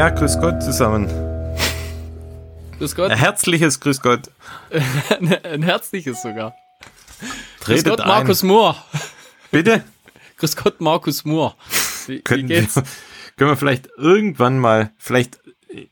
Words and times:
Ja, 0.00 0.08
grüß 0.08 0.40
Gott 0.40 0.62
zusammen. 0.62 1.10
Grüß 2.78 2.96
Gott. 2.96 3.10
Ein 3.10 3.18
herzliches 3.18 3.80
Grüß 3.80 4.00
Gott. 4.00 4.30
Ein 5.44 5.62
herzliches 5.62 6.22
sogar. 6.22 6.54
Grüß 7.60 7.82
Tretet 7.82 7.84
Gott, 7.84 8.00
ein. 8.00 8.08
Markus 8.08 8.42
Mohr. 8.42 8.82
Bitte? 9.50 9.84
Grüß 10.38 10.56
Gott, 10.56 10.80
Markus 10.80 11.26
Mohr. 11.26 11.54
Wie, 12.06 12.14
wie 12.14 12.22
Können 12.22 12.48
wir, 12.48 12.62
geht's? 12.62 12.76
können 13.36 13.50
wir 13.50 13.58
vielleicht 13.58 13.90
irgendwann 13.98 14.58
mal, 14.58 14.90
vielleicht 14.96 15.38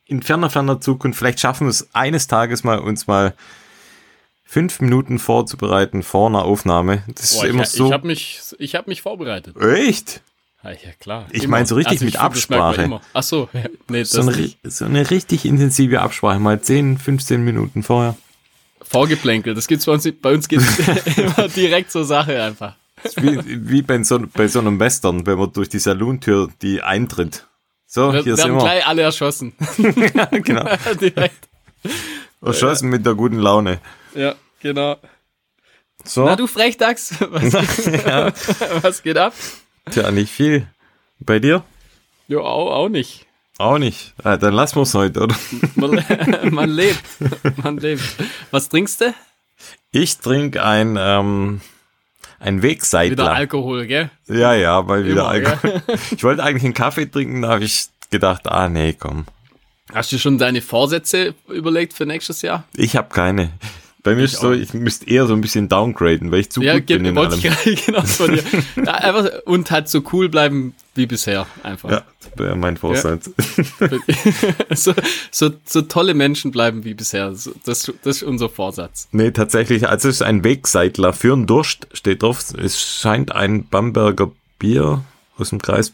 in 0.06 0.22
ferner, 0.22 0.48
ferner 0.48 0.80
Zukunft, 0.80 1.18
vielleicht 1.18 1.40
schaffen 1.40 1.66
wir 1.66 1.70
es 1.70 1.90
eines 1.94 2.28
Tages 2.28 2.64
mal, 2.64 2.78
uns 2.78 3.08
mal 3.08 3.34
fünf 4.42 4.80
Minuten 4.80 5.18
vorzubereiten 5.18 6.02
vor 6.02 6.30
einer 6.30 6.46
Aufnahme. 6.46 7.04
Das 7.08 7.32
ist 7.32 7.40
Boah, 7.40 7.46
immer 7.46 7.62
ich 7.64 7.68
so. 7.68 7.88
ich 7.88 7.92
habe 7.92 8.06
mich, 8.06 8.40
ich 8.58 8.74
hab 8.74 8.88
mich 8.88 9.02
vorbereitet. 9.02 9.54
echt? 9.60 10.22
Ja, 10.64 10.70
ja 10.70 10.92
klar. 10.98 11.26
Ich 11.30 11.44
Immer. 11.44 11.58
mein 11.58 11.66
so 11.66 11.74
richtig 11.76 12.00
mit 12.00 12.14
merkt 12.14 12.22
man 12.22 12.30
Absprache. 12.30 13.00
Ach 13.12 13.22
so, 13.22 13.48
ja, 13.52 13.64
nee, 13.88 14.00
das 14.00 14.10
So 14.10 14.22
eine, 14.22 14.50
so 14.64 14.84
eine 14.84 15.10
richtig 15.10 15.44
intensive 15.44 16.00
Absprache, 16.00 16.40
mal 16.40 16.60
10, 16.60 16.98
15 16.98 17.42
Minuten 17.42 17.82
vorher. 17.82 18.16
Vorgeplänkel. 18.82 19.54
Das 19.54 19.66
gibt's 19.66 19.86
bei 19.86 19.92
uns, 19.92 20.08
bei 20.20 20.32
uns 20.32 20.48
geht's 20.48 20.78
immer 21.16 21.48
direkt 21.48 21.90
zur 21.92 22.04
Sache 22.04 22.42
einfach. 22.42 22.74
Wie, 23.16 23.68
wie 23.70 23.82
bei, 23.82 24.02
so, 24.02 24.20
bei 24.32 24.48
so 24.48 24.58
einem 24.58 24.80
Western, 24.80 25.26
wenn 25.26 25.38
man 25.38 25.52
durch 25.52 25.68
die 25.68 25.78
Saluntür 25.78 26.48
die 26.62 26.82
eintritt. 26.82 27.46
So, 27.86 28.12
Wir 28.12 28.22
hier 28.22 28.36
sind 28.36 28.46
werden 28.46 28.56
wir. 28.56 28.64
gleich 28.64 28.86
alle 28.86 29.02
erschossen. 29.02 29.52
genau. 30.42 30.68
direkt. 31.00 31.48
Erschossen 32.42 32.90
mit 32.90 33.06
der 33.06 33.14
guten 33.14 33.38
Laune. 33.38 33.80
Ja, 34.14 34.34
genau. 34.60 34.96
So, 36.04 36.24
Na 36.24 36.36
du 36.36 36.46
Frechdachs, 36.46 37.14
was, 37.20 37.84
ja, 37.86 38.32
was 38.82 39.02
geht 39.02 39.16
ab? 39.16 39.34
Tja, 39.88 40.10
nicht 40.10 40.30
viel. 40.32 40.66
Bei 41.20 41.38
dir? 41.38 41.64
Jo, 42.28 42.42
auch, 42.42 42.70
auch 42.72 42.88
nicht. 42.88 43.26
Auch 43.58 43.78
nicht. 43.78 44.14
Ah, 44.22 44.36
dann 44.36 44.54
lassen 44.54 44.76
wir 44.76 44.82
es 44.82 44.94
heute, 44.94 45.20
oder? 45.20 45.34
Man, 45.74 46.04
man 46.52 46.70
lebt. 46.70 47.02
Man 47.62 47.78
lebt. 47.78 48.02
Was 48.52 48.68
trinkst 48.68 49.00
du? 49.00 49.14
Ich 49.90 50.18
trinke 50.18 50.62
ein, 50.62 50.96
ähm, 50.98 51.60
ein 52.38 52.58
Wieder 52.58 52.68
Wegseitler. 52.68 53.32
Alkohol, 53.32 53.86
gell? 53.86 54.10
ja, 54.28 54.54
ja, 54.54 54.80
mal 54.82 55.04
wieder 55.04 55.22
Immer, 55.22 55.28
Alkohol. 55.28 55.82
Ich 56.12 56.22
wollte 56.22 56.44
eigentlich 56.44 56.64
einen 56.64 56.74
Kaffee 56.74 57.06
trinken, 57.06 57.42
da 57.42 57.48
habe 57.48 57.64
ich 57.64 57.88
gedacht, 58.10 58.46
ah 58.46 58.68
nee, 58.68 58.92
komm. 58.92 59.26
Hast 59.92 60.12
du 60.12 60.18
schon 60.18 60.38
deine 60.38 60.60
Vorsätze 60.62 61.34
überlegt 61.48 61.94
für 61.94 62.06
nächstes 62.06 62.42
Jahr? 62.42 62.64
Ich 62.74 62.94
habe 62.96 63.08
keine. 63.08 63.50
Bei 64.04 64.14
mir 64.14 64.24
ist 64.24 64.36
so, 64.36 64.52
ich 64.52 64.72
müsste 64.74 65.08
eher 65.10 65.26
so 65.26 65.34
ein 65.34 65.40
bisschen 65.40 65.68
downgraden, 65.68 66.30
weil 66.30 66.40
ich 66.40 66.50
zu 66.50 66.62
Ja, 66.62 66.74
gut 66.74 66.86
bin 66.86 67.04
in 67.04 67.18
allem. 67.18 67.40
ich 67.64 67.86
genau 67.86 68.02
von 68.02 68.32
dir. 68.32 68.44
Ja, 68.76 68.94
einfach, 68.94 69.28
und 69.44 69.70
halt 69.70 69.88
so 69.88 70.02
cool 70.12 70.28
bleiben 70.28 70.74
wie 70.94 71.06
bisher. 71.06 71.46
Einfach. 71.64 71.90
Ja, 71.90 72.02
das 72.36 72.56
mein 72.56 72.76
Vorsatz. 72.76 73.30
so, 74.74 74.94
so, 75.30 75.50
so 75.64 75.82
tolle 75.82 76.14
Menschen 76.14 76.52
bleiben 76.52 76.84
wie 76.84 76.94
bisher. 76.94 77.34
So, 77.34 77.52
das, 77.64 77.92
das 78.02 78.18
ist 78.18 78.22
unser 78.22 78.48
Vorsatz. 78.48 79.08
Nee, 79.10 79.32
tatsächlich, 79.32 79.88
also 79.88 80.08
es 80.08 80.16
ist 80.16 80.22
ein 80.22 80.44
Wegseitler 80.44 81.12
für 81.12 81.32
einen 81.32 81.46
Durst, 81.46 81.88
steht 81.92 82.22
drauf. 82.22 82.54
Es 82.56 82.80
scheint 82.80 83.32
ein 83.32 83.66
Bamberger 83.68 84.30
Bier 84.58 85.04
aus 85.36 85.50
dem 85.50 85.60
Kreis 85.60 85.92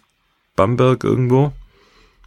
Bamberg 0.56 1.04
irgendwo. 1.04 1.52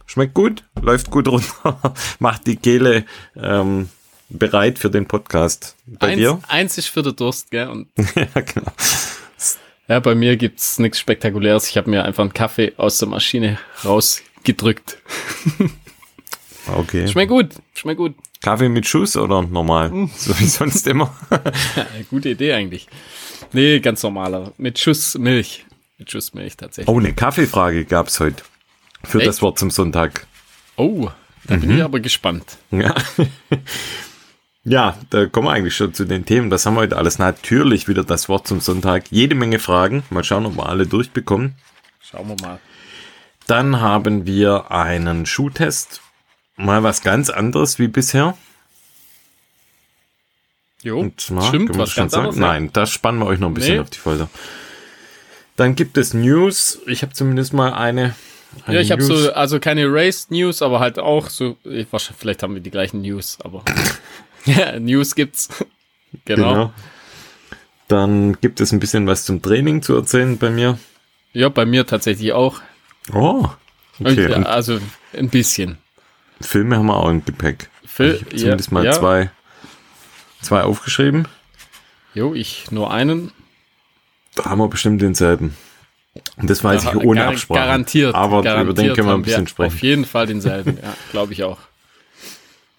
Schmeckt 0.06 0.34
gut, 0.34 0.64
läuft 0.80 1.10
gut 1.10 1.28
runter, 1.28 1.94
macht 2.18 2.46
die 2.46 2.56
Kehle 2.56 3.04
ähm, 3.36 3.90
bereit 4.28 4.78
für 4.78 4.90
den 4.90 5.06
Podcast. 5.06 5.76
Bei 5.86 6.08
eins, 6.08 6.18
dir? 6.18 6.40
eins 6.48 6.78
ist 6.78 6.88
für 6.88 7.02
den 7.02 7.16
Durst, 7.16 7.50
gell? 7.50 7.68
Und 7.68 7.88
ja, 8.14 8.40
genau. 8.40 8.72
ja, 9.88 10.00
bei 10.00 10.14
mir 10.14 10.36
gibt's 10.36 10.78
nichts 10.78 10.98
Spektakuläres. 10.98 11.68
Ich 11.68 11.76
habe 11.76 11.90
mir 11.90 12.04
einfach 12.04 12.22
einen 12.22 12.34
Kaffee 12.34 12.72
aus 12.76 12.98
der 12.98 13.08
Maschine 13.08 13.58
rausgedrückt. 13.84 14.98
Okay. 16.74 17.08
Schmeckt 17.08 17.30
gut, 17.30 17.54
schmeckt 17.74 17.98
gut. 17.98 18.14
Kaffee 18.42 18.68
mit 18.68 18.86
Schuss 18.86 19.16
oder 19.16 19.42
normal? 19.42 19.90
Hm. 19.90 20.10
So 20.14 20.38
wie 20.38 20.46
sonst 20.46 20.86
immer. 20.86 21.16
Gute 22.10 22.30
Idee 22.30 22.52
eigentlich. 22.52 22.88
Nee, 23.52 23.80
ganz 23.80 24.02
normaler. 24.02 24.52
Mit 24.58 24.78
Schuss 24.78 25.16
Milch. 25.16 25.64
Mit 25.98 26.10
Schuss 26.10 26.34
Milch 26.34 26.56
tatsächlich. 26.56 26.94
Oh, 26.94 26.98
eine 26.98 27.14
Kaffeefrage 27.14 27.84
gab's 27.84 28.20
heute. 28.20 28.42
Für 29.02 29.18
Echt? 29.18 29.28
das 29.28 29.42
Wort 29.42 29.58
zum 29.58 29.70
Sonntag. 29.70 30.26
Oh, 30.76 31.08
da 31.46 31.56
bin 31.56 31.76
ich 31.76 31.82
aber 31.82 32.00
gespannt. 32.00 32.58
Ja. 32.70 32.94
Ja, 34.68 34.96
da 35.10 35.26
kommen 35.26 35.48
wir 35.48 35.52
eigentlich 35.52 35.76
schon 35.76 35.94
zu 35.94 36.04
den 36.04 36.24
Themen. 36.24 36.50
Das 36.50 36.66
haben 36.66 36.74
wir 36.74 36.80
heute 36.80 36.96
alles. 36.96 37.18
Natürlich 37.18 37.88
wieder 37.88 38.04
das 38.04 38.28
Wort 38.28 38.46
zum 38.46 38.60
Sonntag. 38.60 39.04
Jede 39.10 39.34
Menge 39.34 39.58
Fragen. 39.58 40.02
Mal 40.10 40.24
schauen, 40.24 40.46
ob 40.46 40.56
wir 40.56 40.68
alle 40.68 40.86
durchbekommen. 40.86 41.54
Schauen 42.00 42.28
wir 42.28 42.36
mal. 42.46 42.58
Dann 43.46 43.80
haben 43.80 44.26
wir 44.26 44.70
einen 44.70 45.26
Schuhtest. 45.26 46.00
Mal 46.56 46.82
was 46.82 47.02
ganz 47.02 47.30
anderes 47.30 47.78
wie 47.78 47.88
bisher. 47.88 48.36
Jo, 50.82 51.00
Und 51.00 51.20
zwar, 51.20 51.42
stimmt, 51.42 51.76
was 51.76 51.90
schon 51.90 52.02
ganz 52.02 52.12
sagen? 52.12 52.24
anderes. 52.26 52.38
Nein, 52.40 52.70
da 52.72 52.86
spannen 52.86 53.20
wir 53.20 53.26
euch 53.26 53.38
noch 53.40 53.48
ein 53.48 53.54
bisschen 53.54 53.74
Nee. 53.74 53.80
auf 53.80 53.90
die 53.90 53.98
Folter. 53.98 54.28
Dann 55.56 55.74
gibt 55.74 55.96
es 55.96 56.14
News. 56.14 56.80
Ich 56.86 57.02
habe 57.02 57.12
zumindest 57.12 57.52
mal 57.52 57.72
eine. 57.72 58.14
eine 58.64 58.76
Ja, 58.76 58.80
ich 58.80 58.92
habe 58.92 59.02
News. 59.04 59.22
so, 59.24 59.32
also 59.32 59.58
keine 59.58 59.86
Race-News, 59.92 60.62
aber 60.62 60.78
halt 60.78 60.98
auch 61.00 61.30
so, 61.30 61.56
ich, 61.64 61.88
vielleicht 62.16 62.42
haben 62.44 62.54
wir 62.54 62.60
die 62.62 62.70
gleichen 62.70 63.02
News, 63.02 63.38
aber 63.42 63.64
ja, 64.44 64.78
News 64.78 65.14
gibt's. 65.14 65.48
Genau. 66.24 66.48
Genau. 66.52 66.72
Dann 67.88 68.38
gibt 68.40 68.60
es 68.62 68.72
ein 68.72 68.80
bisschen 68.80 69.06
was 69.06 69.24
zum 69.26 69.42
Training 69.42 69.82
zu 69.82 69.94
erzählen 69.94 70.38
bei 70.38 70.48
mir. 70.50 70.78
Ja, 71.34 71.48
bei 71.50 71.66
mir 71.66 71.86
tatsächlich 71.86 72.32
auch. 72.32 72.60
Oh, 73.12 73.46
okay. 74.00 74.32
Und, 74.34 74.44
also 74.46 74.78
ein 75.16 75.28
bisschen. 75.28 75.76
Filme 76.40 76.76
haben 76.76 76.86
wir 76.86 76.96
auch 76.96 77.10
im 77.10 77.24
Gepäck. 77.24 77.68
Phil, 77.86 78.14
ich 78.14 78.24
habe 78.24 78.36
zumindest 78.36 78.72
mal 78.72 78.84
ja. 78.86 78.92
zwei, 78.92 79.30
zwei 80.40 80.62
aufgeschrieben. 80.62 81.28
Jo, 82.14 82.34
ich 82.34 82.70
nur 82.70 82.90
einen. 82.90 83.30
Da 84.34 84.46
haben 84.46 84.58
wir 84.60 84.68
bestimmt 84.68 85.02
denselben. 85.02 85.54
Und 86.36 86.48
das 86.48 86.64
weiß 86.64 86.84
Ja, 86.84 86.90
ich 86.94 86.96
ohne 87.04 87.20
gar- 87.20 87.28
Absprache. 87.32 87.60
Garantiert. 87.60 88.14
Aber 88.14 88.42
garantiert 88.42 88.72
über 88.78 88.82
den 88.82 88.94
können 88.94 89.08
wir 89.08 89.14
ein 89.14 89.22
bisschen 89.22 89.42
Auf 89.44 89.48
sprechen. 89.50 89.78
jeden 89.82 90.04
Fall 90.06 90.26
denselben, 90.26 90.78
ja, 90.82 90.94
glaube 91.10 91.32
ich 91.34 91.44
auch. 91.44 91.58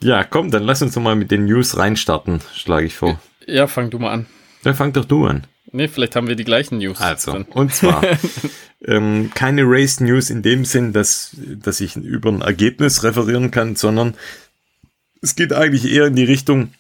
Ja, 0.01 0.23
komm, 0.23 0.49
dann 0.51 0.63
lass 0.63 0.81
uns 0.81 0.93
doch 0.93 1.01
mal 1.01 1.15
mit 1.15 1.29
den 1.31 1.45
News 1.45 1.77
reinstarten, 1.77 2.41
schlage 2.55 2.85
ich 2.85 2.95
vor. 2.95 3.19
Ja, 3.45 3.67
fang 3.67 3.89
du 3.89 3.99
mal 3.99 4.11
an. 4.11 4.25
Dann 4.63 4.75
fang 4.75 4.93
doch 4.93 5.05
du 5.05 5.25
an. 5.25 5.45
Nee, 5.71 5.87
vielleicht 5.87 6.15
haben 6.15 6.27
wir 6.27 6.35
die 6.35 6.45
gleichen 6.45 6.79
News. 6.79 6.99
Also, 6.99 7.33
Dann. 7.33 7.43
und 7.43 7.73
zwar 7.73 8.03
ähm, 8.85 9.29
keine 9.35 9.63
Race 9.65 9.99
News 9.99 10.29
in 10.29 10.41
dem 10.41 10.65
Sinn, 10.65 10.93
dass, 10.93 11.35
dass 11.37 11.79
ich 11.79 11.95
über 11.95 12.31
ein 12.31 12.41
Ergebnis 12.41 13.03
referieren 13.03 13.51
kann, 13.51 13.75
sondern 13.75 14.15
es 15.21 15.35
geht 15.35 15.53
eigentlich 15.53 15.91
eher 15.91 16.07
in 16.07 16.15
die 16.15 16.23
Richtung, 16.23 16.73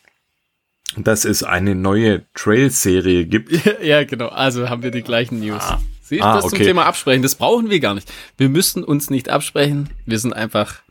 dass 0.97 1.23
es 1.25 1.43
eine 1.43 1.75
neue 1.75 2.23
Trail-Serie 2.33 3.25
gibt. 3.25 3.51
Ja, 3.83 4.03
genau. 4.05 4.29
Also 4.29 4.69
haben 4.69 4.81
wir 4.81 4.91
die 4.91 5.03
gleichen 5.03 5.39
News. 5.39 5.63
Siehst 6.01 6.21
du, 6.21 6.25
Ah, 6.25 6.35
das 6.35 6.45
zum 6.45 6.53
okay. 6.53 6.65
Thema 6.65 6.85
Absprechen. 6.85 7.21
Das 7.21 7.35
brauchen 7.35 7.69
wir 7.69 7.79
gar 7.79 7.93
nicht. 7.93 8.11
Wir 8.37 8.49
müssen 8.49 8.83
uns 8.83 9.09
nicht 9.11 9.29
absprechen. 9.29 9.89
Wir 10.07 10.17
sind 10.17 10.33
einfach 10.33 10.81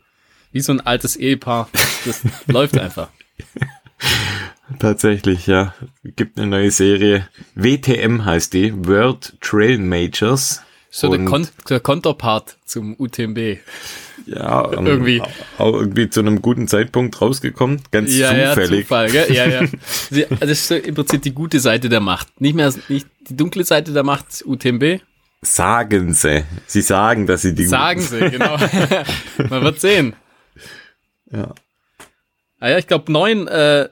wie 0.51 0.61
so 0.61 0.71
ein 0.71 0.81
altes 0.81 1.15
Ehepaar. 1.15 1.69
Das 2.05 2.21
läuft 2.47 2.77
einfach. 2.77 3.09
Tatsächlich, 4.77 5.47
ja. 5.47 5.73
Gibt 6.03 6.37
eine 6.37 6.47
neue 6.47 6.71
Serie. 6.71 7.27
WTM 7.55 8.25
heißt 8.25 8.53
die, 8.53 8.73
World 8.85 9.33
Trail 9.41 9.77
Majors. 9.79 10.61
So 10.91 11.15
der, 11.15 11.25
Kon 11.25 11.47
der 11.69 11.79
Konterpart 11.79 12.57
zum 12.65 12.95
UTMB. 12.99 13.59
Ja, 14.25 14.71
ähm, 14.77 14.87
Irgendwie. 14.87 15.21
Auch 15.57 15.73
irgendwie 15.73 16.09
zu 16.09 16.19
einem 16.19 16.41
guten 16.41 16.67
Zeitpunkt 16.67 17.19
rausgekommen. 17.21 17.81
Ganz 17.91 18.15
Ja, 18.15 18.35
ja, 18.35 18.49
zufällig. 18.49 18.81
Zufall, 18.85 19.11
gell? 19.11 19.31
Ja, 19.31 19.45
ja. 19.47 19.61
Das 20.39 20.49
ist 20.49 20.67
so 20.67 20.75
im 20.75 20.95
Prinzip 20.95 21.21
die 21.21 21.33
gute 21.33 21.59
Seite 21.59 21.89
der 21.89 21.99
Macht. 21.99 22.41
Nicht 22.41 22.55
mehr 22.55 22.73
nicht 22.87 23.07
die 23.29 23.37
dunkle 23.37 23.63
Seite 23.63 23.91
der 23.93 24.03
Macht, 24.03 24.43
UTMB. 24.45 25.01
Sagen 25.41 26.13
sie. 26.13 26.43
Sie 26.65 26.81
sagen, 26.81 27.27
dass 27.27 27.43
sie 27.43 27.53
die 27.53 27.65
Sagen 27.65 28.01
sie, 28.01 28.19
genau. 28.29 28.57
Man 29.49 29.63
wird 29.63 29.79
sehen. 29.79 30.13
Ja. 31.31 31.53
Ah 32.61 32.69
ja, 32.71 32.77
ich 32.77 32.87
glaube, 32.87 33.09
neun, 33.11 33.47
äh, 33.47 33.87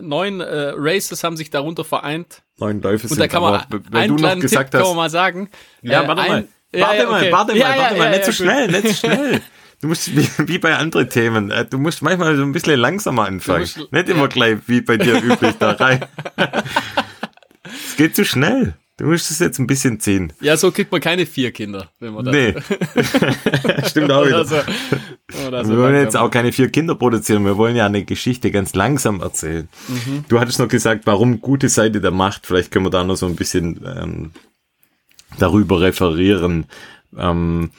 neun 0.00 0.40
äh, 0.40 0.72
Races 0.76 1.22
haben 1.24 1.36
sich 1.36 1.50
darunter 1.50 1.84
vereint. 1.84 2.42
neuen 2.58 2.80
Läufe 2.80 3.04
Und 3.04 3.08
sind. 3.10 3.20
da 3.20 3.28
kann 3.28 3.42
man 3.42 3.54
aber 3.54 3.80
wenn 3.90 4.08
du 4.16 4.22
noch 4.22 4.38
gesagt 4.40 4.70
Tipp 4.70 4.80
kann 4.80 4.80
man 4.80 4.90
hast, 4.90 4.96
mal 4.96 5.10
sagen. 5.10 5.50
Ja, 5.82 6.02
Äh, 6.04 6.08
warte 6.08 6.22
ein- 6.22 6.28
mal. 6.30 6.44
Ja, 6.72 6.80
warte 6.86 6.96
ja, 7.02 7.06
mal, 7.08 7.20
okay. 7.22 7.32
warte 7.32 7.52
mal, 7.54 7.60
warte 7.60 7.92
ja, 7.94 7.98
mal, 7.98 8.04
ja, 8.04 8.10
nicht 8.10 8.18
ja, 8.20 8.24
so 8.26 8.32
schnell, 8.32 8.68
nicht 8.68 8.88
so 8.88 8.94
schnell. 9.06 9.40
Du 9.80 9.88
musst 9.88 10.16
wie, 10.16 10.28
wie 10.48 10.58
bei 10.58 10.74
anderen 10.76 11.08
Themen, 11.08 11.50
äh, 11.50 11.64
du 11.66 11.78
musst 11.78 12.02
manchmal 12.02 12.34
so 12.36 12.42
ein 12.42 12.52
bisschen 12.52 12.80
langsamer 12.80 13.26
anfangen. 13.26 13.60
musst- 13.60 13.92
nicht 13.92 14.08
immer 14.08 14.28
gleich 14.28 14.58
wie 14.66 14.80
bei 14.80 14.96
dir 14.96 15.22
üblich 15.22 15.54
da 15.58 15.72
rein. 15.72 16.04
Es 17.64 17.96
geht 17.96 18.16
zu 18.16 18.24
schnell. 18.24 18.74
Du 18.98 19.06
musst 19.06 19.30
es 19.30 19.38
jetzt 19.38 19.60
ein 19.60 19.68
bisschen 19.68 20.00
ziehen. 20.00 20.32
Ja, 20.40 20.56
so 20.56 20.72
kriegt 20.72 20.90
man 20.90 21.00
keine 21.00 21.24
vier 21.24 21.52
Kinder, 21.52 21.88
wenn 22.00 22.14
man 22.14 22.24
das. 22.24 22.34
Nee. 22.34 22.54
Stimmt 23.88 24.10
auch 24.10 24.26
wieder. 24.26 24.40
Oder 24.40 24.44
so, 24.44 25.46
oder 25.46 25.64
so 25.64 25.70
wir 25.70 25.78
wollen 25.78 25.94
jetzt 25.94 26.16
auch 26.16 26.30
keine 26.30 26.52
vier 26.52 26.68
Kinder 26.68 26.96
produzieren, 26.96 27.44
wir 27.44 27.56
wollen 27.56 27.76
ja 27.76 27.86
eine 27.86 28.04
Geschichte 28.04 28.50
ganz 28.50 28.74
langsam 28.74 29.20
erzählen. 29.20 29.68
Mhm. 29.86 30.24
Du 30.28 30.40
hattest 30.40 30.58
noch 30.58 30.66
gesagt, 30.66 31.06
warum 31.06 31.40
gute 31.40 31.68
Seite 31.68 32.00
der 32.00 32.10
Macht, 32.10 32.44
vielleicht 32.44 32.72
können 32.72 32.86
wir 32.86 32.90
da 32.90 33.04
noch 33.04 33.14
so 33.14 33.26
ein 33.26 33.36
bisschen 33.36 33.80
ähm, 33.86 34.30
darüber 35.38 35.80
referieren. 35.80 36.66
Ähm, 37.16 37.70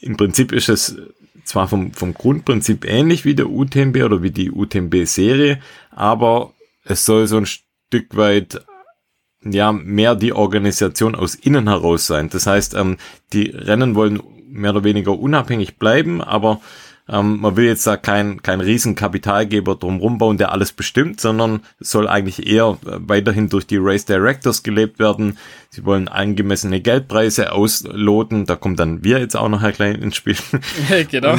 Im 0.00 0.16
Prinzip 0.16 0.50
ist 0.50 0.68
es 0.68 0.96
zwar 1.44 1.68
vom, 1.68 1.92
vom 1.92 2.12
Grundprinzip 2.12 2.84
ähnlich 2.84 3.24
wie 3.24 3.36
der 3.36 3.48
UTMB 3.48 3.98
oder 3.98 4.20
wie 4.20 4.32
die 4.32 4.50
UTMB-Serie, 4.50 5.60
aber 5.92 6.54
es 6.82 7.04
soll 7.04 7.28
so 7.28 7.36
ein 7.36 7.46
Stück 7.46 8.16
weit 8.16 8.60
ja 9.44 9.72
mehr 9.72 10.14
die 10.14 10.32
Organisation 10.32 11.14
aus 11.14 11.34
innen 11.34 11.68
heraus 11.68 12.06
sein. 12.06 12.28
Das 12.30 12.46
heißt, 12.46 12.74
ähm, 12.74 12.96
die 13.32 13.50
Rennen 13.50 13.94
wollen 13.94 14.22
mehr 14.48 14.70
oder 14.70 14.84
weniger 14.84 15.18
unabhängig 15.18 15.78
bleiben, 15.78 16.20
aber 16.22 16.60
ähm, 17.10 17.40
man 17.40 17.56
will 17.56 17.64
jetzt 17.64 17.86
da 17.86 17.96
kein, 17.96 18.42
kein 18.42 18.60
Riesenkapitalgeber 18.60 19.76
drumherum 19.76 20.18
bauen, 20.18 20.36
der 20.36 20.52
alles 20.52 20.72
bestimmt, 20.72 21.20
sondern 21.20 21.60
es 21.80 21.90
soll 21.90 22.06
eigentlich 22.06 22.46
eher 22.46 22.78
äh, 22.84 22.98
weiterhin 22.98 23.48
durch 23.48 23.66
die 23.66 23.78
Race 23.78 24.04
Directors 24.04 24.62
gelebt 24.62 24.98
werden. 24.98 25.38
Sie 25.70 25.84
wollen 25.84 26.08
angemessene 26.08 26.80
Geldpreise 26.80 27.52
ausloten. 27.52 28.44
Da 28.44 28.56
kommt 28.56 28.78
dann 28.78 29.04
wir 29.04 29.20
jetzt 29.20 29.36
auch 29.36 29.48
noch 29.48 29.62
ein 29.62 29.72
klein 29.72 29.96
ins 29.96 30.16
Spiel. 30.16 30.36
genau. 31.10 31.36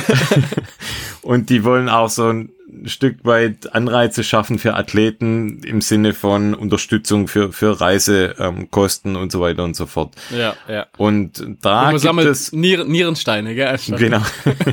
Und 1.22 1.50
die 1.50 1.63
wollen 1.63 1.90
auch 1.90 2.10
so 2.10 2.30
ein 2.30 2.50
Stück 2.86 3.25
weit 3.25 3.74
Anreize 3.74 4.24
schaffen 4.24 4.60
für 4.60 4.75
Athleten 4.75 5.62
im 5.63 5.81
Sinne 5.81 6.13
von 6.13 6.54
Unterstützung 6.54 7.27
für, 7.27 7.51
für 7.51 7.80
Reisekosten 7.80 9.16
ähm, 9.16 9.21
und 9.21 9.31
so 9.31 9.42
weiter 9.42 9.63
und 9.63 9.75
so 9.75 9.86
fort. 9.86 10.16
Ja, 10.36 10.56
ja. 10.68 10.88
Und 10.98 11.45
da 11.62 11.92
gibt 11.92 12.06
es 12.06 12.51
Nieren, 12.51 12.89
Nierensteine, 12.89 13.56
gell? 13.56 13.77
Genau. 13.88 14.21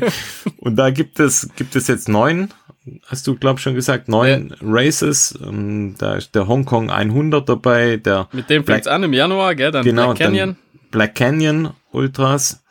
und 0.58 0.76
da 0.76 0.90
gibt 0.90 1.20
es 1.20 1.48
gibt 1.56 1.76
es 1.76 1.88
jetzt 1.88 2.08
neun, 2.08 2.48
hast 3.06 3.26
du 3.26 3.36
glaub 3.36 3.60
schon 3.60 3.74
gesagt, 3.74 4.08
neun 4.08 4.50
ja. 4.50 4.56
Races. 4.62 5.38
Ähm, 5.42 5.94
da 5.98 6.14
ist 6.16 6.34
der 6.34 6.48
Hongkong 6.48 6.90
100 6.90 7.48
dabei, 7.48 7.96
der 7.96 8.28
Mit 8.32 8.50
dem 8.50 8.64
fängt's 8.64 8.86
an 8.86 9.02
im 9.02 9.12
Januar, 9.12 9.54
gell? 9.54 9.70
Dann 9.70 9.84
genau, 9.84 10.06
Black 10.14 10.18
Canyon. 10.18 10.56
Black 10.90 11.14
Canyon 11.14 11.70
Ultras. 11.92 12.62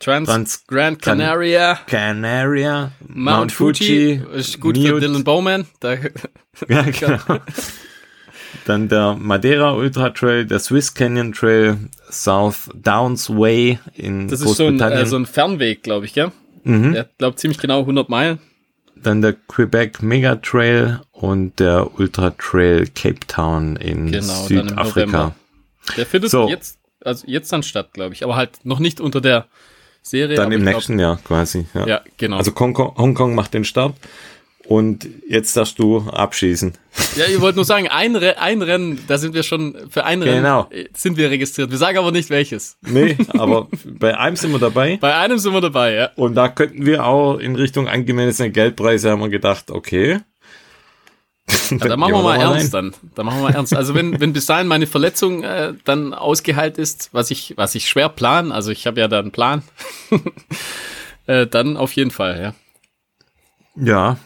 Trans, 0.00 0.28
Trans 0.28 0.66
Grand 0.66 1.02
Canaria, 1.02 1.80
Canaria, 1.86 2.92
Mount, 3.00 3.16
Mount 3.16 3.52
Fuji, 3.52 4.22
ist 4.34 4.60
gut 4.60 4.76
Mute. 4.76 4.88
für 4.88 5.00
Dylan 5.00 5.24
Bowman. 5.24 5.66
Da, 5.80 5.94
ja, 6.68 6.82
genau. 6.82 7.40
Dann 8.64 8.88
der 8.88 9.14
Madeira 9.14 9.72
Ultra 9.72 10.10
Trail, 10.10 10.44
der 10.44 10.58
Swiss 10.58 10.92
Canyon 10.92 11.32
Trail, 11.32 11.76
South 12.10 12.68
Downs 12.74 13.30
Way 13.30 13.78
in 13.94 14.28
Das 14.28 14.40
ist 14.40 14.56
so 14.56 14.66
ein, 14.66 14.80
äh, 14.80 15.06
so 15.06 15.16
ein 15.16 15.26
Fernweg, 15.26 15.82
glaube 15.82 16.06
ich, 16.06 16.14
ja? 16.14 16.32
Mhm. 16.64 16.92
Der 16.94 17.08
glaubt 17.18 17.38
ziemlich 17.38 17.58
genau 17.58 17.80
100 17.80 18.08
Meilen. 18.08 18.38
Dann 18.96 19.22
der 19.22 19.34
Quebec 19.34 20.02
Mega 20.02 20.36
Trail 20.36 21.00
und 21.12 21.60
der 21.60 21.98
Ultra 21.98 22.30
Trail 22.30 22.88
Cape 22.88 23.20
Town 23.26 23.76
in 23.76 24.10
genau, 24.10 24.46
Südafrika. 24.46 25.34
Der 25.96 26.06
findet 26.06 26.30
so. 26.30 26.48
jetzt, 26.48 26.78
also 27.04 27.26
jetzt 27.26 27.52
dann 27.52 27.62
statt, 27.62 27.90
glaube 27.92 28.14
ich, 28.14 28.24
aber 28.24 28.36
halt 28.36 28.64
noch 28.64 28.80
nicht 28.80 29.00
unter 29.00 29.20
der 29.20 29.46
Serie. 30.08 30.36
Dann 30.36 30.52
im 30.52 30.64
nächsten 30.64 30.98
glaub, 30.98 31.16
Jahr 31.16 31.24
quasi. 31.24 31.66
Ja. 31.74 31.86
ja, 31.86 32.00
genau. 32.16 32.38
Also 32.38 32.52
Hongkong, 32.58 32.96
Hongkong 32.96 33.34
macht 33.34 33.54
den 33.54 33.64
Start. 33.64 33.94
Und 34.68 35.08
jetzt 35.26 35.56
darfst 35.56 35.78
du 35.78 36.00
abschießen. 36.00 36.74
Ja, 37.16 37.24
ich 37.24 37.40
wollte 37.40 37.56
nur 37.56 37.64
sagen, 37.64 37.88
ein, 37.88 38.16
Re 38.16 38.36
ein 38.38 38.60
Rennen, 38.60 39.00
da 39.08 39.16
sind 39.16 39.32
wir 39.32 39.42
schon, 39.42 39.74
für 39.88 40.04
ein 40.04 40.20
genau. 40.20 40.68
Rennen 40.70 40.88
sind 40.94 41.16
wir 41.16 41.30
registriert. 41.30 41.70
Wir 41.70 41.78
sagen 41.78 41.96
aber 41.96 42.12
nicht 42.12 42.28
welches. 42.28 42.76
Nee, 42.82 43.16
aber 43.28 43.68
bei 43.86 44.18
einem 44.18 44.36
sind 44.36 44.52
wir 44.52 44.58
dabei. 44.58 44.98
Bei 45.00 45.14
einem 45.14 45.38
sind 45.38 45.54
wir 45.54 45.62
dabei, 45.62 45.94
ja. 45.94 46.10
Und 46.16 46.34
da 46.34 46.48
könnten 46.48 46.84
wir 46.84 47.06
auch 47.06 47.38
in 47.38 47.56
Richtung 47.56 47.88
angemessene 47.88 48.50
Geldpreise 48.50 49.10
haben 49.10 49.22
wir 49.22 49.30
gedacht, 49.30 49.70
okay, 49.70 50.18
ja, 51.70 51.76
da 51.78 51.96
machen 51.96 52.14
wir 52.14 52.22
mal 52.22 52.40
ernst 52.40 52.74
dann. 52.74 52.94
Da 53.14 53.24
machen 53.24 53.38
wir 53.38 53.44
mal 53.44 53.54
ernst. 53.54 53.74
Also 53.74 53.94
wenn, 53.94 54.20
wenn 54.20 54.32
bis 54.32 54.46
dahin 54.46 54.66
meine 54.66 54.86
Verletzung 54.86 55.42
äh, 55.42 55.74
dann 55.84 56.14
ausgeheilt 56.14 56.78
ist, 56.78 57.10
was 57.12 57.30
ich, 57.30 57.54
was 57.56 57.74
ich 57.74 57.88
schwer 57.88 58.08
plan, 58.08 58.52
also 58.52 58.70
ich 58.70 58.86
habe 58.86 59.00
ja 59.00 59.08
da 59.08 59.18
einen 59.18 59.32
Plan, 59.32 59.62
äh, 61.26 61.46
dann 61.46 61.76
auf 61.76 61.92
jeden 61.92 62.10
Fall, 62.10 62.40
ja. 62.40 62.54
Ja. 63.76 64.18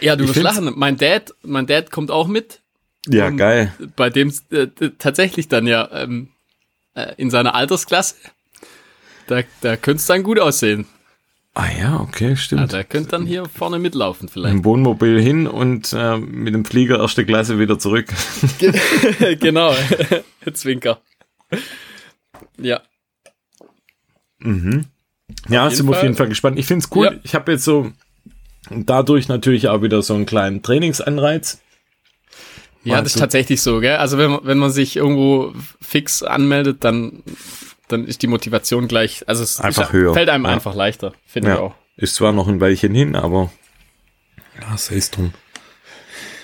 Ja, 0.00 0.16
du 0.16 0.28
wirst 0.28 0.42
lachen. 0.42 0.72
Mein 0.76 0.96
Dad, 0.96 1.34
mein 1.42 1.66
Dad 1.66 1.90
kommt 1.90 2.10
auch 2.10 2.28
mit. 2.28 2.60
Ja, 3.08 3.30
geil. 3.30 3.72
Bei 3.96 4.10
dem 4.10 4.32
äh, 4.50 4.66
tatsächlich 4.98 5.48
dann 5.48 5.66
ja 5.66 5.88
ähm, 5.92 6.28
äh, 6.94 7.14
in 7.16 7.30
seiner 7.30 7.54
Altersklasse. 7.54 8.16
Da, 9.26 9.42
da 9.60 9.76
könnte 9.76 10.00
es 10.00 10.06
dann 10.06 10.22
gut 10.22 10.38
aussehen. 10.38 10.86
Ah 11.58 11.70
ja, 11.72 12.00
okay, 12.00 12.36
stimmt. 12.36 12.60
Ja, 12.60 12.66
der 12.66 12.84
könnte 12.84 13.12
dann 13.12 13.24
hier 13.24 13.46
vorne 13.46 13.78
mitlaufen 13.78 14.28
vielleicht. 14.28 14.54
Im 14.54 14.66
Wohnmobil 14.66 15.18
hin 15.18 15.46
und 15.46 15.90
äh, 15.94 16.18
mit 16.18 16.52
dem 16.52 16.66
Flieger 16.66 17.00
erste 17.00 17.24
Klasse 17.24 17.58
wieder 17.58 17.78
zurück. 17.78 18.12
genau, 19.40 19.74
Zwinker. 20.52 21.00
Ja. 22.58 22.82
Mhm. 24.38 24.84
Ja, 25.48 25.70
sind 25.70 25.88
wir 25.88 25.96
auf 25.96 26.02
jeden 26.02 26.14
Fall 26.14 26.28
gespannt. 26.28 26.58
Ich 26.58 26.66
finde 26.66 26.84
es 26.84 26.94
cool. 26.94 27.06
Ja. 27.06 27.20
Ich 27.22 27.34
habe 27.34 27.52
jetzt 27.52 27.64
so 27.64 27.90
dadurch 28.68 29.28
natürlich 29.28 29.68
auch 29.68 29.80
wieder 29.80 30.02
so 30.02 30.12
einen 30.12 30.26
kleinen 30.26 30.62
Trainingsanreiz. 30.62 31.62
Ja, 32.84 33.00
das 33.00 33.14
ist 33.14 33.18
tatsächlich 33.18 33.62
so, 33.62 33.80
gell? 33.80 33.96
Also 33.96 34.18
wenn, 34.18 34.38
wenn 34.42 34.58
man 34.58 34.70
sich 34.70 34.94
irgendwo 34.96 35.54
fix 35.80 36.22
anmeldet, 36.22 36.84
dann 36.84 37.22
dann 37.88 38.06
ist 38.06 38.22
die 38.22 38.26
Motivation 38.26 38.88
gleich, 38.88 39.24
also 39.28 39.42
es 39.42 39.60
einfach 39.60 39.84
ist, 39.84 39.92
höher. 39.92 40.14
fällt 40.14 40.28
einem 40.28 40.44
ja. 40.44 40.50
einfach 40.50 40.74
leichter, 40.74 41.12
finde 41.26 41.48
ja. 41.48 41.54
ich 41.54 41.60
auch. 41.60 41.74
Ist 41.96 42.16
zwar 42.16 42.32
noch 42.32 42.48
ein 42.48 42.60
Weilchen 42.60 42.94
hin, 42.94 43.16
aber 43.16 43.50
ja, 44.60 44.76
sei 44.76 44.96
es 44.96 45.10
drum. 45.10 45.32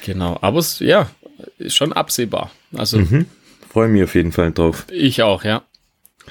Genau, 0.04 0.38
aber 0.40 0.58
es, 0.58 0.78
ja, 0.78 1.10
ist 1.58 1.76
schon 1.76 1.92
absehbar. 1.92 2.50
Also 2.74 2.98
mhm. 2.98 3.26
freue 3.70 3.88
mich 3.88 4.02
auf 4.02 4.14
jeden 4.14 4.32
Fall 4.32 4.52
drauf. 4.52 4.86
Ich 4.90 5.22
auch, 5.22 5.44
ja. 5.44 5.62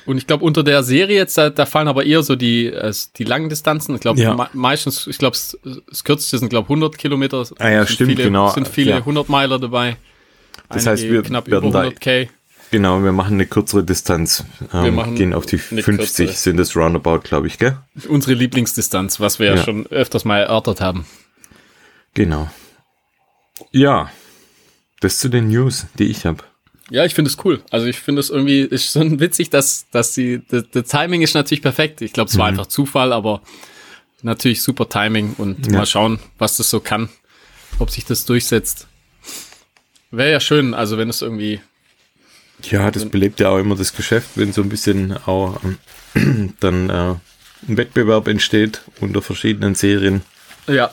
Und 0.06 0.18
ich 0.18 0.26
glaube, 0.26 0.46
unter 0.46 0.64
der 0.64 0.84
Serie 0.84 1.18
jetzt, 1.18 1.38
da, 1.38 1.50
da, 1.50 1.66
fallen 1.66 1.88
aber 1.88 2.06
eher 2.06 2.24
so 2.24 2.36
die, 2.36 2.68
äh, 2.68 2.94
die 3.18 3.24
langen 3.24 3.50
Distanzen. 3.50 3.94
Ich 3.96 4.02
glaube, 4.02 4.22
ja. 4.22 4.50
meistens, 4.54 5.06
ich 5.06 5.18
glaube, 5.18 5.38
das 5.64 6.04
kürzeste 6.04 6.38
sind, 6.38 6.50
glaube 6.50 6.66
100 6.66 6.98
Kilometer. 6.98 7.46
Ah 7.60 7.70
ja, 7.70 7.86
stimmt, 7.86 8.12
viele, 8.12 8.24
genau. 8.24 8.50
sind 8.50 8.68
viele 8.68 8.92
ja. 8.92 8.98
100 8.98 9.30
Meiler 9.30 9.60
dabei. 9.60 9.98
Das 10.70 10.88
heißt, 10.88 11.04
wir 11.04 11.22
knapp 11.24 11.48
über 11.48 11.58
100 11.58 12.00
K. 12.00 12.30
Genau, 12.72 13.04
wir 13.04 13.12
machen 13.12 13.34
eine 13.34 13.46
kürzere 13.46 13.84
Distanz. 13.84 14.46
Ähm, 14.74 14.84
wir 14.86 14.92
machen 14.94 15.16
gehen 15.16 15.34
auf 15.34 15.46
die 15.46 15.58
50, 15.58 15.84
kürzere. 15.84 16.28
sind 16.32 16.58
das 16.58 16.76
roundabout, 16.76 17.20
glaube 17.20 17.48
ich, 17.48 17.58
gell? 17.58 17.78
Unsere 18.08 18.34
Lieblingsdistanz, 18.34 19.20
was 19.20 19.40
wir 19.40 19.48
ja. 19.48 19.56
ja 19.56 19.64
schon 19.64 19.88
öfters 19.88 20.24
mal 20.24 20.40
erörtert 20.40 20.80
haben. 20.80 21.06
Genau. 22.14 22.50
Ja, 23.72 24.10
das 25.02 25.20
zu 25.20 25.28
den 25.28 25.50
News, 25.50 25.86
die 26.00 26.06
ich 26.06 26.26
habe. 26.26 26.44
Ja, 26.90 27.06
ich 27.06 27.14
finde 27.14 27.30
es 27.30 27.38
cool. 27.44 27.62
Also 27.72 27.88
ich 27.88 28.00
finde 28.00 28.22
es 28.22 28.30
irgendwie 28.30 28.62
ist 28.62 28.92
schon 28.92 29.20
witzig, 29.20 29.50
dass 29.50 29.90
dass 29.92 30.14
die 30.14 30.42
das 30.50 30.88
Timing 30.88 31.22
ist 31.22 31.34
natürlich 31.34 31.62
perfekt. 31.62 32.02
Ich 32.02 32.14
glaube, 32.14 32.30
es 32.30 32.38
war 32.38 32.46
mhm. 32.46 32.60
einfach 32.60 32.68
Zufall, 32.68 33.14
aber 33.14 33.42
natürlich 34.22 34.62
super 34.62 34.90
Timing 34.90 35.36
und 35.38 35.68
ja. 35.68 35.80
mal 35.80 35.86
schauen, 35.86 36.20
was 36.38 36.58
das 36.58 36.70
so 36.70 36.80
kann, 36.80 37.10
ob 37.80 37.90
sich 37.90 38.06
das 38.06 38.26
durchsetzt. 38.26 38.88
Wäre 40.12 40.32
ja 40.32 40.40
schön, 40.40 40.74
also 40.74 40.98
wenn 40.98 41.10
es 41.10 41.22
irgendwie 41.22 41.62
ja, 42.70 42.92
das 42.92 43.06
belebt 43.10 43.40
ja 43.40 43.50
auch 43.50 43.58
immer 43.58 43.76
das 43.76 43.96
Geschäft, 43.96 44.32
wenn 44.36 44.54
so 44.54 44.62
ein 44.62 44.70
bisschen 44.70 45.18
auch 45.26 45.60
dann 46.60 46.90
äh, 46.90 47.16
ein 47.68 47.78
Wettbewerb 47.78 48.28
entsteht 48.28 48.82
unter 49.00 49.22
verschiedenen 49.22 49.76
Serien. 49.76 50.22
Ja. 50.68 50.92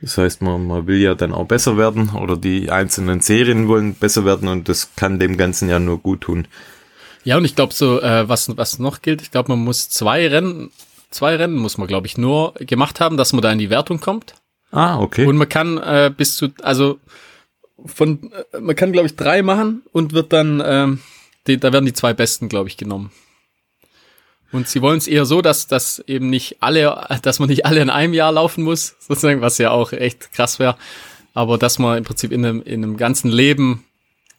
Das 0.00 0.16
heißt, 0.16 0.40
man, 0.40 0.66
man 0.66 0.86
will 0.86 0.98
ja 0.98 1.14
dann 1.14 1.32
auch 1.32 1.46
besser 1.46 1.76
werden 1.76 2.10
oder 2.10 2.36
die 2.36 2.70
einzelnen 2.70 3.20
Serien 3.20 3.68
wollen 3.68 3.94
besser 3.94 4.24
werden 4.24 4.48
und 4.48 4.68
das 4.68 4.94
kann 4.96 5.18
dem 5.18 5.36
Ganzen 5.36 5.68
ja 5.68 5.78
nur 5.78 5.98
gut 5.98 6.22
tun. 6.22 6.48
Ja, 7.22 7.36
und 7.36 7.44
ich 7.44 7.54
glaube 7.54 7.74
so, 7.74 8.00
äh, 8.00 8.28
was, 8.28 8.56
was 8.56 8.78
noch 8.78 9.02
gilt, 9.02 9.20
ich 9.20 9.30
glaube, 9.30 9.52
man 9.52 9.58
muss 9.58 9.90
zwei 9.90 10.26
Rennen, 10.26 10.70
zwei 11.10 11.36
Rennen 11.36 11.56
muss 11.56 11.76
man, 11.76 11.86
glaube 11.86 12.06
ich, 12.06 12.16
nur 12.16 12.54
gemacht 12.54 12.98
haben, 13.00 13.18
dass 13.18 13.34
man 13.34 13.42
da 13.42 13.52
in 13.52 13.58
die 13.58 13.68
Wertung 13.68 14.00
kommt. 14.00 14.34
Ah, 14.72 14.98
okay. 14.98 15.26
Und 15.26 15.36
man 15.36 15.48
kann 15.48 15.76
äh, 15.78 16.10
bis 16.16 16.36
zu, 16.36 16.48
also 16.62 16.98
von, 17.86 18.32
äh, 18.52 18.60
man 18.60 18.76
kann 18.76 18.92
glaube 18.92 19.06
ich 19.06 19.16
drei 19.16 19.42
machen 19.42 19.82
und 19.92 20.12
wird 20.12 20.32
dann, 20.32 20.62
ähm, 20.64 21.00
die, 21.46 21.58
da 21.58 21.72
werden 21.72 21.86
die 21.86 21.92
zwei 21.92 22.12
besten 22.12 22.48
glaube 22.48 22.68
ich 22.68 22.76
genommen. 22.76 23.10
Und 24.52 24.68
sie 24.68 24.82
wollen 24.82 24.98
es 24.98 25.06
eher 25.06 25.26
so, 25.26 25.42
dass, 25.42 25.68
dass 25.68 26.00
eben 26.06 26.28
nicht 26.28 26.56
alle, 26.60 27.06
dass 27.22 27.38
man 27.38 27.48
nicht 27.48 27.66
alle 27.66 27.80
in 27.80 27.90
einem 27.90 28.14
Jahr 28.14 28.32
laufen 28.32 28.64
muss, 28.64 28.96
sozusagen, 29.00 29.40
was 29.40 29.58
ja 29.58 29.70
auch 29.70 29.92
echt 29.92 30.32
krass 30.32 30.58
wäre. 30.58 30.76
Aber 31.34 31.58
dass 31.58 31.78
man 31.78 31.98
im 31.98 32.04
Prinzip 32.04 32.32
in 32.32 32.44
einem, 32.44 32.62
in 32.62 32.82
einem 32.82 32.96
ganzen 32.96 33.30
Leben 33.30 33.84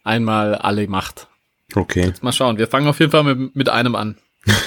einmal 0.03 0.55
alle 0.55 0.87
macht. 0.87 1.27
Okay. 1.73 2.05
Jetzt 2.05 2.23
mal 2.23 2.33
schauen. 2.33 2.57
Wir 2.57 2.67
fangen 2.67 2.87
auf 2.87 2.99
jeden 2.99 3.11
Fall 3.11 3.23
mit, 3.23 3.55
mit 3.55 3.69
einem 3.69 3.95
an. 3.95 4.17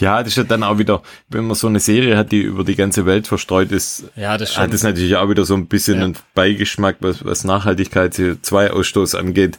Ja, 0.00 0.18
das 0.18 0.28
ist 0.28 0.36
ja 0.36 0.44
dann 0.44 0.62
auch 0.62 0.78
wieder, 0.78 1.02
wenn 1.28 1.46
man 1.46 1.54
so 1.54 1.66
eine 1.66 1.80
Serie 1.80 2.16
hat, 2.16 2.32
die 2.32 2.40
über 2.40 2.64
die 2.64 2.76
ganze 2.76 3.06
Welt 3.06 3.26
verstreut 3.26 3.70
ist, 3.70 4.04
ja, 4.16 4.36
das 4.38 4.56
hat 4.56 4.72
das 4.72 4.82
natürlich 4.82 5.16
auch 5.16 5.28
wieder 5.28 5.44
so 5.44 5.54
ein 5.54 5.66
bisschen 5.66 5.98
ja. 5.98 6.04
einen 6.04 6.16
Beigeschmack, 6.34 6.96
was, 7.00 7.24
was 7.24 7.44
Nachhaltigkeit, 7.44 8.14
CO2-Ausstoß 8.14 9.16
angeht. 9.16 9.58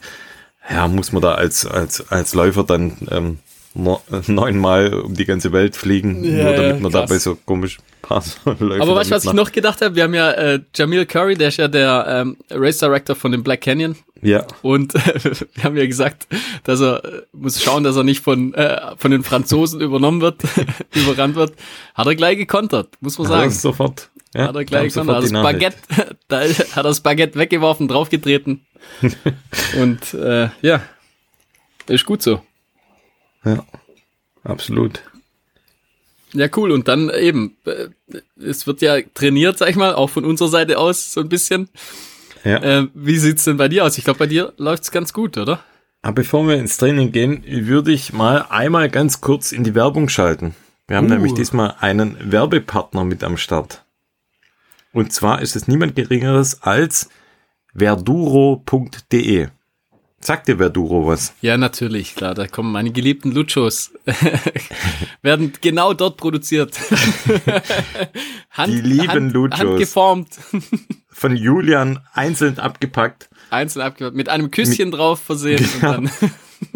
Ja, 0.70 0.86
muss 0.88 1.12
man 1.12 1.22
da 1.22 1.34
als, 1.34 1.66
als, 1.66 2.08
als 2.10 2.34
Läufer 2.34 2.64
dann 2.64 2.96
ähm, 3.10 3.38
neunmal 4.26 4.94
um 4.94 5.14
die 5.14 5.24
ganze 5.24 5.52
Welt 5.52 5.76
fliegen, 5.76 6.22
ja, 6.24 6.44
nur 6.44 6.52
damit 6.52 6.80
man 6.80 6.92
krass. 6.92 7.08
dabei 7.08 7.18
so 7.18 7.36
komisch 7.46 7.78
Pass 8.02 8.38
läuft. 8.44 8.82
Aber 8.82 8.96
weißt 8.96 9.10
du, 9.10 9.14
was 9.14 9.24
ich 9.24 9.32
noch 9.32 9.52
gedacht 9.52 9.80
habe? 9.80 9.94
Wir 9.94 10.02
haben 10.02 10.14
ja 10.14 10.30
äh, 10.32 10.60
Jamil 10.74 11.06
Curry, 11.06 11.36
der 11.36 11.48
ist 11.48 11.56
ja 11.56 11.68
der 11.68 12.04
ähm, 12.08 12.36
Race 12.50 12.78
Director 12.78 13.14
von 13.14 13.32
dem 13.32 13.42
Black 13.42 13.62
Canyon. 13.62 13.96
Ja. 14.20 14.44
Und 14.60 14.94
äh, 14.94 14.98
wir 15.54 15.64
haben 15.64 15.76
ja 15.76 15.86
gesagt, 15.86 16.26
dass 16.64 16.80
er 16.80 17.04
äh, 17.04 17.22
muss 17.32 17.62
schauen, 17.62 17.84
dass 17.84 17.96
er 17.96 18.04
nicht 18.04 18.20
von, 18.20 18.54
äh, 18.54 18.96
von 18.96 19.10
den 19.10 19.22
Franzosen 19.22 19.80
übernommen 19.80 20.20
wird, 20.20 20.42
überrannt 20.94 21.36
wird. 21.36 21.54
Hat 21.94 22.06
er 22.06 22.14
gleich 22.14 22.36
gekontert, 22.36 22.88
muss 23.00 23.18
man 23.18 23.28
sagen. 23.28 23.40
Hat 23.42 23.48
er 23.48 23.50
sofort. 23.52 24.10
Ja, 24.34 24.48
hat 24.48 24.56
er 24.56 24.64
gleich 24.64 24.92
gekontert. 24.92 25.22
Das 25.22 25.32
Baguette, 25.32 25.76
da 26.28 26.40
hat 26.40 26.76
er 26.76 26.82
das 26.82 27.00
Baguette 27.00 27.38
weggeworfen, 27.38 27.88
draufgetreten. 27.88 28.66
Und 29.80 30.14
äh, 30.14 30.48
ja, 30.62 30.82
ist 31.86 32.04
gut 32.04 32.22
so. 32.22 32.42
Ja, 33.44 33.64
absolut. 34.44 35.02
Ja, 36.32 36.48
cool. 36.56 36.72
Und 36.72 36.88
dann 36.88 37.10
eben, 37.10 37.56
äh, 37.64 37.88
es 38.42 38.66
wird 38.66 38.80
ja 38.80 39.00
trainiert, 39.14 39.58
sag 39.58 39.68
ich 39.70 39.76
mal, 39.76 39.94
auch 39.94 40.10
von 40.10 40.24
unserer 40.24 40.48
Seite 40.48 40.78
aus 40.78 41.12
so 41.12 41.20
ein 41.20 41.28
bisschen. 41.28 41.68
Ja. 42.44 42.56
Äh, 42.62 42.88
wie 42.94 43.18
sieht's 43.18 43.44
denn 43.44 43.56
bei 43.56 43.68
dir 43.68 43.84
aus? 43.84 43.98
Ich 43.98 44.04
glaube, 44.04 44.18
bei 44.18 44.26
dir 44.26 44.52
läuft's 44.56 44.90
ganz 44.90 45.12
gut, 45.12 45.36
oder? 45.36 45.62
Aber 46.00 46.14
bevor 46.14 46.46
wir 46.48 46.56
ins 46.56 46.76
Training 46.76 47.12
gehen, 47.12 47.44
würde 47.46 47.92
ich 47.92 48.12
mal 48.12 48.46
einmal 48.48 48.88
ganz 48.88 49.20
kurz 49.20 49.52
in 49.52 49.62
die 49.62 49.74
Werbung 49.74 50.08
schalten. 50.08 50.54
Wir 50.88 50.96
haben 50.96 51.06
uh. 51.06 51.10
nämlich 51.10 51.34
diesmal 51.34 51.76
einen 51.78 52.16
Werbepartner 52.32 53.04
mit 53.04 53.22
am 53.22 53.36
Start. 53.36 53.84
Und 54.92 55.12
zwar 55.12 55.40
ist 55.40 55.56
es 55.56 55.68
niemand 55.68 55.94
Geringeres 55.94 56.62
als 56.62 57.08
verduro.de. 57.74 59.48
Sagt 60.24 60.46
dir 60.46 60.58
Verduro 60.58 61.04
was? 61.08 61.34
Ja, 61.40 61.56
natürlich, 61.56 62.14
klar. 62.14 62.34
Da 62.34 62.46
kommen 62.46 62.70
meine 62.70 62.92
geliebten 62.92 63.32
Luchos. 63.32 63.90
werden 65.22 65.52
genau 65.60 65.94
dort 65.94 66.16
produziert. 66.16 66.78
Hand, 68.50 68.72
Die 68.72 68.80
lieben 68.80 69.08
Hand, 69.08 69.32
Luchos. 69.32 69.58
Handgeformt. 69.58 70.28
Von 71.08 71.36
Julian 71.36 71.98
einzeln 72.12 72.60
abgepackt. 72.60 73.30
Einzeln 73.50 73.82
abgepackt. 73.82 74.16
Mit 74.16 74.28
einem 74.28 74.52
Küsschen 74.52 74.90
mit, 74.90 74.98
drauf 74.98 75.20
versehen. 75.20 75.68
Ja, 75.82 76.00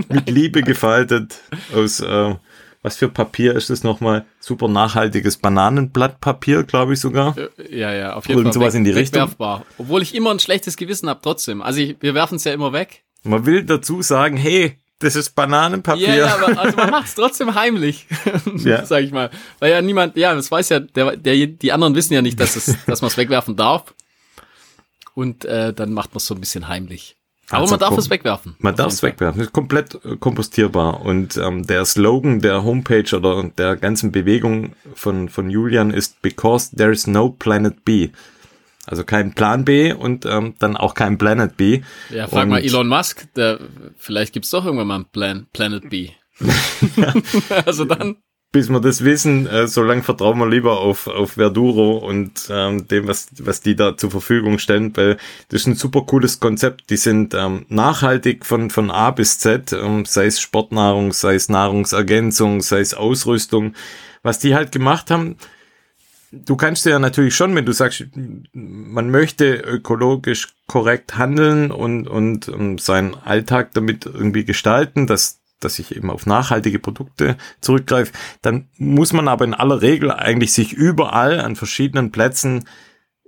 mit 0.09 0.29
Liebe 0.29 0.62
gefaltet. 0.62 1.41
Aus, 1.73 2.00
äh, 2.00 2.35
was 2.83 2.97
für 2.97 3.09
Papier 3.09 3.55
ist 3.55 3.71
das 3.71 3.85
nochmal? 3.85 4.25
Super 4.41 4.67
nachhaltiges 4.67 5.37
Bananenblattpapier, 5.37 6.65
glaube 6.65 6.95
ich 6.95 7.00
sogar. 7.00 7.37
Äh, 7.38 7.79
ja, 7.79 7.93
ja, 7.93 8.15
auf 8.15 8.29
jeden 8.29 8.43
Fall. 8.43 8.53
sowas 8.53 8.75
weg, 8.75 8.79
in 8.79 8.85
die 8.85 8.91
Richtung. 8.91 9.31
Obwohl 9.79 10.03
ich 10.03 10.17
immer 10.17 10.33
ein 10.33 10.41
schlechtes 10.41 10.76
Gewissen 10.76 11.09
habe, 11.09 11.21
trotzdem. 11.23 11.62
Also 11.62 11.81
ich, 11.81 11.97
wir 12.00 12.15
werfen 12.15 12.37
es 12.37 12.45
ja 12.45 12.53
immer 12.53 12.73
weg. 12.73 13.05
Man 13.26 13.47
will 13.47 13.64
dazu 13.64 14.02
sagen, 14.02 14.37
hey, 14.37 14.78
das 14.99 15.14
ist 15.14 15.35
Bananenpapier. 15.35 16.09
Ja, 16.09 16.14
ja 16.14 16.35
aber 16.35 16.59
also 16.59 16.76
man 16.76 16.90
macht 16.90 17.06
es 17.06 17.14
trotzdem 17.14 17.54
heimlich, 17.54 18.06
ja. 18.56 18.85
sag 18.87 19.02
ich 19.02 19.12
mal. 19.12 19.30
Weil 19.59 19.73
ja 19.73 19.83
niemand, 19.83 20.16
ja, 20.16 20.35
das 20.35 20.50
weiß 20.50 20.68
ja, 20.71 20.80
der, 20.80 21.16
der, 21.16 21.47
die 21.47 21.73
anderen 21.73 21.95
wissen 21.95 22.14
ja 22.14 22.23
nicht, 22.23 22.40
dass, 22.40 22.56
es, 22.56 22.76
dass 22.87 23.02
man 23.02 23.11
es 23.11 23.16
wegwerfen 23.16 23.56
darf. 23.56 23.95
Und 25.14 25.45
äh, 25.45 25.73
dann 25.73 25.92
macht 25.92 26.11
man 26.11 26.18
es 26.18 26.26
so 26.26 26.35
ein 26.35 26.40
bisschen 26.40 26.68
heimlich. 26.68 27.16
Aber 27.49 27.62
also 27.62 27.73
man 27.75 27.80
darf 27.80 27.97
es 27.97 28.11
wegwerfen. 28.11 28.56
Man 28.59 28.75
darf 28.75 28.92
es 28.92 29.02
wegwerfen. 29.02 29.40
Ist 29.40 29.52
komplett 29.52 29.95
äh, 30.04 30.16
kompostierbar. 30.16 31.02
Und 31.02 31.37
ähm, 31.37 31.66
der 31.66 31.85
Slogan 31.85 32.40
der 32.40 32.64
Homepage 32.64 33.16
oder 33.16 33.45
der 33.56 33.76
ganzen 33.76 34.11
Bewegung 34.11 34.75
von, 34.95 35.28
von 35.28 35.49
Julian 35.49 35.90
ist 35.90 36.21
Because 36.23 36.75
there 36.75 36.90
is 36.90 37.06
no 37.06 37.30
planet 37.30 37.85
B. 37.85 38.11
Also 38.87 39.05
kein 39.05 39.35
Plan 39.35 39.64
B 39.64 39.93
und 39.93 40.25
ähm, 40.26 40.55
dann 40.59 40.76
auch 40.76 40.95
kein 40.95 41.19
Planet 41.19 41.57
B. 41.57 41.83
Ja, 42.11 42.28
frag 42.28 42.45
und 42.45 42.50
mal 42.50 42.62
Elon 42.62 42.87
Musk, 42.87 43.26
der, 43.35 43.59
vielleicht 43.97 44.33
gibt's 44.33 44.50
doch 44.50 44.64
irgendwann 44.64 44.87
mal 44.87 44.95
einen 44.95 45.05
Plan, 45.07 45.47
Planet 45.52 45.90
B. 45.90 46.11
also 47.66 47.85
dann. 47.85 48.16
Bis 48.52 48.71
wir 48.71 48.81
das 48.81 49.05
wissen, 49.05 49.47
äh, 49.49 49.66
so 49.66 49.83
lange 49.83 50.02
vertrauen 50.02 50.38
wir 50.38 50.49
lieber 50.49 50.81
auf, 50.81 51.09
auf 51.09 51.33
Verduro 51.33 51.99
und 51.99 52.49
ähm, 52.49 52.87
dem, 52.87 53.09
was, 53.09 53.28
was 53.40 53.61
die 53.61 53.75
da 53.75 53.97
zur 53.97 54.11
Verfügung 54.11 54.59
stellen, 54.59 54.97
weil 54.97 55.19
das 55.49 55.62
ist 55.62 55.66
ein 55.66 55.75
super 55.75 56.02
cooles 56.02 56.38
Konzept. 56.38 56.88
Die 56.88 56.97
sind 56.97 57.35
ähm, 57.35 57.66
nachhaltig 57.69 58.47
von, 58.47 58.71
von 58.71 58.90
A 58.90 59.11
bis 59.11 59.40
Z, 59.40 59.73
ähm, 59.73 60.05
sei 60.05 60.26
es 60.26 60.40
Sportnahrung, 60.40 61.12
sei 61.12 61.35
es 61.35 61.49
Nahrungsergänzung, 61.49 62.62
sei 62.62 62.81
es 62.81 62.95
Ausrüstung. 62.95 63.75
Was 64.23 64.38
die 64.38 64.55
halt 64.55 64.73
gemacht 64.73 65.11
haben, 65.11 65.37
du 66.45 66.57
kannst 66.57 66.87
ja 66.87 66.99
natürlich 66.99 67.35
schon, 67.35 67.55
wenn 67.55 67.66
du 67.66 67.73
sagst, 67.73 68.05
man 68.52 69.11
möchte 69.11 69.55
ökologisch 69.55 70.49
korrekt 70.66 71.16
handeln 71.16 71.71
und, 71.71 72.07
und, 72.07 72.49
und 72.49 72.81
seinen 72.81 73.14
Alltag 73.14 73.73
damit 73.75 74.07
irgendwie 74.07 74.45
gestalten, 74.45 75.07
dass, 75.07 75.40
dass 75.61 75.78
ich 75.78 75.97
eben 75.97 76.11
auf 76.11 76.26
nachhaltige 76.26 76.78
Produkte 76.78 77.37
zurückgreife, 77.61 78.12
dann 78.43 78.69
muss 78.76 79.12
man 79.12 79.28
aber 79.28 79.45
in 79.45 79.55
aller 79.55 79.83
Regel 79.83 80.11
eigentlich 80.11 80.52
sich 80.52 80.73
überall 80.73 81.40
an 81.40 81.57
verschiedenen 81.57 82.12
Plätzen 82.12 82.64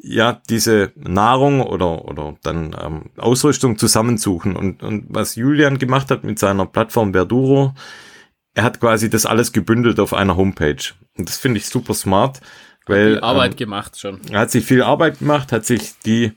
ja 0.00 0.40
diese 0.48 0.92
Nahrung 0.94 1.60
oder 1.60 2.04
oder 2.04 2.36
dann 2.44 2.76
ähm, 2.80 3.10
Ausrüstung 3.16 3.78
zusammensuchen. 3.78 4.54
Und 4.54 4.82
und 4.82 5.06
was 5.08 5.34
Julian 5.34 5.78
gemacht 5.78 6.10
hat 6.10 6.22
mit 6.22 6.38
seiner 6.38 6.66
Plattform 6.66 7.12
Verduro, 7.12 7.74
er 8.54 8.62
hat 8.62 8.80
quasi 8.80 9.10
das 9.10 9.26
alles 9.26 9.52
gebündelt 9.52 9.98
auf 9.98 10.14
einer 10.14 10.36
Homepage. 10.36 10.94
Und 11.16 11.28
das 11.28 11.36
finde 11.36 11.58
ich 11.58 11.66
super 11.66 11.94
smart 11.94 12.40
weil, 12.88 13.14
viel 13.14 13.20
Arbeit 13.20 13.52
ähm, 13.52 13.56
gemacht 13.56 13.98
schon. 13.98 14.20
Er 14.30 14.40
hat 14.40 14.50
sich 14.50 14.64
viel 14.64 14.82
Arbeit 14.82 15.18
gemacht, 15.18 15.52
hat 15.52 15.66
sich 15.66 15.92
die 16.04 16.32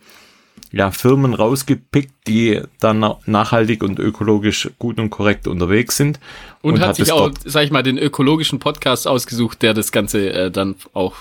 ja, 0.71 0.91
Firmen 0.91 1.33
rausgepickt, 1.33 2.27
die 2.27 2.61
dann 2.79 3.05
nachhaltig 3.25 3.83
und 3.83 3.99
ökologisch 3.99 4.69
gut 4.79 4.99
und 4.99 5.09
korrekt 5.09 5.47
unterwegs 5.47 5.97
sind. 5.97 6.19
Und, 6.61 6.75
und 6.75 6.79
hat, 6.79 6.89
hat 6.89 6.95
sich 6.95 7.11
auch, 7.11 7.31
sag 7.43 7.65
ich 7.65 7.71
mal, 7.71 7.83
den 7.83 7.97
ökologischen 7.97 8.59
Podcast 8.59 9.07
ausgesucht, 9.07 9.61
der 9.61 9.73
das 9.73 9.91
Ganze 9.91 10.31
äh, 10.31 10.51
dann 10.51 10.75
auch 10.93 11.15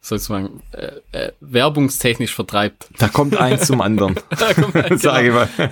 sozusagen 0.00 0.62
äh, 0.72 0.92
äh, 1.12 1.32
werbungstechnisch 1.40 2.34
vertreibt. 2.34 2.88
Da 2.98 3.08
kommt 3.08 3.36
eins 3.36 3.66
zum 3.66 3.80
anderen. 3.80 4.14
da 4.30 4.54
kommt 4.54 4.76
eins, 4.76 5.02
Sage 5.02 5.28
genau. 5.28 5.42
ich 5.42 5.58
mal. 5.58 5.70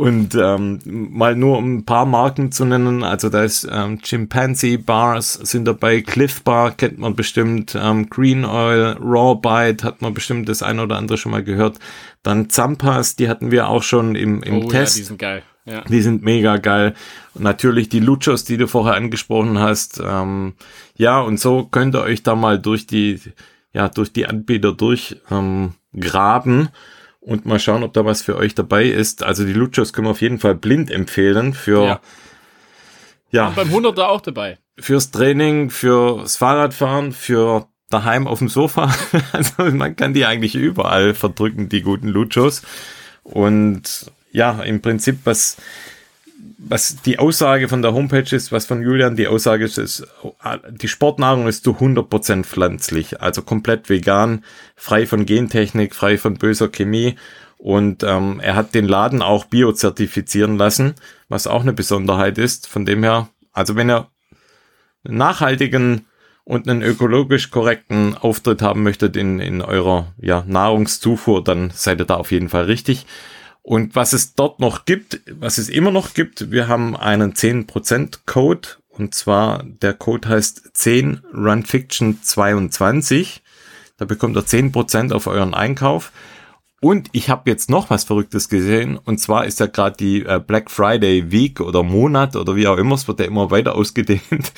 Und 0.00 0.34
ähm, 0.34 0.78
mal 0.86 1.36
nur 1.36 1.58
um 1.58 1.74
ein 1.74 1.84
paar 1.84 2.06
Marken 2.06 2.52
zu 2.52 2.64
nennen, 2.64 3.04
also 3.04 3.28
da 3.28 3.44
ist 3.44 3.68
ähm, 3.70 4.00
Chimpanzee 4.00 4.78
Bars 4.78 5.34
sind 5.34 5.66
dabei, 5.66 6.00
Cliff 6.00 6.42
Bar 6.42 6.70
kennt 6.70 6.98
man 6.98 7.14
bestimmt, 7.14 7.76
ähm, 7.78 8.08
Green 8.08 8.46
Oil, 8.46 8.96
Raw 8.98 9.38
Bite 9.38 9.84
hat 9.84 10.00
man 10.00 10.14
bestimmt 10.14 10.48
das 10.48 10.62
ein 10.62 10.80
oder 10.80 10.96
andere 10.96 11.18
schon 11.18 11.32
mal 11.32 11.44
gehört. 11.44 11.78
Dann 12.22 12.48
Zampas, 12.48 13.14
die 13.14 13.28
hatten 13.28 13.50
wir 13.50 13.68
auch 13.68 13.82
schon 13.82 14.14
im, 14.14 14.42
im 14.42 14.64
oh, 14.64 14.68
Test. 14.70 14.96
Ja, 14.96 15.00
die 15.02 15.06
sind 15.06 15.18
geil. 15.18 15.42
Ja. 15.66 15.82
Die 15.82 16.00
sind 16.00 16.22
mega 16.22 16.56
geil. 16.56 16.94
Und 17.34 17.42
natürlich 17.42 17.90
die 17.90 18.00
Luchos, 18.00 18.44
die 18.44 18.56
du 18.56 18.68
vorher 18.68 18.94
angesprochen 18.94 19.58
hast. 19.58 20.00
Ähm, 20.02 20.54
ja, 20.96 21.20
und 21.20 21.38
so 21.38 21.64
könnt 21.66 21.94
ihr 21.94 22.00
euch 22.00 22.22
da 22.22 22.34
mal 22.34 22.58
durch 22.58 22.86
die, 22.86 23.20
ja, 23.74 23.90
durch 23.90 24.14
die 24.14 24.26
Anbieter 24.26 24.72
durchgraben. 24.72 26.60
Ähm, 26.60 26.68
und 27.20 27.46
mal 27.46 27.58
schauen, 27.58 27.82
ob 27.82 27.92
da 27.92 28.04
was 28.04 28.22
für 28.22 28.36
euch 28.36 28.54
dabei 28.54 28.84
ist. 28.84 29.22
Also 29.22 29.44
die 29.44 29.52
Luchos 29.52 29.92
können 29.92 30.06
wir 30.06 30.12
auf 30.12 30.22
jeden 30.22 30.38
Fall 30.38 30.54
blind 30.54 30.90
empfehlen 30.90 31.52
für 31.54 31.84
ja. 31.84 32.00
ja 33.30 33.48
und 33.48 33.56
beim 33.56 33.68
100er 33.68 34.06
auch 34.06 34.20
dabei. 34.20 34.58
Fürs 34.78 35.10
Training, 35.10 35.70
fürs 35.70 36.36
Fahrradfahren, 36.36 37.12
für 37.12 37.68
daheim 37.90 38.26
auf 38.26 38.38
dem 38.38 38.48
Sofa. 38.48 38.94
Also 39.32 39.64
man 39.76 39.96
kann 39.96 40.14
die 40.14 40.24
eigentlich 40.24 40.54
überall 40.54 41.14
verdrücken, 41.14 41.68
die 41.68 41.82
guten 41.82 42.08
Luchos. 42.08 42.62
Und 43.22 44.10
ja, 44.32 44.62
im 44.62 44.80
Prinzip, 44.80 45.20
was 45.24 45.56
was 46.62 46.96
die 47.02 47.18
Aussage 47.18 47.68
von 47.68 47.80
der 47.80 47.94
Homepage 47.94 48.36
ist, 48.36 48.52
was 48.52 48.66
von 48.66 48.82
Julian 48.82 49.16
die 49.16 49.28
Aussage 49.28 49.64
ist, 49.64 49.78
ist, 49.78 50.06
die 50.70 50.88
Sportnahrung 50.88 51.48
ist 51.48 51.64
zu 51.64 51.72
100% 51.72 52.44
pflanzlich, 52.44 53.22
also 53.22 53.40
komplett 53.40 53.88
vegan, 53.88 54.44
frei 54.76 55.06
von 55.06 55.24
Gentechnik, 55.24 55.94
frei 55.94 56.18
von 56.18 56.34
böser 56.34 56.68
Chemie. 56.68 57.16
Und 57.56 58.02
ähm, 58.02 58.40
er 58.42 58.56
hat 58.56 58.74
den 58.74 58.86
Laden 58.86 59.22
auch 59.22 59.46
biozertifizieren 59.46 60.56
lassen, 60.56 60.94
was 61.28 61.46
auch 61.46 61.62
eine 61.62 61.72
Besonderheit 61.72 62.38
ist. 62.38 62.68
Von 62.68 62.84
dem 62.84 63.02
her, 63.02 63.28
also 63.52 63.76
wenn 63.76 63.90
ihr 63.90 64.08
einen 65.04 65.16
nachhaltigen 65.16 66.06
und 66.44 66.68
einen 66.68 66.82
ökologisch 66.82 67.50
korrekten 67.50 68.16
Auftritt 68.16 68.60
haben 68.60 68.82
möchtet 68.82 69.16
in, 69.16 69.40
in 69.40 69.62
eurer 69.62 70.14
ja, 70.18 70.44
Nahrungszufuhr, 70.46 71.42
dann 71.42 71.70
seid 71.70 72.00
ihr 72.00 72.06
da 72.06 72.16
auf 72.16 72.32
jeden 72.32 72.48
Fall 72.48 72.64
richtig. 72.64 73.06
Und 73.70 73.94
was 73.94 74.12
es 74.14 74.34
dort 74.34 74.58
noch 74.58 74.84
gibt, 74.84 75.20
was 75.30 75.56
es 75.56 75.68
immer 75.68 75.92
noch 75.92 76.12
gibt, 76.12 76.50
wir 76.50 76.66
haben 76.66 76.96
einen 76.96 77.34
10% 77.34 78.18
Code 78.26 78.68
und 78.88 79.14
zwar 79.14 79.62
der 79.62 79.94
Code 79.94 80.28
heißt 80.28 80.72
10 80.74 81.20
Runfiction 81.32 82.20
22. 82.20 83.42
Da 83.96 84.06
bekommt 84.06 84.36
ihr 84.36 84.42
10% 84.42 85.12
auf 85.12 85.28
euren 85.28 85.54
Einkauf. 85.54 86.10
Und 86.80 87.10
ich 87.12 87.30
habe 87.30 87.48
jetzt 87.48 87.70
noch 87.70 87.90
was 87.90 88.02
Verrücktes 88.02 88.48
gesehen. 88.48 88.96
Und 88.96 89.18
zwar 89.18 89.44
ist 89.44 89.60
ja 89.60 89.66
gerade 89.66 89.96
die 89.96 90.24
äh, 90.24 90.40
Black 90.44 90.68
Friday 90.68 91.30
Week 91.30 91.60
oder 91.60 91.84
Monat 91.84 92.34
oder 92.34 92.56
wie 92.56 92.66
auch 92.66 92.76
immer. 92.76 92.96
Es 92.96 93.06
wird 93.06 93.20
ja 93.20 93.26
immer 93.26 93.52
weiter 93.52 93.74
ausgedehnt 93.76 94.52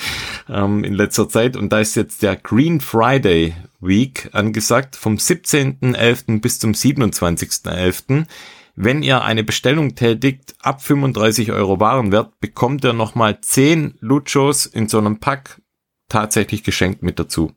ähm, 0.49 0.83
in 0.83 0.95
letzter 0.95 1.29
Zeit. 1.29 1.55
Und 1.55 1.71
da 1.71 1.81
ist 1.81 1.93
jetzt 1.93 2.23
der 2.23 2.35
Green 2.35 2.81
Friday 2.81 3.53
Week 3.79 4.29
angesagt 4.31 4.95
vom 4.95 5.17
17.11. 5.17 6.41
bis 6.41 6.57
zum 6.57 6.71
27.11 6.71 8.25
wenn 8.75 9.03
ihr 9.03 9.21
eine 9.23 9.43
Bestellung 9.43 9.95
tätigt, 9.95 10.55
ab 10.61 10.81
35 10.81 11.51
Euro 11.51 11.79
Warenwert, 11.79 12.39
bekommt 12.39 12.83
ihr 12.83 12.93
nochmal 12.93 13.39
10 13.41 13.95
Luchos 13.99 14.65
in 14.65 14.87
so 14.89 14.97
einem 14.97 15.19
Pack 15.19 15.61
tatsächlich 16.09 16.63
geschenkt 16.63 17.03
mit 17.03 17.19
dazu. 17.19 17.53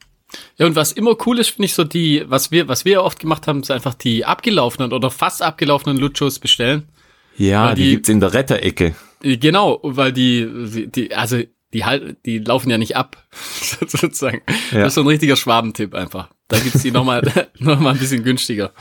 Ja, 0.59 0.67
und 0.67 0.77
was 0.77 0.93
immer 0.93 1.17
cool 1.27 1.39
ist, 1.39 1.51
finde 1.51 1.67
ich 1.67 1.75
so 1.75 1.85
die, 1.85 2.25
was 2.27 2.51
wir, 2.51 2.69
was 2.69 2.85
wir 2.85 3.03
oft 3.03 3.19
gemacht 3.21 3.47
haben, 3.47 3.61
ist 3.61 3.71
einfach 3.71 3.95
die 3.95 4.25
abgelaufenen 4.25 4.93
oder 4.93 5.11
fast 5.11 5.41
abgelaufenen 5.43 5.97
Luchos 5.99 6.39
bestellen. 6.39 6.89
Ja, 7.37 7.75
die, 7.75 7.83
die- 7.83 7.89
die 7.89 7.95
gibt's 7.97 8.09
in 8.09 8.21
der 8.21 8.33
Retterecke. 8.35 8.95
Äh, 9.23 9.37
Genau, 9.39 9.81
weil 9.83 10.13
die, 10.13 10.89
die, 10.95 11.15
also 11.15 11.41
die 11.73 11.85
halt, 11.85 12.19
die 12.27 12.39
laufen 12.39 12.71
ja 12.71 12.77
nicht 12.79 12.97
ab, 12.97 13.25
sozusagen. 13.61 14.43
Ja. 14.73 14.81
Das 14.81 14.89
ist 14.89 14.95
so 14.95 15.01
ein 15.03 15.07
richtiger 15.07 15.37
Schwabentipp 15.37 15.95
einfach. 15.95 16.29
Da 16.49 16.59
gibt's 16.59 16.83
die 16.83 16.91
nochmal, 16.91 17.23
noch 17.59 17.81
mal 17.81 17.91
ein 17.95 17.99
bisschen 17.99 18.23
günstiger. 18.23 18.73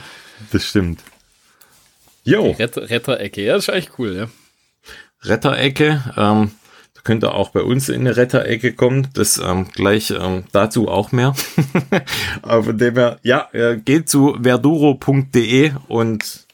Das 0.51 0.65
stimmt. 0.65 1.01
Jo, 2.25 2.51
Retter, 2.51 2.89
Retterecke, 2.89 3.44
ja, 3.44 3.53
das 3.53 3.67
ist 3.67 3.70
eigentlich 3.70 4.00
cool, 4.00 4.15
ja. 4.15 4.27
Retterecke. 5.22 6.03
Ähm, 6.17 6.51
da 6.96 7.01
könnt 7.03 7.24
ihr 7.24 7.36
auch 7.36 7.50
bei 7.50 7.62
uns 7.62 7.88
in 7.88 8.01
eine 8.01 8.17
Retterecke 8.17 8.74
kommen. 8.74 9.08
Das 9.13 9.38
ähm, 9.38 9.67
gleich 9.74 10.12
ähm, 10.12 10.44
dazu 10.51 10.88
auch 10.88 11.12
mehr. 11.12 11.36
Aber 12.41 12.63
von 12.63 12.77
dem 12.77 12.96
her, 12.96 13.20
ja, 13.22 13.48
äh, 13.53 13.77
geht 13.77 14.10
zu 14.10 14.38
verduro.de 14.41 15.74
und 15.88 16.48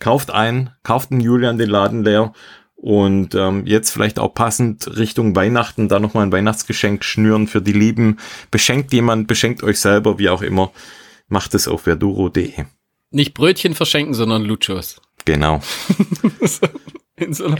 kauft 0.00 0.32
ein, 0.32 0.70
kauft 0.82 1.10
den 1.10 1.20
Julian 1.20 1.58
den 1.58 1.70
Laden 1.70 2.02
leer. 2.02 2.32
Und 2.74 3.34
ähm, 3.34 3.64
jetzt 3.64 3.90
vielleicht 3.90 4.18
auch 4.18 4.34
passend 4.34 4.96
Richtung 4.96 5.34
Weihnachten 5.34 5.88
da 5.88 5.98
nochmal 5.98 6.26
ein 6.26 6.32
Weihnachtsgeschenk 6.32 7.04
schnüren 7.04 7.46
für 7.46 7.62
die 7.62 7.72
Lieben. 7.72 8.18
Beschenkt 8.50 8.92
jemand, 8.92 9.28
beschenkt 9.28 9.62
euch 9.62 9.78
selber, 9.80 10.18
wie 10.18 10.28
auch 10.28 10.42
immer. 10.42 10.72
Macht 11.28 11.54
es 11.54 11.68
auf 11.68 11.82
verduro.de. 11.82 12.64
Nicht 13.10 13.34
Brötchen 13.34 13.74
verschenken, 13.74 14.14
sondern 14.14 14.44
Luchos. 14.44 15.00
Genau. 15.24 15.60
In 17.16 17.32
so 17.32 17.46
einer, 17.46 17.56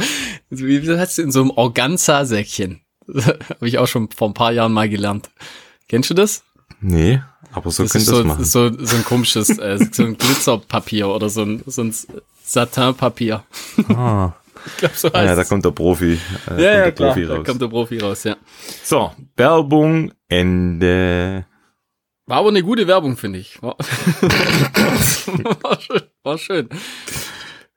wie 0.50 0.97
heißt 0.99 1.19
in 1.19 1.33
so 1.33 1.41
einem 1.41 1.50
Organza-Säckchen. 1.50 2.83
Habe 3.15 3.67
ich 3.69 3.79
auch 3.79 3.87
schon 3.88 4.11
vor 4.11 4.29
ein 4.29 4.35
paar 4.35 4.53
Jahren 4.53 4.73
mal 4.73 4.88
gelernt. 4.88 5.31
Kennst 5.88 6.11
du 6.11 6.15
das? 6.15 6.45
Nee, 6.83 7.23
aber 7.53 7.71
so 7.71 7.85
das 7.85 7.93
könnt 7.93 8.03
ist 8.03 8.11
ihr 8.12 8.17
so, 8.17 8.25
machen. 8.25 8.45
so, 8.45 8.71
so 8.85 8.97
ein 8.97 9.05
komisches, 9.05 9.49
äh, 9.59 9.79
so 9.91 10.03
ein 10.03 10.19
Glitzerpapier 10.19 11.09
oder 11.09 11.31
so 11.31 11.41
ein, 11.43 11.62
so 11.67 11.83
ein 11.85 11.95
Satinpapier. 12.45 13.45
Ah. 13.88 14.33
Ich 14.67 14.76
glaube, 14.76 14.95
so 14.97 15.09
Ah, 15.12 15.23
ja, 15.23 15.29
heißt 15.31 15.38
da 15.38 15.45
kommt 15.45 15.65
der 15.65 15.71
Profi, 15.71 16.19
äh, 16.50 16.50
Ja, 16.50 16.59
ja, 16.59 16.73
der 16.83 16.93
klar, 16.93 17.09
Profi 17.15 17.26
da 17.26 17.37
raus. 17.37 17.47
kommt 17.47 17.62
der 17.62 17.69
Profi 17.69 17.99
raus, 17.99 18.25
ja. 18.25 18.37
So, 18.83 19.12
Werbung, 19.37 20.12
Ende. 20.29 21.47
War 22.26 22.38
aber 22.38 22.49
eine 22.49 22.62
gute 22.62 22.88
Werbung, 22.88 23.16
finde 23.16 23.38
ich. 23.38 23.62
War, 23.62 23.76
war, 25.62 25.80
schön, 25.80 26.00
war 26.25 26.38
schön. 26.38 26.68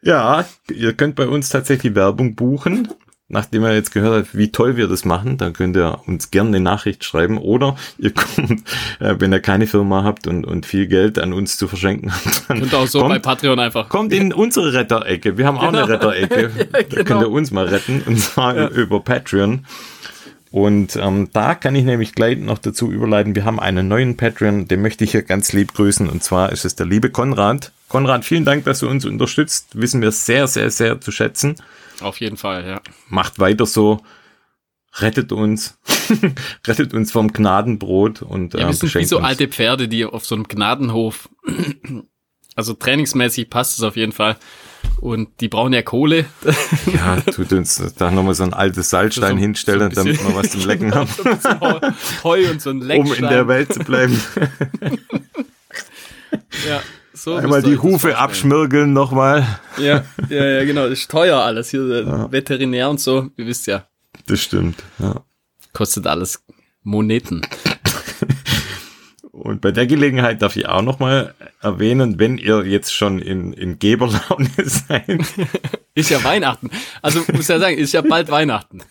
Ja, 0.01 0.46
ihr 0.72 0.94
könnt 0.94 1.15
bei 1.15 1.27
uns 1.27 1.50
tatsächlich 1.50 1.94
Werbung 1.94 2.36
buchen. 2.36 2.88
Nachdem 3.32 3.63
ihr 3.63 3.75
jetzt 3.75 3.91
gehört 3.91 4.25
habt, 4.25 4.36
wie 4.36 4.51
toll 4.51 4.75
wir 4.75 4.88
das 4.88 5.06
machen, 5.06 5.38
dann 5.38 5.53
könnt 5.53 5.77
ihr 5.77 6.00
uns 6.08 6.32
gerne 6.32 6.48
eine 6.50 6.62
Nachricht 6.62 7.03
schreiben 7.03 7.38
oder 7.38 7.75
ihr 8.00 8.12
kommt, 8.12 8.63
äh, 9.00 9.15
wenn 9.20 9.32
ihr 9.32 9.39
keine 9.39 9.68
Firma 9.68 10.03
habt 10.03 10.25
und, 10.25 10.46
und 10.46 10.65
viel 10.65 10.88
Geld 10.88 11.20
an 11.20 11.32
uns 11.32 11.56
zu 11.58 11.68
verschenken 11.68 12.12
habt, 12.12 12.50
dann 12.50 12.63
Und 12.63 12.74
auch 12.74 12.88
so 12.88 13.01
bei 13.01 13.10
kommt, 13.10 13.22
Patreon 13.22 13.60
einfach. 13.60 13.88
kommt 13.89 14.13
in 14.13 14.34
unsere 14.34 14.74
Retterecke. 14.74 15.38
Wir 15.38 15.46
haben 15.46 15.60
auch 15.60 15.68
eine 15.68 15.84
Genau. 15.86 16.10
Retterecke. 16.10 16.50
Da 16.72 16.82
genau. 16.82 17.03
könnt 17.03 17.22
ihr 17.22 17.29
uns 17.29 17.51
mal 17.51 17.68
retten 17.68 18.01
und 18.08 18.18
zwar 18.18 18.72
über 18.72 19.00
Patreon. 19.01 19.63
Und 20.51 20.96
ähm, 20.96 21.29
da 21.32 21.53
kann 21.53 21.75
ich 21.75 21.86
nämlich 21.86 22.13
gleich 22.15 22.38
noch 22.38 22.58
dazu 22.58 22.91
überleiten, 22.91 23.36
wir 23.36 23.46
haben 23.46 23.60
einen 23.60 23.88
neuen 23.88 24.18
Patreon, 24.18 24.68
den 24.68 24.82
möchte 24.82 25.03
ich 25.03 25.12
hier 25.12 25.22
ganz 25.22 25.53
lieb 25.53 25.74
grüßen 25.74 26.10
und 26.10 26.24
zwar 26.24 26.51
ist 26.51 26.65
es 26.65 26.75
der 26.75 26.88
liebe 26.88 27.12
Konrad. 27.12 27.72
Konrad, 27.88 28.25
vielen 28.25 28.46
Dank, 28.46 28.65
dass 28.65 28.79
du 28.79 28.89
uns 28.89 29.06
unterstützt, 29.06 29.79
wissen 29.79 30.01
wir 30.01 30.12
sehr, 30.12 30.48
sehr, 30.48 30.72
sehr 30.72 31.00
zu 31.01 31.12
schätzen. 31.12 31.56
Auf 32.01 32.20
jeden 32.20 32.38
Fall, 32.38 32.65
ja. 32.65 32.82
Macht 33.10 33.38
weiter 33.38 33.68
so, 33.68 34.01
rettet 34.98 35.32
uns, 35.32 35.77
rettet 36.68 36.96
uns 36.96 37.12
vom 37.12 37.32
Gnadenbrot 37.32 38.24
und 38.24 38.56
Ja, 38.56 38.62
ähm, 38.62 38.68
wir 38.68 38.74
sind 38.74 38.96
wie 38.96 39.05
so 39.05 39.20
alte 39.20 39.48
Pferde, 39.48 39.88
die 39.88 40.05
auf 40.05 40.25
so 40.25 40.33
einem 40.33 40.46
Gnadenhof, 40.48 41.29
also 42.55 42.74
trainingsmäßig 42.74 43.51
passt 43.51 43.77
es 43.77 43.83
auf 43.83 43.96
jeden 43.96 44.14
Fall. 44.14 44.35
Und 45.01 45.29
die 45.40 45.48
brauchen 45.48 45.72
ja 45.74 45.81
Kohle. 45.81 46.25
Ja, 46.94 47.18
tut 47.22 47.51
uns 47.53 47.81
da 47.98 48.12
nochmal 48.12 48.33
so 48.33 48.44
ein 48.44 48.53
altes 48.53 48.90
Salzstein 48.90 49.31
So- 49.31 49.35
so 49.35 49.42
hinstellen, 49.42 49.90
bisschen- 49.90 50.05
damit 50.18 50.27
wir 50.27 50.35
was 50.35 50.50
zum 50.51 50.66
Lecken 50.66 50.94
haben, 50.94 51.09
So 51.42 52.24
Heu- 52.24 52.50
und 52.51 52.62
so 52.62 52.70
ein 52.72 52.81
um 52.81 52.88
Leckstein. 52.88 53.24
in 53.24 53.29
der 53.29 53.48
Welt 53.48 53.74
zu 53.74 53.79
bleiben. 53.79 54.20
Ja, 56.68 56.81
so 57.14 57.35
Einmal 57.35 57.62
die 57.64 57.77
Hufe 57.77 58.18
abschmirgeln 58.18 58.94
nochmal. 58.94 59.46
Ja, 59.77 60.03
ja, 60.29 60.46
ja, 60.46 60.66
genau. 60.66 60.83
Das 60.90 61.00
ist 61.00 61.12
teuer 61.12 61.40
alles. 61.40 61.70
Hier 61.70 61.81
äh, 61.81 62.31
Veterinär 62.31 62.90
und 62.90 63.00
so. 63.00 63.29
Ihr 63.38 63.46
wisst 63.48 63.68
ja, 63.68 63.88
Das 64.27 64.40
stimmt, 64.42 64.83
ja. 65.00 65.22
kostet 65.74 66.05
alles 66.07 66.44
Moneten. 66.83 67.42
Und 69.50 69.62
bei 69.62 69.72
der 69.72 69.88
Gelegenheit 69.88 70.44
darf 70.44 70.55
ich 70.57 70.68
auch 70.68 70.83
nochmal 70.83 71.33
erwähnen, 71.59 72.20
wenn 72.20 72.38
ihr 72.38 72.68
jetzt 72.68 72.94
schon 72.94 73.18
in, 73.18 73.51
in 73.53 73.79
Geberlaune 73.79 74.48
seid, 74.64 75.25
Ist 75.96 76.12
ja 76.12 76.24
Weihnachten. 76.24 76.70
Also 77.01 77.24
muss 77.33 77.48
ja 77.48 77.57
sagen, 77.57 77.75
ist 77.75 77.92
ja 77.94 78.01
bald 78.01 78.29
Weihnachten. 78.29 78.83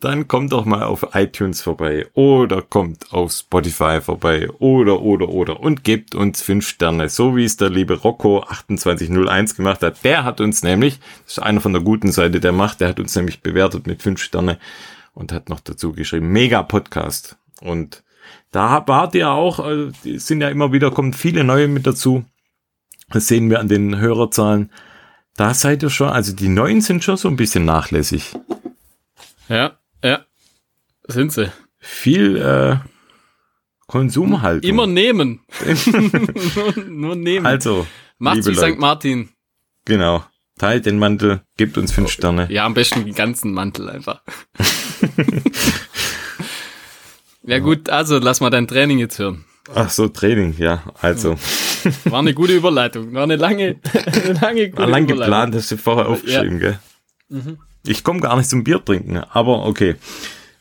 dann 0.00 0.28
kommt 0.28 0.52
doch 0.52 0.66
mal 0.66 0.82
auf 0.82 1.14
iTunes 1.14 1.62
vorbei 1.62 2.06
oder 2.12 2.60
kommt 2.60 3.10
auf 3.10 3.32
Spotify 3.32 4.02
vorbei 4.02 4.50
oder, 4.58 5.00
oder, 5.00 5.30
oder 5.30 5.60
und 5.60 5.82
gebt 5.82 6.14
uns 6.14 6.42
fünf 6.42 6.68
Sterne, 6.68 7.08
so 7.08 7.34
wie 7.34 7.46
es 7.46 7.56
der 7.56 7.70
liebe 7.70 7.94
Rocco 7.94 8.44
2801 8.68 9.56
gemacht 9.56 9.82
hat. 9.82 10.04
Der 10.04 10.24
hat 10.24 10.42
uns 10.42 10.62
nämlich, 10.62 11.00
das 11.24 11.38
ist 11.38 11.42
einer 11.42 11.62
von 11.62 11.72
der 11.72 11.80
guten 11.80 12.12
Seite 12.12 12.38
der 12.38 12.52
Macht, 12.52 12.82
der 12.82 12.90
hat 12.90 13.00
uns 13.00 13.16
nämlich 13.16 13.40
bewertet 13.40 13.86
mit 13.86 14.02
fünf 14.02 14.22
Sterne 14.22 14.58
und 15.14 15.32
hat 15.32 15.48
noch 15.48 15.60
dazu 15.60 15.94
geschrieben, 15.94 16.28
mega 16.28 16.62
Podcast. 16.62 17.38
Und 17.62 18.03
da 18.54 18.86
wart 18.86 19.16
ihr 19.16 19.30
auch, 19.30 19.58
also 19.58 19.90
die 20.04 20.20
sind 20.20 20.40
ja 20.40 20.48
immer 20.48 20.72
wieder, 20.72 20.92
kommen 20.92 21.12
viele 21.12 21.42
neue 21.42 21.66
mit 21.66 21.88
dazu. 21.88 22.24
Das 23.10 23.26
sehen 23.26 23.50
wir 23.50 23.58
an 23.58 23.66
den 23.66 23.98
Hörerzahlen. 23.98 24.70
Da 25.36 25.54
seid 25.54 25.82
ihr 25.82 25.90
schon, 25.90 26.08
also 26.08 26.32
die 26.32 26.48
neuen 26.48 26.80
sind 26.80 27.02
schon 27.02 27.16
so 27.16 27.26
ein 27.28 27.34
bisschen 27.34 27.64
nachlässig. 27.64 28.32
Ja, 29.48 29.72
ja. 30.04 30.24
Sind 31.08 31.32
sie. 31.32 31.50
Viel 31.78 32.36
äh, 32.36 32.76
Konsumhaltung. 33.88 34.70
Immer 34.70 34.86
nehmen. 34.86 35.40
nur, 36.54 36.84
nur 36.86 37.16
nehmen. 37.16 37.46
Also, 37.46 37.88
Macht's 38.18 38.46
liebe 38.46 38.56
wie 38.56 38.60
Leute, 38.60 38.72
St. 38.74 38.80
Martin. 38.80 39.28
genau. 39.84 40.24
Teilt 40.56 40.86
den 40.86 41.00
Mantel, 41.00 41.40
gebt 41.56 41.76
uns 41.76 41.90
fünf 41.90 42.10
Sterne. 42.12 42.46
Ja, 42.52 42.64
am 42.64 42.74
besten 42.74 43.04
den 43.04 43.16
ganzen 43.16 43.52
Mantel 43.52 43.90
einfach. 43.90 44.22
ja 47.46 47.58
gut, 47.58 47.88
also 47.90 48.18
lass 48.18 48.40
mal 48.40 48.50
dein 48.50 48.66
Training 48.66 48.98
jetzt 48.98 49.18
hören. 49.18 49.44
Ach 49.74 49.88
so, 49.88 50.08
Training, 50.08 50.54
ja. 50.58 50.82
Also, 51.00 51.36
War 52.04 52.18
eine 52.18 52.34
gute 52.34 52.52
Überleitung. 52.54 53.12
War 53.14 53.22
eine 53.22 53.36
lange, 53.36 53.76
eine 54.24 54.32
lange 54.34 54.68
gute 54.70 54.82
war 54.82 54.86
lang 54.88 55.04
Überleitung. 55.04 55.18
geplant, 55.18 55.54
hast 55.54 55.70
du 55.70 55.76
vorher 55.78 56.08
aufgeschrieben, 56.08 56.58
gell? 56.60 56.78
Ich 57.86 58.04
komme 58.04 58.20
gar 58.20 58.36
nicht 58.36 58.48
zum 58.50 58.62
Bier 58.64 58.84
trinken, 58.84 59.16
aber 59.18 59.64
okay. 59.66 59.96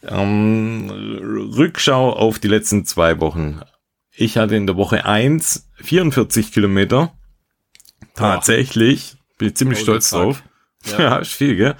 Ähm, 0.06 0.90
Rückschau 1.56 2.12
auf 2.14 2.40
die 2.40 2.48
letzten 2.50 2.86
zwei 2.86 3.20
Wochen. 3.20 3.62
Ich 4.16 4.38
hatte 4.38 4.56
in 4.56 4.68
der 4.68 4.76
Woche 4.78 5.06
eins 5.06 5.70
44 5.82 6.52
Kilometer. 6.52 7.14
Tatsächlich. 8.16 9.16
Bin 9.38 9.50
ich 9.50 9.56
ziemlich 9.56 9.80
Oh, 9.80 9.84
stolz 9.84 10.10
drauf. 10.12 10.44
Ja. 10.44 10.50
Ja. 11.00 11.16
ist 11.20 11.32
viel, 11.32 11.56
gell? 11.56 11.76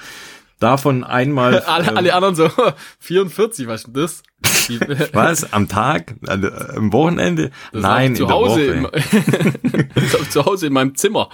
Davon 0.64 1.04
einmal. 1.04 1.60
Alle, 1.66 1.90
ähm, 1.90 1.98
alle 1.98 2.14
anderen 2.14 2.36
so, 2.36 2.50
44, 3.00 3.68
was 3.68 3.82
ist 3.82 3.88
denn 3.88 3.94
das? 3.94 4.24
Was? 5.14 5.52
Am 5.52 5.68
Tag? 5.68 6.16
Also, 6.26 6.48
äh, 6.48 6.78
am 6.78 6.94
Wochenende? 6.94 7.52
das 7.74 7.82
Nein, 7.82 8.12
in 8.12 8.16
zu 8.16 8.30
Hause 8.30 8.90
ich 8.94 10.30
zu 10.30 10.46
Hause 10.46 10.68
in 10.68 10.74
meinem 10.74 10.96
Zimmer. 10.96 11.28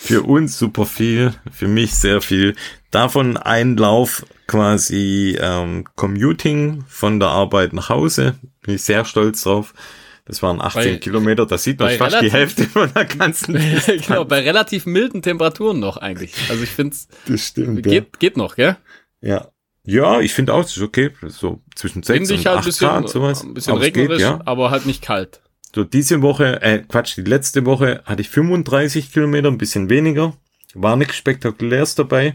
Für 0.00 0.22
uns 0.22 0.56
super 0.56 0.86
viel, 0.86 1.34
für 1.50 1.66
mich 1.66 1.96
sehr 1.96 2.20
viel. 2.20 2.54
Davon 2.92 3.36
ein 3.36 3.76
Lauf 3.76 4.24
quasi 4.46 5.36
ähm, 5.40 5.84
Commuting 5.96 6.84
von 6.86 7.18
der 7.18 7.30
Arbeit 7.30 7.72
nach 7.72 7.88
Hause. 7.88 8.36
Bin 8.62 8.76
ich 8.76 8.82
sehr 8.82 9.04
stolz 9.04 9.42
drauf. 9.42 9.74
Das 10.26 10.42
waren 10.42 10.60
18 10.60 10.82
Bei- 10.94 10.98
Kilometer, 10.98 11.46
da 11.46 11.56
sieht 11.56 11.78
man 11.78 11.90
fast 11.92 12.12
die 12.20 12.26
relativ- 12.26 12.32
Hälfte 12.32 12.64
von 12.64 12.92
der 12.92 13.04
ganzen 13.04 13.54
genau, 14.06 14.24
bei 14.24 14.40
relativ 14.40 14.84
milden 14.84 15.22
Temperaturen 15.22 15.78
noch 15.80 15.96
eigentlich. 15.96 16.34
Also 16.50 16.62
ich 16.64 16.70
finde 16.70 16.96
Das 17.28 17.40
stimmt, 17.46 17.82
geht, 17.84 18.18
geht 18.18 18.36
noch, 18.36 18.56
gell? 18.56 18.76
ja. 19.20 19.48
Ja, 19.88 20.18
ich 20.20 20.34
finde 20.34 20.52
auch, 20.52 20.64
es 20.64 20.76
ist 20.76 20.82
okay. 20.82 21.12
So 21.28 21.62
zwischen 21.76 22.02
6 22.02 22.28
Windig 22.28 22.40
und 22.40 22.46
halt 22.46 22.56
8 22.58 22.64
ein 22.64 22.66
bisschen, 22.66 22.88
Grad, 22.88 23.08
sowas. 23.08 23.44
ein 23.44 23.54
bisschen 23.54 23.70
Aber 23.72 23.80
es 23.82 23.86
regnerisch, 23.86 24.16
geht, 24.18 24.20
ja. 24.20 24.40
aber 24.44 24.72
halt 24.72 24.84
nicht 24.84 25.00
kalt. 25.00 25.40
So, 25.72 25.84
diese 25.84 26.22
Woche, 26.22 26.60
äh, 26.60 26.78
Quatsch, 26.80 27.16
die 27.16 27.22
letzte 27.22 27.64
Woche 27.66 28.02
hatte 28.04 28.20
ich 28.20 28.28
35 28.28 29.12
Kilometer, 29.12 29.46
ein 29.46 29.58
bisschen 29.58 29.88
weniger. 29.88 30.36
War 30.74 30.96
nichts 30.96 31.14
Spektakuläres 31.14 31.94
dabei. 31.94 32.34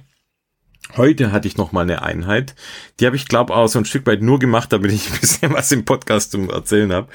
Heute 0.95 1.33
hatte 1.33 1.47
ich 1.49 1.57
noch 1.57 1.73
mal 1.73 1.81
eine 1.81 2.03
Einheit. 2.03 2.55
Die 3.01 3.05
habe 3.05 3.17
ich, 3.17 3.27
glaube 3.27 3.53
auch 3.53 3.67
so 3.67 3.79
ein 3.79 3.85
Stück 3.85 4.05
weit 4.07 4.21
nur 4.21 4.39
gemacht, 4.39 4.71
damit 4.71 4.91
ich 4.93 5.07
ein 5.11 5.19
bisschen 5.19 5.51
was 5.53 5.73
im 5.73 5.83
Podcast 5.83 6.31
zum 6.31 6.49
Erzählen 6.49 6.93
habe. 6.93 7.09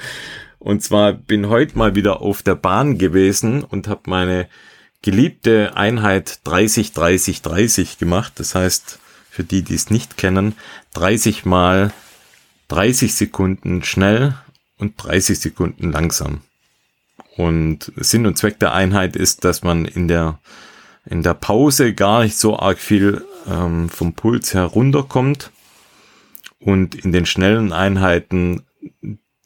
Und 0.59 0.83
zwar 0.83 1.13
bin 1.13 1.49
heute 1.49 1.77
mal 1.77 1.95
wieder 1.95 2.21
auf 2.21 2.41
der 2.41 2.55
Bahn 2.55 2.97
gewesen 2.97 3.63
und 3.63 3.87
habe 3.87 4.09
meine 4.09 4.47
geliebte 5.01 5.77
Einheit 5.77 6.39
30, 6.45 6.93
30, 6.93 7.41
30 7.41 7.97
gemacht. 7.97 8.33
Das 8.37 8.55
heißt, 8.55 8.99
für 9.29 9.43
die, 9.43 9.61
die 9.61 9.75
es 9.75 9.89
nicht 9.89 10.17
kennen, 10.17 10.55
30 10.93 11.45
mal 11.45 11.93
30 12.69 13.13
Sekunden 13.13 13.83
schnell 13.83 14.35
und 14.77 14.95
30 14.97 15.39
Sekunden 15.39 15.91
langsam. 15.91 16.41
Und 17.35 17.91
Sinn 17.95 18.25
und 18.25 18.37
Zweck 18.37 18.59
der 18.59 18.73
Einheit 18.73 19.15
ist, 19.15 19.43
dass 19.43 19.61
man 19.61 19.85
in 19.85 20.07
der, 20.07 20.39
in 21.05 21.21
der 21.21 21.35
Pause 21.35 21.93
gar 21.93 22.23
nicht 22.23 22.37
so 22.37 22.57
arg 22.57 22.79
viel 22.79 23.23
ähm, 23.47 23.89
vom 23.89 24.13
Puls 24.13 24.53
herunterkommt 24.53 25.51
und 26.59 26.95
in 26.95 27.11
den 27.11 27.27
schnellen 27.27 27.71
Einheiten 27.71 28.65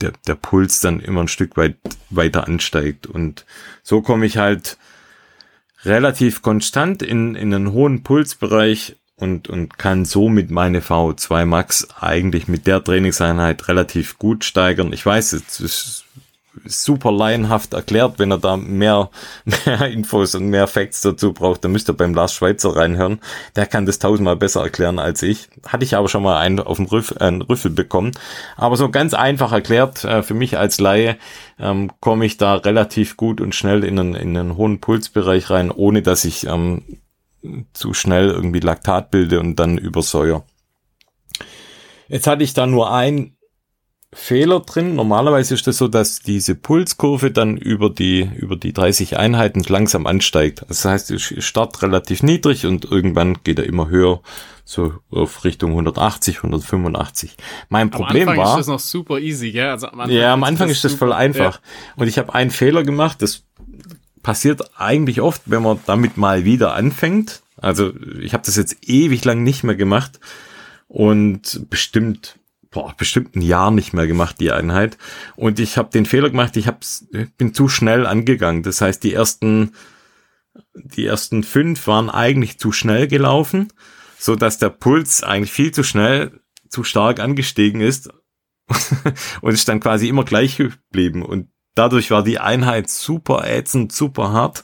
der, 0.02 0.14
der 0.28 0.36
Puls 0.36 0.82
dann 0.82 1.00
immer 1.00 1.22
ein 1.22 1.28
Stück 1.28 1.58
weit 1.58 1.76
weiter 2.10 2.48
ansteigt. 2.48 3.08
Und 3.08 3.46
so 3.84 4.02
komme 4.02 4.26
ich 4.26 4.38
halt 4.38 4.78
relativ 5.84 6.42
konstant 6.42 7.02
in, 7.02 7.36
in 7.36 7.54
einen 7.54 7.72
hohen 7.72 8.04
Pulsbereich 8.04 8.98
und, 9.16 9.48
und 9.48 9.78
kann 9.78 10.06
somit 10.06 10.50
meine 10.52 10.82
VO2 10.82 11.46
Max 11.46 11.88
eigentlich 12.00 12.48
mit 12.48 12.68
der 12.68 12.84
Trainingseinheit 12.84 13.68
relativ 13.68 14.18
gut 14.18 14.44
steigern. 14.44 14.94
Ich 14.94 15.06
weiß, 15.06 15.34
es 15.34 15.60
ist 15.60 16.06
super 16.66 17.12
laienhaft 17.12 17.74
erklärt. 17.74 18.20
Wenn 18.20 18.32
er 18.32 18.38
da 18.38 18.58
mehr, 18.58 19.10
mehr 19.66 19.88
Infos 19.88 20.36
und 20.36 20.50
mehr 20.50 20.68
Facts 20.68 21.02
dazu 21.02 21.34
braucht, 21.34 21.64
dann 21.64 21.72
müsst 21.72 21.90
ihr 21.90 21.94
beim 21.94 22.14
Lars 22.14 22.34
Schweizer 22.34 22.76
reinhören. 22.76 23.20
Der 23.56 23.66
kann 23.66 23.86
das 23.86 24.00
tausendmal 24.00 24.36
besser 24.36 24.62
erklären 24.62 25.00
als 25.00 25.24
ich. 25.24 25.50
Hatte 25.66 25.84
ich 25.84 25.96
aber 25.96 26.10
schon 26.10 26.24
mal 26.24 26.38
einen 26.38 26.60
auf 26.60 26.78
dem 26.78 26.86
Rüff, 26.86 27.16
äh, 27.20 27.26
Rüffel 27.26 27.72
bekommen. 27.72 28.12
Aber 28.58 28.78
so 28.78 28.90
ganz 28.90 29.14
einfach 29.14 29.52
erklärt, 29.52 30.04
äh, 30.04 30.24
für 30.24 30.34
mich 30.34 30.58
als 30.58 30.80
Laie, 30.80 31.18
ähm, 31.60 31.92
komme 32.00 32.26
ich 32.26 32.38
da 32.38 32.56
relativ 32.56 33.18
gut 33.18 33.42
und 33.42 33.56
schnell 33.56 33.84
in 33.84 34.00
einen, 34.00 34.16
in 34.16 34.38
einen 34.38 34.58
hohen 34.58 34.80
Pulsbereich 34.82 35.50
rein, 35.50 35.72
ohne 35.72 36.02
dass 36.02 36.26
ich 36.26 36.48
ähm, 36.48 36.84
zu 37.74 37.94
schnell 37.94 38.30
irgendwie 38.30 38.60
Laktat 38.60 39.12
bilde 39.12 39.40
und 39.40 39.56
dann 39.56 39.78
übersäuer. 39.78 40.44
Jetzt 42.08 42.28
hatte 42.28 42.44
ich 42.44 42.54
da 42.54 42.68
nur 42.68 42.92
ein 42.92 43.36
Fehler 44.14 44.60
drin. 44.60 44.96
Normalerweise 44.96 45.54
ist 45.54 45.68
das 45.68 45.78
so, 45.78 45.88
dass 45.88 46.20
diese 46.20 46.56
Pulskurve 46.56 47.32
dann 47.32 47.56
über 47.56 47.90
die, 47.90 48.30
über 48.36 48.58
die 48.58 48.74
30 48.74 49.18
Einheiten 49.18 49.64
langsam 49.68 50.06
ansteigt. 50.06 50.66
Das 50.68 50.84
heißt, 50.84 51.12
ich 51.12 51.46
start 51.46 51.82
relativ 51.82 52.22
niedrig 52.22 52.66
und 52.66 52.84
irgendwann 52.86 53.38
geht 53.44 53.60
er 53.60 53.66
immer 53.66 53.88
höher, 53.88 54.22
so 54.66 54.94
auf 55.10 55.44
Richtung 55.46 55.72
180, 55.72 56.38
185. 56.38 57.36
Mein 57.70 57.90
Problem 57.90 58.24
am 58.24 58.30
Anfang 58.30 58.46
war. 58.46 58.52
ist 58.54 58.60
das 58.60 58.68
noch 58.68 58.80
super 58.80 59.20
easy, 59.20 59.52
gell? 59.54 59.70
Also 59.70 59.88
am 59.88 60.02
Anfang 60.02 60.16
ja, 60.18 60.34
am 60.34 60.44
Anfang 60.44 60.70
ist 60.70 60.84
das 60.84 60.94
voll 60.94 61.10
super- 61.10 61.18
einfach. 61.18 61.62
Und 61.96 62.08
ich 62.08 62.18
habe 62.18 62.34
einen 62.34 62.52
Fehler 62.52 62.84
gemacht, 62.84 63.22
das 63.22 63.44
passiert 64.24 64.62
eigentlich 64.78 65.22
oft, 65.22 65.42
wenn 65.46 65.64
man 65.64 65.80
damit 65.86 66.18
mal 66.18 66.44
wieder 66.44 66.74
anfängt. 66.76 67.42
Also 67.58 67.94
ich 68.20 68.34
habe 68.34 68.44
das 68.46 68.58
jetzt 68.58 68.78
ewig 68.90 69.24
lang 69.24 69.44
nicht 69.44 69.64
mehr 69.64 69.76
gemacht 69.76 70.20
und 70.88 71.70
bestimmt 71.70 72.36
boah, 72.72 72.94
bestimmt 72.98 73.36
ein 73.36 73.42
Jahr 73.42 73.70
nicht 73.70 73.94
mehr 73.94 74.08
gemacht, 74.08 74.38
die 74.40 74.52
Einheit. 74.52 74.98
Und 75.36 75.60
ich 75.60 75.78
habe 75.78 75.90
den 75.92 76.06
Fehler 76.06 76.30
gemacht, 76.30 76.56
ich 76.58 76.68
hab's, 76.68 77.06
bin 77.38 77.54
zu 77.54 77.68
schnell 77.68 78.08
angegangen. 78.08 78.64
Das 78.64 78.82
heißt, 78.82 79.04
die 79.04 79.14
ersten, 79.14 79.74
die 80.74 81.06
ersten 81.06 81.44
fünf 81.44 81.86
waren 81.88 82.10
eigentlich 82.10 82.58
zu 82.58 82.72
schnell 82.72 83.08
gelaufen, 83.08 83.72
so 84.18 84.36
dass 84.36 84.58
der 84.58 84.70
Puls 84.70 85.22
eigentlich 85.22 85.52
viel 85.52 85.72
zu 85.72 85.84
schnell, 85.84 86.40
zu 86.70 86.86
stark 86.86 87.20
angestiegen 87.20 87.82
ist 87.82 88.10
und 89.42 89.54
ist 89.54 89.68
dann 89.68 89.82
quasi 89.82 90.08
immer 90.08 90.24
gleich 90.24 90.56
geblieben. 90.56 91.24
Und 91.24 91.50
dadurch 91.76 92.10
war 92.10 92.24
die 92.24 92.40
Einheit 92.40 92.90
super 92.90 93.46
ätzend, 93.46 93.92
super 93.92 94.32
hart. 94.32 94.64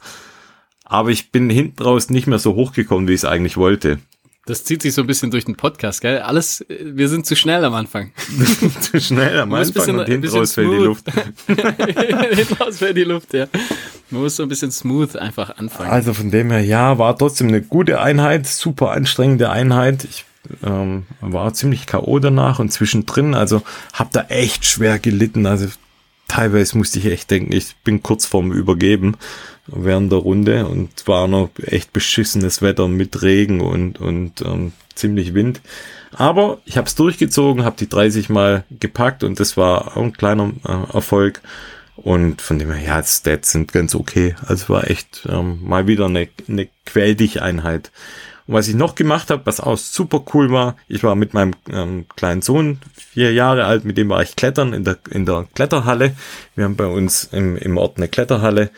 Aber 0.86 1.10
ich 1.10 1.34
bin 1.34 1.50
hinten 1.50 1.84
raus 1.84 2.10
nicht 2.10 2.28
mehr 2.28 2.40
so 2.40 2.56
hochgekommen, 2.56 3.10
wie 3.10 3.14
ich 3.14 3.20
es 3.20 3.26
eigentlich 3.26 3.58
wollte. 3.58 4.00
Das 4.48 4.64
zieht 4.64 4.82
sich 4.82 4.94
so 4.94 5.02
ein 5.02 5.08
bisschen 5.08 5.30
durch 5.30 5.44
den 5.44 5.56
Podcast, 5.56 6.00
gell? 6.00 6.20
Alles, 6.20 6.66
wir 6.70 7.10
sind 7.10 7.26
zu 7.26 7.36
schnell 7.36 7.66
am 7.66 7.74
Anfang. 7.74 8.14
zu 8.80 9.00
schnell 9.02 9.42
am 9.42 9.54
Anfang 9.54 9.74
bisschen- 9.74 10.00
und 10.00 10.06
hinten 10.08 10.30
raus 10.30 10.54
fällt 10.54 10.72
die. 10.72 10.76
Luft. 10.78 11.06
Hinten 11.48 12.54
raus 12.54 12.80
wäre 12.80 12.94
die 12.94 13.04
Luft, 13.04 13.34
ja. 13.34 13.48
Man 14.10 14.22
muss 14.22 14.38
so 14.38 14.44
ein 14.44 14.50
bisschen 14.50 14.72
smooth 14.72 15.18
einfach 15.18 15.58
anfangen. 15.58 15.90
Also 15.90 16.14
von 16.14 16.32
dem 16.32 16.50
her, 16.50 16.62
ja, 16.62 16.98
war 16.98 17.18
trotzdem 17.18 17.50
eine 17.50 17.62
gute 17.62 18.00
Einheit, 18.00 18.48
super 18.48 18.92
anstrengende 18.92 19.50
Einheit. 19.50 20.06
Ich 20.06 20.24
ähm, 20.64 21.04
war 21.20 21.54
ziemlich 21.54 21.86
K.O. 21.86 22.20
danach 22.20 22.60
und 22.60 22.72
zwischendrin, 22.72 23.34
also 23.34 23.64
hab 23.92 24.12
da 24.12 24.28
echt 24.30 24.64
schwer 24.64 24.98
gelitten. 24.98 25.46
Also 25.46 25.68
teilweise 26.30 26.78
musste 26.78 27.00
ich 27.00 27.08
echt 27.08 27.30
denken, 27.32 27.52
ich 27.52 27.76
bin 27.84 28.02
kurz 28.02 28.26
vorm 28.26 28.54
Übergeben 28.54 29.18
während 29.68 30.12
der 30.12 30.20
Runde 30.20 30.66
und 30.66 30.90
war 31.08 31.28
noch 31.28 31.50
echt 31.62 31.94
beschissenes 31.94 32.62
Wetter 32.62 32.88
mit 32.88 33.22
Regen 33.22 33.62
und, 33.62 34.00
und 34.00 34.42
ähm, 34.42 34.74
ziemlich 34.96 35.34
Wind. 35.34 35.62
Aber 36.14 36.60
ich 36.66 36.78
habe 36.78 36.88
es 36.88 36.96
durchgezogen, 36.96 37.64
habe 37.64 37.76
die 37.78 37.90
30 37.90 38.30
Mal 38.30 38.64
gepackt 38.72 39.24
und 39.24 39.40
das 39.40 39.58
war 39.58 39.98
auch 39.98 40.02
ein 40.02 40.14
kleiner 40.14 40.52
äh, 40.66 40.94
Erfolg. 40.94 41.42
Und 41.96 42.42
von 42.42 42.60
dem 42.60 42.72
her, 42.72 42.82
ja, 42.82 43.04
Stats 43.04 43.52
sind 43.52 43.74
ganz 43.74 43.96
okay. 43.96 44.36
Also 44.46 44.70
war 44.70 44.90
echt 44.90 45.28
ähm, 45.30 45.60
mal 45.64 45.88
wieder 45.88 46.06
eine, 46.06 46.28
eine 46.48 46.68
Quäl-Dich-Einheit. 46.86 47.92
Und 48.46 48.54
was 48.54 48.68
ich 48.68 48.76
noch 48.76 48.96
gemacht 48.96 49.30
habe, 49.30 49.46
was 49.46 49.60
auch 49.60 49.78
super 49.78 50.24
cool 50.34 50.52
war, 50.52 50.78
ich 50.88 51.04
war 51.04 51.16
mit 51.16 51.34
meinem 51.34 51.54
ähm, 51.70 52.06
kleinen 52.16 52.42
Sohn, 52.42 52.80
vier 52.94 53.34
Jahre 53.34 53.66
alt, 53.66 53.84
mit 53.84 53.98
dem 53.98 54.10
war 54.10 54.22
ich 54.22 54.36
klettern 54.36 54.74
in 54.74 54.86
der, 54.86 54.98
in 55.10 55.26
der 55.26 55.48
Kletterhalle. 55.54 56.16
Wir 56.56 56.64
haben 56.64 56.78
bei 56.78 56.86
uns 56.86 57.26
im, 57.26 57.58
im 57.58 57.78
Ort 57.78 57.98
eine 57.98 58.08
Kletterhalle, 58.08 58.70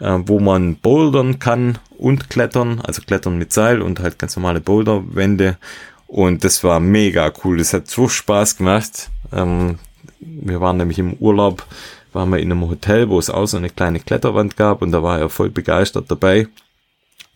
äh, 0.00 0.18
wo 0.26 0.40
man 0.40 0.76
bouldern 0.76 1.38
kann 1.38 1.78
und 1.96 2.30
klettern, 2.30 2.80
also 2.80 3.02
klettern 3.02 3.38
mit 3.38 3.52
Seil 3.52 3.82
und 3.82 4.00
halt 4.00 4.18
ganz 4.18 4.36
normale 4.36 4.60
Boulderwände. 4.60 5.58
Und 6.06 6.44
das 6.44 6.62
war 6.62 6.80
mega 6.80 7.32
cool. 7.42 7.58
Das 7.58 7.72
hat 7.72 7.88
so 7.88 8.08
Spaß 8.08 8.56
gemacht. 8.56 9.10
Ähm, 9.32 9.78
wir 10.20 10.60
waren 10.60 10.76
nämlich 10.76 10.98
im 10.98 11.14
Urlaub, 11.14 11.66
waren 12.12 12.30
wir 12.30 12.38
in 12.38 12.52
einem 12.52 12.68
Hotel, 12.68 13.08
wo 13.08 13.18
es 13.18 13.30
auch 13.30 13.46
so 13.46 13.56
eine 13.56 13.70
kleine 13.70 14.00
Kletterwand 14.00 14.56
gab 14.56 14.82
und 14.82 14.92
da 14.92 15.02
war 15.02 15.18
er 15.18 15.28
voll 15.28 15.50
begeistert 15.50 16.10
dabei. 16.10 16.48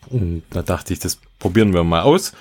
Und 0.09 0.43
da 0.49 0.61
dachte 0.61 0.93
ich, 0.93 0.99
das 0.99 1.19
probieren 1.39 1.73
wir 1.73 1.83
mal 1.83 2.01
aus. 2.01 2.33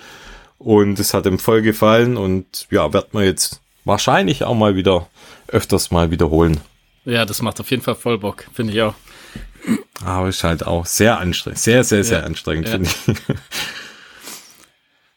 Und 0.59 0.99
es 0.99 1.15
hat 1.15 1.27
ihm 1.27 1.39
voll 1.39 1.63
gefallen 1.63 2.17
und 2.17 2.67
ja, 2.71 2.93
werden 2.93 3.09
wir 3.13 3.25
jetzt 3.25 3.61
wahrscheinlich 3.85 4.45
auch 4.45 4.55
mal 4.55 4.75
wieder 4.75 5.09
öfters 5.49 5.91
mal 5.91 6.11
wiederholen. 6.11 6.61
Ja, 7.05 7.25
das 7.25 7.43
macht 7.43 7.61
auf 7.61 7.71
jeden 7.71 7.83
Fall 7.83 7.95
voll 7.95 8.19
Bock, 8.19 8.47
finde 8.53 8.73
ich 8.73 8.83
auch. 8.83 8.95
Aber 10.05 10.29
ist 10.29 10.45
halt 10.45 10.67
auch 10.67 10.87
sehr 10.87 11.19
anstrengend. 11.19 11.59
Sehr, 11.59 11.83
sehr, 11.85 12.05
sehr 12.05 12.21
Ja. 12.21 12.25
anstrengend, 12.25 12.67
Ja. 12.69 12.73
finde 12.75 12.89
ich. 12.91 13.37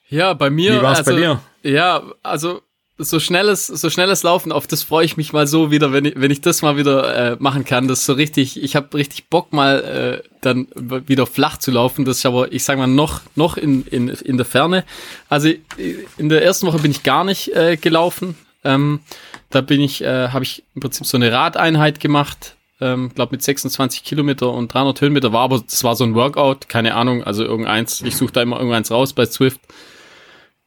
Ja, 0.10 0.34
bei 0.34 0.50
mir. 0.50 0.80
Wie 0.80 0.82
war's 0.84 1.00
also, 1.00 1.12
bei 1.12 1.18
dir? 1.18 1.42
Ja, 1.64 2.04
also 2.24 2.62
so 2.98 3.20
schnelles, 3.20 3.66
so 3.68 3.90
schnelles 3.90 4.22
Laufen, 4.24 4.52
auf 4.52 4.68
das 4.68 4.84
freue 4.84 5.06
ich 5.06 5.18
mich 5.18 5.34
mal 5.34 5.48
so 5.48 5.72
wieder, 5.72 5.92
wenn 5.94 6.06
ich, 6.06 6.14
wenn 6.18 6.30
ich 6.30 6.42
das 6.42 6.62
mal 6.62 6.78
wieder 6.78 7.32
äh, 7.34 7.38
machen 7.40 7.66
kann. 7.66 7.88
Das 7.88 8.00
ist 8.00 8.06
so 8.06 8.14
richtig, 8.14 8.62
ich 8.62 8.76
habe 8.76 8.96
richtig 8.96 9.30
Bock 9.30 9.54
mal 9.54 10.22
äh, 10.24 10.30
dann 10.42 10.68
wieder 10.76 11.26
flach 11.26 11.58
zu 11.58 11.72
laufen. 11.72 12.06
Das 12.06 12.18
ist 12.18 12.26
aber, 12.26 12.52
ich 12.52 12.64
sag 12.64 12.78
mal, 12.78 12.88
noch, 12.88 13.22
noch 13.36 13.58
in, 13.58 13.84
in, 13.88 14.10
in 14.10 14.38
der 14.38 14.46
Ferne. 14.46 14.84
Also 15.30 15.50
in 16.18 16.30
der 16.30 16.44
ersten 16.44 16.68
Woche 16.68 16.80
bin 16.80 16.92
ich 16.92 17.04
gar 17.04 17.24
nicht 17.24 17.56
äh, 17.56 17.78
gelaufen. 17.78 18.38
Ähm, 18.64 19.00
da 19.50 19.62
bin 19.62 19.82
ich, 19.82 20.04
äh, 20.04 20.28
habe 20.30 20.44
ich 20.44 20.64
im 20.76 20.82
Prinzip 20.82 21.08
so 21.08 21.18
eine 21.18 21.32
Radeinheit 21.32 22.00
gemacht. 22.00 22.56
Ähm, 22.82 23.12
glaube 23.14 23.34
mit 23.34 23.44
26 23.44 24.04
Kilometer 24.04 24.52
und 24.52 24.74
300 24.74 25.00
Höhenmeter 25.02 25.32
war, 25.32 25.42
aber 25.42 25.60
das 25.60 25.84
war 25.84 25.96
so 25.96 26.04
ein 26.04 26.16
Workout, 26.16 26.68
keine 26.68 26.96
Ahnung, 26.96 27.24
also 27.24 27.44
irgendeins. 27.44 28.02
Ich 28.02 28.18
suche 28.18 28.34
da 28.34 28.42
immer 28.42 28.58
irgendeins 28.58 28.92
raus 28.92 29.14
bei 29.14 29.26
Swift. 29.26 29.62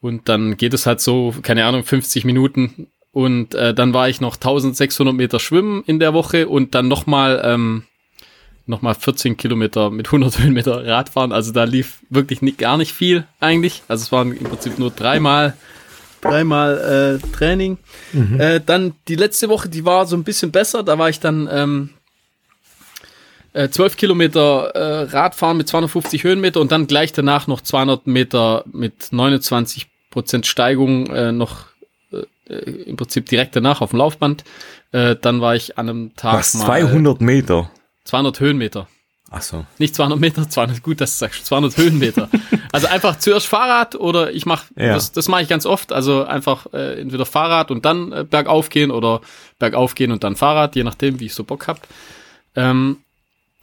Und 0.00 0.28
dann 0.28 0.56
geht 0.56 0.74
es 0.74 0.86
halt 0.86 1.00
so, 1.00 1.34
keine 1.42 1.64
Ahnung, 1.64 1.82
50 1.82 2.24
Minuten. 2.24 2.88
Und 3.10 3.54
äh, 3.54 3.74
dann 3.74 3.94
war 3.94 4.08
ich 4.08 4.20
noch 4.20 4.34
1600 4.34 5.14
Meter 5.14 5.38
schwimmen 5.40 5.82
in 5.86 5.98
der 5.98 6.14
Woche 6.14 6.48
und 6.48 6.74
dann 6.74 6.88
nochmal 6.88 7.40
ähm, 7.44 7.84
noch 8.66 8.82
mal 8.82 8.94
14 8.94 9.36
Kilometer 9.36 9.90
mit 9.90 10.06
100 10.06 10.38
Höhenmeter 10.40 10.86
Radfahren. 10.86 11.32
Also 11.32 11.52
da 11.52 11.64
lief 11.64 12.00
wirklich 12.10 12.42
nicht, 12.42 12.58
gar 12.58 12.76
nicht 12.76 12.92
viel 12.92 13.26
eigentlich. 13.40 13.82
Also 13.88 14.02
es 14.02 14.12
waren 14.12 14.32
im 14.32 14.44
Prinzip 14.44 14.78
nur 14.78 14.90
dreimal 14.90 15.54
dreimal 16.24 17.20
äh, 17.22 17.36
Training. 17.36 17.78
Äh, 18.38 18.60
dann 18.64 18.94
die 19.08 19.16
letzte 19.16 19.48
Woche, 19.48 19.68
die 19.68 19.84
war 19.84 20.06
so 20.06 20.16
ein 20.16 20.24
bisschen 20.24 20.50
besser. 20.50 20.82
Da 20.82 20.98
war 20.98 21.08
ich 21.08 21.20
dann 21.20 21.48
ähm, 21.50 21.90
äh, 23.54 23.68
12 23.70 23.96
Kilometer 23.96 24.70
äh, 24.74 25.02
Radfahren 25.04 25.56
mit 25.56 25.68
250 25.68 26.22
Höhenmeter 26.24 26.60
und 26.60 26.70
dann 26.70 26.86
gleich 26.86 27.12
danach 27.12 27.46
noch 27.46 27.60
200 27.62 28.06
Meter 28.06 28.64
mit 28.70 29.08
29 29.12 29.86
Prozent 30.10 30.46
Steigung 30.46 31.06
äh, 31.06 31.32
noch 31.32 31.66
äh, 32.12 32.54
im 32.54 32.96
Prinzip 32.96 33.26
direkt 33.26 33.56
danach 33.56 33.80
auf 33.80 33.90
dem 33.90 33.98
Laufband. 34.00 34.44
Äh, 34.92 35.16
dann 35.20 35.40
war 35.40 35.56
ich 35.56 35.78
an 35.78 35.88
einem 35.88 36.16
Tag 36.16 36.34
Was, 36.34 36.52
200 36.52 37.20
Meter? 37.20 37.70
200 38.04 38.38
Höhenmeter. 38.40 38.86
Ach 39.30 39.42
so. 39.42 39.66
Nicht 39.78 39.96
200 39.96 40.20
Meter, 40.20 40.48
200, 40.48 40.82
gut, 40.82 41.00
dass 41.00 41.12
du 41.18 41.24
sagst, 41.24 41.46
200 41.46 41.76
Höhenmeter. 41.76 42.28
also 42.70 42.86
einfach 42.86 43.18
zuerst 43.18 43.46
Fahrrad 43.48 43.96
oder 43.96 44.30
ich 44.30 44.46
mache, 44.46 44.66
Ja. 44.76 44.94
das, 44.94 45.10
das 45.10 45.26
mache 45.26 45.42
ich 45.42 45.48
ganz 45.48 45.66
oft, 45.66 45.90
also 45.92 46.24
einfach 46.24 46.66
äh, 46.72 47.00
entweder 47.00 47.26
Fahrrad 47.26 47.72
und 47.72 47.84
dann 47.84 48.12
äh, 48.12 48.24
bergauf 48.24 48.68
gehen 48.68 48.92
oder 48.92 49.22
bergauf 49.58 49.96
gehen 49.96 50.12
und 50.12 50.22
dann 50.22 50.36
Fahrrad, 50.36 50.76
je 50.76 50.84
nachdem, 50.84 51.18
wie 51.18 51.26
ich 51.26 51.34
so 51.34 51.42
Bock 51.42 51.66
hab. 51.66 51.80
Ähm, 52.54 52.98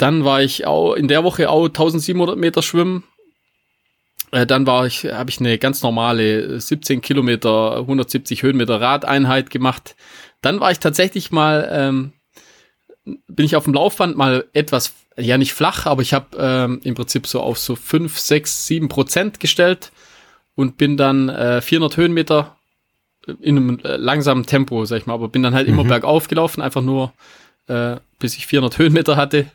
dann 0.02 0.26
war 0.26 0.42
ich 0.42 0.66
auch 0.66 0.94
in 0.94 1.08
der 1.08 1.24
Woche 1.24 1.50
auch 1.50 1.66
1700 1.66 2.38
Meter 2.38 2.62
schwimmen. 2.62 3.04
Äh, 4.32 4.48
dann 4.48 4.66
war 4.66 4.86
ich, 4.86 5.06
habe 5.06 5.30
ich 5.30 5.40
eine 5.40 5.58
ganz 5.58 5.84
normale 5.84 6.60
17 6.60 7.02
Kilometer, 7.02 7.78
170 7.78 8.44
Höhenmeter 8.44 8.82
Radeinheit 8.82 9.50
gemacht. 9.50 9.96
Dann 10.42 10.60
war 10.60 10.72
ich 10.72 10.80
tatsächlich 10.80 11.32
mal, 11.32 11.70
ähm, 11.72 12.14
bin 13.28 13.46
ich 13.46 13.56
auf 13.56 13.66
dem 13.66 13.74
Laufband 13.74 14.18
mal 14.18 14.46
etwas, 14.54 14.94
ja 15.18 15.38
nicht 15.38 15.54
flach, 15.54 15.86
aber 15.86 16.02
ich 16.02 16.14
habe 16.14 16.38
ähm, 16.40 16.80
im 16.84 16.96
Prinzip 16.96 17.28
so 17.28 17.42
auf 17.42 17.60
so 17.60 17.76
5, 17.76 18.18
6, 18.18 18.66
7 18.68 18.88
Prozent 18.88 19.40
gestellt 19.40 19.92
und 20.56 20.78
bin 20.78 20.98
dann 20.98 21.30
äh, 21.30 21.62
400 21.62 21.98
Höhenmeter 21.98 22.58
in 23.40 23.58
einem 23.58 23.80
äh, 23.84 23.98
langsamen 23.98 24.46
Tempo, 24.46 24.86
sag 24.86 24.98
ich 24.98 25.06
mal, 25.06 25.14
aber 25.14 25.28
bin 25.28 25.44
dann 25.44 25.54
halt 25.54 25.68
mhm. 25.68 25.74
immer 25.74 25.84
bergauf 25.84 26.28
gelaufen, 26.28 26.62
einfach 26.62 26.82
nur 26.82 27.14
äh, 27.68 27.98
bis 28.20 28.38
ich 28.38 28.48
400 28.48 28.78
Höhenmeter 28.78 29.16
hatte. 29.16 29.48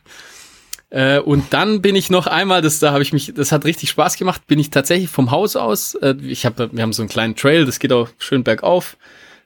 Äh, 0.89 1.19
und 1.19 1.53
dann 1.53 1.81
bin 1.81 1.95
ich 1.95 2.09
noch 2.09 2.27
einmal, 2.27 2.61
das 2.61 2.79
da 2.79 2.91
habe 2.91 3.01
ich 3.01 3.11
mich, 3.11 3.33
das 3.35 3.51
hat 3.51 3.65
richtig 3.65 3.89
Spaß 3.89 4.17
gemacht, 4.17 4.47
bin 4.47 4.59
ich 4.59 4.69
tatsächlich 4.69 5.09
vom 5.09 5.31
Haus 5.31 5.55
aus. 5.55 5.95
Äh, 5.95 6.15
ich 6.23 6.45
habe, 6.45 6.69
wir 6.71 6.81
haben 6.81 6.93
so 6.93 7.01
einen 7.01 7.09
kleinen 7.09 7.35
Trail, 7.35 7.65
das 7.65 7.79
geht 7.79 7.91
auch 7.91 8.09
schön 8.17 8.43
bergauf. 8.43 8.95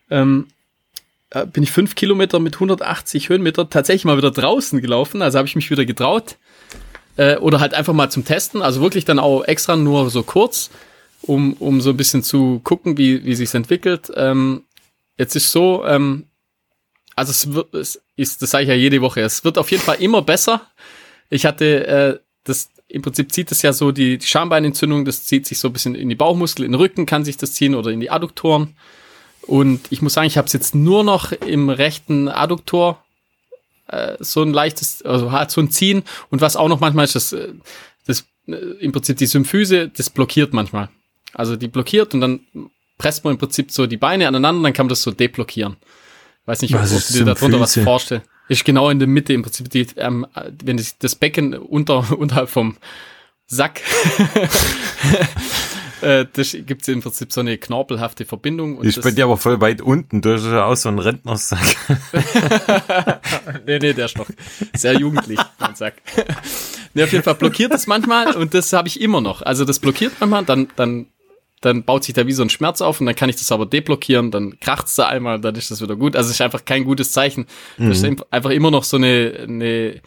Ähm, 0.10 0.48
äh, 1.32 1.46
bin 1.46 1.64
ich 1.64 1.72
fünf 1.72 1.96
Kilometer 1.96 2.40
mit 2.40 2.56
180 2.56 3.30
Höhenmeter 3.30 3.70
tatsächlich 3.70 4.06
mal 4.06 4.18
wieder 4.18 4.32
draußen 4.32 4.82
gelaufen. 4.82 5.22
Also 5.22 5.40
habe 5.40 5.48
ich 5.48 5.56
mich 5.56 5.72
wieder 5.72 5.86
getraut. 5.86 6.38
Äh, 7.18 7.38
oder 7.38 7.60
halt 7.60 7.74
einfach 7.74 7.94
mal 7.94 8.10
zum 8.10 8.24
Testen. 8.24 8.62
Also 8.62 8.82
wirklich 8.82 9.06
dann 9.06 9.20
auch 9.20 9.44
extra 9.44 9.76
nur 9.76 10.10
so 10.10 10.24
kurz, 10.24 10.70
um, 11.22 11.54
um 11.54 11.82
so 11.82 11.90
ein 11.92 11.98
bisschen 11.98 12.24
zu 12.24 12.62
gucken, 12.64 12.98
wie, 12.98 13.26
wie 13.26 13.36
sich's 13.36 13.54
entwickelt. 13.54 14.12
Ähm, 14.16 14.64
jetzt 15.18 15.36
ist 15.36 15.52
so, 15.52 15.86
ähm, 15.86 16.26
also 17.16 17.32
es 17.32 17.54
wird, 17.54 17.74
es 17.74 18.02
ist, 18.16 18.42
das 18.42 18.52
sage 18.52 18.64
ich 18.64 18.70
ja 18.70 18.76
jede 18.76 19.02
Woche, 19.02 19.22
es 19.22 19.44
wird 19.44 19.58
auf 19.58 19.72
jeden 19.72 19.84
Fall 19.84 20.02
immer 20.02 20.22
besser. 20.22 20.62
Ich 21.32 21.46
hatte 21.46 21.88
äh, 21.88 22.20
das 22.44 22.70
im 22.92 23.02
Prinzip 23.02 23.32
zieht 23.32 23.52
es 23.52 23.62
ja 23.62 23.74
so 23.74 23.92
die, 23.92 24.18
die 24.18 24.28
Schambeinentzündung, 24.28 25.06
das 25.06 25.24
zieht 25.24 25.48
sich 25.48 25.60
so 25.60 25.70
ein 25.70 25.74
bisschen 25.74 25.96
in 25.96 26.10
die 26.10 26.16
Bauchmuskel, 26.16 26.66
in 26.66 26.74
den 26.74 26.80
Rücken 26.80 27.06
kann 27.06 27.24
sich 27.24 27.38
das 27.38 27.54
ziehen 27.54 27.74
oder 27.74 27.90
in 27.90 28.02
die 28.02 28.12
Adduktoren. 28.12 28.76
Und 29.48 29.82
ich 29.90 30.02
muss 30.02 30.14
sagen, 30.14 30.28
ich 30.28 30.38
habe 30.38 30.48
es 30.48 30.54
jetzt 30.54 30.76
nur 30.76 31.04
noch 31.04 31.32
im 31.32 31.70
rechten 31.70 32.28
Adduktor 32.28 33.04
äh, 33.88 34.18
so 34.20 34.44
ein 34.44 34.54
leichtes, 34.54 35.02
also 35.04 35.32
hat 35.32 35.52
so 35.52 35.62
ein 35.62 35.72
Ziehen. 35.72 36.04
Und 36.30 36.42
was 36.42 36.56
auch 36.56 36.68
noch 36.68 36.80
manchmal 36.80 37.06
ist, 37.06 37.16
das, 37.16 37.34
äh, 37.34 37.54
das 38.06 38.26
äh, 38.48 38.56
im 38.80 38.92
Prinzip 38.92 39.18
die 39.18 39.26
Symphyse, 39.26 39.88
das 39.88 40.10
blockiert 40.10 40.54
manchmal. 40.54 40.90
Also 41.34 41.56
die 41.56 41.68
blockiert 41.68 42.14
und 42.14 42.22
dann 42.22 42.42
presst 42.98 43.24
man 43.24 43.34
im 43.34 43.40
Prinzip 43.40 43.72
so 43.72 43.88
die 43.88 43.98
Beine 43.98 44.28
aneinander, 44.28 44.64
dann 44.64 44.74
kann 44.74 44.86
man 44.86 44.90
das 44.90 45.02
so 45.02 45.12
deblockieren. 45.12 45.78
Weiß 46.46 46.62
nicht, 46.62 46.76
ob, 46.76 46.82
ob 46.82 46.90
du 46.90 47.14
dir 47.14 47.26
darunter 47.26 47.60
was 47.60 47.78
vorstellst. 47.80 48.28
Ist 48.52 48.66
genau 48.66 48.90
in 48.90 49.00
der 49.00 49.08
Mitte 49.08 49.32
im 49.32 49.44
Prinzip, 49.44 49.70
die, 49.70 49.88
ähm, 49.96 50.28
wenn 50.62 50.78
sich 50.78 50.98
das 50.98 51.16
Becken 51.16 51.54
unter, 51.54 52.06
unterhalb 52.18 52.50
vom 52.50 52.76
Sack, 53.48 53.80
äh, 56.02 56.26
das 56.34 56.58
gibt 56.66 56.82
es 56.82 56.90
im 56.90 57.02
Prinzip 57.02 57.32
so 57.32 57.40
eine 57.40 57.58
knorpelhafte 57.58 58.26
Verbindung. 58.26 58.78
Und 58.78 58.86
ich 58.86 59.00
bin 59.00 59.16
ja 59.16 59.24
aber 59.24 59.38
voll 59.38 59.62
weit 59.62 59.82
unten, 59.82 60.22
du 60.22 60.34
hast 60.34 60.44
ja 60.44 60.66
auch 60.66 60.76
so 60.76 60.90
einen 60.90 61.00
Rentnersack. 61.00 61.62
nee, 63.66 63.80
nee, 63.80 63.94
der 63.94 64.08
ist 64.08 64.18
noch 64.18 64.28
sehr 64.74 65.00
jugendlich, 65.00 65.40
mein 65.58 65.76
Sack. 65.76 66.02
nee, 66.94 67.04
auf 67.04 67.12
jeden 67.14 67.24
Fall 67.24 67.36
blockiert 67.36 67.74
es 67.74 67.88
manchmal 67.88 68.36
und 68.36 68.54
das 68.54 68.74
habe 68.74 68.90
ich 68.90 69.00
immer 69.00 69.22
noch. 69.22 69.42
Also 69.44 69.64
das 69.64 69.80
blockiert 69.80 70.12
manchmal, 70.20 70.44
dann, 70.44 70.68
dann 70.76 71.06
dann 71.62 71.84
baut 71.84 72.04
sich 72.04 72.14
da 72.14 72.28
wie 72.28 72.32
so 72.32 72.42
ein 72.42 72.50
Schmerz 72.50 72.82
auf 72.82 73.00
und 73.00 73.06
dann 73.06 73.16
kann 73.16 73.30
ich 73.30 73.36
das 73.36 73.52
aber 73.52 73.66
deblockieren, 73.66 74.32
dann 74.32 74.60
kracht's 74.60 74.96
da 74.96 75.08
einmal, 75.08 75.40
dann 75.40 75.56
ist 75.56 75.72
das 75.72 75.82
wieder 75.82 75.96
gut. 75.96 76.16
Also 76.16 76.28
es 76.30 76.36
ist 76.36 76.42
einfach 76.42 76.66
kein 76.66 76.84
gutes 76.84 77.12
Zeichen. 77.12 77.46
Mhm. 77.78 77.90
Das 77.90 78.02
ist 78.02 78.24
einfach 78.32 78.50
immer 78.50 78.72
noch 78.72 78.84
so 78.84 78.98
eine, 78.98 79.46
eine 79.48 80.02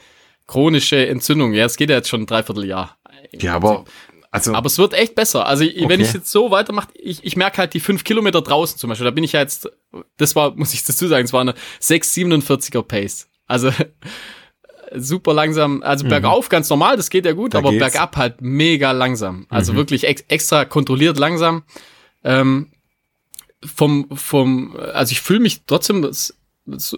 chronische 0.47 1.07
Entzündung. 1.07 1.55
Ja, 1.55 1.64
es 1.64 1.77
geht 1.77 1.90
ja 1.90 1.97
jetzt 1.97 2.09
schon 2.09 2.23
ein 2.23 2.27
Dreivierteljahr. 2.27 2.99
Ja, 3.33 3.55
aber 3.55 3.85
also, 4.35 4.53
aber 4.53 4.67
es 4.67 4.79
wird 4.79 4.95
echt 4.95 5.14
besser. 5.14 5.47
Also 5.47 5.64
okay. 5.64 5.88
wenn 5.88 6.01
ich 6.01 6.12
jetzt 6.12 6.29
so 6.29 6.51
weitermache, 6.51 6.88
ich, 6.95 7.25
ich 7.25 7.37
merke 7.37 7.59
halt 7.59 7.73
die 7.73 7.79
fünf 7.79 8.03
Kilometer 8.03 8.43
draußen 8.43 8.79
zum 8.79 8.88
Beispiel, 8.88 9.05
da 9.05 9.12
bin 9.12 9.23
ich 9.23 9.31
ja 9.31 9.40
jetzt, 9.40 9.71
das 10.17 10.35
war, 10.35 10.57
muss 10.57 10.75
ich 10.75 10.85
dazu 10.85 11.07
sagen, 11.07 11.25
es 11.25 11.33
war 11.33 11.43
eine 11.43 11.55
6,47er 11.81 12.83
Pace. 12.83 13.29
Also 13.47 13.71
super 14.96 15.35
langsam, 15.35 15.83
also 15.83 16.04
mhm. 16.04 16.11
bergauf 16.11 16.48
ganz 16.48 16.68
normal, 16.70 16.96
das 16.96 17.11
geht 17.11 17.26
ja 17.26 17.33
gut, 17.33 17.54
da 17.54 17.59
aber 17.59 17.70
geht's. 17.70 17.80
bergab 17.80 18.16
halt 18.16 18.40
mega 18.40 18.92
langsam. 18.92 19.46
Also 19.48 19.72
mhm. 19.72 19.76
wirklich 19.76 20.04
ex 20.04 20.24
extra 20.28 20.64
kontrolliert 20.64 21.18
langsam. 21.18 21.64
Ähm, 22.22 22.68
vom, 23.64 24.09
vom, 24.12 24.76
also 24.76 25.12
ich 25.12 25.20
fühle 25.20 25.40
mich 25.40 25.64
trotzdem 25.66 26.02
das, 26.02 26.37
das, 26.66 26.96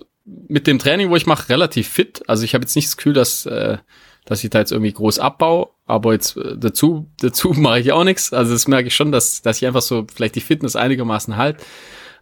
mit 0.49 0.67
dem 0.67 0.79
Training, 0.79 1.11
wo 1.11 1.17
ich 1.17 1.27
mache, 1.27 1.49
relativ 1.49 1.89
fit. 1.89 2.23
Also 2.27 2.45
ich 2.45 2.55
habe 2.55 2.63
jetzt 2.63 2.75
nicht 2.75 2.89
das 2.89 2.97
Gefühl, 2.97 3.13
dass, 3.13 3.47
äh, 3.47 3.79
dass 4.25 4.43
ich 4.43 4.51
da 4.51 4.59
jetzt 4.59 4.73
irgendwie 4.73 4.93
groß 4.93 5.19
abbau, 5.19 5.75
aber 5.87 6.13
jetzt 6.13 6.37
äh, 6.37 6.57
dazu, 6.57 7.09
dazu 7.21 7.51
mache 7.57 7.81
ich 7.81 7.93
auch 7.93 8.05
nichts. 8.05 8.33
Also 8.33 8.53
das 8.53 8.69
merke 8.69 8.89
ich 8.89 8.97
schon, 8.97 9.13
dass, 9.13 9.43
dass 9.43 9.59
ich 9.59 9.67
einfach 9.67 9.83
so 9.83 10.07
vielleicht 10.13 10.35
die 10.35 10.41
Fitness 10.41 10.77
einigermaßen 10.77 11.37
halt. 11.37 11.59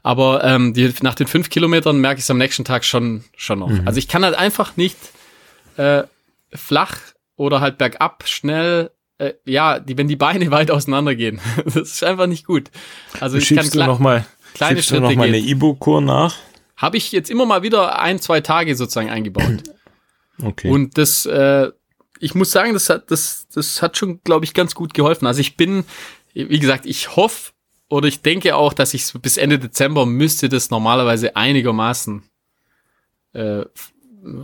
Aber 0.03 0.45
ähm, 0.45 0.75
die, 0.75 0.93
nach 1.01 1.15
den 1.15 1.27
fünf 1.27 1.49
Kilometern 1.49 1.99
merke 1.99 2.19
ich 2.19 2.25
es 2.25 2.31
am 2.31 2.37
nächsten 2.37 2.65
Tag 2.65 2.85
schon, 2.85 3.25
schon 3.37 3.61
noch. 3.61 3.71
Mhm. 3.71 3.83
Also 3.87 3.99
ich 3.99 4.07
kann 4.07 4.23
halt 4.23 4.37
einfach 4.37 4.77
nicht 4.77 4.99
äh, 5.77 6.05
flach 6.53 6.97
oder 7.37 7.61
halt 7.61 7.79
bergab 7.79 8.25
schnell 8.27 8.91
äh, 9.19 9.35
ja, 9.45 9.79
die, 9.79 9.97
wenn 9.97 10.09
die 10.09 10.17
Beine 10.17 10.51
weit 10.51 10.71
auseinander 10.71 11.15
gehen. 11.15 11.41
das 11.65 11.75
ist 11.75 12.05
einfach 12.05 12.27
nicht 12.27 12.47
gut. 12.47 12.71
Also 13.21 13.39
ich 13.39 13.55
kann 13.55 13.69
du 13.69 13.79
noch 13.85 13.99
mal, 13.99 14.27
kleine 14.55 14.83
Schritte 14.83 15.03
du 15.03 15.09
noch 15.09 15.15
mal 15.15 15.29
eine 15.29 15.39
Ibu-Kur 15.39 16.01
nach? 16.01 16.37
Habe 16.77 16.97
ich 16.97 17.13
jetzt 17.13 17.31
immer 17.31 17.47
mal 17.47 17.63
wieder 17.63 18.01
ein, 18.01 18.21
zwei 18.21 18.41
Tage 18.41 18.75
sozusagen 18.77 19.11
eingebaut. 19.11 19.45
Okay. 20.43 20.69
Und 20.69 20.99
das, 20.99 21.27
äh, 21.27 21.71
ich 22.19 22.35
muss 22.35 22.51
sagen, 22.51 22.73
das 22.73 22.91
hat, 22.91 23.09
das, 23.13 23.47
das 23.55 23.81
hat 23.81 23.97
schon, 23.97 24.21
glaube 24.25 24.45
ich, 24.45 24.53
ganz 24.53 24.75
gut 24.75 24.93
geholfen. 24.93 25.29
Also 25.29 25.41
ich 25.41 25.57
bin, 25.57 25.85
wie 26.33 26.59
gesagt, 26.59 26.87
ich 26.87 27.15
hoffe 27.15 27.53
oder 27.89 28.09
ich 28.09 28.21
denke 28.21 28.57
auch, 28.57 28.73
dass 28.73 28.95
ich 28.95 29.13
bis 29.23 29.37
Ende 29.37 29.61
Dezember 29.61 30.07
müsste 30.07 30.49
das 30.49 30.71
normalerweise 30.71 31.37
einigermaßen 31.37 32.25
äh, 33.33 33.63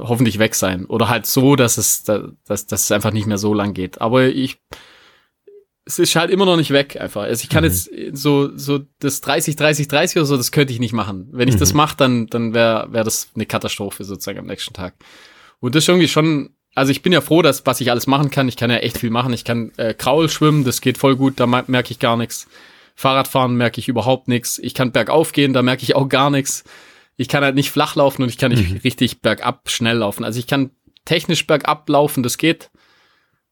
hoffentlich 0.00 0.38
weg 0.38 0.54
sein. 0.54 0.86
Oder 0.86 1.08
halt 1.08 1.26
so, 1.26 1.56
dass 1.56 1.78
es, 1.78 2.04
dass, 2.04 2.66
dass 2.66 2.84
es 2.84 2.92
einfach 2.92 3.12
nicht 3.12 3.26
mehr 3.26 3.38
so 3.38 3.54
lang 3.54 3.74
geht. 3.74 4.00
Aber 4.00 4.26
ich, 4.26 4.58
es 5.84 5.98
ist 5.98 6.16
halt 6.16 6.30
immer 6.30 6.46
noch 6.46 6.56
nicht 6.56 6.70
weg 6.70 7.00
einfach. 7.00 7.22
Also 7.22 7.42
ich 7.42 7.48
kann 7.48 7.64
mhm. 7.64 7.70
jetzt 7.70 7.90
so, 8.12 8.56
so 8.56 8.80
das 8.98 9.20
30, 9.20 9.56
30, 9.56 9.88
30 9.88 10.16
oder 10.16 10.26
so, 10.26 10.36
das 10.36 10.52
könnte 10.52 10.72
ich 10.72 10.80
nicht 10.80 10.92
machen. 10.92 11.28
Wenn 11.32 11.48
ich 11.48 11.56
mhm. 11.56 11.60
das 11.60 11.72
mache, 11.72 11.96
dann, 11.96 12.26
dann 12.26 12.54
wäre 12.54 12.88
wär 12.92 13.04
das 13.04 13.30
eine 13.34 13.46
Katastrophe 13.46 14.04
sozusagen 14.04 14.38
am 14.38 14.46
nächsten 14.46 14.74
Tag. 14.74 14.94
Und 15.60 15.74
das 15.74 15.84
ist 15.84 15.88
irgendwie 15.88 16.08
schon, 16.08 16.50
also 16.74 16.92
ich 16.92 17.02
bin 17.02 17.12
ja 17.12 17.20
froh, 17.20 17.42
dass 17.42 17.66
was 17.66 17.80
ich 17.80 17.90
alles 17.90 18.06
machen 18.06 18.30
kann. 18.30 18.48
Ich 18.48 18.56
kann 18.56 18.70
ja 18.70 18.78
echt 18.78 18.98
viel 18.98 19.10
machen. 19.10 19.32
Ich 19.32 19.44
kann 19.44 19.72
äh, 19.76 19.94
Kraul 19.94 20.28
schwimmen, 20.28 20.64
das 20.64 20.80
geht 20.80 20.98
voll 20.98 21.16
gut, 21.16 21.40
da 21.40 21.46
merke 21.46 21.90
ich 21.90 21.98
gar 21.98 22.16
nichts. 22.16 22.46
Fahrradfahren 22.94 23.54
merke 23.54 23.80
ich 23.80 23.88
überhaupt 23.88 24.28
nichts. 24.28 24.58
Ich 24.58 24.74
kann 24.74 24.92
bergauf 24.92 25.32
gehen, 25.32 25.52
da 25.54 25.62
merke 25.62 25.82
ich 25.82 25.96
auch 25.96 26.08
gar 26.08 26.30
nichts 26.30 26.64
ich 27.16 27.28
kann 27.28 27.44
halt 27.44 27.54
nicht 27.54 27.70
flach 27.70 27.96
laufen 27.96 28.22
und 28.22 28.28
ich 28.28 28.38
kann 28.38 28.52
nicht 28.52 28.70
mhm. 28.70 28.76
richtig 28.78 29.20
bergab 29.20 29.68
schnell 29.70 29.98
laufen. 29.98 30.24
Also 30.24 30.38
ich 30.38 30.46
kann 30.46 30.70
technisch 31.04 31.46
bergab 31.46 31.88
laufen, 31.88 32.22
das 32.22 32.38
geht. 32.38 32.70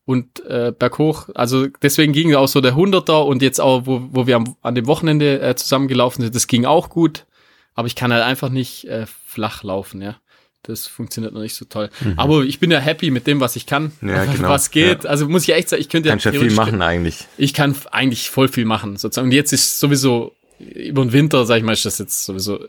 Und 0.04 0.42
äh, 0.46 0.72
berghoch, 0.76 1.28
also 1.34 1.66
deswegen 1.82 2.14
ging 2.14 2.34
auch 2.34 2.48
so 2.48 2.62
der 2.62 2.74
Hunderter 2.74 3.26
und 3.26 3.42
jetzt 3.42 3.60
auch, 3.60 3.84
wo, 3.84 4.08
wo 4.10 4.26
wir 4.26 4.36
am, 4.36 4.56
an 4.62 4.74
dem 4.74 4.86
Wochenende 4.86 5.38
äh, 5.42 5.54
zusammengelaufen 5.54 6.22
sind, 6.22 6.34
das 6.34 6.46
ging 6.46 6.64
auch 6.64 6.88
gut. 6.88 7.26
Aber 7.74 7.86
ich 7.88 7.94
kann 7.94 8.10
halt 8.10 8.24
einfach 8.24 8.48
nicht 8.48 8.86
äh, 8.86 9.04
flach 9.06 9.62
laufen, 9.62 10.00
ja. 10.00 10.16
Das 10.62 10.86
funktioniert 10.86 11.34
noch 11.34 11.42
nicht 11.42 11.54
so 11.54 11.64
toll. 11.66 11.90
Mhm. 12.00 12.14
Aber 12.16 12.42
ich 12.42 12.58
bin 12.58 12.70
ja 12.70 12.78
happy 12.78 13.10
mit 13.10 13.26
dem, 13.26 13.40
was 13.40 13.54
ich 13.54 13.66
kann, 13.66 13.92
ja, 14.00 14.24
genau. 14.24 14.48
was 14.48 14.70
geht. 14.70 15.04
Ja. 15.04 15.10
Also 15.10 15.28
muss 15.28 15.42
ich 15.42 15.54
echt 15.54 15.68
sagen, 15.68 15.80
ich 15.80 15.88
könnte 15.88 16.08
ja 16.08 16.18
viel 16.18 16.52
machen 16.52 16.82
eigentlich. 16.82 17.26
Ich 17.36 17.54
kann 17.54 17.76
eigentlich 17.90 18.30
voll 18.30 18.48
viel 18.48 18.64
machen, 18.64 18.96
sozusagen. 18.96 19.28
Und 19.28 19.32
jetzt 19.32 19.52
ist 19.52 19.78
sowieso 19.78 20.34
über 20.58 21.02
den 21.04 21.12
Winter, 21.12 21.46
sag 21.46 21.58
ich 21.58 21.62
mal, 21.62 21.72
ist 21.72 21.84
das 21.84 21.98
jetzt 21.98 22.24
sowieso 22.24 22.66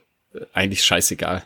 eigentlich 0.53 0.83
scheißegal. 0.83 1.43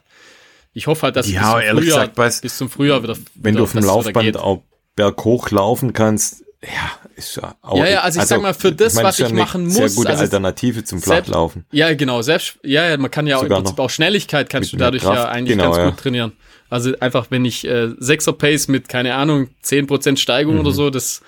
Ich 0.73 0.87
hoffe 0.87 1.03
halt, 1.03 1.15
dass 1.15 1.29
ja, 1.29 1.55
bis, 1.55 1.67
zum 1.67 1.77
Frühjahr, 1.77 2.07
gesagt, 2.07 2.41
bis 2.41 2.57
zum 2.57 2.69
Frühjahr 2.69 3.03
wieder. 3.03 3.15
Wenn 3.35 3.53
wieder, 3.53 3.59
du 3.59 3.63
auf 3.63 3.71
dem 3.73 3.83
Laufband 3.83 4.37
auch 4.37 4.63
berghoch 4.95 5.51
laufen 5.51 5.93
kannst, 5.93 6.43
ja, 6.63 6.91
ist 7.15 7.35
ja 7.35 7.55
auch. 7.61 7.77
Ja, 7.77 7.87
ja, 7.87 7.99
also 8.01 8.17
ich 8.17 8.21
also, 8.21 8.35
sag 8.35 8.41
mal, 8.41 8.53
für 8.53 8.71
das, 8.71 8.93
ich 8.93 8.97
mein, 8.97 9.05
was 9.05 9.19
ich 9.19 9.33
machen 9.33 9.65
muss. 9.65 9.75
Sehr 9.75 9.89
gute 9.89 10.09
also 10.09 10.21
Alternative 10.21 10.83
zum 10.83 11.01
Flachlaufen. 11.01 11.65
Ja, 11.71 11.93
genau. 11.93 12.21
Selbst, 12.21 12.57
ja, 12.63 12.87
ja, 12.89 12.97
man 12.97 13.11
kann 13.11 13.27
ja 13.27 13.37
auch, 13.37 13.43
im 13.43 13.49
Prinzip 13.49 13.79
auch 13.79 13.89
Schnelligkeit 13.89 14.49
kannst 14.49 14.71
du 14.71 14.77
dadurch 14.77 15.03
Kraft, 15.03 15.17
ja 15.17 15.27
eigentlich 15.27 15.57
genau, 15.57 15.71
ganz 15.71 15.77
ja. 15.77 15.89
gut 15.89 15.99
trainieren. 15.99 16.31
Also 16.69 16.93
einfach, 16.99 17.27
wenn 17.29 17.45
ich 17.45 17.67
äh, 17.67 17.89
6er 17.99 18.33
Pace 18.33 18.67
mit, 18.67 18.89
keine 18.89 19.15
Ahnung, 19.15 19.49
10% 19.63 20.17
Steigung 20.17 20.55
mhm. 20.55 20.61
oder 20.61 20.71
so, 20.71 20.89
das 20.89 21.21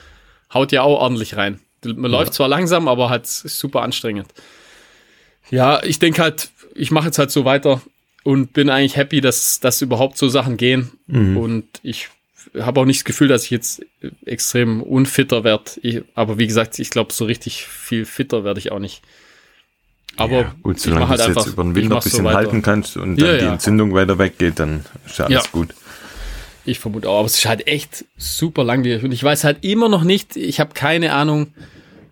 haut 0.54 0.72
ja 0.72 0.82
auch 0.82 1.02
ordentlich 1.02 1.36
rein. 1.36 1.60
Man 1.84 2.12
ja. 2.12 2.18
läuft 2.18 2.34
zwar 2.34 2.48
langsam, 2.48 2.88
aber 2.88 3.10
halt 3.10 3.28
super 3.28 3.84
anstrengend. 3.84 4.28
Ja, 5.52 5.84
ich 5.84 6.00
denke 6.00 6.24
halt, 6.24 6.50
ich 6.76 6.92
mache 6.92 7.08
jetzt 7.08 7.18
halt 7.18 7.32
so 7.32 7.46
weiter 7.46 7.82
und 8.24 8.54
bin 8.54 8.70
eigentlich 8.70 8.98
happy, 8.98 9.22
dass, 9.22 9.60
dass 9.60 9.82
überhaupt 9.82 10.18
so 10.18 10.30
Sachen 10.30 10.58
gehen. 10.58 10.92
Mhm. 11.08 11.38
Und 11.38 11.66
ich 11.84 12.10
habe 12.60 12.80
auch 12.80 12.86
nicht 12.86 13.00
das 13.00 13.06
Gefühl, 13.06 13.28
dass 13.28 13.46
ich 13.46 13.50
jetzt 13.50 13.86
extrem 14.26 14.82
unfitter 14.84 15.44
werde. 15.44 16.04
Aber 16.14 16.38
wie 16.38 16.48
gesagt, 16.48 16.78
ich 16.80 16.90
glaube, 16.90 17.14
so 17.14 17.26
richtig 17.26 17.66
viel 17.66 18.06
fitter 18.06 18.44
werde 18.44 18.60
ich 18.60 18.72
auch 18.72 18.80
nicht. 18.80 19.02
Aber 20.18 20.34
ja, 20.34 20.56
gut, 20.64 20.80
solange 20.80 21.10
halt 21.10 21.20
du 21.20 21.32
es 21.32 21.36
jetzt 21.36 21.48
über 21.48 21.64
den 21.64 21.76
Winter 21.76 21.96
ein 21.96 22.02
bisschen 22.02 22.24
so 22.24 22.32
halten 22.32 22.62
kannst 22.62 22.96
und 22.96 23.20
dann 23.20 23.28
ja, 23.28 23.38
die 23.38 23.46
Entzündung 23.46 23.94
weiter 23.94 24.18
weggeht, 24.18 24.60
dann 24.60 24.86
ist 25.06 25.20
ja 25.20 25.26
alles 25.26 25.52
gut. 25.52 25.70
Ich 26.64 26.80
vermute 26.80 27.10
auch, 27.10 27.20
aber 27.20 27.26
es 27.28 27.36
ist 27.36 27.46
halt 27.46 27.68
echt 27.68 28.06
super 28.18 28.64
langwierig 28.64 29.04
und 29.04 29.12
ich 29.12 29.24
weiß 29.24 29.44
halt 29.44 29.64
immer 29.64 29.90
noch 29.90 30.04
nicht, 30.04 30.36
ich 30.36 30.60
habe 30.60 30.74
keine 30.74 31.14
Ahnung, 31.14 31.54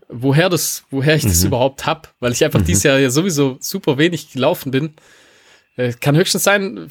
woher 0.09 0.49
das, 0.49 0.83
woher 0.89 1.15
ich 1.15 1.23
das 1.23 1.41
Mhm. 1.41 1.47
überhaupt 1.47 1.85
hab, 1.85 2.13
weil 2.19 2.31
ich 2.31 2.43
einfach 2.43 2.61
dieses 2.61 2.83
Jahr 2.83 2.99
ja 2.99 3.09
sowieso 3.09 3.57
super 3.59 3.97
wenig 3.97 4.31
gelaufen 4.31 4.71
bin. 4.71 4.93
Äh, 5.75 5.93
kann 5.93 6.15
höchstens 6.15 6.43
sein, 6.43 6.89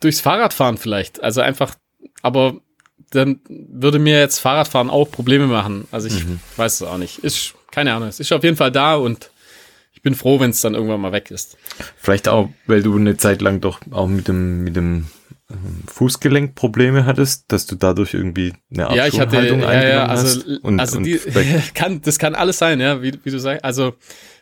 durchs 0.00 0.20
Fahrradfahren 0.20 0.78
vielleicht. 0.78 1.22
Also 1.22 1.40
einfach, 1.40 1.74
aber 2.22 2.56
dann 3.10 3.40
würde 3.48 3.98
mir 3.98 4.18
jetzt 4.18 4.38
Fahrradfahren 4.38 4.88
auch 4.90 5.10
Probleme 5.10 5.46
machen. 5.46 5.86
Also 5.90 6.08
ich 6.08 6.24
Mhm. 6.24 6.40
weiß 6.56 6.74
es 6.80 6.82
auch 6.82 6.98
nicht. 6.98 7.18
Ist, 7.18 7.54
keine 7.70 7.92
Ahnung, 7.94 8.08
es 8.08 8.20
ist 8.20 8.32
auf 8.32 8.42
jeden 8.44 8.56
Fall 8.56 8.72
da 8.72 8.94
und 8.94 9.30
ich 9.92 10.02
bin 10.02 10.14
froh, 10.14 10.40
wenn 10.40 10.50
es 10.50 10.60
dann 10.60 10.74
irgendwann 10.74 11.00
mal 11.00 11.12
weg 11.12 11.30
ist. 11.30 11.56
Vielleicht 11.98 12.26
auch, 12.28 12.48
weil 12.66 12.82
du 12.82 12.96
eine 12.96 13.16
Zeit 13.16 13.42
lang 13.42 13.60
doch 13.60 13.80
auch 13.90 14.06
mit 14.08 14.28
dem, 14.28 14.64
mit 14.64 14.76
dem 14.76 15.06
ähm, 15.52 15.82
Fußgelenk 15.86 16.54
Probleme 16.54 17.06
hattest, 17.06 17.44
dass 17.48 17.66
du 17.66 17.76
dadurch 17.76 18.14
irgendwie 18.14 18.52
eine 18.72 18.88
Art 18.88 18.96
ja, 18.96 19.06
ich 19.06 19.20
hatte, 19.20 19.36
Schonhaltung 19.36 19.60
ja, 19.60 19.88
ja, 19.88 20.06
also, 20.06 20.24
hast. 20.24 20.46
Und, 20.62 20.80
also 20.80 20.98
und 20.98 21.04
die, 21.04 21.20
kann, 21.74 22.00
das 22.02 22.18
kann 22.18 22.34
alles 22.34 22.58
sein, 22.58 22.80
ja, 22.80 23.02
wie, 23.02 23.12
wie 23.22 23.30
du 23.30 23.38
sagst. 23.38 23.64
Also 23.64 23.94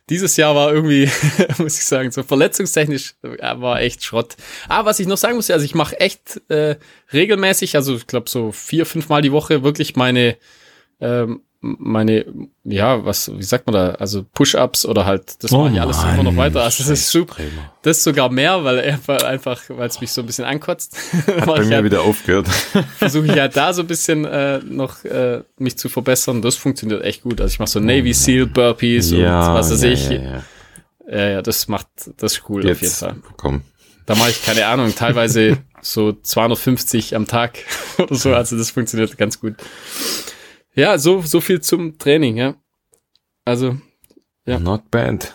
dieses 0.09 0.37
Jahr 0.37 0.55
war 0.55 0.73
irgendwie, 0.73 1.09
muss 1.59 1.79
ich 1.79 1.85
sagen, 1.85 2.11
so 2.11 2.23
verletzungstechnisch 2.23 3.15
war 3.23 3.81
echt 3.81 4.05
Schrott. 4.05 4.37
Aber 4.69 4.91
was 4.91 5.01
ich 5.01 5.07
noch 5.07 5.17
sagen 5.17 5.37
muss, 5.37 5.51
also 5.51 5.65
ich 5.65 5.75
mache 5.75 5.99
echt 6.01 6.41
äh, 6.49 6.77
regelmäßig, 7.13 7.77
also 7.77 7.97
ich 7.97 8.07
glaube 8.07 8.29
so 8.29 8.53
vier, 8.53 8.87
fünf 8.87 9.09
Mal 9.09 9.23
die 9.23 9.33
Woche 9.33 9.63
wirklich 9.63 9.97
meine 9.97 10.37
ähm, 11.01 11.43
meine, 11.63 12.25
ja, 12.65 13.05
was, 13.05 13.31
wie 13.37 13.43
sagt 13.43 13.67
man 13.67 13.75
da, 13.75 13.91
also 13.93 14.25
Push-Ups 14.33 14.87
oder 14.87 15.05
halt, 15.05 15.43
das 15.45 15.53
Oh 15.53 15.65
mache 15.65 15.75
ich 15.75 15.81
alles 15.81 15.99
Mann, 15.99 16.15
immer 16.15 16.23
noch 16.31 16.37
weiter. 16.39 16.63
Also 16.63 16.83
das 16.83 16.91
ist 16.91 17.11
super. 17.11 17.37
Das 17.83 17.99
ist 17.99 18.05
sogar 18.05 18.31
mehr, 18.31 18.65
weil 18.65 18.81
einfach, 18.81 19.23
einfach 19.25 19.61
weil 19.69 19.89
es 19.89 20.01
mich 20.01 20.11
so 20.11 20.23
ein 20.23 20.27
bisschen 20.27 20.47
ankotzt. 20.47 20.97
Hat 21.27 21.45
bei 21.47 21.63
mir 21.65 21.77
halt- 21.77 21.85
wieder 21.85 22.01
aufgehört. 22.03 22.49
versuche 22.99 23.27
ich 23.27 23.33
halt 23.39 23.57
da 23.57 23.75
so 23.75 23.83
ein 23.83 23.87
bisschen 23.87 24.25
äh, 24.25 24.61
noch 24.65 25.05
äh, 25.05 25.43
mich 25.59 25.77
zu 25.77 25.91
verbessern. 25.91 26.41
Das 26.41 26.57
funktioniert 26.57 27.05
echt 27.05 27.23
gut. 27.23 27.41
Also 27.43 27.53
ich 27.53 27.59
mache 27.59 27.71
so 27.71 27.79
Navy 27.81 28.15
Seal 28.15 28.47
Burpees 28.47 29.13
und 29.13 29.23
was 29.25 29.71
weiß 29.71 29.83
ja, 29.83 29.89
ich. 29.91 30.09
Ja, 30.09 30.13
Ja, 30.23 30.43
ja. 31.11 31.29
ja, 31.29 31.43
das 31.43 31.69
macht 31.69 31.89
das 32.17 32.33
ist 32.35 32.43
cool 32.49 32.61
auf 32.63 32.67
jeden 32.69 32.81
Jetzt, 32.85 33.01
Fall. 33.01 33.17
komm. 33.37 33.63
Da 34.07 34.15
mache 34.15 34.31
ich 34.31 34.43
keine 34.45 34.67
Ahnung, 34.67 34.95
teilweise 34.95 35.59
so 35.83 36.13
250 36.13 37.15
am 37.17 37.27
Tag 37.27 37.59
oder 37.99 38.15
so. 38.15 38.35
Also 38.35 38.57
das 38.57 38.71
funktioniert 38.71 39.19
ganz 39.19 39.39
gut. 39.41 39.57
Ja, 40.81 40.99
so 40.99 41.23
so 41.23 41.41
viel 41.41 41.61
zum 41.61 41.99
Training. 41.99 42.37
Ja, 42.37 42.55
also 43.45 43.77
Ja. 44.47 44.59
Not 44.59 44.91
bad. 44.91 45.35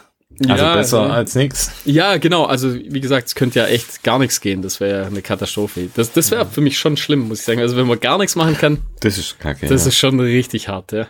Also 0.49 0.63
ja, 0.65 0.75
besser 0.75 1.07
ja. 1.07 1.13
als 1.13 1.33
nichts. 1.35 1.71
Ja, 1.85 2.17
genau. 2.17 2.43
Also 2.43 2.73
wie 2.75 2.99
gesagt, 2.99 3.27
es 3.27 3.35
könnte 3.35 3.59
ja 3.59 3.67
echt 3.67 4.03
gar 4.03 4.19
nichts 4.19 4.41
gehen. 4.41 4.61
Das 4.61 4.81
wäre 4.81 5.01
ja 5.03 5.07
eine 5.07 5.21
Katastrophe. 5.21 5.89
Das, 5.95 6.11
das 6.11 6.29
wäre 6.29 6.45
für 6.45 6.59
mich 6.59 6.77
schon 6.77 6.97
schlimm, 6.97 7.29
muss 7.29 7.39
ich 7.39 7.45
sagen. 7.45 7.61
Also 7.61 7.77
wenn 7.77 7.87
man 7.87 7.99
gar 8.01 8.17
nichts 8.17 8.35
machen 8.35 8.57
kann, 8.57 8.79
Das 8.99 9.17
ist 9.17 9.39
kacke. 9.39 9.67
Das 9.67 9.83
ja. 9.83 9.87
ist 9.89 9.97
schon 9.97 10.19
richtig 10.19 10.67
hart, 10.67 10.91
ja. 10.91 11.07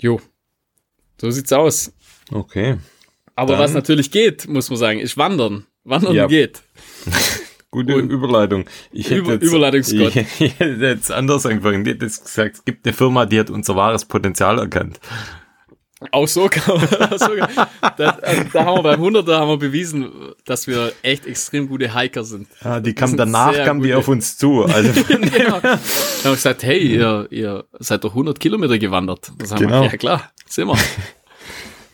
Jo. 0.00 0.20
So 1.20 1.30
sieht's 1.32 1.52
aus. 1.52 1.92
okay. 2.30 2.76
Aber 3.34 3.54
Dann- 3.54 3.60
was 3.64 3.72
natürlich 3.72 4.12
geht, 4.12 4.46
muss 4.48 4.70
man 4.70 4.78
sagen, 4.78 5.00
ist 5.00 5.16
Wandern. 5.16 5.66
Wandern 5.84 6.14
Ja. 6.14 6.26
geht. 6.28 6.62
Gute 7.70 7.96
Und- 7.96 8.10
Überleitung. 8.10 8.64
Ich 8.92 9.06
hätte 9.10 9.16
Über- 9.20 9.32
jetzt, 9.34 9.42
Überleitungsgott. 9.42 10.16
Ich, 10.16 10.26
ich 10.40 10.58
hätte 10.58 10.84
jetzt 10.86 11.12
anders 11.12 11.44
angefangen. 11.44 11.84
Die 11.84 11.90
hätte 11.90 12.06
jetzt 12.06 12.24
gesagt, 12.24 12.56
es 12.56 12.64
gibt 12.64 12.86
eine 12.86 12.94
Firma, 12.94 13.26
die 13.26 13.38
hat 13.38 13.50
unser 13.50 13.76
wahres 13.76 14.04
Potenzial 14.06 14.58
erkannt. 14.58 14.98
Auch 16.12 16.28
so 16.28 16.46
kann 16.48 16.76
man, 16.76 16.84
auch 17.12 17.18
so 17.18 17.34
kann, 17.34 17.66
da, 17.96 18.10
also, 18.22 18.42
da 18.52 18.64
haben 18.64 18.76
wir 18.78 18.82
beim 18.84 19.02
100er 19.02 19.36
haben 19.36 19.48
wir 19.48 19.56
bewiesen, 19.58 20.08
dass 20.46 20.68
wir 20.68 20.92
echt 21.02 21.26
extrem 21.26 21.68
gute 21.68 21.92
Hiker 21.92 22.22
sind. 22.22 22.46
Ja, 22.62 22.78
die 22.78 22.94
Das 22.94 23.00
kam 23.00 23.08
sind 23.08 23.18
danach, 23.18 23.52
sehr 23.52 23.64
kam 23.64 23.80
die 23.82 23.88
gute- 23.88 23.98
auf 23.98 24.06
uns 24.08 24.38
zu. 24.38 24.62
Also 24.64 24.92
genau. 25.08 25.58
Dann 25.60 25.72
haben 25.72 25.80
wir 26.22 26.30
gesagt, 26.30 26.62
hey, 26.62 26.78
ihr, 26.78 27.26
ihr 27.30 27.64
seid 27.80 28.04
doch 28.04 28.10
100 28.12 28.38
Kilometer 28.38 28.78
gewandert. 28.78 29.32
Da 29.38 29.44
sagen 29.46 29.66
Genau. 29.66 29.82
wir, 29.82 29.90
ja 29.90 29.96
klar, 29.96 30.30
sind 30.46 30.68
wir. 30.68 30.78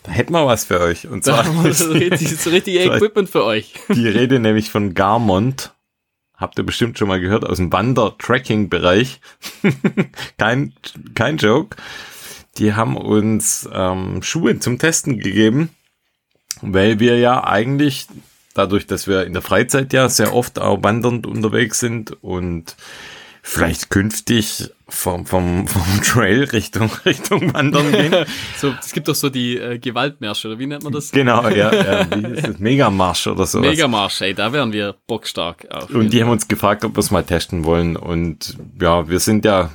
Da 0.04 0.12
hätten 0.12 0.32
wir 0.34 0.46
was 0.46 0.66
für 0.66 0.80
euch. 0.80 1.08
Und 1.08 1.24
zwar 1.24 1.44
wir 1.46 1.70
ist 1.70 1.80
das 1.80 1.88
richtig, 1.90 2.30
das 2.30 2.46
Equipment 2.96 3.28
für 3.28 3.44
euch. 3.44 3.74
die 3.88 4.06
Rede 4.06 4.38
nämlich 4.38 4.70
von 4.70 4.94
Garmont. 4.94 5.72
Habt 6.36 6.58
ihr 6.58 6.64
bestimmt 6.64 6.98
schon 6.98 7.08
mal 7.08 7.20
gehört 7.20 7.44
aus 7.44 7.56
dem 7.56 7.72
Wander-Tracking-Bereich. 7.72 9.20
kein, 10.38 10.74
kein 11.14 11.38
Joke. 11.38 11.76
Die 12.58 12.74
haben 12.74 12.96
uns 12.96 13.68
ähm, 13.72 14.22
Schuhe 14.22 14.58
zum 14.58 14.78
Testen 14.78 15.18
gegeben, 15.18 15.70
weil 16.60 17.00
wir 17.00 17.18
ja 17.18 17.42
eigentlich, 17.44 18.06
dadurch, 18.52 18.86
dass 18.86 19.08
wir 19.08 19.24
in 19.24 19.32
der 19.32 19.42
Freizeit 19.42 19.92
ja 19.94 20.08
sehr 20.10 20.34
oft 20.34 20.58
auch 20.58 20.82
wandernd 20.82 21.26
unterwegs 21.26 21.80
sind 21.80 22.22
und 22.22 22.76
vielleicht 23.46 23.90
künftig 23.90 24.70
vom, 24.88 25.26
vom, 25.26 25.68
vom 25.68 26.02
Trail 26.02 26.44
Richtung, 26.44 26.90
Richtung 27.04 27.52
Wandern 27.52 27.92
gehen. 27.92 28.14
So, 28.57 28.74
es 28.80 28.92
gibt 28.92 29.07
doch 29.07 29.14
so 29.14 29.28
die 29.28 29.59
äh, 29.59 29.78
Gewaltmärsche, 29.78 30.48
oder 30.48 30.59
wie 30.59 30.66
nennt 30.66 30.83
man 30.83 30.92
das? 30.92 31.11
genau, 31.11 31.46
ja, 31.48 31.72
ja, 31.72 32.07
wie 32.16 32.33
ist 32.33 32.46
das? 32.48 32.59
Megamarsch 32.59 33.26
oder 33.26 33.46
sowas. 33.46 33.68
Megamarsch, 33.68 34.22
ey, 34.22 34.33
da 34.35 34.52
wären 34.52 34.72
wir 34.72 34.94
bockstark. 35.07 35.66
Auf 35.70 35.90
Und 35.90 36.11
die 36.11 36.22
haben 36.22 36.30
uns 36.30 36.48
gefragt, 36.48 36.85
ob 36.85 36.96
wir 36.96 37.00
es 37.00 37.11
mal 37.11 37.22
testen 37.22 37.64
wollen. 37.64 37.96
Und 37.96 38.57
ja, 38.80 39.09
wir 39.09 39.20
sind 39.20 39.44
ja, 39.44 39.70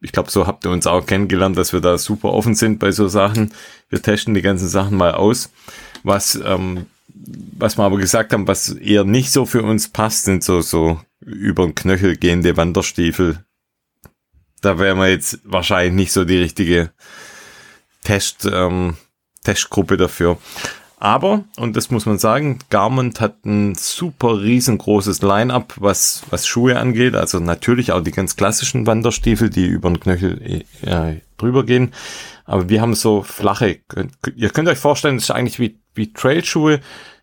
ich 0.00 0.12
glaube, 0.12 0.30
so 0.30 0.46
habt 0.46 0.64
ihr 0.64 0.70
uns 0.70 0.86
auch 0.86 1.04
kennengelernt, 1.04 1.58
dass 1.58 1.72
wir 1.72 1.80
da 1.80 1.98
super 1.98 2.32
offen 2.32 2.54
sind 2.54 2.78
bei 2.78 2.92
so 2.92 3.08
Sachen. 3.08 3.52
Wir 3.88 4.00
testen 4.00 4.34
die 4.34 4.42
ganzen 4.42 4.68
Sachen 4.68 4.96
mal 4.96 5.12
aus. 5.12 5.50
Was, 6.04 6.40
ähm, 6.44 6.86
was 7.58 7.76
wir 7.76 7.82
aber 7.82 7.96
gesagt 7.96 8.32
haben, 8.32 8.46
was 8.46 8.70
eher 8.70 9.02
nicht 9.02 9.32
so 9.32 9.44
für 9.44 9.64
uns 9.64 9.88
passt, 9.88 10.24
sind 10.24 10.44
so, 10.44 10.60
so 10.60 11.00
über 11.28 11.64
den 11.64 11.74
Knöchel 11.74 12.16
gehende 12.16 12.56
Wanderstiefel. 12.56 13.44
Da 14.60 14.78
wären 14.78 14.98
wir 14.98 15.08
jetzt 15.08 15.40
wahrscheinlich 15.44 15.94
nicht 15.94 16.12
so 16.12 16.24
die 16.24 16.38
richtige 16.38 16.90
Test, 18.02 18.48
ähm, 18.50 18.96
Testgruppe 19.44 19.96
dafür. 19.96 20.38
Aber, 21.00 21.44
und 21.56 21.76
das 21.76 21.92
muss 21.92 22.06
man 22.06 22.18
sagen, 22.18 22.58
Garment 22.70 23.20
hat 23.20 23.44
ein 23.44 23.76
super 23.76 24.40
riesengroßes 24.40 25.22
Line-up, 25.22 25.74
was, 25.76 26.22
was 26.30 26.46
Schuhe 26.48 26.76
angeht. 26.76 27.14
Also 27.14 27.38
natürlich 27.38 27.92
auch 27.92 28.02
die 28.02 28.10
ganz 28.10 28.34
klassischen 28.34 28.86
Wanderstiefel, 28.86 29.48
die 29.48 29.66
über 29.66 29.90
den 29.90 30.00
Knöchel 30.00 30.64
äh, 30.82 31.20
drüber 31.36 31.64
gehen. 31.64 31.92
Aber 32.46 32.68
wir 32.68 32.80
haben 32.80 32.94
so 32.94 33.22
flache, 33.22 33.78
ihr 34.34 34.50
könnt 34.50 34.68
euch 34.68 34.78
vorstellen, 34.78 35.16
das 35.16 35.24
ist 35.24 35.30
eigentlich 35.30 35.60
wie, 35.60 35.78
wie 35.94 36.12
Trailschuhe, 36.12 36.80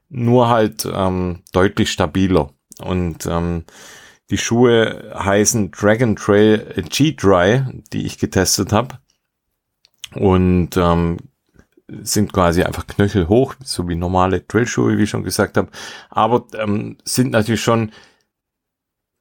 nur 0.07 0.47
halt 0.47 0.87
ähm, 0.89 1.43
deutlich 1.51 1.91
stabiler. 1.91 2.54
Und 2.79 3.25
ähm, 3.25 3.65
die 4.29 4.37
Schuhe 4.37 5.13
heißen 5.15 5.71
Dragon 5.71 6.15
Trail 6.15 6.83
G-Dry, 6.89 7.63
die 7.93 8.05
ich 8.05 8.17
getestet 8.17 8.71
habe. 8.71 8.99
Und 10.13 10.77
ähm, 10.77 11.17
sind 11.87 12.33
quasi 12.33 12.63
einfach 12.63 12.87
knöchelhoch, 12.87 13.55
so 13.63 13.87
wie 13.87 13.95
normale 13.95 14.47
Trailschuhe, 14.47 14.97
wie 14.97 15.03
ich 15.03 15.09
schon 15.09 15.23
gesagt 15.23 15.57
habe. 15.57 15.69
Aber 16.09 16.47
ähm, 16.57 16.97
sind 17.03 17.31
natürlich 17.31 17.61
schon 17.61 17.91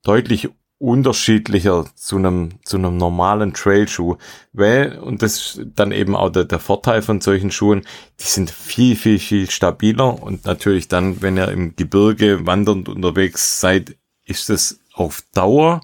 deutlich 0.03 0.49
unterschiedlicher 0.79 1.87
zu 1.95 2.17
einem 2.17 2.51
zu 2.65 2.77
einem 2.77 2.97
normalen 2.97 3.55
Trailschuh, 3.55 4.17
weil 4.53 4.99
und 4.99 5.23
das 5.23 5.37
ist 5.37 5.67
dann 5.75 5.93
eben 5.93 6.17
auch 6.17 6.31
der, 6.31 6.45
der 6.45 6.59
Vorteil 6.59 7.03
von 7.03 7.21
solchen 7.21 7.51
Schuhen, 7.51 7.83
die 8.21 8.25
sind 8.25 8.51
viel 8.51 8.97
viel 8.97 9.19
viel 9.19 9.51
stabiler 9.51 10.23
und 10.23 10.45
natürlich 10.45 10.89
dann, 10.89 11.23
wenn 11.23 11.39
ihr 11.39 11.49
im 11.49 11.77
Gebirge 11.77 12.47
wandernd 12.47 12.89
unterwegs 12.89 13.61
seid, 13.61 13.97
ist 14.25 14.51
es 14.51 14.81
auf 14.93 15.23
Dauer 15.33 15.81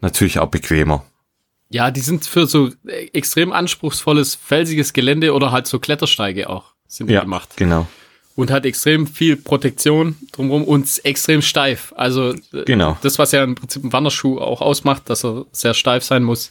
natürlich 0.00 0.38
auch 0.38 0.48
bequemer. 0.48 1.04
Ja, 1.68 1.90
die 1.90 2.00
sind 2.00 2.26
für 2.26 2.46
so 2.46 2.70
extrem 2.86 3.52
anspruchsvolles, 3.52 4.36
felsiges 4.36 4.92
Gelände 4.92 5.34
oder 5.34 5.50
halt 5.50 5.66
so 5.66 5.80
Klettersteige 5.80 6.48
auch 6.48 6.74
sind 6.86 7.10
die 7.10 7.14
gemacht. 7.14 7.56
genau, 7.56 7.88
Und 8.36 8.50
hat 8.50 8.66
extrem 8.66 9.06
viel 9.06 9.36
Protektion 9.36 10.14
drumherum 10.30 10.64
und 10.64 11.04
extrem 11.04 11.42
steif. 11.42 11.92
Also 11.96 12.34
äh, 12.52 12.64
genau. 12.66 12.98
das, 13.02 13.18
was 13.18 13.32
ja 13.32 13.42
im 13.42 13.54
Prinzip 13.54 13.82
ein 13.82 13.92
Wanderschuh 13.92 14.38
auch 14.38 14.60
ausmacht, 14.60 15.10
dass 15.10 15.24
er 15.24 15.46
sehr 15.52 15.74
steif 15.74 16.04
sein 16.04 16.22
muss. 16.22 16.50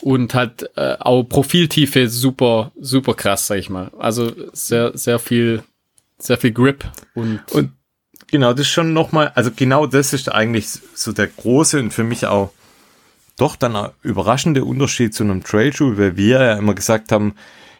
Und 0.00 0.34
halt 0.34 0.70
äh, 0.76 0.96
auch 0.98 1.22
Profiltiefe 1.22 2.08
super, 2.08 2.72
super 2.80 3.14
krass, 3.14 3.46
sag 3.46 3.58
ich 3.58 3.68
mal. 3.68 3.90
Also 3.98 4.32
sehr, 4.52 4.96
sehr 4.96 5.18
viel, 5.18 5.62
sehr 6.18 6.38
viel 6.38 6.52
Grip 6.52 6.84
und, 7.14 7.40
Und 7.52 7.72
genau, 8.26 8.52
das 8.52 8.62
ist 8.62 8.72
schon 8.72 8.92
nochmal, 8.92 9.30
also 9.34 9.50
genau 9.54 9.86
das 9.86 10.12
ist 10.12 10.32
eigentlich 10.32 10.66
so 10.94 11.12
der 11.12 11.28
große 11.28 11.78
und 11.78 11.92
für 11.92 12.04
mich 12.04 12.26
auch 12.26 12.50
doch 13.36 13.56
dann 13.56 13.90
überraschende 14.02 14.64
Unterschied 14.64 15.14
zu 15.14 15.24
einem 15.24 15.42
Trailschuh, 15.42 15.96
weil 15.96 16.16
wir 16.16 16.40
ja 16.40 16.54
immer 16.54 16.74
gesagt 16.74 17.12
haben, 17.12 17.34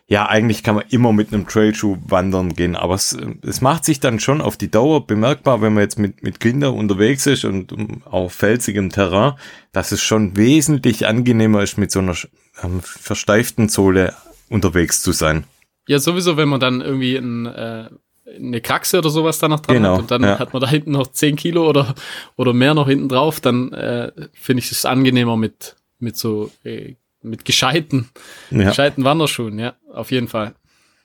ja, 0.07 0.29
eigentlich 0.29 0.63
kann 0.63 0.75
man 0.75 0.85
immer 0.91 1.13
mit 1.13 1.33
einem 1.33 1.49
Trailschuh 1.49 1.97
wandern 2.07 2.55
gehen, 2.55 2.77
aber 2.77 2.95
es, 2.95 3.17
es 3.43 3.63
macht 3.63 3.87
sich 3.87 4.01
dann 4.01 4.21
schon 4.21 4.43
auf 4.43 4.59
die 4.59 4.71
Dauer 4.71 5.07
bemerkbar, 5.07 5.63
wenn 5.63 5.73
man 5.73 5.83
jetzt 5.83 5.99
mit, 5.99 6.23
mit 6.23 6.41
Kindern 6.41 6.75
unterwegs 6.75 7.27
ist 7.27 7.45
und 7.47 7.73
um, 7.73 8.03
auf 8.05 8.35
felsigem 8.35 8.91
Terrain, 8.91 9.33
dass 9.73 9.93
es 9.93 10.03
schon 10.03 10.37
wesentlich 10.37 11.07
angenehmer 11.07 11.63
ist, 11.63 11.79
mit 11.79 11.91
so 11.91 12.01
einer 12.01 12.17
ähm, 12.63 12.81
versteiften 12.83 13.71
Sohle 13.71 14.15
unterwegs 14.51 15.03
zu 15.03 15.13
sein. 15.13 15.45
Ja, 15.89 15.99
sowieso, 15.99 16.37
wenn 16.37 16.49
man 16.49 16.61
dann 16.61 16.83
irgendwie 16.83 17.17
ein, 17.17 17.47
äh, 17.47 17.89
eine 18.37 18.61
Kraxe 18.61 18.99
oder 18.99 19.09
sowas 19.09 19.39
da 19.39 19.49
noch 19.49 19.61
dran 19.61 19.77
Genau, 19.77 19.95
hat 19.95 20.01
und 20.01 20.11
dann 20.11 20.23
ja. 20.23 20.39
hat 20.39 20.53
man 20.53 20.61
da 20.61 20.69
hinten 20.69 20.93
noch 20.93 21.07
10 21.07 21.37
Kilo 21.37 21.67
oder, 21.67 21.95
oder 22.37 22.53
mehr 22.53 22.75
noch 22.75 22.89
hinten 22.89 23.09
drauf, 23.09 23.41
dann 23.41 23.73
äh, 23.73 24.13
finde 24.35 24.63
ich 24.63 24.71
es 24.71 24.85
angenehmer 24.85 25.39
mit, 25.39 25.77
mit 25.99 26.17
so 26.17 26.51
äh, 26.63 26.95
mit 27.25 27.45
gescheiten, 27.45 28.09
Ja. 28.51 28.69
gescheiten 28.69 29.05
Wanderschuhen, 29.05 29.59
ja, 29.59 29.75
auf 29.93 30.11
jeden 30.11 30.29
Fall. 30.29 30.55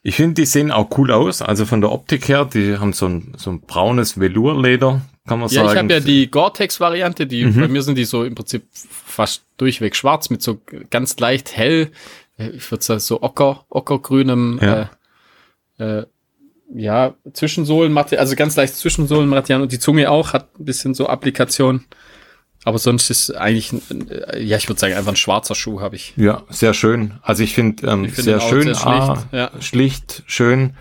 Ich 0.02 0.16
finde, 0.16 0.36
die 0.36 0.46
sehen 0.46 0.72
auch 0.72 0.90
cool 0.98 1.12
aus. 1.12 1.42
Also 1.42 1.66
von 1.66 1.82
der 1.82 1.92
Optik 1.92 2.30
her, 2.30 2.46
die 2.46 2.78
haben 2.78 2.94
so 2.94 3.08
ein, 3.08 3.34
so 3.38 3.50
ein 3.52 3.62
braunes 3.62 4.18
Velourleder, 4.20 5.02
kann 5.28 5.40
man 5.40 5.50
Ja, 5.50 5.66
sagen. 5.66 5.70
ich 5.72 5.78
habe 5.78 5.94
ja 5.94 6.00
die 6.00 6.32
Gore-Tex-Variante, 6.32 7.28
die 7.28 7.46
Mhm. 7.46 7.60
bei 7.60 7.68
mir 7.68 7.82
sind 7.82 7.98
die 7.98 8.06
so 8.06 8.24
im 8.24 8.34
Prinzip 8.36 8.64
fast 8.72 9.44
durchweg 9.58 9.96
schwarz 9.96 10.30
mit 10.30 10.42
so 10.42 10.62
ganz 10.90 11.20
leicht 11.20 11.56
hell, 11.58 11.92
ich 12.38 12.72
würde 12.72 12.84
sagen 12.84 13.02
so 13.02 13.22
ocker, 13.22 13.66
ockergrünem, 13.70 14.60
Ja. 14.62 14.90
äh, 15.80 15.84
äh, 16.00 16.06
ja, 16.74 17.16
Zwischensohlenmaterial, 17.34 18.22
also 18.22 18.36
ganz 18.36 18.56
leicht 18.56 18.76
Zwischensohlenmaterial 18.76 19.62
und 19.62 19.72
die 19.72 19.80
Zunge 19.80 20.10
auch 20.10 20.32
hat 20.34 20.58
ein 20.60 20.66
bisschen 20.66 20.94
so 20.94 21.08
Applikation. 21.08 21.84
Aber 22.70 22.78
sonst 22.78 23.10
ist 23.10 23.36
eigentlich, 23.36 23.74
äh, 23.90 24.44
ja, 24.44 24.56
ich 24.56 24.70
würde 24.70 24.80
sagen, 24.80 24.94
einfach 24.94 25.12
ein 25.12 25.16
schwarzer 25.16 25.56
Schuh 25.56 25.82
habe 25.82 25.96
ich. 25.96 26.14
Ja, 26.18 26.44
sehr 26.50 26.76
schön. 26.76 27.16
Also 27.24 27.42
ich 27.42 27.56
finde 27.56 27.88
ähm, 27.88 28.06
Ich 28.06 28.14
find 28.14 28.26
sehr 28.26 28.40
schön, 28.40 28.62
sehr 28.62 28.76
schlicht, 28.76 28.86
ah, 28.86 29.24
ja. 29.32 29.52
schlicht, 29.60 30.22
schön 30.28 30.76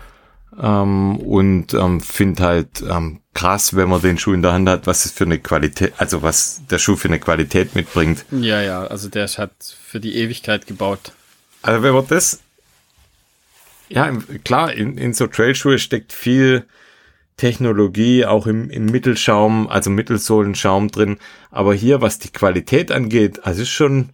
ähm, 0.61 1.17
und 1.17 1.73
ähm, 1.73 1.99
finde 1.99 2.43
halt 2.43 2.83
ähm, 2.87 3.21
krass, 3.33 3.75
wenn 3.75 3.89
man 3.89 4.03
den 4.03 4.19
Schuh 4.19 4.33
in 4.33 4.43
der 4.43 4.53
Hand 4.53 4.69
hat, 4.69 4.85
was 4.85 5.05
es 5.05 5.11
für 5.11 5.23
eine 5.23 5.39
Qualität, 5.39 5.93
also 5.97 6.21
was 6.21 6.61
der 6.69 6.77
Schuh 6.77 6.95
für 6.95 7.07
eine 7.07 7.19
Qualität 7.19 7.73
mitbringt. 7.73 8.23
Ja, 8.29 8.61
ja, 8.61 8.83
also 8.83 9.09
der 9.09 9.25
ist 9.25 9.39
halt 9.39 9.51
für 9.59 9.99
die 9.99 10.15
Ewigkeit 10.15 10.67
gebaut. 10.67 11.11
Also 11.63 11.81
wenn 11.81 11.95
man 11.95 12.05
das, 12.05 12.39
ja 13.87 14.15
klar, 14.43 14.73
in, 14.73 14.99
in 14.99 15.15
so 15.15 15.25
Trailschuhe 15.25 15.79
steckt 15.79 16.13
viel 16.13 16.65
Technologie, 17.39 18.25
auch 18.25 18.47
im, 18.47 18.69
im 18.69 18.85
Mittelschaum, 18.85 19.69
also 19.69 19.89
Mittelsohlenschaum 19.89 20.89
drin. 20.89 21.17
Aber 21.51 21.73
hier, 21.73 22.01
was 22.01 22.19
die 22.19 22.31
Qualität 22.31 22.91
angeht, 22.91 23.45
also 23.45 23.61
ist 23.61 23.69
schon, 23.69 24.09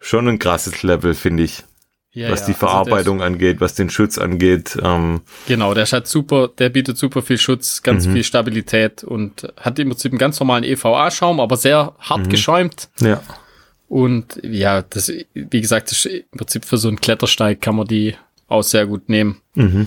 schon 0.00 0.26
ein 0.26 0.38
krasses 0.38 0.82
Level, 0.82 1.14
finde 1.14 1.42
ich. 1.42 1.64
Ja, 2.12 2.30
was 2.30 2.40
ja, 2.40 2.46
die 2.46 2.52
also 2.52 2.66
Verarbeitung 2.66 3.20
angeht, 3.20 3.60
was 3.60 3.74
den 3.74 3.90
Schutz 3.90 4.16
angeht. 4.16 4.78
Ähm, 4.82 5.20
Genau, 5.46 5.74
der 5.74 5.84
halt 5.84 6.06
super, 6.06 6.48
der 6.48 6.70
bietet 6.70 6.96
super 6.96 7.20
viel 7.20 7.36
Schutz, 7.36 7.82
ganz 7.82 8.06
viel 8.06 8.24
Stabilität 8.24 9.04
und 9.04 9.52
hat 9.58 9.78
im 9.78 9.90
Prinzip 9.90 10.12
einen 10.12 10.18
ganz 10.18 10.40
normalen 10.40 10.64
EVA-Schaum, 10.64 11.40
aber 11.40 11.58
sehr 11.58 11.94
hart 12.00 12.30
geschäumt. 12.30 12.88
ja. 13.00 13.22
Und 13.88 14.40
ja, 14.42 14.82
das, 14.82 15.12
wie 15.34 15.60
gesagt, 15.60 15.92
das 15.92 16.06
im 16.06 16.24
Prinzip 16.36 16.64
für 16.64 16.76
so 16.76 16.88
einen 16.88 17.00
Klettersteig 17.00 17.60
kann 17.60 17.76
man 17.76 17.86
die 17.86 18.16
auch 18.48 18.62
sehr 18.62 18.86
gut 18.86 19.08
nehmen. 19.08 19.42
Mhm. 19.54 19.86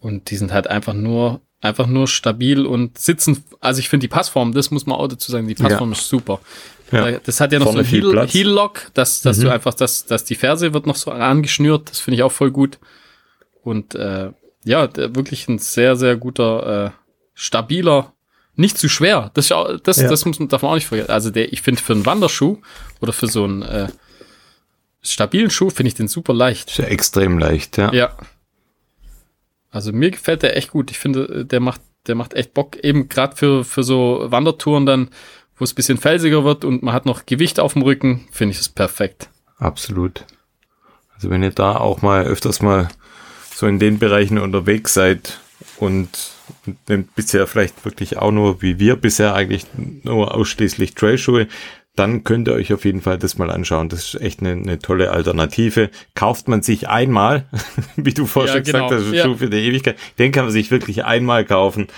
Und 0.00 0.30
die 0.30 0.36
sind 0.36 0.52
halt 0.52 0.66
einfach 0.66 0.94
nur, 0.94 1.40
einfach 1.60 1.86
nur 1.86 2.06
stabil 2.06 2.64
und 2.66 2.98
sitzen. 2.98 3.44
Also 3.60 3.80
ich 3.80 3.88
finde 3.88 4.04
die 4.04 4.08
Passform, 4.08 4.52
das 4.52 4.70
muss 4.70 4.86
man 4.86 4.98
auch 4.98 5.08
dazu 5.08 5.32
sagen, 5.32 5.48
die 5.48 5.54
Passform 5.54 5.92
ist 5.92 6.08
super. 6.08 6.40
Ja. 6.90 7.12
Das 7.18 7.40
hat 7.40 7.52
ja 7.52 7.58
noch 7.58 7.66
Vorne 7.66 7.84
so 7.84 7.90
viel 7.90 8.00
ein 8.00 8.04
Heel, 8.04 8.12
Platz. 8.12 8.34
Mhm. 8.34 8.38
Heel 8.38 8.70
dass, 8.94 9.20
dass 9.20 9.38
du 9.38 9.52
einfach, 9.52 9.74
dass, 9.74 10.06
dass 10.06 10.24
die 10.24 10.36
Ferse 10.36 10.72
wird 10.72 10.86
noch 10.86 10.96
so 10.96 11.10
angeschnürt. 11.10 11.90
Das 11.90 12.00
finde 12.00 12.16
ich 12.16 12.22
auch 12.22 12.32
voll 12.32 12.50
gut. 12.50 12.78
Und 13.62 13.94
äh, 13.94 14.30
ja, 14.64 14.88
wirklich 14.96 15.48
ein 15.48 15.58
sehr, 15.58 15.96
sehr 15.96 16.16
guter, 16.16 16.86
äh, 16.86 16.90
stabiler, 17.34 18.12
nicht 18.56 18.78
zu 18.78 18.88
schwer. 18.88 19.30
Das, 19.34 19.52
das, 19.82 19.98
Ja. 19.98 20.08
das 20.08 20.24
muss 20.24 20.38
man, 20.38 20.48
darf 20.48 20.62
man 20.62 20.72
auch 20.72 20.74
nicht 20.76 20.86
vergessen. 20.86 21.10
Also 21.10 21.30
der, 21.30 21.52
ich 21.52 21.62
finde 21.62 21.82
für 21.82 21.92
einen 21.92 22.06
Wanderschuh 22.06 22.58
oder 23.00 23.12
für 23.12 23.26
so 23.28 23.44
einen 23.44 23.62
äh, 23.62 23.88
stabilen 25.02 25.50
Schuh 25.50 25.70
finde 25.70 25.88
ich 25.88 25.94
den 25.94 26.08
super 26.08 26.34
leicht. 26.34 26.70
Ist 26.70 26.78
ja 26.78 26.86
extrem 26.86 27.38
leicht, 27.38 27.76
ja. 27.76 27.92
Ja. 27.92 28.16
Also 29.70 29.92
mir 29.92 30.10
gefällt 30.10 30.42
der 30.42 30.56
echt 30.56 30.70
gut. 30.70 30.90
Ich 30.90 30.98
finde, 30.98 31.44
der 31.44 31.60
macht, 31.60 31.80
der 32.06 32.14
macht 32.14 32.34
echt 32.34 32.54
Bock. 32.54 32.76
Eben 32.76 33.08
gerade 33.08 33.36
für, 33.36 33.64
für 33.64 33.82
so 33.82 34.24
Wandertouren 34.26 34.86
dann, 34.86 35.10
wo 35.56 35.64
es 35.64 35.74
bisschen 35.74 35.98
felsiger 35.98 36.44
wird 36.44 36.64
und 36.64 36.82
man 36.82 36.94
hat 36.94 37.06
noch 37.06 37.26
Gewicht 37.26 37.60
auf 37.60 37.74
dem 37.74 37.82
Rücken, 37.82 38.26
finde 38.30 38.52
ich 38.52 38.58
das 38.58 38.68
perfekt. 38.68 39.28
Absolut. 39.58 40.24
Also 41.14 41.30
wenn 41.30 41.42
ihr 41.42 41.50
da 41.50 41.76
auch 41.76 42.00
mal 42.00 42.24
öfters 42.24 42.62
mal 42.62 42.88
so 43.54 43.66
in 43.66 43.80
den 43.80 43.98
Bereichen 43.98 44.38
unterwegs 44.38 44.94
seid 44.94 45.40
und 45.78 46.08
nehmt 46.88 47.14
bisher 47.16 47.46
vielleicht 47.46 47.84
wirklich 47.84 48.16
auch 48.16 48.30
nur, 48.30 48.62
wie 48.62 48.78
wir 48.78 48.96
bisher 48.96 49.34
eigentlich 49.34 49.66
nur 50.04 50.34
ausschließlich 50.34 50.94
Trailschuhe, 50.94 51.48
dann 51.98 52.24
könnt 52.24 52.48
ihr 52.48 52.54
euch 52.54 52.72
auf 52.72 52.84
jeden 52.84 53.00
Fall 53.00 53.18
das 53.18 53.38
mal 53.38 53.50
anschauen. 53.50 53.88
Das 53.88 54.14
ist 54.14 54.20
echt 54.20 54.40
eine, 54.40 54.52
eine 54.52 54.78
tolle 54.78 55.10
Alternative. 55.10 55.90
Kauft 56.14 56.48
man 56.48 56.62
sich 56.62 56.88
einmal, 56.88 57.46
wie 57.96 58.14
du 58.14 58.26
vorher 58.26 58.54
Ja, 58.54 58.56
schon 58.56 58.64
gesagt 58.64 58.90
genau. 58.90 59.02
hast, 59.02 59.12
Ja. 59.12 59.34
Für 59.34 59.50
die 59.50 59.58
Ewigkeit. 59.58 59.96
Den 60.18 60.32
kann 60.32 60.44
man 60.44 60.52
sich 60.52 60.70
wirklich 60.70 61.04
einmal 61.04 61.44
kaufen 61.44 61.88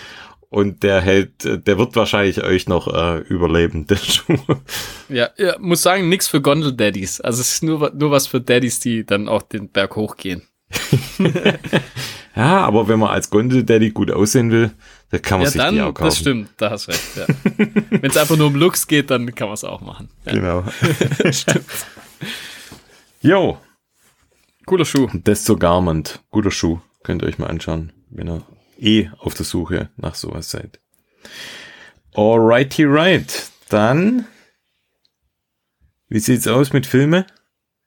und 0.51 0.83
der 0.83 1.01
hält, 1.01 1.45
der 1.45 1.79
wird 1.79 1.95
wahrscheinlich 1.95 2.43
euch 2.43 2.69
noch 2.69 2.93
äh, 2.93 3.19
überleben, 3.21 3.87
der 3.89 3.97
Schuh. 3.97 4.37
Ja, 5.09 5.31
ja 5.37 5.57
muss 5.59 5.83
sagen, 5.83 6.09
nix 6.09 6.29
für 6.29 6.41
Gondel-Daddies. 6.41 7.21
Also 7.21 7.41
es 7.41 7.53
ist 7.53 7.63
nur, 7.63 7.93
nur 7.95 8.11
was 8.11 8.27
für 8.27 8.41
Daddies, 8.41 8.81
die 8.81 9.07
dann 9.07 9.29
auch 9.29 9.43
den 9.43 9.69
Berg 9.69 9.97
hochgehen. 9.97 10.43
Ja, 12.37 12.61
aber 12.61 12.89
wenn 12.89 13.01
man 13.01 13.11
als 13.11 13.31
Gondel-Daddy 13.31 13.91
gut 13.91 14.11
aussehen 14.11 14.51
will, 14.51 14.71
dann 15.11 15.23
kann 15.23 15.39
man 15.41 15.45
Ja, 15.47 15.51
sich 15.51 15.61
die 15.61 15.67
auch 15.81 15.85
dann, 15.87 15.95
kaufen. 15.95 16.05
das 16.05 16.19
stimmt, 16.19 16.51
da 16.57 16.71
hast 16.71 16.89
recht. 16.89 17.17
Ja. 17.17 17.27
Wenn 17.91 18.11
es 18.11 18.17
einfach 18.17 18.37
nur 18.37 18.47
um 18.49 18.55
Looks 18.55 18.87
geht, 18.87 19.11
dann 19.11 19.35
kann 19.35 19.49
man 19.49 19.55
es 19.55 19.65
auch 19.65 19.81
machen. 19.81 20.09
Ja. 20.25 20.33
Genau. 20.33 20.65
Jo, 23.23 23.59
Cooler 24.67 24.85
Schuh. 24.87 25.09
das 25.13 25.45
zur 25.45 25.59
Garment. 25.59 26.21
Guter 26.31 26.51
Schuh. 26.51 26.81
Könnt 27.03 27.23
ihr 27.23 27.29
euch 27.29 27.39
mal 27.39 27.49
anschauen, 27.49 27.93
wenn 28.09 28.29
ihr 28.29 28.43
eh 28.79 29.11
auf 29.19 29.35
der 29.35 29.45
Suche 29.45 29.91
nach 29.97 30.15
sowas 30.15 30.51
seid. 30.51 30.81
Alrighty 32.15 32.85
right. 32.85 33.51
Dann, 33.69 34.27
wie 36.09 36.19
sieht's 36.19 36.47
aus 36.47 36.73
mit 36.73 36.87
Filme? 36.87 37.27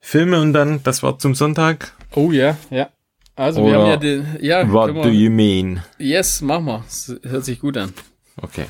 Filme 0.00 0.40
und 0.40 0.52
dann 0.52 0.82
das 0.82 1.02
Wort 1.02 1.20
zum 1.20 1.34
Sonntag? 1.34 1.94
Oh 2.14 2.30
ja, 2.30 2.56
ja. 2.70 2.90
Also 3.36 3.64
wir 3.64 3.70
Oder 3.70 3.80
haben 3.80 3.90
ja 3.90 3.96
den, 3.96 4.26
ja, 4.40 4.72
What 4.72 4.90
do 4.90 5.04
wir, 5.04 5.10
you 5.10 5.30
mean? 5.30 5.82
yes, 5.98 6.40
machen 6.40 6.66
wir. 6.66 6.84
Das 6.86 7.14
hört 7.24 7.44
sich 7.44 7.58
gut 7.60 7.76
an. 7.76 7.92
Okay. 8.36 8.66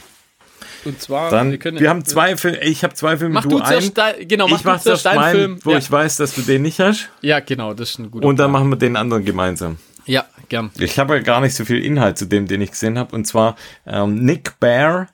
Und 0.84 1.00
zwar, 1.00 1.30
Dann, 1.30 1.50
wir, 1.50 1.58
können, 1.58 1.86
haben 1.88 2.04
zwei 2.04 2.36
Filme, 2.36 2.62
ich 2.62 2.82
habe 2.84 2.94
zwei 2.94 3.16
Filme, 3.16 3.34
Mach 3.34 3.42
du, 3.44 3.50
du 3.50 3.56
einen. 3.58 3.66
zuerst 3.66 3.96
dein, 3.98 4.28
genau, 4.28 4.48
mach 4.48 4.58
ich 4.58 4.64
mach 4.64 4.80
zuerst 4.80 5.06
deinen 5.06 5.32
Film. 5.34 5.58
wo 5.64 5.70
ja. 5.70 5.78
ich 5.78 5.90
weiß, 5.90 6.16
dass 6.16 6.34
du 6.34 6.42
den 6.42 6.62
nicht 6.62 6.78
hast. 6.80 7.08
ja, 7.22 7.40
genau, 7.40 7.72
das 7.74 7.90
ist 7.90 7.98
ein 7.98 8.10
guter 8.10 8.26
Und 8.26 8.38
dann 8.38 8.50
Plan. 8.50 8.62
machen 8.62 8.70
wir 8.70 8.76
den 8.76 8.96
anderen 8.96 9.24
gemeinsam. 9.24 9.78
Ja, 10.06 10.26
gern. 10.48 10.70
Ich 10.78 10.98
habe 10.98 11.16
ja 11.16 11.22
gar 11.22 11.40
nicht 11.40 11.54
so 11.54 11.64
viel 11.64 11.82
Inhalt 11.82 12.18
zu 12.18 12.26
dem, 12.26 12.46
den 12.46 12.60
ich 12.60 12.70
gesehen 12.70 12.98
habe. 12.98 13.14
Und 13.16 13.26
zwar 13.26 13.56
ähm, 13.86 14.24
Nick 14.24 14.60
Bear. 14.60 15.08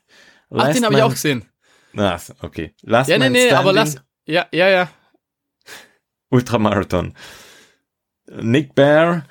Ach, 0.52 0.72
den 0.72 0.84
habe 0.84 0.94
ich 0.96 1.02
auch 1.02 1.10
gesehen. 1.10 1.44
Na, 1.92 2.18
okay. 2.42 2.74
Last 2.82 3.08
Ja, 3.08 3.18
nee, 3.18 3.30
nee, 3.30 3.46
Standing, 3.46 3.58
aber 3.58 3.72
lass. 3.72 3.96
Ja, 4.26 4.46
ja, 4.52 4.68
ja. 4.68 4.90
Ultramarathon. 6.30 7.14
Nick 8.30 8.74
Bear 8.74 9.24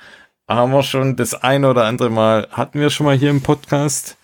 haben 0.48 0.72
wir 0.72 0.84
schon 0.84 1.16
das 1.16 1.34
ein 1.34 1.64
oder 1.64 1.86
andere 1.86 2.10
Mal, 2.10 2.48
hatten 2.52 2.80
wir 2.80 2.90
schon 2.90 3.06
mal 3.06 3.18
hier 3.18 3.30
im 3.30 3.42
Podcast. 3.42 4.18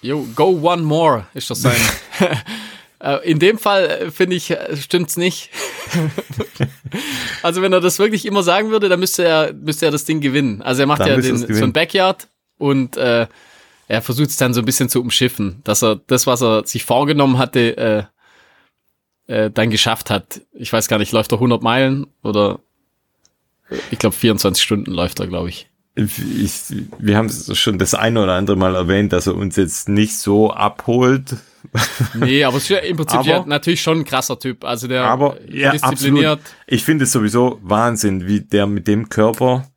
Yo, 0.00 0.26
go 0.34 0.58
one 0.62 0.82
more 0.82 1.26
ist 1.34 1.50
das 1.50 1.62
sein. 1.62 1.76
Äh, 3.04 3.28
In 3.28 3.40
dem 3.40 3.58
Fall 3.58 3.86
äh, 3.86 4.10
finde 4.12 4.36
ich, 4.36 4.52
äh, 4.52 4.76
stimmt's 4.76 5.16
nicht. 5.16 5.50
also 7.42 7.60
wenn 7.60 7.72
er 7.72 7.80
das 7.80 7.98
wirklich 7.98 8.24
immer 8.24 8.44
sagen 8.44 8.70
würde, 8.70 8.88
dann 8.88 9.00
müsste 9.00 9.24
er, 9.24 9.52
müsste 9.52 9.86
er 9.86 9.90
das 9.90 10.04
Ding 10.04 10.20
gewinnen. 10.20 10.62
Also 10.62 10.82
er 10.82 10.86
macht 10.86 11.00
Dann 11.00 11.08
ja 11.08 11.16
den, 11.16 11.36
so 11.36 11.64
ein 11.64 11.72
Backyard 11.72 12.28
und 12.58 12.96
äh, 12.96 13.26
er 13.88 14.02
versucht 14.02 14.28
es 14.28 14.36
dann 14.36 14.54
so 14.54 14.60
ein 14.60 14.66
bisschen 14.66 14.88
zu 14.88 15.00
umschiffen, 15.00 15.62
dass 15.64 15.82
er 15.82 15.96
das, 16.06 16.28
was 16.28 16.42
er 16.42 16.64
sich 16.64 16.84
vorgenommen 16.84 17.38
hatte, 17.38 18.08
äh, 19.26 19.34
äh, 19.46 19.50
dann 19.50 19.70
geschafft 19.70 20.08
hat. 20.08 20.40
Ich 20.52 20.72
weiß 20.72 20.86
gar 20.86 20.98
nicht, 20.98 21.10
läuft 21.10 21.32
er 21.32 21.38
100 21.38 21.60
Meilen 21.60 22.06
oder 22.22 22.60
ich 23.90 23.98
glaube 23.98 24.14
24 24.16 24.62
Stunden 24.62 24.90
läuft 24.90 25.20
er, 25.20 25.26
glaube 25.26 25.48
ich. 25.48 25.68
Ich, 25.94 26.52
wir 26.98 27.16
haben 27.18 27.26
es 27.26 27.56
schon 27.58 27.78
das 27.78 27.94
ein 27.94 28.16
oder 28.16 28.32
andere 28.32 28.56
Mal 28.56 28.74
erwähnt, 28.74 29.12
dass 29.12 29.26
er 29.26 29.34
uns 29.34 29.56
jetzt 29.56 29.88
nicht 29.90 30.16
so 30.16 30.50
abholt. 30.50 31.36
Nee, 32.14 32.44
aber 32.44 32.56
es 32.56 32.64
ist 32.64 32.68
ja 32.70 32.78
im 32.78 32.96
Prinzip 32.96 33.20
Aber- 33.20 33.28
ja 33.28 33.44
natürlich 33.46 33.82
schon 33.82 33.98
ein 33.98 34.04
krasser 34.04 34.38
Typ. 34.38 34.64
Also 34.64 34.88
der 34.88 35.04
Aber 35.04 35.36
ja, 35.50 35.72
diszipliniert. 35.72 36.40
absolut. 36.40 36.56
Ich 36.66 36.84
finde 36.84 37.04
es 37.04 37.12
sowieso 37.12 37.60
Wahnsinn, 37.62 38.26
wie 38.26 38.40
der 38.40 38.66
mit 38.66 38.88
dem 38.88 39.10
Körper 39.10 39.68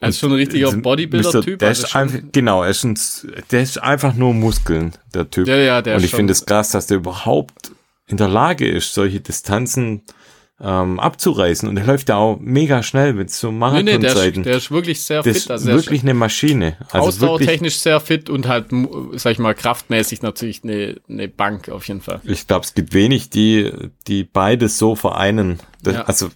Er 0.00 0.08
ist 0.08 0.18
schon 0.18 0.32
ein 0.32 0.36
richtiger 0.36 0.72
Bodybuilder-Typ. 0.72 1.60
Der 1.60 1.68
also 1.68 2.18
genau, 2.32 2.64
er 2.64 2.70
ist, 2.70 2.84
ein, 2.84 2.98
der 3.52 3.62
ist 3.62 3.80
einfach 3.80 4.14
nur 4.14 4.34
Muskeln, 4.34 4.92
der 5.14 5.30
Typ. 5.30 5.46
Ja, 5.46 5.56
ja, 5.56 5.82
der 5.82 5.96
Und 5.96 6.04
ich 6.04 6.10
finde 6.10 6.32
es 6.32 6.44
krass, 6.44 6.70
dass 6.72 6.88
der 6.88 6.96
überhaupt 6.96 7.70
in 8.08 8.16
der 8.16 8.28
Lage 8.28 8.68
ist, 8.68 8.92
solche 8.92 9.20
Distanzen 9.20 10.02
ähm, 10.64 11.00
abzureißen. 11.00 11.68
Und 11.68 11.76
er 11.76 11.84
läuft 11.86 12.08
ja 12.08 12.16
auch 12.16 12.38
mega 12.40 12.82
schnell 12.84 13.14
mit 13.14 13.30
so 13.30 13.50
Nee, 13.50 13.82
nee, 13.82 13.82
der 13.84 13.94
ist, 13.96 14.00
Marathonzeiten. 14.02 14.42
der 14.44 14.56
ist 14.58 14.70
wirklich 14.70 15.02
sehr 15.02 15.22
das 15.22 15.26
fit. 15.26 15.36
ist 15.36 15.50
Also 15.50 15.66
der 15.66 15.74
wirklich 15.76 16.02
eine 16.02 16.14
Maschine. 16.14 16.76
ist 16.80 16.94
Also 16.94 17.08
ausdauertechnisch 17.08 17.78
sehr 17.78 17.98
fit 18.00 18.30
und 18.30 18.46
halt, 18.46 18.66
sag 19.14 19.32
ich 19.32 19.38
mal, 19.40 19.54
kraftmäßig 19.54 20.22
natürlich 20.22 20.62
eine, 20.62 21.00
eine 21.08 21.28
Bank 21.28 21.68
auf 21.68 21.88
jeden 21.88 22.00
Fall. 22.00 22.20
ich 22.24 22.46
glaube, 22.46 22.64
es 22.64 22.74
gibt 22.74 22.94
wenig, 22.94 23.30
die, 23.30 23.72
die 24.06 24.22
beides 24.24 24.78
so 24.78 24.94
vereinen. 24.94 25.58
Das, 25.82 25.94
Ja. 25.94 26.02
Also 26.04 26.30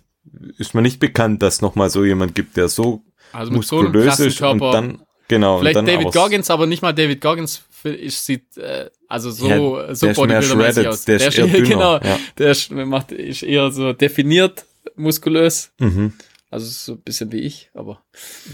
ist 0.58 0.74
mir 0.74 0.82
nicht 0.82 0.98
bekannt, 0.98 1.42
dass 1.42 1.62
noch 1.62 1.76
mal 1.76 1.88
so 1.88 2.04
jemand 2.04 2.34
gibt, 2.34 2.56
der 2.56 2.68
so 2.68 3.02
Also 3.32 3.50
so 3.52 3.56
muskulös 3.56 4.06
krassen 4.06 4.26
ist 4.26 4.42
und 4.42 4.60
dann 4.60 5.02
Genau. 5.28 5.58
Vielleicht 5.58 5.76
David 5.76 5.94
aber- 6.06 6.10
Goggins, 6.12 6.50
aber 6.50 6.66
nicht 6.66 6.82
mal 6.82 6.92
David 6.92 7.20
Goggins 7.20 7.62
ist, 7.82 8.26
sieht 8.26 8.56
äh, 8.58 8.90
also 9.08 9.30
so, 9.30 9.48
Ja, 9.48 9.56
so 9.56 9.66
der 9.76 9.92
ist 9.92 10.02
mehr 10.02 10.14
bodybuildermäßig 10.14 10.88
aus. 10.88 11.04
der 11.04 11.16
ist 11.16 11.38
eher 11.38 11.46
dünner, 11.46 11.68
genau, 11.68 11.92
ja. 11.98 12.18
der 12.38 12.50
ist, 12.50 12.70
macht, 12.70 13.12
ist 13.12 13.42
eher 13.42 13.70
so 13.70 13.92
definiert, 13.92 14.64
muskulös. 14.96 15.72
Mhm. 15.78 16.12
Also 16.50 16.66
so 16.66 16.92
ein 16.92 17.02
bisschen 17.02 17.32
wie 17.32 17.40
ich, 17.40 17.70
aber. 17.74 18.02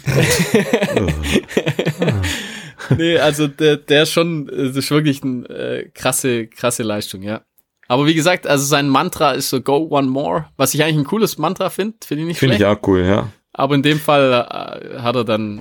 nee, 2.97 3.19
also 3.19 3.49
der, 3.49 3.77
der 3.77 4.05
ist 4.05 4.13
schon, 4.13 4.47
das 4.47 4.77
ist 4.77 4.91
wirklich 4.91 5.23
eine 5.23 5.47
äh, 5.49 5.89
krasse, 5.91 6.47
krasse 6.47 6.83
Leistung, 6.83 7.23
ja. 7.23 7.43
Aber 7.89 8.07
wie 8.07 8.15
gesagt, 8.15 8.47
also 8.47 8.65
sein 8.65 8.89
Mantra 8.89 9.33
ist 9.33 9.51
so 9.51 9.61
Go 9.61 9.89
One 9.91 10.09
More, 10.09 10.47
was 10.57 10.73
ich 10.73 10.83
eigentlich 10.83 10.97
ein 10.97 11.05
cooles 11.05 11.37
Mantra 11.37 11.69
finde, 11.69 11.97
finde 12.05 12.23
ich 12.23 12.29
nicht 12.29 12.39
Finde 12.39 12.57
ich 12.57 12.65
auch 12.65 12.79
cool, 12.87 13.05
ja. 13.05 13.29
Aber 13.53 13.75
in 13.75 13.83
dem 13.83 14.01
Fall 14.01 14.33
äh, 14.33 14.99
hat 15.01 15.15
er 15.15 15.25
dann 15.25 15.61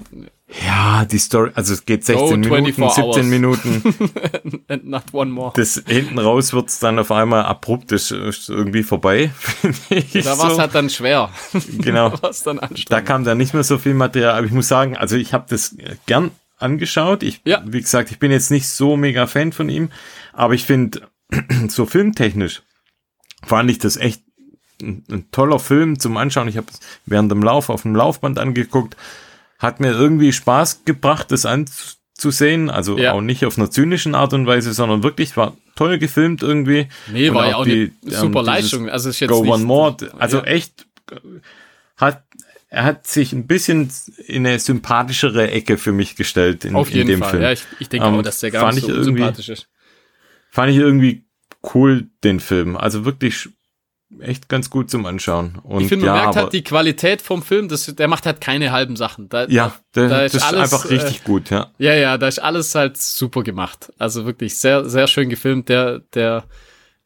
Ja, 0.65 1.05
die 1.05 1.17
Story, 1.17 1.51
also 1.55 1.73
es 1.73 1.85
geht 1.85 2.03
16 2.03 2.25
Oh, 2.27 2.31
Minuten, 2.31 2.73
24 2.73 3.03
17 3.03 3.05
hours. 3.05 3.25
Minuten. 3.27 4.63
and 4.67 4.85
not 4.85 5.03
one 5.13 5.31
more. 5.31 5.53
Das 5.55 5.81
hinten 5.87 6.19
raus 6.19 6.51
wird's 6.53 6.79
dann 6.79 6.99
auf 6.99 7.11
einmal 7.11 7.43
abrupt, 7.45 7.91
das 7.91 8.11
ist 8.11 8.49
irgendwie 8.49 8.83
vorbei. 8.83 9.31
Da 10.13 10.37
war 10.37 10.47
es 10.49 10.55
so. 10.55 10.59
halt 10.59 10.75
dann 10.75 10.89
schwer. 10.89 11.29
Genau. 11.79 12.09
da 12.11 12.21
war 12.23 12.29
es 12.31 12.43
dann 12.43 12.57
Da 12.57 12.63
anstrengend. 12.67 13.05
kam 13.07 13.23
dann 13.23 13.37
nicht 13.37 13.53
mehr 13.53 13.63
so 13.63 13.77
viel 13.77 13.93
Material, 13.93 14.35
aber 14.37 14.45
ich 14.45 14.51
muss 14.51 14.67
sagen, 14.67 14.97
also 14.97 15.15
ich 15.15 15.33
habe 15.33 15.45
das 15.49 15.75
gern 16.05 16.31
angeschaut. 16.57 17.23
Ich, 17.23 17.41
Ja. 17.45 17.63
wie 17.65 17.79
gesagt, 17.81 18.11
ich 18.11 18.19
bin 18.19 18.31
jetzt 18.31 18.51
nicht 18.51 18.67
so 18.67 18.97
mega 18.97 19.27
Fan 19.27 19.53
von 19.53 19.69
ihm, 19.69 19.89
aber 20.33 20.53
ich 20.53 20.65
finde, 20.65 21.01
so 21.69 21.85
filmtechnisch 21.85 22.61
fand 23.45 23.71
ich 23.71 23.79
das 23.79 23.95
echt 23.97 24.21
ein, 24.81 25.03
ein 25.09 25.31
toller 25.31 25.59
Film 25.59 25.97
zum 25.99 26.17
Anschauen. 26.17 26.47
Ich 26.49 26.57
habe 26.57 26.67
es 26.71 26.79
während 27.05 27.31
dem 27.31 27.41
Lauf 27.41 27.69
auf 27.69 27.83
dem 27.83 27.95
Laufband 27.95 28.37
angeguckt. 28.37 28.97
Hat 29.61 29.79
mir 29.79 29.91
irgendwie 29.91 30.33
Spaß 30.33 30.85
gebracht, 30.85 31.31
das 31.31 31.45
anzusehen. 31.45 32.69
Also 32.69 32.97
Ja. 32.97 33.13
auch 33.13 33.21
nicht 33.21 33.45
auf 33.45 33.57
einer 33.57 33.69
zynischen 33.69 34.15
Art 34.15 34.33
und 34.33 34.47
Weise, 34.47 34.73
sondern 34.73 35.03
wirklich 35.03 35.37
war 35.37 35.55
toll 35.75 35.99
gefilmt 35.99 36.41
irgendwie. 36.41 36.87
Nee, 37.11 37.29
Und 37.29 37.35
war 37.35 37.47
ja 37.47 37.55
auch 37.57 37.65
eine 37.65 37.87
die, 37.89 37.93
super 38.05 38.39
ähm, 38.39 38.45
Leistung. 38.45 38.89
Also 38.89 39.09
ist 39.09 39.19
jetzt 39.19 39.29
Go 39.29 39.43
nicht, 39.43 39.53
One 39.53 39.63
More. 39.63 39.95
Also 40.17 40.37
ja. 40.39 40.43
echt 40.45 40.87
hat 41.97 42.23
er 42.73 42.85
hat 42.85 43.05
sich 43.05 43.33
ein 43.33 43.47
bisschen 43.47 43.91
in 44.27 44.47
eine 44.47 44.57
sympathischere 44.57 45.51
Ecke 45.51 45.77
für 45.77 45.91
mich 45.91 46.15
gestellt 46.15 46.63
in, 46.63 46.73
Auf 46.75 46.89
in 46.89 46.95
jeden 46.97 47.09
dem 47.09 47.19
Fall. 47.19 47.31
Film. 47.31 47.43
Ja, 47.43 47.51
ich, 47.51 47.63
ich 47.79 47.89
denke 47.89 48.07
Ähm, 48.07 48.15
auch, 48.15 48.21
dass 48.21 48.39
der 48.39 48.49
gar 48.51 48.73
nicht 48.73 48.87
so 48.87 48.93
unsympathisch 48.93 49.49
ist. 49.49 49.67
Fand 50.49 50.71
ich 50.71 50.77
irgendwie 50.77 51.25
cool 51.73 52.07
den 52.23 52.39
Film. 52.39 52.77
Also 52.77 53.03
wirklich 53.03 53.49
echt 54.19 54.49
ganz 54.49 54.69
gut 54.69 54.91
zum 54.91 55.05
Anschauen. 55.05 55.57
Und 55.63 55.81
Ich 55.81 55.87
finde, 55.87 56.05
man 56.05 56.15
ja, 56.15 56.21
merkt 56.23 56.35
halt 56.35 56.53
die 56.53 56.63
Qualität 56.63 57.21
vom 57.21 57.41
Film, 57.41 57.67
das, 57.69 57.85
der 57.85 58.07
macht 58.07 58.25
halt 58.25 58.41
keine 58.41 58.71
halben 58.71 58.95
Sachen. 58.95 59.29
Da, 59.29 59.47
ja, 59.47 59.73
der, 59.95 60.07
da 60.09 60.21
das 60.23 60.33
ist 60.35 60.53
einfach 60.53 60.85
äh, 60.85 60.95
richtig 60.95 61.23
gut, 61.23 61.49
ja. 61.49 61.71
Ja, 61.77 61.93
ja, 61.93 62.17
da 62.17 62.27
ist 62.27 62.39
alles 62.39 62.75
halt 62.75 62.97
super 62.97 63.43
gemacht. 63.43 63.91
Also 63.97 64.25
wirklich 64.25 64.57
sehr, 64.57 64.85
sehr 64.89 65.07
schön 65.07 65.29
gefilmt. 65.29 65.69
Der, 65.69 65.99
der, 66.13 66.43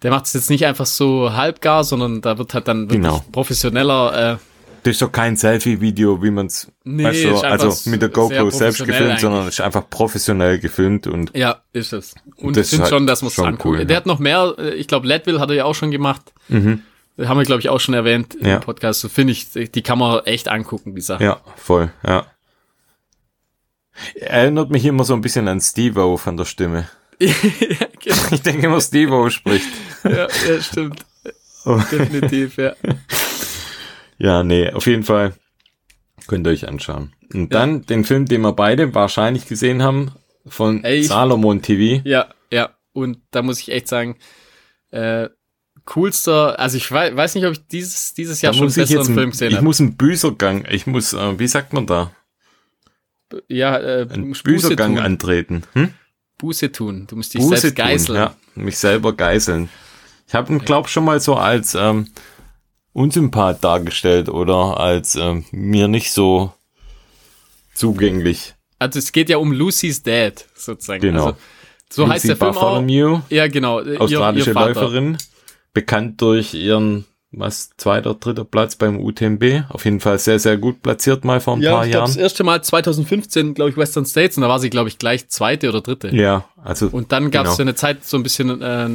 der 0.01 0.11
macht 0.11 0.25
es 0.25 0.33
jetzt 0.33 0.49
nicht 0.49 0.65
einfach 0.65 0.85
so 0.85 1.33
halbgar, 1.33 1.83
sondern 1.83 2.21
da 2.21 2.37
wird 2.37 2.53
halt 2.53 2.67
dann 2.67 2.89
wirklich 2.89 3.01
Genau. 3.01 3.23
professioneller. 3.31 4.33
Äh, 4.33 4.37
Das 4.83 4.91
ist 4.91 5.01
doch 5.01 5.11
kein 5.11 5.35
Selfie-Video, 5.37 6.21
wie 6.21 6.31
man 6.31 6.47
es, 6.47 6.71
Nee, 6.83 7.05
weißt 7.05 7.23
du, 7.23 7.29
ist 7.35 7.43
also 7.43 7.89
mit 7.89 8.01
der 8.01 8.09
GoPro 8.09 8.49
selbst 8.51 8.79
gefilmt, 8.85 9.01
eigentlich. 9.09 9.21
sondern 9.21 9.47
es 9.47 9.55
ist 9.55 9.61
einfach 9.61 9.89
professionell 9.89 10.59
gefilmt 10.59 11.07
und 11.07 11.31
ja, 11.35 11.61
ist 11.73 11.93
es. 11.93 12.13
Und 12.37 12.55
Das 12.57 12.65
ich 12.67 12.69
finde 12.71 12.75
ist 12.75 12.79
halt 12.81 12.89
schon, 12.89 13.07
dass 13.07 13.21
man 13.23 13.29
es 13.29 13.39
anguckt. 13.39 13.65
cool, 13.65 13.77
der 13.85 13.93
ja. 13.93 13.97
hat 13.97 14.05
noch 14.05 14.19
mehr, 14.19 14.53
äh, 14.59 14.73
ich 14.75 14.87
glaube, 14.87 15.07
Leadville 15.07 15.39
hat 15.39 15.49
er 15.49 15.55
ja 15.55 15.65
auch 15.65 15.73
schon 15.75 15.91
gemacht. 15.91 16.33
mhm. 16.49 16.81
Das 17.17 17.27
haben 17.29 17.37
wir, 17.37 17.45
glaube 17.45 17.61
ich, 17.61 17.69
auch 17.69 17.79
schon 17.79 17.93
erwähnt 17.93 18.35
Ja. 18.41 18.55
im 18.55 18.61
Podcast. 18.61 18.99
So 19.01 19.09
finde 19.09 19.31
ich, 19.33 19.47
die 19.51 19.81
kann 19.81 19.97
man 19.99 20.25
echt 20.25 20.47
angucken, 20.49 20.95
die 20.95 21.01
Sache. 21.01 21.23
ja, 21.23 21.39
voll, 21.55 21.91
ja. 22.05 22.25
Erinnert 24.15 24.69
mich 24.71 24.83
immer 24.85 25.03
so 25.05 25.13
ein 25.13 25.21
bisschen 25.21 25.47
an 25.47 25.61
Steve-O 25.61 26.17
von 26.17 26.35
der 26.35 26.45
Stimme. 26.45 26.89
ja, 27.19 27.33
genau. 28.03 28.15
Ich 28.31 28.41
denke 28.41 28.65
immer, 28.67 28.81
Steve-O 28.81 29.29
spricht. 29.29 29.67
ja, 30.03 30.27
ja, 30.47 30.61
stimmt. 30.61 31.05
Oh. 31.65 31.79
Definitiv, 31.91 32.57
ja. 32.57 32.73
Ja, 34.17 34.43
nee, 34.43 34.71
auf 34.71 34.87
jeden 34.87 35.03
Fall 35.03 35.33
könnt 36.27 36.47
ihr 36.47 36.51
euch 36.51 36.69
anschauen. 36.69 37.11
Und 37.33 37.53
dann 37.53 37.85
den 37.85 38.05
Film, 38.05 38.25
den 38.25 38.41
wir 38.43 38.53
beide 38.53 38.95
wahrscheinlich 38.95 39.45
gesehen 39.45 39.83
haben, 39.83 40.13
von 40.47 40.85
Ey, 40.85 40.99
ich- 41.01 41.07
Salomon 41.09 41.61
TV. 41.61 42.01
Ja, 42.07 42.27
ja. 42.49 42.69
Und 42.93 43.17
da 43.31 43.41
muss 43.41 43.59
ich 43.59 43.69
echt 43.73 43.89
sagen, 43.89 44.15
äh, 44.91 45.27
coolster, 45.85 46.59
also 46.59 46.77
ich 46.77 46.91
weiß, 46.91 47.15
weiß 47.15 47.35
nicht, 47.35 47.45
ob 47.45 47.53
ich 47.53 47.67
dieses, 47.67 48.13
dieses 48.13 48.41
Jahr 48.41 48.53
Da 48.53 48.59
schon 48.59 48.67
ich 48.67 48.75
jetzt, 48.75 48.89
besseren 48.89 49.07
ein, 49.07 49.13
Film 49.13 49.31
gesehen 49.31 49.49
ich 49.49 49.55
habe. 49.55 49.65
muss 49.65 49.79
einen 49.79 49.95
Büßergang, 49.95 50.65
ich 50.69 50.87
muss, 50.87 51.13
äh, 51.13 51.39
wie 51.39 51.47
sagt 51.47 51.73
man 51.73 51.85
da? 51.87 52.11
Ja, 53.47 53.77
äh, 53.77 54.07
Einen 54.09 54.31
Büßergang 54.31 54.95
tun. 54.95 55.03
antreten. 55.03 55.63
Hm? 55.73 55.93
Buße 56.37 56.71
tun. 56.71 57.07
Du 57.07 57.15
musst 57.15 57.33
dich 57.33 57.41
Buße 57.41 57.57
selbst 57.57 57.77
tun, 57.77 57.85
geißeln. 57.85 58.17
Ja, 58.17 58.35
mich 58.55 58.77
selber 58.77 59.13
geißeln. 59.13 59.69
Ich 60.27 60.35
habe 60.35 60.53
ihn, 60.53 60.59
glaub 60.59 60.89
schon 60.89 61.05
mal 61.05 61.19
so 61.19 61.35
als 61.35 61.75
ähm, 61.75 62.07
Unsympath 62.93 63.63
dargestellt 63.63 64.29
oder 64.29 64.79
als 64.79 65.15
ähm, 65.15 65.45
mir 65.51 65.87
nicht 65.87 66.11
so 66.11 66.53
zugänglich. 67.73 68.53
Also 68.79 68.99
es 68.99 69.11
geht 69.11 69.29
ja 69.29 69.37
um 69.37 69.51
Lucy's 69.51 70.03
Dad, 70.03 70.45
sozusagen. 70.55 71.01
Genau. 71.01 71.25
Also, 71.27 71.37
so 71.89 72.01
Lucy 72.03 72.13
heißt 72.13 72.27
der 72.29 72.37
Film 72.37 72.57
auch. 72.57 73.23
Ja, 73.29 73.47
genau. 73.47 73.81
australische 73.81 74.51
ihr, 74.51 74.55
ihr. 74.55 74.65
Läuferin, 74.67 75.17
bekannt 75.75 76.19
durch 76.21 76.55
ihren 76.55 77.05
was 77.37 77.71
zweiter, 77.77 78.13
dritter 78.13 78.45
Platz 78.45 78.77
beim 78.77 78.97
UTMB. 78.97 79.65
Auf 79.69 79.83
jeden 79.83 79.99
Fall 79.99 80.17
sehr, 80.19 80.39
sehr 80.39 80.55
gut 80.57 80.81
platziert 80.81 81.25
mal 81.25 81.41
vor 81.41 81.55
ein 81.57 81.61
Ja, 81.61 81.73
paar 81.73 81.85
ich 81.85 81.91
glaube, 81.91 82.05
das 82.07 82.15
Jahren. 82.15 82.23
erste 82.23 82.43
Mal 82.45 82.63
2015, 82.63 83.53
glaube 83.55 83.71
ich, 83.71 83.77
Western 83.77 84.05
States 84.05 84.37
und 84.37 84.41
da 84.43 84.47
war 84.49 84.59
sie, 84.59 84.69
glaube 84.69 84.87
ich, 84.89 84.97
gleich 84.97 85.27
zweite 85.27 85.67
oder 85.67 85.81
dritte. 85.81 86.15
Ja, 86.15 86.45
also 86.63 86.87
Und 86.91 87.11
dann 87.11 87.31
gab 87.31 87.45
es 87.45 87.51
Genau. 87.51 87.57
ja 87.57 87.61
eine 87.63 87.75
Zeit 87.75 88.05
so 88.05 88.15
ein 88.15 88.23
bisschen, 88.23 88.61
äh, 88.61 88.87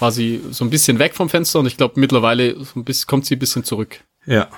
war 0.00 0.10
sie 0.10 0.40
so 0.50 0.64
ein 0.64 0.70
bisschen 0.70 0.98
weg 0.98 1.14
vom 1.14 1.28
Fenster 1.28 1.60
und 1.60 1.66
ich 1.66 1.76
glaube 1.76 2.00
mittlerweile 2.00 2.56
so 2.64 2.82
bisschen, 2.82 3.06
kommt 3.06 3.26
sie 3.26 3.36
ein 3.36 3.38
bisschen 3.38 3.64
zurück. 3.64 4.00
ja. 4.26 4.48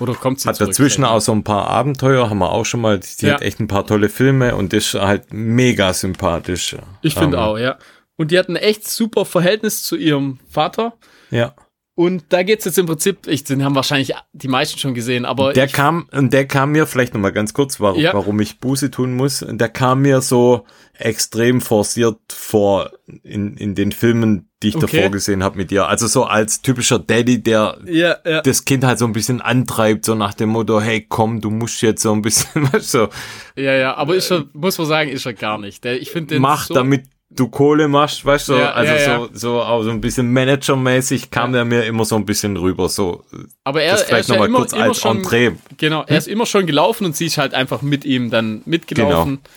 Oder 0.00 0.14
kommt 0.14 0.38
sie 0.38 0.48
Hat 0.48 0.54
zurück? 0.54 0.70
dazwischen 0.70 1.04
auch 1.04 1.20
so 1.20 1.32
ein 1.32 1.42
paar 1.42 1.66
Abenteuer, 1.66 2.30
haben 2.30 2.38
wir 2.38 2.52
auch 2.52 2.64
schon 2.64 2.80
mal. 2.80 3.00
Die 3.00 3.26
Ja. 3.26 3.34
hat 3.34 3.42
echt 3.42 3.58
ein 3.58 3.66
paar 3.66 3.84
tolle 3.84 4.08
Filme 4.08 4.54
und 4.54 4.72
ist 4.72 4.94
halt 4.94 5.32
mega 5.32 5.92
sympathisch. 5.92 6.76
Ich 7.02 7.14
finde 7.14 7.36
Ähm, 7.38 7.42
auch, 7.42 7.58
ja. 7.58 7.78
Und 8.18 8.30
die 8.32 8.38
hat 8.38 8.48
ein 8.48 8.56
echt 8.56 8.86
super 8.86 9.24
Verhältnis 9.24 9.82
zu 9.84 9.96
ihrem 9.96 10.38
Vater. 10.50 10.94
Ja. 11.30 11.54
Und 11.94 12.26
da 12.28 12.44
geht's 12.44 12.64
jetzt 12.64 12.78
im 12.78 12.86
Prinzip, 12.86 13.26
ich, 13.26 13.42
den 13.42 13.64
haben 13.64 13.74
wahrscheinlich 13.74 14.12
die 14.32 14.46
meisten 14.46 14.78
schon 14.78 14.94
gesehen, 14.94 15.24
aber 15.24 15.52
Der 15.52 15.64
ich, 15.64 15.72
kam, 15.72 16.08
und 16.12 16.32
der 16.32 16.46
kam 16.46 16.70
mir, 16.70 16.86
vielleicht 16.86 17.12
nochmal 17.12 17.32
ganz 17.32 17.54
kurz, 17.54 17.80
warum, 17.80 18.00
Ja. 18.00 18.12
warum 18.14 18.38
ich 18.38 18.60
Buße 18.60 18.92
tun 18.92 19.14
muss, 19.16 19.44
der 19.48 19.68
kam 19.68 20.02
mir 20.02 20.20
so 20.20 20.64
extrem 20.94 21.60
forciert 21.60 22.18
vor 22.28 22.92
in, 23.24 23.56
in 23.56 23.74
den 23.74 23.90
Filmen, 23.90 24.48
die 24.62 24.68
ich 24.68 24.76
Okay. 24.76 24.96
davor 24.98 25.10
gesehen 25.10 25.42
habe 25.42 25.56
mit 25.56 25.72
ihr. 25.72 25.88
Also 25.88 26.06
so 26.06 26.22
als 26.24 26.62
typischer 26.62 27.00
Daddy, 27.00 27.42
der 27.42 27.78
ja, 27.86 28.16
ja. 28.24 28.42
das 28.42 28.64
Kind 28.64 28.84
halt 28.84 29.00
so 29.00 29.04
ein 29.04 29.12
bisschen 29.12 29.40
antreibt, 29.40 30.04
so 30.04 30.14
nach 30.14 30.34
dem 30.34 30.50
Motto, 30.50 30.80
hey 30.80 31.04
komm, 31.08 31.40
du 31.40 31.50
musst 31.50 31.82
jetzt 31.82 32.02
so 32.02 32.12
ein 32.12 32.22
bisschen, 32.22 32.72
weißt 32.72 32.90
so, 32.92 33.08
Ja, 33.56 33.74
ja, 33.74 33.96
aber 33.96 34.14
ist 34.14 34.30
er, 34.30 34.44
muss 34.52 34.78
man 34.78 34.86
sagen, 34.86 35.10
ist 35.10 35.26
er 35.26 35.34
gar 35.34 35.58
nicht. 35.58 35.82
Der, 35.82 36.00
ich 36.00 36.12
finde 36.12 36.34
den 36.34 36.42
mach, 36.42 36.66
so, 36.66 36.74
damit 36.74 37.06
du 37.30 37.48
Kohle 37.48 37.88
machst, 37.88 38.24
weißt 38.24 38.48
du, 38.48 38.54
Ja, 38.54 38.72
also 38.72 38.92
ja, 38.92 38.98
ja. 39.00 39.18
so, 39.18 39.28
so 39.32 39.60
auch 39.62 39.82
so 39.82 39.90
ein 39.90 40.00
bisschen 40.00 40.32
managermäßig 40.32 41.30
kam 41.30 41.52
der 41.52 41.64
mir 41.64 41.84
immer 41.84 42.04
so 42.04 42.16
ein 42.16 42.24
bisschen 42.24 42.56
rüber, 42.56 42.88
so, 42.88 43.24
aber 43.64 43.82
er, 43.82 43.92
das 43.92 44.02
er 44.02 44.06
vielleicht 44.06 44.20
ist 44.22 44.28
ja 44.28 44.34
nochmal 44.34 44.48
immer, 44.48 44.58
kurz 44.58 44.72
immer 44.72 44.82
als 44.84 45.00
schon, 45.00 45.16
Entree. 45.18 45.52
genau, 45.76 46.04
er 46.06 46.18
ist 46.18 46.28
immer 46.28 46.46
schon 46.46 46.66
gelaufen 46.66 47.04
und 47.04 47.14
sie 47.16 47.26
ist 47.26 47.38
halt 47.38 47.54
einfach 47.54 47.82
mit 47.82 48.04
ihm 48.04 48.30
dann 48.30 48.62
mitgelaufen. 48.64 49.40
Genau. 49.42 49.48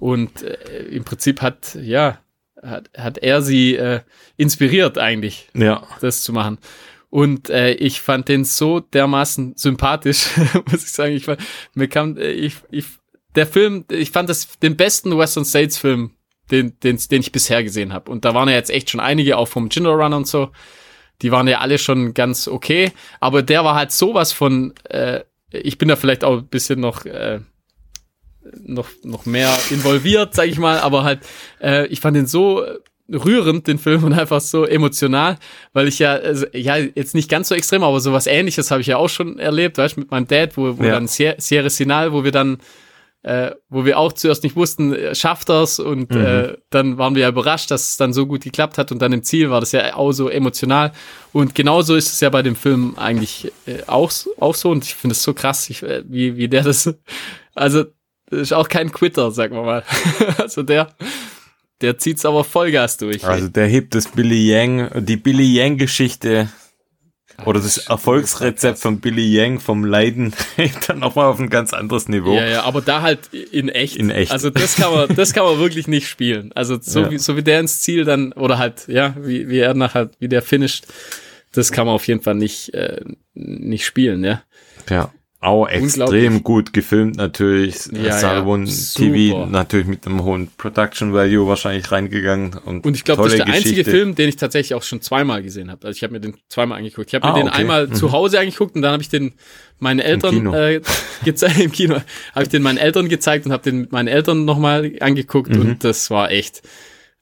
Und 0.00 0.42
äh, 0.42 0.82
im 0.90 1.04
Prinzip 1.04 1.40
hat, 1.40 1.76
ja, 1.80 2.18
hat, 2.62 2.90
hat 2.96 3.18
er 3.18 3.40
sie 3.42 3.76
äh, 3.76 4.00
inspiriert 4.36 4.98
eigentlich. 4.98 5.48
Ja, 5.54 5.82
das 6.00 6.22
zu 6.22 6.32
machen. 6.32 6.58
Und 7.10 7.48
äh, 7.48 7.72
ich 7.74 8.00
fand 8.00 8.28
den 8.28 8.44
so 8.44 8.80
dermaßen 8.80 9.54
sympathisch, 9.56 10.26
muss 10.70 10.82
ich 10.84 10.90
sagen. 10.92 11.14
Ich, 11.14 11.24
fand- 11.24 11.40
mir 11.74 11.88
kam, 11.88 12.16
äh, 12.18 12.32
ich, 12.32 12.56
ich, 12.70 12.86
der 13.36 13.46
Film, 13.46 13.84
ich 13.88 14.10
fand 14.10 14.28
das 14.28 14.58
den 14.58 14.76
besten 14.76 15.16
Western 15.16 15.44
States 15.44 15.78
Film, 15.78 16.10
den, 16.50 16.78
den, 16.80 16.98
den 17.10 17.20
ich 17.20 17.32
bisher 17.32 17.62
gesehen 17.62 17.92
habe. 17.92 18.10
Und 18.10 18.24
da 18.24 18.34
waren 18.34 18.48
ja 18.48 18.54
jetzt 18.54 18.70
echt 18.70 18.90
schon 18.90 19.00
einige, 19.00 19.36
auch 19.38 19.48
vom 19.48 19.68
Ginger 19.68 19.90
Run 19.92 20.12
und 20.12 20.26
so. 20.28 20.50
Die 21.22 21.30
waren 21.32 21.48
ja 21.48 21.58
alle 21.60 21.78
schon 21.78 22.12
ganz 22.14 22.48
okay. 22.48 22.92
Aber 23.20 23.42
der 23.42 23.64
war 23.64 23.74
halt 23.74 23.92
sowas 23.92 24.32
von, 24.32 24.74
äh, 24.84 25.20
ich 25.50 25.78
bin 25.78 25.88
da 25.88 25.96
vielleicht 25.96 26.24
auch 26.24 26.38
ein 26.38 26.46
bisschen 26.48 26.80
noch, 26.80 27.04
äh, 27.06 27.40
noch, 28.62 28.88
noch 29.02 29.24
mehr 29.26 29.56
involviert, 29.70 30.34
sag 30.34 30.48
ich 30.48 30.58
mal, 30.58 30.78
aber 30.80 31.02
halt, 31.04 31.20
äh, 31.62 31.86
ich 31.86 32.00
fand 32.00 32.16
den 32.16 32.26
so 32.26 32.62
rührend, 33.10 33.66
den 33.66 33.78
Film, 33.78 34.02
und 34.04 34.12
einfach 34.12 34.40
so 34.40 34.64
emotional, 34.64 35.36
weil 35.72 35.88
ich 35.88 35.98
ja, 35.98 36.12
also, 36.14 36.46
ja, 36.52 36.76
jetzt 36.76 37.14
nicht 37.14 37.30
ganz 37.30 37.48
so 37.48 37.54
extrem, 37.54 37.82
aber 37.82 38.00
sowas 38.00 38.26
ähnliches 38.26 38.70
habe 38.70 38.80
ich 38.80 38.86
ja 38.86 38.96
auch 38.96 39.08
schon 39.08 39.38
erlebt, 39.38 39.78
weißt 39.78 39.96
du, 39.96 40.00
mit 40.00 40.10
meinem 40.10 40.26
Dad, 40.26 40.56
wo, 40.56 40.78
wo 40.78 40.82
Ja. 40.84 40.92
dann 40.92 41.06
Sier- 41.06 41.36
Sierra 41.38 41.70
Sinal, 41.70 42.12
wo 42.12 42.24
wir 42.24 42.32
dann, 42.32 42.58
äh, 43.24 43.52
wo 43.70 43.84
wir 43.86 43.98
auch 43.98 44.12
zuerst 44.12 44.42
nicht 44.44 44.54
wussten, 44.54 44.92
äh, 44.94 45.14
schafft 45.14 45.48
das 45.48 45.78
und 45.80 46.10
Mhm. 46.10 46.20
äh, 46.24 46.56
dann 46.70 46.98
waren 46.98 47.14
wir 47.14 47.22
ja 47.22 47.28
überrascht, 47.30 47.70
dass 47.70 47.90
es 47.90 47.96
dann 47.96 48.12
so 48.12 48.26
gut 48.26 48.42
geklappt 48.44 48.76
hat 48.78 48.92
und 48.92 49.00
dann 49.00 49.12
im 49.12 49.22
Ziel 49.24 49.50
war 49.50 49.60
das 49.60 49.72
ja 49.72 49.96
auch 49.96 50.12
so 50.12 50.28
emotional 50.28 50.92
und 51.32 51.54
genauso 51.54 51.96
ist 51.96 52.12
es 52.12 52.20
ja 52.20 52.28
bei 52.28 52.42
dem 52.42 52.54
Film 52.54 52.94
eigentlich 52.96 53.50
äh, 53.66 53.78
auch, 53.86 54.12
auch 54.38 54.54
so 54.54 54.70
und 54.70 54.84
ich 54.84 54.94
finde 54.94 55.12
es 55.12 55.22
so 55.22 55.32
krass, 55.34 55.68
ich, 55.70 55.82
äh, 55.82 56.04
wie, 56.06 56.36
wie 56.36 56.48
der 56.48 56.62
das, 56.62 56.94
also 57.54 57.84
das 58.30 58.40
ist 58.40 58.52
auch 58.52 58.68
kein 58.68 58.92
Quitter, 58.92 59.30
sagen 59.30 59.54
wir 59.54 59.62
mal. 59.62 59.84
also 60.38 60.62
der, 60.62 60.88
der 61.80 61.98
zieht's 61.98 62.24
aber 62.24 62.44
Vollgas 62.44 62.96
durch. 62.96 63.24
Also 63.24 63.48
der 63.48 63.66
hebt 63.66 63.94
das 63.94 64.08
Billy 64.08 64.50
Yang, 64.50 65.04
die 65.04 65.16
Billy 65.16 65.44
Yang 65.44 65.78
Geschichte 65.78 66.48
oder 67.44 67.60
das 67.60 67.78
Erfolgsrezept 67.78 68.78
von 68.78 69.00
Billy 69.00 69.26
Yang 69.34 69.60
vom 69.60 69.84
Leiden 69.84 70.32
dann 70.86 71.00
nochmal 71.00 71.26
auf 71.26 71.38
ein 71.40 71.50
ganz 71.50 71.72
anderes 71.72 72.08
Niveau. 72.08 72.34
Ja, 72.34 72.46
ja, 72.46 72.62
aber 72.62 72.80
da 72.80 73.02
halt 73.02 73.32
in 73.32 73.68
echt. 73.68 73.96
In 73.96 74.10
echt. 74.10 74.30
Also 74.32 74.50
das 74.50 74.76
kann 74.76 74.92
man, 74.92 75.14
das 75.16 75.32
kann 75.32 75.44
man 75.44 75.58
wirklich 75.58 75.88
nicht 75.88 76.08
spielen. 76.08 76.52
Also 76.54 76.78
so 76.80 77.00
Ja. 77.00 77.10
wie, 77.10 77.18
so 77.18 77.36
wie 77.36 77.42
der 77.42 77.60
ins 77.60 77.80
Ziel 77.80 78.04
dann, 78.04 78.32
oder 78.32 78.58
halt, 78.58 78.86
ja, 78.88 79.14
wie, 79.20 79.48
wie 79.48 79.58
er 79.58 79.74
nachher, 79.74 80.10
wie 80.20 80.28
der 80.28 80.42
finisht, 80.42 80.86
das 81.52 81.70
kann 81.72 81.86
man 81.86 81.94
auf 81.94 82.06
jeden 82.06 82.22
Fall 82.22 82.34
nicht, 82.34 82.72
äh, 82.74 83.00
nicht 83.34 83.84
spielen, 83.84 84.24
ja. 84.24 84.42
Ja. 84.88 85.12
Auch 85.44 85.68
extrem 85.68 86.42
gut 86.42 86.72
gefilmt 86.72 87.16
natürlich. 87.16 87.86
Ja, 87.92 87.98
ja, 88.02 88.12
Salomon 88.18 88.66
super. 88.66 89.12
TV 89.14 89.46
natürlich 89.46 89.86
mit 89.86 90.06
einem 90.06 90.24
hohen 90.24 90.48
Production 90.56 91.12
Value 91.12 91.46
wahrscheinlich 91.46 91.92
reingegangen. 91.92 92.54
Und, 92.64 92.86
Und 92.86 92.94
ich 92.96 93.04
glaube, 93.04 93.24
das 93.24 93.32
ist 93.34 93.38
der 93.38 93.46
einzige 93.48 93.70
Geschichte. 93.70 93.90
Film, 93.90 94.14
den 94.14 94.28
ich 94.30 94.36
tatsächlich 94.36 94.74
auch 94.74 94.82
schon 94.82 95.02
zweimal 95.02 95.42
gesehen 95.42 95.70
habe. 95.70 95.86
Also 95.86 95.96
ich 95.96 96.02
habe 96.02 96.14
mir 96.14 96.20
den 96.20 96.36
zweimal 96.48 96.78
angeguckt. 96.78 97.08
Ich 97.08 97.14
habe 97.14 97.26
mir 97.26 97.34
Ah, 97.34 97.36
den 97.38 97.48
okay. 97.48 97.58
einmal 97.58 97.90
zu 97.90 98.12
Hause 98.12 98.40
angeguckt 98.40 98.74
und 98.74 98.82
dann 98.82 98.92
habe 98.92 99.02
ich 99.02 99.10
den 99.10 99.34
meinen 99.80 100.00
Eltern 100.00 100.34
Kino. 100.36 100.54
äh, 100.54 100.80
gezeigt 101.24 101.58
im 101.60 101.72
Kino. 101.72 101.96
Habe 102.34 102.42
ich 102.44 102.48
den 102.48 102.62
meinen 102.62 102.78
Eltern 102.78 103.08
gezeigt 103.10 103.44
und 103.44 103.52
habe 103.52 103.62
den 103.62 103.80
mit 103.82 103.92
meinen 103.92 104.08
Eltern 104.08 104.44
nochmal 104.46 104.92
angeguckt 105.00 105.50
Mhm. 105.54 105.60
und 105.60 105.84
das 105.84 106.10
war 106.10 106.30
echt. 106.30 106.62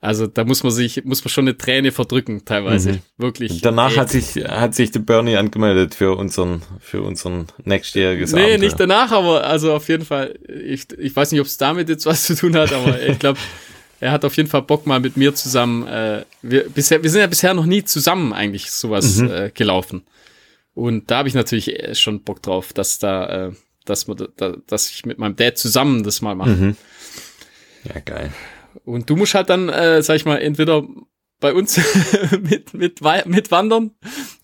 Also 0.05 0.27
da 0.27 0.45
muss 0.45 0.65
man 0.65 0.73
sich, 0.73 1.05
muss 1.05 1.25
man 1.25 1.31
schon 1.31 1.45
eine 1.45 1.57
Träne 1.57 1.93
verdrücken 1.93 2.45
teilweise. 2.45 2.99
Wirklich. 3.19 3.53
Mhm. 3.55 3.59
Danach 3.63 3.91
echt. 3.91 3.99
hat 3.99 4.11
sich, 4.11 4.35
hat 4.45 4.75
sich 4.75 4.91
der 4.91 4.99
Bernie 4.99 5.37
angemeldet 5.37 5.95
für 5.95 6.17
unseren, 6.17 6.61
für 6.81 7.03
unseren 7.03 7.47
nächstjähriges 7.65 8.33
Nee, 8.33 8.41
Abenteuer. 8.41 8.59
nicht 8.59 8.81
danach, 8.81 9.13
aber 9.13 9.47
also 9.47 9.73
auf 9.73 9.89
jeden 9.89 10.05
Fall, 10.05 10.37
ich, 10.49 10.87
ich 10.99 11.15
weiß 11.15 11.31
nicht, 11.31 11.41
ob 11.41 11.47
es 11.47 11.57
damit 11.57 11.89
jetzt 11.89 12.05
was 12.05 12.25
zu 12.25 12.35
tun 12.35 12.57
hat, 12.57 12.73
aber 12.73 13.01
ich 13.09 13.19
glaube, 13.21 13.39
er 14.01 14.11
hat 14.11 14.25
auf 14.25 14.37
jeden 14.37 14.49
Fall 14.49 14.63
Bock 14.63 14.87
mal 14.89 14.99
mit 14.99 15.17
mir 15.17 15.37
zusammen. 15.37 15.87
Äh, 15.87 16.25
wir, 16.43 16.69
bisher, 16.69 17.01
wir 17.05 17.09
sind 17.09 17.21
ja 17.21 17.29
bisher 17.29 17.55
noch 17.55 17.65
nie 17.67 17.85
zusammen 17.85 18.33
eigentlich 18.33 18.73
sowas 18.73 19.19
Mhm. 19.19 19.31
äh, 19.31 19.51
gelaufen. 19.55 20.03
Und 20.75 21.13
da 21.13 21.19
habe 21.19 21.29
ich 21.29 21.35
natürlich 21.35 21.79
äh, 21.79 21.95
schon 21.95 22.23
Bock 22.25 22.43
drauf, 22.43 22.73
dass 22.73 22.99
da, 22.99 23.47
äh, 23.49 23.53
dass 23.85 24.09
man, 24.09 24.17
da, 24.37 24.57
dass 24.67 24.91
ich 24.91 25.07
mit 25.07 25.19
meinem 25.21 25.37
Dad 25.37 25.59
zusammen 25.59 26.03
das 26.03 26.23
mal 26.23 26.35
mache. 26.35 26.51
Mhm. 26.51 26.77
Ja, 27.85 28.01
geil. 28.01 28.33
Und 28.85 29.09
du 29.11 29.17
musst 29.17 29.35
halt 29.35 29.51
dann, 29.51 29.69
äh, 29.69 30.03
sag 30.03 30.17
ich 30.17 30.25
mal, 30.25 30.37
entweder 30.39 30.83
bei 31.41 31.53
uns 31.55 31.79
mit, 32.43 32.73
mit, 32.75 33.01
mit 33.27 33.51
wandern 33.51 33.91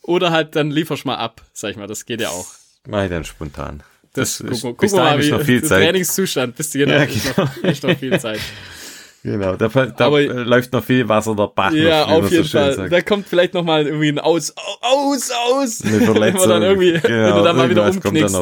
oder 0.03 0.31
halt 0.33 0.57
dann 0.57 0.71
lieferst 0.71 1.05
mal 1.05 1.17
ab, 1.17 1.43
sag 1.53 1.71
ich 1.73 1.77
mal, 1.77 1.87
das 1.87 2.07
geht 2.07 2.21
ja 2.21 2.29
auch. 2.31 2.47
Mach 2.87 3.05
ich 3.05 3.11
dann 3.11 3.25
spontan. 3.25 3.83
Das, 4.15 4.41
ist- 4.41 4.63
guck, 4.63 4.79
guck 4.79 4.93
mal, 4.93 5.23
wie 5.23 5.31
noch 5.31 5.43
viel 5.43 5.63
Zeit. 5.63 5.85
Trainingszustand, 5.85 6.57
bist 6.57 6.75
du 6.75 6.79
genau, 6.79 6.95
Ja, 6.95 7.03
ist, 7.05 7.37
noch, 7.39 7.57
ist 7.63 7.83
noch 7.85 7.97
viel 7.99 8.19
Zeit. 8.19 8.41
Genau, 9.25 9.57
da, 9.57 9.67
da 9.69 10.07
Aber- 10.07 10.23
läuft 10.23 10.73
noch 10.73 10.83
viel 10.85 11.07
Wasser 11.09 11.35
der 11.35 11.49
Bach. 11.49 11.73
ja, 11.73 12.03
noch, 12.07 12.11
auf 12.13 12.29
so 12.29 12.35
jeden 12.37 12.45
schön 12.49 12.61
Fall. 12.61 12.75
sagt. 12.75 12.93
Da 12.93 13.01
kommt 13.03 13.27
vielleicht 13.27 13.53
noch 13.53 13.65
mal 13.65 13.85
irgendwie 13.85 14.09
ein 14.11 14.21
Aus, 14.21 14.55
Aus, 14.81 15.31
Aus. 15.33 15.83
Eine 15.83 15.93
wenn 16.01 16.05
Verletzung. 16.07 16.41
man 16.41 16.49
dann 16.49 16.63
irgendwie, 16.63 16.95
wenn 16.95 17.03
genau, 17.03 17.39
du 17.39 17.45
dann 17.45 17.57
mal 17.57 17.69
wieder 17.69 17.91
umknickst. 17.91 18.37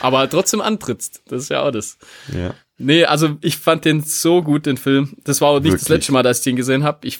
Aber 0.00 0.28
trotzdem 0.28 0.60
antrittst. 0.60 1.22
Das 1.28 1.42
ist 1.44 1.48
ja 1.50 1.62
auch 1.62 1.70
das. 1.70 1.98
Ja. 2.36 2.52
Nee, 2.78 3.04
also 3.04 3.36
ich 3.40 3.56
fand 3.58 3.84
den 3.84 4.02
so 4.02 4.42
gut, 4.42 4.66
den 4.66 4.76
Film. 4.76 5.14
Das 5.24 5.40
war 5.40 5.48
auch 5.50 5.60
nicht 5.60 5.74
das 5.74 5.82
Wirklich. 5.82 5.98
letzte 5.98 6.12
Mal, 6.12 6.22
dass 6.22 6.38
ich 6.38 6.44
den 6.44 6.56
gesehen 6.56 6.84
habe. 6.84 7.06
Ich 7.06 7.18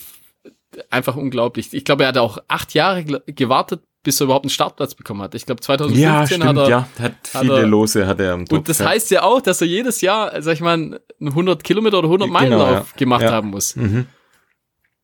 einfach 0.90 1.16
unglaublich. 1.16 1.72
Ich 1.72 1.84
glaube, 1.84 2.04
er 2.04 2.10
hat 2.10 2.18
auch 2.18 2.38
acht 2.46 2.74
Jahre 2.74 3.04
gewartet, 3.04 3.82
bis 4.04 4.20
er 4.20 4.24
überhaupt 4.26 4.44
einen 4.44 4.50
Startplatz 4.50 4.94
bekommen 4.94 5.20
hat. 5.22 5.34
Ich 5.34 5.44
glaube, 5.46 5.60
2015 5.60 6.02
ja, 6.02 6.20
hat 6.20 6.28
stimmt, 6.28 6.44
er. 6.58 6.68
ja. 6.68 6.88
Hat 7.00 7.12
viele 7.24 7.60
er- 7.60 7.66
Lose 7.66 8.06
hat 8.06 8.20
er 8.20 8.34
am 8.34 8.44
Topf. 8.46 8.58
Und 8.58 8.68
das 8.68 8.78
ja. 8.78 8.86
heißt 8.88 9.10
ja 9.10 9.22
auch, 9.24 9.40
dass 9.40 9.60
er 9.60 9.66
jedes 9.66 10.00
Jahr, 10.00 10.40
sag 10.40 10.54
ich 10.54 10.60
mal, 10.60 10.74
einen 10.74 10.98
100 11.20 11.64
Kilometer 11.64 11.98
oder 11.98 12.08
100 12.08 12.30
Meilen 12.30 12.50
Genau, 12.52 12.70
ja. 12.70 12.86
gemacht 12.96 13.22
Ja. 13.22 13.32
haben 13.32 13.48
muss. 13.50 13.74
Mhm. 13.74 14.06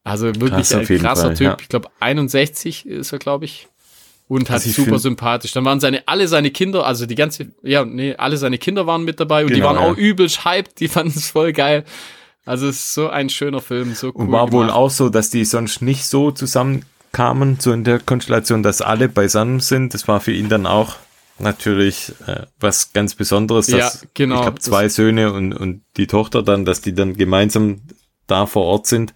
Also 0.04 0.26
wirklich 0.26 0.68
Krass, 0.68 0.74
ein 0.74 0.98
krasser 0.98 1.22
Fall, 1.28 1.34
Typ. 1.34 1.56
Ich 1.62 1.68
glaube 1.68 1.88
61 1.98 2.86
ist 2.86 3.12
er, 3.12 3.18
glaube 3.18 3.46
ich. 3.46 3.66
Und 4.26 4.48
halt 4.50 4.62
Also 4.64 4.82
super 4.82 4.98
sympathisch. 4.98 5.52
Dann 5.52 5.64
waren 5.66 5.80
seine, 5.80 6.06
alle 6.08 6.28
seine 6.28 6.50
Kinder, 6.50 6.86
also 6.86 7.04
die 7.06 7.14
ganze, 7.14 7.52
ja, 7.62 7.84
nee, 7.84 8.14
alle 8.16 8.38
seine 8.38 8.56
Kinder 8.58 8.86
waren 8.86 9.04
mit 9.04 9.20
dabei 9.20 9.42
und 9.42 9.50
die 9.50 9.56
Genau, 9.56 9.66
waren 9.66 9.76
ja. 9.76 9.82
auch 9.92 9.96
übelst 9.96 10.44
hyped, 10.44 10.80
die 10.80 10.88
fanden 10.88 11.12
es 11.16 11.30
voll 11.30 11.52
geil. 11.52 11.84
Also 12.46 12.66
es 12.68 12.76
ist 12.76 12.94
so 12.94 13.08
ein 13.08 13.28
schöner 13.30 13.60
Film, 13.60 13.94
so 13.94 14.08
cool. 14.08 14.22
Und 14.26 14.32
war 14.32 14.52
wohl 14.52 14.62
gemacht. 14.66 14.76
auch 14.76 14.90
so, 14.90 15.08
dass 15.08 15.30
die 15.30 15.44
sonst 15.44 15.82
nicht 15.82 16.06
so 16.06 16.30
zusammenkamen, 16.30 17.58
so 17.60 17.72
in 17.72 17.84
der 17.84 17.98
Konstellation, 18.00 18.62
dass 18.62 18.80
alle 18.82 19.08
beisammen 19.08 19.60
sind. 19.60 19.94
Das 19.94 20.08
war 20.08 20.20
für 20.20 20.32
ihn 20.32 20.48
dann 20.48 20.66
auch 20.66 20.96
natürlich 21.38 22.12
äh, 22.26 22.42
was 22.60 22.92
ganz 22.92 23.14
Besonderes. 23.14 23.68
Ja, 23.68 23.78
Dass, 23.78 24.06
genau. 24.14 24.36
Ich 24.36 24.42
glaube, 24.42 24.60
zwei 24.60 24.88
Söhne 24.88 25.32
und, 25.32 25.52
und 25.52 25.82
die 25.96 26.06
Tochter 26.06 26.42
dann, 26.42 26.64
dass 26.64 26.80
die 26.80 26.94
dann 26.94 27.14
gemeinsam 27.16 27.82
da 28.26 28.46
vor 28.46 28.64
Ort 28.64 28.86
sind. 28.86 29.12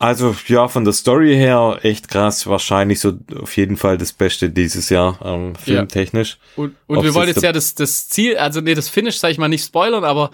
Also 0.00 0.36
ja, 0.46 0.68
von 0.68 0.84
der 0.84 0.92
Story 0.92 1.34
her 1.34 1.80
echt 1.82 2.08
krass. 2.08 2.46
Wahrscheinlich 2.46 3.00
so 3.00 3.14
auf 3.40 3.56
jeden 3.56 3.76
Fall 3.76 3.98
das 3.98 4.12
Beste 4.12 4.48
dieses 4.48 4.90
Jahr, 4.90 5.18
ähm, 5.24 5.56
filmtechnisch. 5.56 6.38
Und, 6.54 6.76
und 6.86 6.98
Ob's 6.98 7.04
wir 7.04 7.14
wollen 7.14 7.28
jetzt 7.28 7.42
ja 7.42 7.50
das, 7.50 7.74
das 7.74 8.08
Ziel, 8.08 8.36
also 8.36 8.60
nee, 8.60 8.74
das 8.74 8.88
Finish, 8.88 9.16
sag 9.18 9.30
ich 9.32 9.38
mal, 9.38 9.48
nicht 9.48 9.64
spoilern, 9.64 10.04
aber 10.04 10.30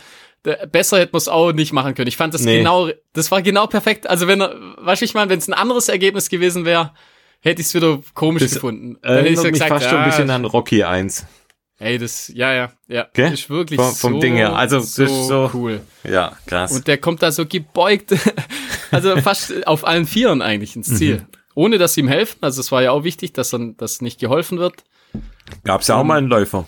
besser 0.71 0.99
hätten 0.99 1.15
wir 1.15 1.19
es 1.19 1.29
auch 1.29 1.53
nicht 1.53 1.73
machen 1.73 1.95
können. 1.95 2.09
Ich 2.09 2.17
fand 2.17 2.35
das 2.35 2.43
Nee. 2.43 2.59
genau, 2.59 2.91
das 3.15 3.31
war 3.31 3.43
genau 3.43 3.67
perfekt. 3.67 4.07
Also 4.07 4.29
wenn, 4.29 4.41
du, 4.41 4.77
ich 5.01 5.15
meine, 5.15 5.31
wenn 5.31 5.39
es 5.39 5.49
ein 5.49 5.55
anderes 5.55 5.89
Ergebnis 5.89 6.29
gewesen 6.29 6.65
wäre, 6.67 6.93
hätte 7.41 7.61
ich 7.61 7.69
es 7.69 7.75
wieder 7.75 8.01
komisch 8.15 8.43
Das 8.43 8.55
gefunden. 8.55 8.99
Dann 9.01 9.17
hätte 9.17 9.29
ich 9.29 9.37
Erinnert 9.37 9.39
so 9.39 9.45
mich 9.45 9.53
gesagt, 9.53 9.71
fast 9.71 9.85
schon 9.89 9.99
ein 9.99 10.05
ja, 10.05 10.11
bisschen 10.11 10.31
an 10.31 10.45
Rocky 10.45 10.85
1. 10.85 11.27
Ey, 11.79 11.99
das, 11.99 12.29
ja, 12.29 12.53
ja, 12.53 12.73
ja. 12.87 13.07
Gell? 13.13 13.33
Ist 13.33 13.51
wirklich 13.51 13.81
Vom- 13.81 13.95
vom 13.95 14.13
so, 14.15 14.21
Ding 14.21 14.35
her. 14.37 14.55
Also, 14.55 14.77
das 14.77 14.95
so, 14.95 15.03
ist 15.05 15.27
so- 15.27 15.51
cool. 15.55 15.81
Ja, 16.05 16.37
krass. 16.47 16.73
Und 16.73 16.87
der 16.87 16.99
kommt 16.99 17.23
da 17.23 17.33
so 17.33 17.47
gebeugt, 17.47 18.15
also 18.93 19.17
fast 19.21 19.67
auf 19.67 19.85
allen 19.87 20.07
Vieren 20.07 20.41
eigentlich 20.41 20.77
ins 20.77 20.97
Ziel. 20.97 21.17
Mhm. 21.19 21.27
Ohne 21.57 21.79
dass 21.79 21.95
sie 21.95 22.01
ihm 22.01 22.09
helfen. 22.09 22.39
Also 22.43 22.61
es 22.61 22.71
war 22.73 22.83
ja 22.83 22.91
auch 22.93 23.05
wichtig, 23.05 23.33
dass 23.33 23.51
dann, 23.51 23.77
dass 23.77 24.01
nicht 24.01 24.21
geholfen 24.21 24.59
wird. 24.59 24.85
Gab 25.65 25.81
es 25.83 25.89
ja 25.89 25.97
auch 25.97 26.05
mal 26.05 26.19
einen 26.19 26.29
Läufer, 26.29 26.67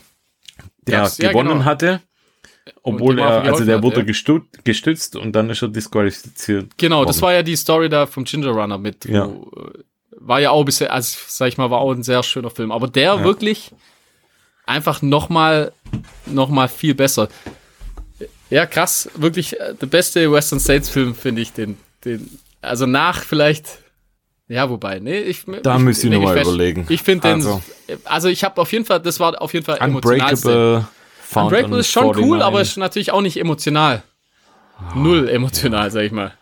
der 0.87 1.01
Gab's- 1.03 1.19
ja, 1.19 1.31
gewonnen 1.31 1.51
genau. 1.51 1.65
hatte, 1.65 2.01
obwohl 2.83 3.19
er, 3.21 3.43
also 3.43 3.65
der 3.65 3.77
hat, 3.77 3.83
wurde 3.85 3.99
ja. 3.99 4.03
gestützt, 4.05 4.65
gestützt 4.65 5.17
und 5.17 5.33
dann 5.33 5.51
ist 5.51 5.63
er 5.63 5.69
disqualifiziert. 5.69 6.77
Genau, 6.79 7.05
das 7.05 7.17
worden. 7.17 7.23
war 7.27 7.33
ja 7.35 7.43
die 7.45 7.57
Story 7.57 7.89
da 7.89 8.07
vom 8.07 8.25
Ginger 8.25 8.51
Runner 8.51 8.79
mit. 8.79 9.05
Ja. 9.05 9.27
Wo, 9.29 9.51
äh, 9.61 9.79
war 10.19 10.41
ja 10.41 10.51
auch 10.51 10.65
bisher, 10.65 10.93
also 10.93 11.17
sag 11.29 11.49
ich 11.49 11.59
mal, 11.59 11.71
war 11.71 11.79
auch 11.79 11.93
ein 11.93 12.03
sehr 12.03 12.23
schöner 12.25 12.51
Film. 12.51 12.73
Aber 12.73 12.89
der 12.89 13.15
Ja. 13.15 13.25
wirklich 13.25 13.71
einfach 14.67 15.01
noch 15.01 15.29
mal, 15.29 15.73
noch 16.27 16.51
mal 16.51 16.69
viel 16.69 16.95
besser. 16.95 17.29
Ja, 18.51 18.67
krass, 18.67 19.09
wirklich 19.15 19.59
äh, 19.59 19.75
der 19.75 19.87
beste 19.87 20.31
Western 20.31 20.61
States 20.61 20.89
Film 20.89 21.15
finde 21.15 21.43
ich 21.43 21.53
den, 21.53 21.79
den, 22.05 22.39
also 22.61 22.87
nach 22.87 23.23
vielleicht, 23.23 23.79
ja, 24.49 24.71
wobei, 24.71 25.01
nee, 25.01 25.19
ich 25.19 25.45
Da 25.63 25.77
ich, 25.77 25.83
müsst 25.83 26.05
ihr 26.05 26.11
leg 26.11 26.21
noch 26.21 26.27
mal 26.27 26.35
fest, 26.35 26.47
überlegen. 26.47 26.87
Ich 26.89 27.03
finde 27.03 27.29
den, 27.29 27.35
Also. 27.35 27.63
also, 28.05 28.29
ich 28.29 28.45
habe 28.45 28.61
auf 28.61 28.71
jeden 28.73 28.85
Fall, 28.85 29.01
das 29.01 29.19
war 29.19 29.41
auf 29.41 29.53
jeden 29.55 29.65
Fall. 29.65 29.79
Unbreakable. 29.81 30.87
Unbreakable 31.35 31.81
ist 31.81 31.91
schon 31.91 32.05
49. 32.05 32.25
cool, 32.25 32.43
aber 32.43 32.61
ist 32.61 32.77
natürlich 32.77 33.11
auch 33.11 33.23
nicht 33.23 33.39
emotional. 33.39 34.03
Null 34.95 35.29
emotional, 35.29 35.91
sag 35.91 36.03
ich 36.03 36.13
mal. 36.13 36.33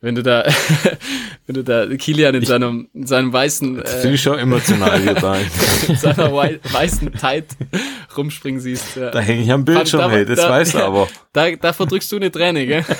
Wenn 0.00 0.14
du 0.14 0.22
da, 0.22 0.44
wenn 1.50 1.54
du 1.54 1.64
da 1.64 1.84
Kilian 1.96 2.32
in 2.36 2.44
seinem, 2.44 2.88
in 2.94 3.08
seinem 3.08 3.32
weißen, 3.32 3.78
Das 3.78 3.94
äh, 3.94 4.00
finde 4.02 4.14
ich 4.14 4.22
schon 4.22 4.38
emotional 4.38 5.00
hier 5.02 5.14
da. 5.14 5.36
in 5.88 5.96
seiner 5.96 6.32
wei 6.32 6.60
weißen 6.70 7.12
Tight 7.14 7.46
rumspringen 8.16 8.60
siehst. 8.60 8.94
Ja. 8.94 9.10
Da 9.10 9.18
hänge 9.18 9.42
ich 9.42 9.50
am 9.50 9.64
Bildschirm, 9.64 10.00
Da- 10.02 10.10
hey, 10.10 10.24
das 10.24 10.36
da- 10.38 10.48
weißt 10.48 10.74
du 10.74 10.78
ja. 10.78 10.86
aber. 10.86 11.08
Da, 11.32 11.50
da 11.56 11.72
verdrückst 11.72 12.12
du 12.12 12.16
eine 12.16 12.30
Träne, 12.30 12.66
gell? 12.66 12.84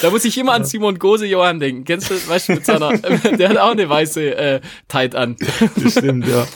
Da 0.00 0.10
muss 0.10 0.24
ich 0.24 0.38
immer 0.38 0.52
an 0.52 0.64
Simon 0.64 0.98
Gose 0.98 1.26
Johann 1.26 1.58
denken. 1.58 1.84
Kennst 1.84 2.08
du, 2.10 2.14
weißt 2.14 2.48
du, 2.50 2.52
mit 2.54 2.64
seiner, 2.64 2.96
der 2.96 3.48
hat 3.48 3.56
auch 3.58 3.72
eine 3.72 3.88
weiße 3.88 4.36
äh, 4.36 4.60
Tight 4.86 5.14
an. 5.16 5.34
Das 5.76 5.92
stimmt, 5.92 6.26
ja. 6.28 6.46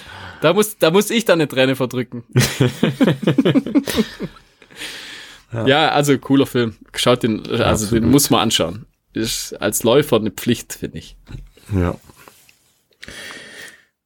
Da 0.41 0.53
muss, 0.55 0.79
da 0.79 0.93
muss 0.93 1.11
ich 1.11 1.25
dann 1.25 1.41
eine 1.41 1.49
Träne 1.49 1.75
verdrücken. 1.75 2.23
ja. 5.67 5.89
also 5.91 6.17
cooler 6.19 6.47
Film. 6.47 6.77
Schaut 6.95 7.23
den, 7.25 7.41
also 7.51 7.65
Absolut. 7.65 8.05
den 8.05 8.11
muss 8.11 8.31
man 8.31 8.41
anschauen. 8.41 8.87
Ist 9.13 9.53
als 9.61 9.83
Läufer 9.83 10.17
eine 10.17 10.31
Pflicht, 10.31 10.73
finde 10.73 10.99
ich. 10.99 11.17
Ja. 11.75 11.97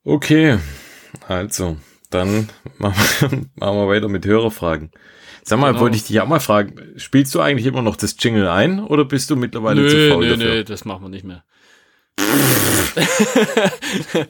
Okay, 0.04 0.58
also, 1.26 1.76
dann 2.10 2.48
machen 2.78 2.96
wir, 3.20 3.30
machen 3.66 3.76
wir 3.78 3.88
weiter 3.88 4.08
mit 4.08 4.26
Hörerfragen. 4.26 4.90
Sag 5.42 5.58
mal, 5.60 5.70
Genau. 5.70 5.80
wollte 5.82 5.96
ich 5.96 6.04
dich 6.04 6.20
auch 6.20 6.26
mal 6.26 6.40
fragen, 6.40 6.74
spielst 6.96 7.34
du 7.34 7.40
eigentlich 7.40 7.66
immer 7.66 7.82
noch 7.82 7.96
das 7.96 8.16
Jingle 8.18 8.48
ein 8.48 8.80
oder 8.80 9.04
bist 9.04 9.30
du 9.30 9.36
mittlerweile 9.36 9.88
zu 9.88 9.96
Nö, 9.96 10.10
faul 10.10 10.24
nö, 10.26 10.36
dafür? 10.36 10.54
nö, 10.54 10.64
das 10.64 10.84
machen 10.84 11.02
wir 11.02 11.08
nicht 11.08 11.24
mehr. 11.24 11.44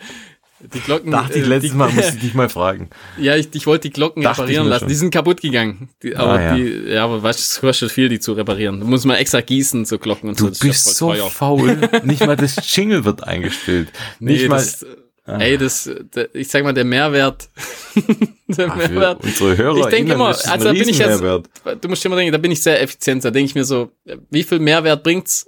die 0.60 0.80
Glocken. 0.80 1.10
Dachte 1.10 1.38
ich, 1.38 1.44
äh, 1.44 1.48
letztes 1.48 1.70
die, 1.72 1.76
Mal 1.76 1.90
musste 1.92 2.14
ich 2.14 2.20
dich 2.22 2.34
mal 2.34 2.48
fragen. 2.48 2.90
Ja, 3.18 3.36
ich, 3.36 3.48
ich 3.52 3.66
wollte 3.66 3.88
die 3.88 3.92
Glocken 3.92 4.22
Dachte 4.22 4.42
ich 4.42 4.48
reparieren 4.48 4.68
lassen. 4.68 4.80
schon. 4.80 4.88
Die 4.88 4.94
sind 4.94 5.10
kaputt 5.10 5.40
gegangen. 5.40 5.88
Die, 6.02 6.16
aber 6.16 6.32
Ah, 6.32 6.40
ja. 6.42 6.54
die, 6.56 6.92
ja, 6.92 7.04
aber 7.04 7.22
weißt 7.22 7.38
du, 7.38 7.42
es 7.42 7.60
kostet 7.60 7.92
viel, 7.92 8.08
die 8.08 8.20
zu 8.20 8.32
reparieren. 8.32 8.80
Da 8.80 8.86
muss 8.86 9.04
man 9.04 9.16
extra 9.16 9.40
gießen, 9.40 9.84
so 9.84 9.98
Glocken 9.98 10.30
und 10.30 10.40
Du 10.40 10.46
so. 10.52 10.64
Ja 10.64 10.68
bist 10.70 10.96
so 10.96 11.12
teuer. 11.12 11.30
faul. 11.30 11.78
Nicht 12.04 12.26
mal 12.26 12.36
das 12.36 12.56
Jingle 12.74 13.04
wird 13.04 13.24
eingespielt. 13.24 13.88
Nee, 14.18 14.32
Nicht 14.32 14.48
mal, 14.48 14.56
das, 14.56 14.84
Ey, 15.28 15.58
das, 15.58 15.90
der, 16.14 16.32
ich 16.36 16.46
sag 16.46 16.62
mal, 16.62 16.72
der 16.72 16.84
Mehrwert. 16.84 17.48
der 18.46 18.68
Ach, 18.70 18.76
Mehrwert. 18.76 19.24
Unsere 19.24 19.56
Hörer. 19.56 19.78
Ich 19.80 19.86
denke 19.86 20.12
immer, 20.12 20.28
also 20.28 20.64
da 20.64 20.72
bin 20.72 20.88
ich 20.88 20.98
jetzt, 20.98 21.20
du 21.20 21.88
musst 21.88 22.04
immer 22.04 22.14
denken, 22.14 22.30
da 22.30 22.38
bin 22.38 22.52
ich 22.52 22.62
sehr 22.62 22.80
effizient. 22.80 23.24
Da 23.24 23.30
denke 23.32 23.48
ich 23.48 23.54
mir 23.56 23.64
so, 23.64 23.90
wie 24.30 24.44
viel 24.44 24.60
Mehrwert 24.60 25.02
bringt's? 25.02 25.44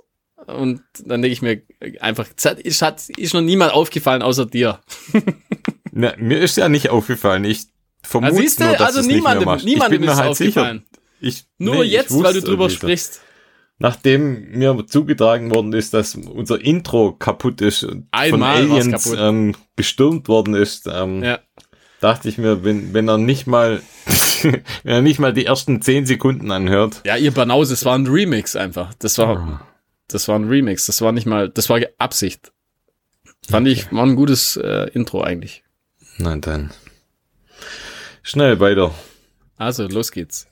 Und 0.48 0.82
dann 1.04 1.22
denke 1.22 1.32
ich 1.32 1.42
mir 1.42 1.62
einfach, 2.00 2.26
es 2.36 2.82
hat, 2.82 3.08
ist 3.08 3.34
noch 3.34 3.40
niemand 3.40 3.72
aufgefallen 3.72 4.22
außer 4.22 4.46
dir. 4.46 4.80
Na, 5.92 6.14
mir 6.18 6.40
ist 6.40 6.56
ja 6.56 6.68
nicht 6.68 6.90
aufgefallen. 6.90 7.44
Ich 7.44 7.66
vermute 8.02 8.32
also, 8.32 8.42
siehste, 8.42 8.64
nur, 8.64 8.72
dass 8.72 8.80
also 8.88 9.00
es 9.00 9.06
niemandem, 9.06 9.48
nicht 9.48 9.64
mehr 9.64 9.74
niemandem 9.74 10.02
ist 10.04 10.16
halt 10.16 10.30
aufgefallen. 10.30 10.84
Sicher, 10.90 11.02
ich, 11.20 11.44
nur 11.58 11.76
nee, 11.76 11.82
jetzt, 11.82 12.22
weil 12.22 12.34
du 12.34 12.40
drüber 12.40 12.70
sprichst 12.70 13.20
nachdem 13.78 14.50
mir 14.50 14.86
zugetragen 14.86 15.50
worden 15.50 15.72
ist, 15.72 15.94
dass 15.94 16.14
unser 16.14 16.60
Intro 16.60 17.12
kaputt 17.12 17.60
ist 17.60 17.84
und 17.84 18.08
Einmal 18.10 18.62
von 18.62 18.72
Aliens 18.72 19.14
ähm, 19.16 19.54
gestürmt 19.76 20.28
worden 20.28 20.54
ist, 20.54 20.88
ähm, 20.92 21.22
ja. 21.22 21.38
dachte 22.00 22.28
ich 22.28 22.38
mir, 22.38 22.64
wenn, 22.64 22.92
wenn 22.92 23.08
er 23.08 23.18
nicht 23.18 23.46
mal 23.46 23.80
wenn 24.42 24.62
er 24.84 25.02
nicht 25.02 25.18
mal 25.18 25.32
die 25.32 25.46
ersten 25.46 25.82
zehn 25.82 26.06
Sekunden 26.06 26.50
anhört. 26.50 27.02
Ja, 27.04 27.16
ihr 27.16 27.32
Banause, 27.32 27.74
es 27.74 27.84
war 27.84 27.96
ein 27.96 28.06
Remix 28.06 28.56
einfach. 28.56 28.94
Das 28.94 29.18
war, 29.18 29.60
oh. 29.60 29.64
Das 30.08 30.28
war 30.28 30.38
ein 30.38 30.48
Remix. 30.48 30.86
Das 30.86 31.00
war 31.00 31.12
nicht 31.12 31.26
mal, 31.26 31.48
das 31.48 31.68
war 31.68 31.80
Absicht. 31.98 32.52
Fand 33.48 33.66
okay. 33.66 33.72
ich, 33.72 33.92
war 33.92 34.04
ein 34.04 34.16
gutes 34.16 34.56
äh, 34.56 34.90
Intro 34.92 35.22
eigentlich. 35.22 35.62
Na 36.18 36.36
dann. 36.36 36.70
Schnell 38.22 38.60
weiter. 38.60 38.94
Also, 39.56 39.86
los 39.86 40.12
geht's. 40.12 40.48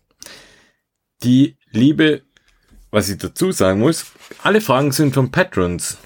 Die 1.22 1.56
liebe 1.70 2.22
was 2.96 3.10
ich 3.10 3.18
dazu 3.18 3.52
sagen 3.52 3.80
muss, 3.80 4.06
alle 4.42 4.62
Fragen 4.62 4.90
sind 4.90 5.12
von 5.12 5.30
Patrons. 5.30 5.98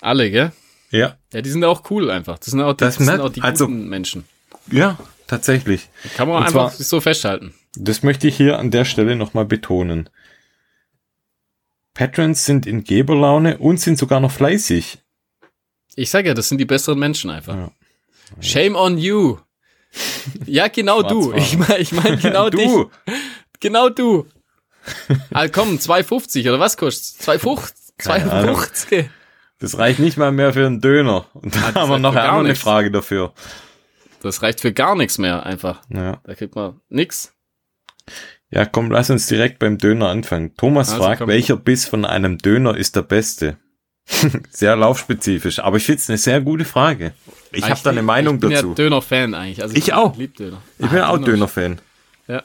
Alle, 0.00 0.30
gell? 0.30 0.52
Ja. 0.90 1.18
Ja, 1.32 1.42
die 1.42 1.50
sind 1.50 1.62
auch 1.62 1.90
cool 1.90 2.10
einfach. 2.10 2.38
Das 2.38 2.46
sind 2.48 2.62
auch 2.62 2.72
die, 2.72 2.84
das 2.84 2.96
das 2.96 3.06
sind 3.06 3.20
auch 3.20 3.28
die 3.28 3.42
also, 3.42 3.66
guten 3.66 3.88
Menschen. 3.88 4.24
Ja, 4.70 4.98
tatsächlich. 5.26 5.90
Kann 6.16 6.26
man 6.26 6.38
und 6.38 6.44
einfach 6.44 6.72
zwar, 6.72 6.84
so 6.84 7.02
festhalten. 7.02 7.54
Das 7.74 8.02
möchte 8.02 8.28
ich 8.28 8.36
hier 8.36 8.58
an 8.58 8.70
der 8.70 8.86
Stelle 8.86 9.14
nochmal 9.16 9.44
betonen. 9.44 10.08
Patrons 11.98 12.44
sind 12.44 12.66
in 12.66 12.84
Geberlaune 12.84 13.58
und 13.58 13.80
sind 13.80 13.98
sogar 13.98 14.20
noch 14.20 14.30
fleißig. 14.30 14.98
Ich 15.96 16.10
sage 16.10 16.28
ja, 16.28 16.34
das 16.34 16.48
sind 16.48 16.58
die 16.58 16.64
besseren 16.64 16.98
Menschen 16.98 17.30
einfach. 17.30 17.54
Ja. 17.54 17.72
Shame 18.40 18.76
on 18.76 18.98
you. 18.98 19.38
Ja, 20.46 20.68
genau 20.68 21.02
du. 21.02 21.32
Ich 21.32 21.58
meine 21.58 21.78
ich 21.78 21.92
mein 21.92 22.18
genau 22.18 22.50
du. 22.50 22.56
dich. 22.56 22.70
Genau 23.60 23.88
du 23.88 24.26
ah, 25.32 25.48
komm, 25.48 25.76
2,50 25.76 26.48
oder 26.48 26.60
was 26.60 26.76
kostet 26.76 27.20
2,50? 27.26 27.72
2,50. 28.00 29.08
Das 29.58 29.78
reicht 29.78 29.98
nicht 29.98 30.16
mal 30.16 30.30
mehr 30.30 30.52
für 30.52 30.66
einen 30.66 30.80
Döner. 30.80 31.26
Und 31.34 31.54
da 31.56 31.74
haben 31.74 31.90
wir 31.90 31.98
noch 31.98 32.14
eine 32.14 32.54
Frage 32.54 32.90
dafür. 32.90 33.32
Das 34.22 34.42
reicht 34.42 34.60
für 34.60 34.72
gar 34.72 34.94
nichts 34.94 35.18
mehr 35.18 35.44
einfach. 35.44 35.82
Ja. 35.92 36.20
Da 36.24 36.34
kriegt 36.34 36.54
man 36.54 36.80
nix. 36.88 37.34
Ja, 38.50 38.64
komm, 38.64 38.90
lass 38.90 39.10
uns 39.10 39.26
direkt 39.26 39.58
beim 39.58 39.78
Döner 39.78 40.08
anfangen. 40.08 40.54
Thomas 40.56 40.90
also, 40.90 41.02
fragt, 41.02 41.18
komm. 41.20 41.28
welcher 41.28 41.56
Biss 41.56 41.84
von 41.84 42.04
einem 42.04 42.38
Döner 42.38 42.76
ist 42.76 42.96
der 42.96 43.02
beste? 43.02 43.58
sehr 44.50 44.74
laufspezifisch, 44.74 45.58
aber 45.58 45.76
ich 45.76 45.84
finde 45.84 46.00
es 46.00 46.08
eine 46.08 46.18
sehr 46.18 46.40
gute 46.40 46.64
Frage. 46.64 47.12
Ich 47.52 47.68
habe 47.68 47.80
da 47.82 47.90
eine 47.90 48.02
Meinung 48.02 48.40
dazu. 48.40 48.54
Ich 48.54 48.60
bin 48.60 48.68
ja 48.70 48.74
Döner-Fan 48.74 49.34
eigentlich. 49.34 49.62
Also 49.62 49.76
ich, 49.76 49.88
ich 49.88 49.92
auch. 49.92 50.16
Döner. 50.16 50.62
Ich 50.78 50.86
ah, 50.86 50.88
bin 50.88 51.00
auch 51.00 51.18
Döner-Fan. 51.18 51.80
Ja. 52.26 52.42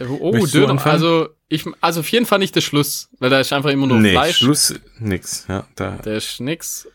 Oh, 0.00 0.46
Döner. 0.46 0.84
Also 0.84 1.28
ich, 1.48 1.64
also 1.80 2.00
auf 2.00 2.08
jeden 2.10 2.26
Fall 2.26 2.40
nicht 2.40 2.56
der 2.56 2.60
Schluss, 2.60 3.08
weil 3.18 3.30
da 3.30 3.40
ist 3.40 3.52
einfach 3.52 3.70
immer 3.70 3.86
nur 3.86 3.98
nee, 3.98 4.12
Fleisch. 4.12 4.38
Schluss 4.38 4.74
nix, 4.98 5.46
ja. 5.48 5.64
Da. 5.76 5.92
Der 6.04 6.16
ist 6.16 6.40
nix. 6.40 6.88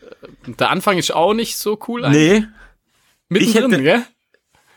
Der 0.46 0.70
Anfang 0.70 0.98
ist 0.98 1.12
auch 1.12 1.32
nicht 1.32 1.56
so 1.56 1.78
cool 1.88 2.04
eigentlich. 2.04 2.40
Nee. 2.40 2.46
Mittendrin, 3.30 3.70
hätte, 3.70 3.82
gell? 3.82 4.02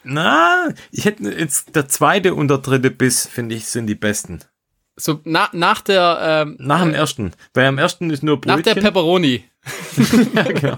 Na, 0.06 0.70
ich 0.91 1.06
hätte 1.06 1.24
jetzt 1.32 1.76
der 1.76 1.88
zweite 1.88 2.34
und 2.36 2.47
der 2.47 2.60
dritte 2.60 2.91
Biss, 2.91 3.28
finde 3.28 3.56
ich, 3.56 3.66
sind 3.66 3.88
die 3.88 3.95
besten. 3.95 4.39
So 4.97 5.20
na, 5.26 5.49
nach 5.51 5.82
der 5.82 6.20
ähm, 6.22 6.56
nach 6.60 6.82
dem 6.82 6.93
äh, 6.93 6.97
ersten. 6.97 7.32
Bei 7.53 7.64
dem 7.64 7.78
ersten 7.78 8.10
ist 8.12 8.24
nur 8.24 8.39
Brötchen. 8.39 8.58
Nach 8.58 8.64
der 8.64 8.76
Pepperoni. 8.76 9.43
ja, 10.36 10.43
genau. 10.43 10.76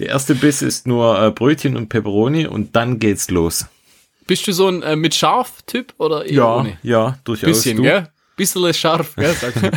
Der 0.00 0.08
erste 0.08 0.34
Biss 0.34 0.62
ist 0.62 0.86
nur 0.86 1.20
äh, 1.20 1.30
Brötchen 1.30 1.76
und 1.76 1.88
Pepperoni 1.88 2.46
und 2.46 2.74
dann 2.74 2.98
geht's 2.98 3.30
los. 3.30 3.66
Bist 4.26 4.46
du 4.46 4.52
so 4.52 4.68
ein 4.68 4.82
äh, 4.82 4.96
mit 4.96 5.14
Scharf-Typ 5.14 5.94
oder 5.98 6.24
eher 6.24 6.32
ja, 6.32 6.56
ohne? 6.56 6.78
Ja, 6.82 7.18
durchaus. 7.24 7.48
Bisschen, 7.48 7.76
du? 7.78 7.82
gell? 7.84 8.08
Bisschen 8.36 8.72
scharf, 8.74 9.16
gell? 9.16 9.34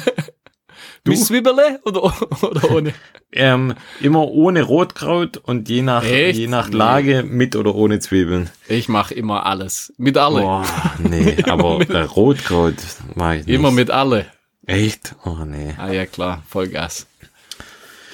du? 1.04 1.12
Mit 1.12 1.20
Zwiebele 1.20 1.80
oder, 1.86 2.14
oder 2.44 2.72
ohne? 2.72 2.94
Ähm, 3.34 3.76
immer 4.02 4.28
ohne 4.28 4.62
Rotkraut 4.62 5.38
und 5.38 5.70
je 5.70 5.84
nach, 5.84 6.04
je 6.04 6.48
nach 6.48 6.68
Lage 6.70 7.24
mit 7.24 7.56
oder 7.56 7.74
ohne 7.76 8.02
Zwiebeln. 8.02 8.50
Ich 8.68 8.90
mache 8.90 9.14
immer 9.14 9.46
alles. 9.46 9.94
Mit 9.98 10.18
alle. 10.18 10.42
Boah, 10.42 10.66
nee, 11.00 11.38
aber 11.48 11.80
mit, 11.80 11.92
äh, 11.92 12.02
Rotkraut 12.02 12.76
mache 13.16 13.38
ich 13.38 13.46
nicht. 13.46 13.56
Immer 13.56 13.72
mit 13.72 13.90
alle. 13.90 14.26
Echt? 14.66 15.16
Oh 15.24 15.46
nee. 15.46 15.74
Ah 15.78 15.94
ja, 15.94 16.06
klar, 16.06 16.44
Vollgas. 16.50 17.08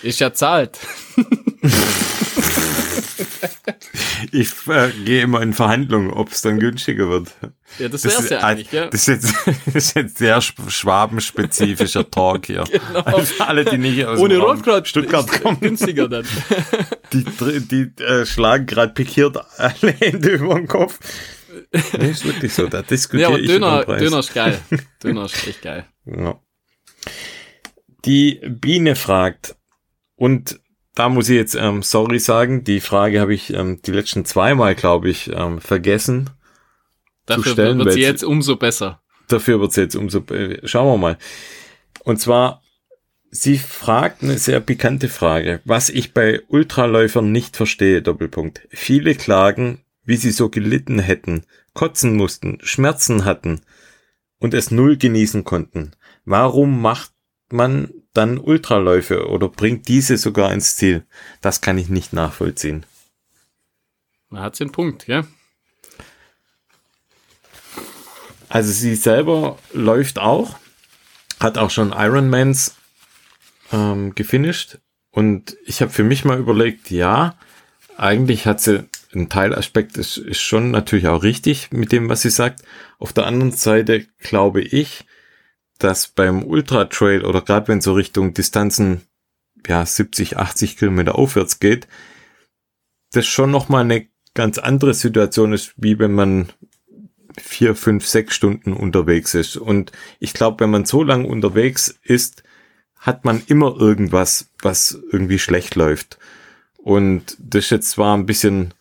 Ist 0.03 0.19
ja 0.19 0.33
zahlt. 0.33 0.77
ich 4.31 4.49
äh, 4.67 4.91
gehe 5.05 5.21
immer 5.21 5.41
in 5.41 5.53
Verhandlungen, 5.53 6.11
ob 6.11 6.31
es 6.31 6.41
dann 6.41 6.59
günstiger 6.59 7.09
wird. 7.09 7.35
Ja, 7.79 7.89
das 7.89 8.03
wär's 8.03 8.15
das, 8.17 8.29
ja 8.29 8.39
eigentlich, 8.39 8.71
ja. 8.71 8.87
Das 8.87 9.07
ist 9.07 9.23
jetzt, 9.23 9.33
das 9.65 9.75
ist 9.75 9.95
jetzt 9.95 10.17
sehr 10.17 10.41
schwabenspezifischer 10.41 12.09
Talk 12.09 12.45
hier. 12.45 12.63
Genau. 12.87 13.01
Also 13.01 13.43
alle, 13.43 13.65
die 13.65 13.77
nicht 13.77 14.05
aus 14.05 14.19
Ohne 14.19 14.37
Rotkraut 14.37 14.87
Stuttgart 14.87 15.27
kommen. 15.41 15.59
Günstiger 15.59 16.07
dann. 16.07 16.25
Die, 17.11 17.25
die 17.59 18.03
äh, 18.03 18.25
schlagen 18.25 18.65
gerade 18.65 18.93
pikiert 18.93 19.37
alle 19.57 19.91
Hände 19.93 20.29
über 20.29 20.55
den 20.55 20.67
Kopf. 20.67 20.99
Nee, 21.97 22.11
ist 22.11 22.23
wirklich 22.23 22.53
so, 22.53 22.67
da 22.67 22.81
diskutiere 22.81 23.29
ja, 23.29 23.35
aber 23.35 23.39
ich 23.39 23.47
Döner, 23.47 23.83
Döner 23.85 24.19
ist 24.19 24.33
geil. 24.33 24.59
Döner 25.03 25.25
ist 25.25 25.47
echt 25.47 25.61
geil. 25.63 25.85
Ja. 26.05 26.39
Die 28.05 28.41
Biene 28.47 28.95
fragt, 28.95 29.57
und 30.17 30.59
da 30.97 31.09
muss 31.09 31.29
ich 31.29 31.35
jetzt 31.35 31.53
ähm, 31.53 31.83
sorry 31.83 32.17
sagen, 32.17 32.63
die 32.63 32.79
Frage 32.79 33.21
habe 33.21 33.35
ich 33.35 33.53
ähm, 33.53 33.79
die 33.85 33.91
letzten 33.91 34.25
zweimal, 34.25 34.73
glaube 34.73 35.09
ich, 35.09 35.31
ähm, 35.31 35.61
vergessen 35.61 36.31
Dafür 37.27 37.43
zu 37.43 37.49
stellen. 37.51 37.77
wird 37.77 37.93
sie 37.93 38.01
jetzt 38.01 38.23
umso 38.23 38.55
besser. 38.55 38.99
Dafür 39.27 39.59
wird 39.59 39.73
sie 39.73 39.81
jetzt 39.81 39.95
umso 39.95 40.21
äh, 40.33 40.59
Schauen 40.67 40.87
wir 40.87 40.97
mal. 40.97 41.17
Und 42.03 42.19
zwar, 42.19 42.63
sie 43.29 43.59
fragt 43.59 44.23
eine 44.23 44.39
sehr 44.39 44.59
pikante 44.59 45.07
Frage, 45.07 45.61
was 45.65 45.89
ich 45.89 46.15
bei 46.15 46.41
Ultraläufern 46.47 47.31
nicht 47.31 47.57
verstehe, 47.57 48.01
Doppelpunkt. 48.01 48.67
Viele 48.71 49.13
klagen, 49.13 49.83
wie 50.03 50.15
sie 50.15 50.31
so 50.31 50.49
gelitten 50.49 50.97
hätten, 50.97 51.43
kotzen 51.75 52.15
mussten, 52.15 52.57
Schmerzen 52.63 53.23
hatten 53.23 53.61
und 54.39 54.55
es 54.55 54.71
null 54.71 54.97
genießen 54.97 55.43
konnten. 55.43 55.91
Warum 56.25 56.81
macht 56.81 57.11
man 57.51 57.91
dann 58.17 58.39
Ultraläufe 58.39 59.27
oder 59.27 59.47
bringt 59.47 59.87
diese 59.87 60.17
sogar 60.17 60.51
ins 60.51 60.75
Ziel. 60.75 61.05
Das 61.41 61.61
kann 61.61 61.77
ich 61.77 61.89
nicht 61.89 62.13
nachvollziehen. 62.13 62.85
Man 64.29 64.41
hat 64.41 64.59
den 64.59 64.71
Punkt, 64.71 65.07
ja. 65.07 65.25
Also 68.49 68.71
sie 68.71 68.95
selber 68.95 69.57
läuft 69.73 70.19
auch, 70.19 70.57
hat 71.39 71.57
auch 71.57 71.69
schon 71.69 71.91
Ironmans 71.91 72.75
ähm, 73.71 74.15
gefinisht 74.15 74.79
und 75.11 75.57
ich 75.65 75.81
habe 75.81 75.91
für 75.91 76.03
mich 76.03 76.25
mal 76.25 76.39
überlegt, 76.39 76.91
ja, 76.91 77.37
eigentlich 77.97 78.45
hat 78.45 78.61
sie 78.61 78.85
ein 79.13 79.29
Teilaspekt, 79.29 79.97
ist, 79.97 80.17
ist 80.17 80.41
schon 80.41 80.71
natürlich 80.71 81.07
auch 81.07 81.23
richtig 81.23 81.71
mit 81.71 81.91
dem, 81.91 82.09
was 82.09 82.21
sie 82.21 82.29
sagt. 82.29 82.63
Auf 82.99 83.13
der 83.13 83.25
anderen 83.25 83.51
Seite 83.51 84.05
glaube 84.19 84.61
ich, 84.61 85.05
dass 85.77 86.07
beim 86.07 86.43
Ultra 86.43 86.85
Trail 86.85 87.25
oder 87.25 87.41
gerade 87.41 87.67
wenn 87.67 87.81
so 87.81 87.93
Richtung 87.93 88.33
Distanzen 88.33 89.01
ja 89.65 89.85
70, 89.85 90.37
80 90.37 90.77
Kilometer 90.77 91.15
aufwärts 91.15 91.59
geht, 91.59 91.87
das 93.11 93.25
schon 93.25 93.51
noch 93.51 93.69
mal 93.69 93.81
eine 93.81 94.07
ganz 94.33 94.57
andere 94.57 94.93
Situation 94.93 95.53
ist, 95.53 95.73
wie 95.77 95.99
wenn 95.99 96.13
man 96.13 96.49
vier, 97.39 97.75
fünf, 97.75 98.05
sechs 98.05 98.35
Stunden 98.35 98.73
unterwegs 98.73 99.33
ist. 99.33 99.57
Und 99.57 99.91
ich 100.19 100.33
glaube, 100.33 100.61
wenn 100.61 100.69
man 100.69 100.85
so 100.85 101.03
lange 101.03 101.27
unterwegs 101.27 101.99
ist, 102.03 102.43
hat 102.97 103.25
man 103.25 103.41
immer 103.47 103.75
irgendwas, 103.79 104.49
was 104.61 104.99
irgendwie 105.11 105.39
schlecht 105.39 105.75
läuft. 105.75 106.17
Und 106.77 107.37
das 107.39 107.65
ist 107.65 107.71
jetzt 107.71 107.89
zwar 107.91 108.17
ein 108.17 108.25
bisschen 108.25 108.73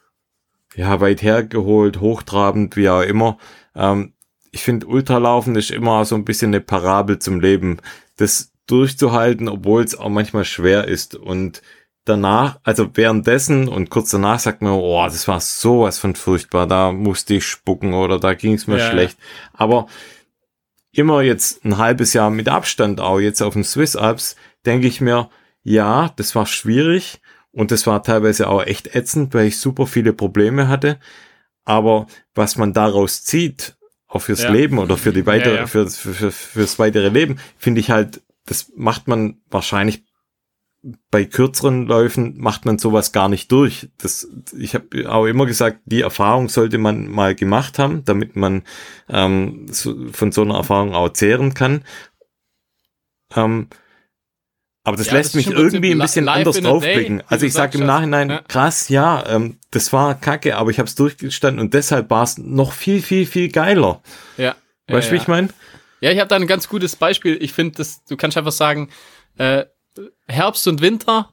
ja 0.75 1.01
weit 1.01 1.23
hergeholt, 1.23 2.01
hochtrabend, 2.01 2.77
wie 2.77 2.89
auch 2.89 3.03
immer. 3.03 3.39
Ähm, 3.75 4.13
ich 4.53 4.63
finde, 4.63 4.87
Ultralaufen 4.87 5.57
ist 5.57 5.71
immer 5.71 6.05
so 6.05 6.15
ein 6.15 6.25
bisschen 6.25 6.51
eine 6.51 6.61
Parabel 6.61 7.19
zum 7.19 7.41
Leben. 7.41 7.79
Das 8.17 8.53
durchzuhalten, 8.67 9.49
obwohl 9.49 9.83
es 9.83 9.97
auch 9.97 10.09
manchmal 10.09 10.45
schwer 10.45 10.89
ist. 10.89 11.15
Und 11.15 11.63
danach, 12.05 12.59
also 12.63 12.89
währenddessen 12.95 13.69
und 13.69 13.91
kurz 13.91 14.11
danach 14.11 14.41
sagt 14.41 14.63
man, 14.63 14.73
oh, 14.73 15.05
das 15.05 15.29
war 15.29 15.41
sowas 15.41 15.99
von 15.99 16.15
furchtbar, 16.15 16.67
da 16.67 16.93
musste 16.93 17.35
ich 17.35 17.47
spucken 17.47 17.95
oder 17.95 18.19
da 18.19 18.35
ging 18.35 18.55
es 18.55 18.67
mir 18.67 18.79
ja. 18.79 18.91
schlecht. 18.91 19.19
Aber 19.53 19.87
immer 20.93 21.23
jetzt 21.23 21.65
ein 21.65 21.79
halbes 21.79 22.13
Jahr 22.13 22.31
mit 22.31 22.49
Abstand 22.49 23.01
auch 23.01 23.21
jetzt 23.21 23.43
auf 23.43 23.55
den 23.55 23.65
Swiss 23.65 23.97
Alps, 23.97 24.37
denke 24.65 24.87
ich 24.87 25.01
mir, 25.01 25.31
ja, 25.63 26.11
das 26.17 26.35
war 26.35 26.47
schwierig 26.47 27.21
Und 27.51 27.71
das 27.71 27.87
war 27.87 28.03
teilweise 28.03 28.49
auch 28.49 28.63
echt 28.65 28.95
ätzend, 28.95 29.35
weil 29.35 29.47
ich 29.47 29.59
super 29.59 29.87
viele 29.87 30.13
Probleme 30.13 30.69
hatte. 30.69 30.99
Aber 31.65 32.07
was 32.35 32.57
man 32.57 32.73
daraus 32.73 33.25
zieht, 33.25 33.77
auch 34.09 34.21
fürs 34.21 34.43
ja. 34.43 34.51
Leben 34.51 34.79
oder 34.79 34.97
für 34.97 35.13
die 35.13 35.27
weitere, 35.27 35.55
ja, 35.55 35.61
ja. 35.61 35.67
Für, 35.67 35.89
für, 35.89 36.31
fürs 36.31 36.79
weitere 36.79 37.09
Leben, 37.09 37.39
finde 37.59 37.81
ich 37.81 37.91
halt, 37.91 38.23
das 38.47 38.73
macht 38.77 39.09
man 39.09 39.41
wahrscheinlich 39.51 40.05
bei 41.11 41.25
kürzeren 41.25 41.87
Läufen 41.87 42.39
macht 42.39 42.65
man 42.65 42.79
sowas 42.79 43.11
gar 43.11 43.29
nicht 43.29 43.51
durch. 43.51 43.89
Das, 43.99 44.29
ich 44.57 44.75
habe 44.75 45.11
auch 45.11 45.27
immer 45.27 45.47
gesagt, 45.47 45.81
die 45.85 46.03
Erfahrung 46.03 46.49
sollte 46.49 46.79
man 46.79 47.09
mal 47.09 47.35
gemacht 47.35 47.79
haben, 47.79 48.05
damit 48.05 48.37
man 48.37 48.63
ähm, 49.09 49.67
so, 49.69 49.97
von 50.13 50.31
so 50.31 50.43
einer 50.43 50.57
Erfahrung 50.57 50.95
auch 50.95 51.09
zehren 51.09 51.55
kann. 51.55 51.83
Ähm, 53.35 53.69
aber 54.87 54.97
das 54.97 55.09
ja, 55.09 55.15
lässt 55.15 55.35
das 55.35 55.35
mich 55.35 55.51
irgendwie 55.51 55.91
ein 55.91 55.99
bisschen 55.99 56.29
anders 56.29 56.61
draufblicken. 56.61 57.21
Also 57.27 57.45
ich 57.45 57.53
sage 57.53 57.79
im 57.79 57.87
Nachhinein, 57.87 58.31
ja. 58.31 58.43
krass, 58.47 58.89
ja, 58.89 59.27
ähm, 59.27 59.59
das 59.73 59.93
war 59.93 60.15
kacke, 60.15 60.57
aber 60.57 60.71
ich 60.71 60.79
habe 60.79 60.87
es 60.87 60.95
durchgestanden 60.95 61.61
und 61.61 61.75
deshalb 61.75 62.09
war 62.09 62.23
es 62.23 62.39
noch 62.39 62.71
viel, 62.71 63.03
viel, 63.03 63.27
viel 63.27 63.51
geiler. 63.51 64.01
Ja. 64.37 64.55
Weißt 64.87 65.09
du, 65.09 65.15
wie 65.15 65.17
ich 65.17 65.27
meine? 65.27 65.49
Ja, 66.01 66.13
ich 66.13 66.21
habe 66.21 66.29
da 66.29 66.37
ein 66.37 66.47
ganz 66.47 66.69
gutes 66.69 66.95
Beispiel. 66.95 67.37
Ich 67.43 67.53
finde, 67.53 67.79
das, 67.79 68.05
du 68.05 68.17
kannst 68.17 68.37
einfach 68.37 68.53
sagen, 68.53 68.91
äh, 69.39 69.65
Herbst 70.29 70.69
und 70.69 70.81
Winter, 70.81 71.31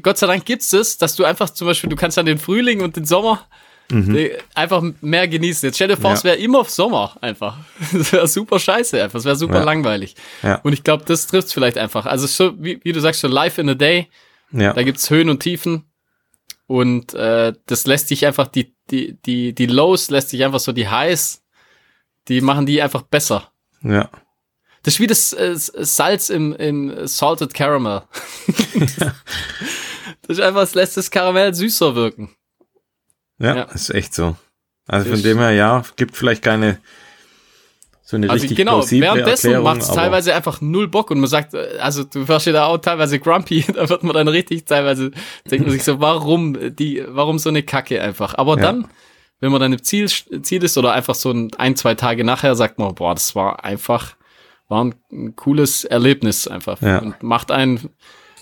Gott 0.00 0.16
sei 0.16 0.26
Dank 0.26 0.46
gibt's 0.46 0.70
das, 0.70 0.96
dass 0.96 1.16
du 1.16 1.24
einfach 1.24 1.50
zum 1.50 1.66
Beispiel, 1.66 1.90
du 1.90 1.96
kannst 1.96 2.16
dann 2.16 2.24
den 2.24 2.38
Frühling 2.38 2.80
und 2.80 2.96
den 2.96 3.04
Sommer 3.04 3.46
mhm. 3.90 4.30
einfach 4.54 4.82
mehr 5.00 5.28
genießen. 5.28 5.66
Jetzt 5.66 5.76
stell 5.76 5.88
dir 5.88 5.96
vor, 5.96 6.10
ja. 6.10 6.16
es 6.16 6.24
wäre 6.24 6.36
immer 6.36 6.64
Sommer 6.64 7.16
einfach. 7.20 7.58
Das 7.92 8.12
wäre 8.12 8.28
super 8.28 8.58
scheiße 8.58 9.02
einfach. 9.02 9.18
Es 9.18 9.24
wäre 9.24 9.36
super 9.36 9.58
ja. 9.58 9.64
langweilig. 9.64 10.14
Ja. 10.42 10.56
Und 10.62 10.72
ich 10.72 10.84
glaube, 10.84 11.04
das 11.06 11.26
trifft 11.26 11.52
vielleicht 11.52 11.78
einfach. 11.78 12.06
Also 12.06 12.26
so, 12.26 12.54
wie, 12.62 12.80
wie 12.82 12.92
du 12.92 13.00
sagst, 13.00 13.20
so 13.20 13.28
live 13.28 13.58
in 13.58 13.70
a 13.70 13.74
day. 13.74 14.08
Ja. 14.52 14.72
Da 14.72 14.82
gibt's 14.82 15.10
Höhen 15.10 15.28
und 15.28 15.40
Tiefen. 15.40 15.84
Und 16.66 17.14
äh, 17.14 17.52
das 17.66 17.86
lässt 17.86 18.08
sich 18.08 18.26
einfach, 18.26 18.48
die, 18.48 18.74
die, 18.90 19.16
die, 19.24 19.54
die 19.54 19.66
Lows 19.66 20.10
lässt 20.10 20.30
sich 20.30 20.44
einfach 20.44 20.60
so, 20.60 20.72
die 20.72 20.88
Highs, 20.88 21.44
die 22.28 22.40
machen 22.40 22.66
die 22.66 22.82
einfach 22.82 23.02
besser. 23.02 23.52
Ja. 23.82 24.10
Das 24.82 24.94
ist 24.94 25.00
wie 25.00 25.06
das 25.06 25.32
äh, 25.32 25.54
Salz 25.54 26.28
im, 26.30 26.54
im 26.54 27.06
Salted 27.06 27.54
Caramel. 27.54 28.02
das 28.46 30.38
ist 30.38 30.40
einfach, 30.40 30.62
es 30.62 30.74
lässt 30.74 30.96
das 30.96 31.10
Karamell 31.10 31.54
süßer 31.54 31.94
wirken. 31.94 32.35
Ja, 33.38 33.56
ja. 33.56 33.62
ist 33.64 33.90
echt 33.90 34.14
so. 34.14 34.36
Also 34.86 35.10
von 35.10 35.22
dem 35.22 35.38
her, 35.38 35.50
ja, 35.50 35.82
gibt 35.96 36.16
vielleicht 36.16 36.42
keine 36.42 36.78
so 38.02 38.16
eine 38.16 38.30
also 38.30 38.40
richtig 38.40 38.56
genau, 38.56 38.88
währenddessen 38.88 39.60
macht 39.64 39.82
es 39.82 39.88
teilweise 39.88 40.32
einfach 40.32 40.60
null 40.60 40.86
Bock 40.86 41.10
und 41.10 41.18
man 41.18 41.28
sagt, 41.28 41.56
also 41.56 42.04
du 42.04 42.28
warst 42.28 42.46
ja 42.46 42.52
da 42.52 42.66
auch 42.66 42.78
teilweise 42.78 43.18
grumpy, 43.18 43.64
da 43.74 43.88
wird 43.88 44.04
man 44.04 44.14
dann 44.14 44.28
richtig 44.28 44.64
teilweise, 44.64 45.10
denkt 45.50 45.66
man 45.66 45.72
sich 45.72 45.82
so, 45.82 46.00
warum 46.00 46.76
die, 46.76 47.02
warum 47.08 47.40
so 47.40 47.48
eine 47.48 47.64
Kacke 47.64 48.00
einfach. 48.00 48.34
Aber 48.38 48.58
ja. 48.58 48.62
dann, 48.62 48.86
wenn 49.40 49.50
man 49.50 49.60
dann 49.60 49.72
im 49.72 49.82
Ziel, 49.82 50.08
Ziel 50.08 50.62
ist 50.62 50.78
oder 50.78 50.92
einfach 50.92 51.16
so 51.16 51.32
ein, 51.32 51.50
ein, 51.58 51.74
zwei 51.74 51.96
Tage 51.96 52.22
nachher, 52.22 52.54
sagt 52.54 52.78
man, 52.78 52.94
boah, 52.94 53.12
das 53.12 53.34
war 53.34 53.64
einfach 53.64 54.14
war 54.68 54.84
ein, 54.84 55.34
cooles 55.36 55.84
Erlebnis 55.84 56.48
einfach. 56.48 56.80
Ja. 56.82 56.98
Und 56.98 57.22
macht 57.22 57.50
einen, 57.50 57.90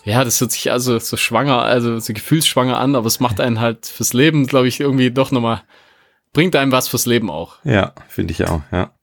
ja, 0.05 0.23
das 0.23 0.41
hört 0.41 0.53
sich 0.53 0.71
also 0.71 0.99
so 0.99 1.17
schwanger, 1.17 1.63
also 1.63 1.99
so 1.99 2.13
gefühlsschwanger 2.13 2.79
an, 2.79 2.95
aber 2.95 3.07
es 3.07 3.21
macht 3.21 3.41
einen 3.41 3.61
halt 3.61 3.87
fürs 3.87 4.13
Leben, 4.13 4.47
glaube 4.47 4.69
ich, 4.69 4.81
irgendwie 4.81 5.11
doch 5.11 5.31
nochmal, 5.31 5.63
bringt 6.33 6.55
einem 6.57 6.73
was 6.73 6.89
fürs 6.89 7.07
Leben 7.07 7.31
auch. 7.31 7.57
Ja, 7.65 7.95
finde 8.09 8.33
ich 8.33 8.47
auch, 8.47 8.61
ja. 8.71 8.95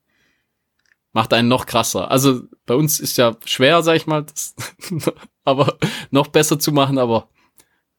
Macht 1.12 1.34
einen 1.34 1.48
noch 1.48 1.66
krasser. 1.66 2.10
Also 2.12 2.44
bei 2.66 2.76
uns 2.76 3.00
ist 3.00 3.18
ja 3.18 3.36
schwer, 3.46 3.82
sag 3.82 3.96
ich 3.96 4.06
mal, 4.06 4.24
das, 4.24 4.56
aber 5.44 5.78
noch 6.12 6.28
besser 6.28 6.60
zu 6.60 6.72
machen, 6.72 7.00
aber, 7.00 7.30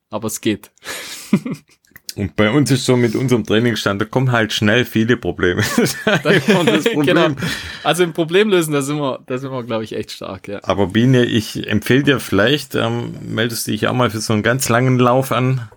aber 0.09 0.29
es 0.29 0.41
geht. 0.41 0.71
Und 2.17 2.37
bei 2.37 2.51
uns 2.51 2.71
ist 2.71 2.85
so 2.85 2.97
mit 2.97 3.15
unserem 3.15 3.45
Trainingsstand, 3.45 4.01
da 4.01 4.05
kommen 4.05 4.33
halt 4.33 4.53
schnell 4.53 4.85
viele 4.85 5.17
Probleme. 5.17 5.63
das 6.05 6.85
Problem. 6.85 7.03
genau. 7.03 7.29
Also 7.85 8.05
im 8.05 8.13
Problem 8.13 8.51
lösen, 8.51 8.73
da 8.73 8.83
sind 8.83 8.99
wir, 8.99 9.21
da 9.27 9.39
sind 9.39 9.51
wir, 9.51 9.63
glaube 9.63 9.85
ich, 9.85 9.95
echt 9.95 10.11
stark, 10.11 10.49
ja. 10.49 10.61
Aber 10.63 10.89
Biene, 10.89 11.25
ich 11.25 11.67
empfehle 11.67 12.03
dir 12.03 12.21
vielleicht, 12.21 12.75
ähm, 12.75 13.15
meldest 13.23 13.67
dich 13.67 13.89
auch 13.89 13.95
mal 13.95 14.11
für 14.11 14.21
so 14.21 14.33
einen 14.33 14.43
ganz 14.43 14.69
langen 14.69 14.99
Lauf 14.99 15.33
an 15.33 15.69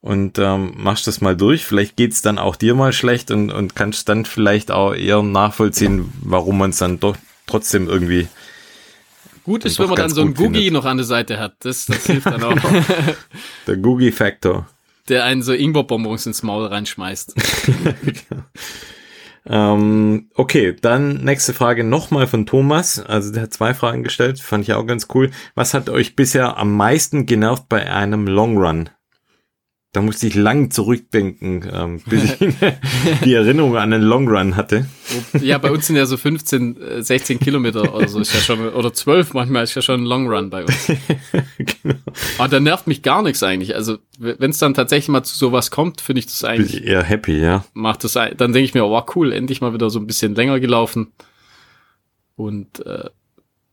und 0.00 0.38
ähm, 0.38 0.72
machst 0.76 1.06
das 1.06 1.20
mal 1.20 1.36
durch. 1.36 1.64
Vielleicht 1.64 1.96
geht's 1.96 2.22
dann 2.22 2.38
auch 2.38 2.56
dir 2.56 2.74
mal 2.74 2.92
schlecht 2.92 3.30
und, 3.30 3.50
und 3.50 3.74
kannst 3.74 4.08
dann 4.08 4.24
vielleicht 4.24 4.70
auch 4.70 4.94
eher 4.94 5.22
nachvollziehen, 5.22 6.12
warum 6.22 6.58
man 6.58 6.70
es 6.70 6.78
dann 6.78 7.00
doch 7.00 7.16
trotzdem 7.46 7.88
irgendwie 7.88 8.28
Gut 9.44 9.64
ist, 9.64 9.78
wenn 9.78 9.88
man 9.88 9.96
dann 9.96 10.10
so 10.10 10.20
einen 10.20 10.34
Googie 10.34 10.70
noch 10.70 10.84
an 10.84 10.98
der 10.98 11.06
Seite 11.06 11.38
hat. 11.38 11.54
Das, 11.60 11.86
das 11.86 12.04
hilft 12.04 12.26
dann 12.26 12.42
auch. 12.44 12.58
der 13.66 13.76
Googie-Faktor 13.78 14.66
der 15.08 15.24
einen 15.24 15.42
so 15.42 15.52
Ingwerbonbons 15.52 16.26
ins 16.26 16.42
Maul 16.42 16.66
reinschmeißt. 16.66 17.34
ähm, 19.46 20.30
okay, 20.34 20.76
dann 20.80 21.24
nächste 21.24 21.54
Frage 21.54 21.84
nochmal 21.84 22.26
von 22.26 22.46
Thomas. 22.46 23.00
Also 23.00 23.32
der 23.32 23.44
hat 23.44 23.52
zwei 23.52 23.74
Fragen 23.74 24.02
gestellt, 24.02 24.40
fand 24.40 24.64
ich 24.64 24.74
auch 24.74 24.86
ganz 24.86 25.08
cool. 25.14 25.30
Was 25.54 25.74
hat 25.74 25.88
euch 25.88 26.16
bisher 26.16 26.56
am 26.56 26.76
meisten 26.76 27.26
genervt 27.26 27.68
bei 27.68 27.90
einem 27.90 28.26
Long 28.26 28.58
Run? 28.58 28.90
Da 29.92 30.02
musste 30.02 30.26
ich 30.26 30.34
lang 30.34 30.70
zurückdenken, 30.70 31.66
ähm, 31.72 32.02
bis 32.04 32.24
ich 32.24 32.38
die 33.24 33.32
Erinnerung 33.32 33.74
an 33.78 33.90
einen 33.90 34.02
Long 34.02 34.28
Run 34.28 34.54
hatte. 34.54 34.86
Ja, 35.40 35.56
bei 35.56 35.70
uns 35.70 35.86
sind 35.86 35.96
ja 35.96 36.04
so 36.04 36.18
15, 36.18 37.02
16 37.02 37.36
äh, 37.36 37.40
Kilometer 37.42 37.94
oder 37.94 38.06
so, 38.06 38.20
ist 38.20 38.34
ja 38.34 38.40
schon, 38.40 38.68
oder 38.68 38.92
12 38.92 39.32
manchmal 39.32 39.64
ist 39.64 39.74
ja 39.74 39.80
schon 39.80 40.02
ein 40.02 40.04
Long 40.04 40.28
Run 40.28 40.50
bei 40.50 40.64
uns. 40.64 40.88
genau. 41.58 41.94
Aber 42.36 42.48
da 42.48 42.60
nervt 42.60 42.86
mich 42.86 43.00
gar 43.00 43.22
nichts 43.22 43.42
eigentlich. 43.42 43.74
Also, 43.74 43.96
wenn 44.18 44.50
es 44.50 44.58
dann 44.58 44.74
tatsächlich 44.74 45.08
mal 45.08 45.22
zu 45.22 45.34
sowas 45.34 45.70
kommt, 45.70 46.02
finde 46.02 46.20
ich 46.20 46.26
das 46.26 46.44
eigentlich. 46.44 46.72
Bin 46.72 46.82
ich 46.82 46.88
eher 46.88 47.02
happy, 47.02 47.40
ja. 47.40 47.64
Macht 47.72 48.04
das, 48.04 48.12
dann 48.12 48.36
denke 48.36 48.60
ich 48.60 48.74
mir, 48.74 48.84
oh 48.84 49.02
cool, 49.14 49.32
endlich 49.32 49.62
mal 49.62 49.72
wieder 49.72 49.88
so 49.88 49.98
ein 50.00 50.06
bisschen 50.06 50.34
länger 50.34 50.60
gelaufen. 50.60 51.12
Und, 52.36 52.84
äh, 52.84 53.08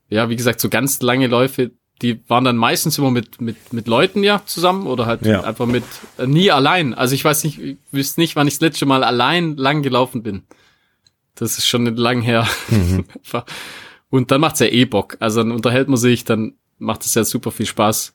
ja, 0.07 0.29
wie 0.29 0.37
gesagt, 0.37 0.61
so 0.61 0.69
ganz 0.69 1.01
lange 1.01 1.27
Läufe, 1.27 1.71
die 2.01 2.19
waren 2.27 2.43
dann 2.43 2.57
meistens 2.57 2.97
immer 2.97 3.11
mit, 3.11 3.39
mit, 3.39 3.71
mit 3.71 3.87
Leuten 3.87 4.23
ja 4.23 4.41
zusammen 4.45 4.85
oder 4.87 5.05
halt 5.05 5.25
ja. 5.25 5.41
einfach 5.41 5.65
mit, 5.65 5.83
äh, 6.17 6.27
nie 6.27 6.51
allein. 6.51 6.93
Also 6.93 7.15
ich 7.15 7.23
weiß 7.23 7.43
nicht, 7.45 7.59
ich 7.59 7.77
wüsste 7.91 8.19
nicht, 8.19 8.35
wann 8.35 8.47
ich 8.47 8.55
das 8.55 8.61
letzte 8.61 8.85
Mal 8.85 9.03
allein 9.03 9.55
lang 9.55 9.81
gelaufen 9.81 10.21
bin. 10.21 10.43
Das 11.35 11.57
ist 11.57 11.67
schon 11.67 11.83
nicht 11.83 11.97
lang 11.97 12.21
her. 12.21 12.47
Mhm. 12.69 13.05
Und 14.09 14.31
dann 14.31 14.41
macht's 14.41 14.59
ja 14.59 14.67
eh 14.67 14.85
Bock. 14.85 15.17
Also 15.19 15.41
dann 15.41 15.51
unterhält 15.51 15.87
man 15.87 15.97
sich, 15.97 16.25
dann 16.25 16.53
macht 16.77 17.05
es 17.05 17.13
ja 17.15 17.23
super 17.23 17.51
viel 17.51 17.65
Spaß. 17.65 18.13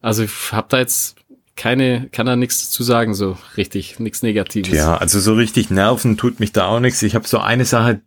Also 0.00 0.24
ich 0.24 0.52
hab 0.52 0.68
da 0.68 0.78
jetzt 0.78 1.16
keine, 1.54 2.08
kann 2.10 2.26
da 2.26 2.36
nichts 2.36 2.70
zu 2.70 2.82
sagen, 2.82 3.14
so 3.14 3.36
richtig, 3.56 4.00
nichts 4.00 4.22
Negatives. 4.22 4.72
Ja, 4.72 4.96
also 4.96 5.20
so 5.20 5.34
richtig 5.34 5.70
nerven 5.70 6.16
tut 6.16 6.40
mich 6.40 6.52
da 6.52 6.66
auch 6.66 6.80
nichts. 6.80 7.02
Ich 7.02 7.14
habe 7.14 7.28
so 7.28 7.38
eine 7.38 7.64
Sache, 7.64 8.00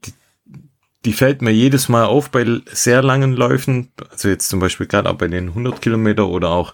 die, 1.05 1.13
fällt 1.13 1.41
mir 1.41 1.51
jedes 1.51 1.89
Mal 1.89 2.05
auf 2.05 2.29
bei 2.29 2.45
sehr 2.65 3.01
langen 3.01 3.33
Läufen. 3.33 3.91
Also 4.11 4.29
jetzt 4.29 4.49
zum 4.49 4.59
Beispiel 4.59 4.87
gerade 4.87 5.09
auch 5.09 5.15
bei 5.15 5.27
den 5.27 5.49
100 5.49 5.81
Kilometer 5.81 6.27
oder 6.27 6.49
auch 6.49 6.73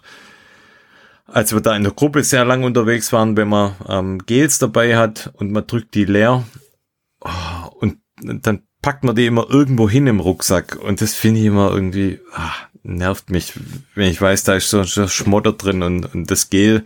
als 1.27 1.53
wir 1.53 1.61
da 1.61 1.75
in 1.75 1.84
der 1.84 1.93
Gruppe 1.93 2.23
sehr 2.23 2.45
lang 2.45 2.63
unterwegs 2.63 3.13
waren, 3.13 3.38
wenn 3.38 3.47
man 3.47 3.75
ähm, 3.88 4.25
Gels 4.25 4.59
dabei 4.59 4.97
hat 4.97 5.32
und 5.36 5.51
man 5.51 5.65
drückt 5.65 5.95
die 5.95 6.05
leer 6.05 6.43
oh, 7.21 7.67
und 7.79 7.99
dann 8.21 8.63
packt 8.82 9.03
man 9.03 9.15
die 9.15 9.27
immer 9.27 9.49
irgendwo 9.49 9.89
hin 9.89 10.07
im 10.07 10.19
Rucksack 10.19 10.75
und 10.75 11.01
das 11.01 11.13
finde 11.13 11.39
ich 11.39 11.45
immer 11.45 11.71
irgendwie 11.71 12.19
ah, 12.34 12.51
nervt 12.84 13.29
mich, 13.29 13.53
wenn 13.95 14.09
ich 14.09 14.21
weiß, 14.21 14.43
da 14.43 14.55
ist 14.55 14.69
so, 14.69 14.84
so 14.84 15.07
Schmotter 15.07 15.53
drin 15.53 15.84
und, 15.84 16.13
und 16.13 16.32
das 16.32 16.49
Gel. 16.49 16.84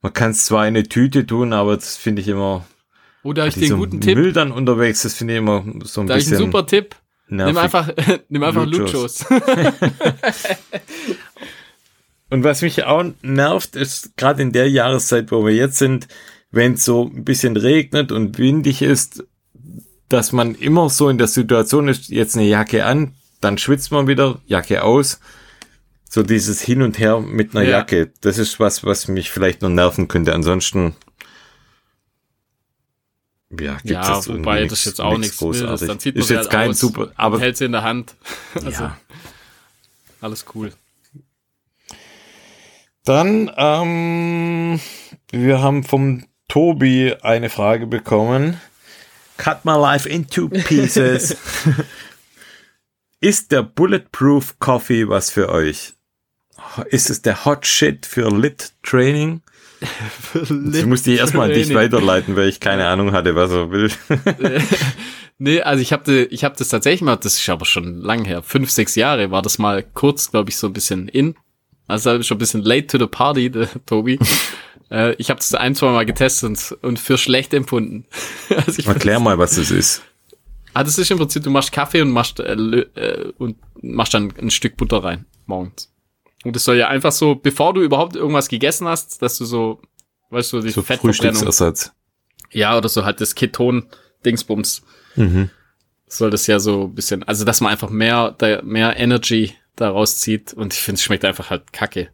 Man 0.00 0.12
kann 0.12 0.30
es 0.30 0.46
zwar 0.46 0.66
in 0.66 0.76
eine 0.76 0.88
Tüte 0.88 1.26
tun, 1.26 1.52
aber 1.52 1.76
das 1.76 1.96
finde 1.96 2.22
ich 2.22 2.28
immer 2.28 2.64
oder 3.22 3.46
ich 3.46 3.54
den 3.54 3.76
guten 3.76 4.00
Tipp. 4.00 4.16
Müll 4.16 4.32
dann 4.32 4.52
unterwegs, 4.52 5.02
das 5.02 5.14
finde 5.14 5.34
ich 5.34 5.38
immer 5.38 5.64
so 5.84 6.00
ein 6.00 6.06
da 6.06 6.14
bisschen. 6.14 6.32
Da 6.32 6.36
ich 6.36 6.42
einen 6.42 6.52
super 6.52 6.66
Tipp. 6.66 6.96
Nervig. 7.28 7.54
Nimm 7.54 7.62
einfach, 7.62 7.90
nimm 8.28 8.42
einfach 8.42 8.66
Luchos. 8.66 9.24
Und 12.30 12.44
was 12.44 12.62
mich 12.62 12.84
auch 12.84 13.04
nervt, 13.22 13.76
ist 13.76 14.16
gerade 14.16 14.42
in 14.42 14.52
der 14.52 14.68
Jahreszeit, 14.68 15.30
wo 15.30 15.44
wir 15.46 15.54
jetzt 15.54 15.78
sind, 15.78 16.08
wenn 16.50 16.74
es 16.74 16.84
so 16.84 17.06
ein 17.06 17.24
bisschen 17.24 17.56
regnet 17.56 18.12
und 18.12 18.38
windig 18.38 18.82
ist, 18.82 19.24
dass 20.08 20.32
man 20.32 20.54
immer 20.54 20.88
so 20.88 21.08
in 21.08 21.18
der 21.18 21.26
Situation 21.26 21.88
ist, 21.88 22.08
jetzt 22.08 22.36
eine 22.36 22.46
Jacke 22.46 22.84
an, 22.84 23.14
dann 23.40 23.58
schwitzt 23.58 23.92
man 23.92 24.08
wieder, 24.08 24.40
Jacke 24.46 24.82
aus. 24.82 25.20
So 26.08 26.22
dieses 26.22 26.62
Hin 26.62 26.80
und 26.80 26.98
Her 26.98 27.20
mit 27.20 27.54
einer 27.54 27.64
ja. 27.64 27.78
Jacke, 27.78 28.10
das 28.22 28.38
ist 28.38 28.58
was, 28.58 28.84
was 28.84 29.08
mich 29.08 29.30
vielleicht 29.30 29.60
noch 29.60 29.68
nerven 29.68 30.08
könnte. 30.08 30.34
Ansonsten 30.34 30.94
ja, 33.50 33.76
gibt 33.76 33.90
ja, 33.90 34.18
es 34.18 34.28
wobei 34.28 34.60
nix, 34.60 34.70
das 34.70 34.84
jetzt 34.84 35.00
auch 35.00 35.16
nichts 35.16 35.40
Wildes. 35.40 35.80
Dann 35.80 35.98
zieht 35.98 36.14
man 36.14 36.22
ist 36.22 36.30
jetzt 36.30 36.38
halt 36.40 36.50
kein 36.50 36.70
aus, 36.70 36.78
super, 36.78 37.12
aber 37.16 37.40
hält 37.40 37.56
sie 37.56 37.64
in 37.64 37.72
der 37.72 37.82
Hand. 37.82 38.14
also, 38.54 38.84
ja. 38.84 38.98
alles 40.20 40.44
cool. 40.54 40.72
Dann, 43.04 43.50
ähm, 43.56 44.80
wir 45.30 45.62
haben 45.62 45.82
vom 45.82 46.26
Tobi 46.48 47.14
eine 47.22 47.48
Frage 47.48 47.86
bekommen. 47.86 48.60
Cut 49.38 49.64
my 49.64 49.78
life 49.78 50.06
into 50.06 50.48
pieces. 50.48 51.36
ist 53.20 53.50
der 53.52 53.62
Bulletproof 53.62 54.58
Coffee 54.58 55.08
was 55.08 55.30
für 55.30 55.48
euch? 55.48 55.94
ist 56.90 57.10
es 57.10 57.22
der 57.22 57.44
Hot 57.44 57.66
Shit 57.66 58.06
für 58.06 58.30
Lit 58.30 58.72
Training? 58.82 59.42
Ich 60.74 60.86
musste 60.86 61.12
ich 61.12 61.18
erstmal 61.18 61.48
an 61.48 61.54
dich 61.54 61.72
weiterleiten, 61.74 62.36
weil 62.36 62.48
ich 62.48 62.60
keine 62.60 62.88
Ahnung 62.88 63.12
hatte, 63.12 63.34
was 63.34 63.50
er 63.50 63.70
will. 63.70 63.90
Nee, 65.40 65.60
also 65.60 65.80
ich 65.80 65.92
habe 65.92 66.24
ich 66.24 66.42
hab 66.42 66.56
das 66.56 66.66
tatsächlich 66.66 67.00
mal, 67.00 67.14
das 67.14 67.38
ist 67.38 67.48
aber 67.48 67.64
schon 67.64 67.98
lang 67.98 68.24
her, 68.24 68.42
fünf, 68.42 68.72
sechs 68.72 68.96
Jahre 68.96 69.30
war 69.30 69.40
das 69.40 69.60
mal 69.60 69.84
kurz, 69.84 70.32
glaube 70.32 70.50
ich, 70.50 70.56
so 70.56 70.66
ein 70.66 70.72
bisschen 70.72 71.06
in. 71.06 71.36
Also 71.86 72.20
schon 72.24 72.34
ein 72.34 72.38
bisschen 72.40 72.62
late 72.62 72.88
to 72.88 72.98
the 72.98 73.06
party, 73.06 73.48
der 73.48 73.68
Tobi. 73.86 74.18
äh, 74.90 75.14
ich 75.14 75.30
habe 75.30 75.38
das 75.38 75.54
ein, 75.54 75.76
zwei 75.76 75.92
Mal 75.92 76.06
getestet 76.06 76.48
und, 76.48 76.78
und 76.82 76.98
für 76.98 77.16
schlecht 77.18 77.54
empfunden. 77.54 78.06
also 78.48 78.80
ich 78.80 78.88
Erklär 78.88 79.20
mal, 79.20 79.38
was 79.38 79.54
das 79.54 79.70
ist. 79.70 80.02
Ah, 80.74 80.82
das 80.82 80.98
ist 80.98 81.08
im 81.08 81.18
Prinzip, 81.18 81.44
du 81.44 81.50
machst 81.50 81.70
Kaffee 81.70 82.02
und 82.02 82.10
machst, 82.10 82.40
äh, 82.40 82.54
äh, 82.54 83.32
und 83.38 83.58
machst 83.80 84.14
dann 84.14 84.34
ein 84.38 84.50
Stück 84.50 84.76
Butter 84.76 85.04
rein 85.04 85.24
morgens. 85.48 85.90
Und 86.48 86.56
das 86.56 86.64
soll 86.64 86.76
ja 86.76 86.88
einfach 86.88 87.12
so, 87.12 87.34
bevor 87.34 87.74
du 87.74 87.82
überhaupt 87.82 88.16
irgendwas 88.16 88.48
gegessen 88.48 88.88
hast, 88.88 89.20
dass 89.20 89.36
du 89.36 89.44
so, 89.44 89.82
weißt 90.30 90.52
du, 90.54 90.60
die 90.60 90.70
So. 90.70 90.82
Frühstücksersatz. 90.82 91.92
Ja, 92.50 92.76
oder 92.76 92.88
so 92.88 93.04
halt 93.04 93.20
das 93.20 93.34
Keton-Dingsbums. 93.34 94.82
Mhm. 95.16 95.50
Soll 96.06 96.30
das 96.30 96.46
ja 96.46 96.58
so 96.58 96.84
ein 96.84 96.94
bisschen, 96.94 97.22
also 97.24 97.44
dass 97.44 97.60
man 97.60 97.70
einfach 97.70 97.90
mehr, 97.90 98.34
mehr 98.64 98.96
Energy 98.96 99.54
daraus 99.76 100.20
zieht. 100.20 100.54
Und 100.54 100.72
ich 100.72 100.80
finde, 100.80 100.96
es 100.96 101.02
schmeckt 101.02 101.26
einfach 101.26 101.50
halt 101.50 101.70
kacke. 101.74 102.08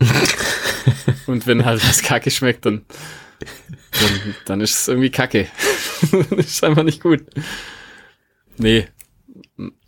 und 1.26 1.48
wenn 1.48 1.64
halt 1.64 1.82
was 1.86 2.02
kacke 2.02 2.30
schmeckt, 2.30 2.64
dann, 2.64 2.82
dann, 3.40 4.34
dann 4.44 4.60
ist 4.60 4.78
es 4.82 4.86
irgendwie 4.88 5.10
kacke. 5.10 5.48
ist 6.36 6.62
einfach 6.62 6.84
nicht 6.84 7.02
gut. 7.02 7.24
Nee, 8.58 8.86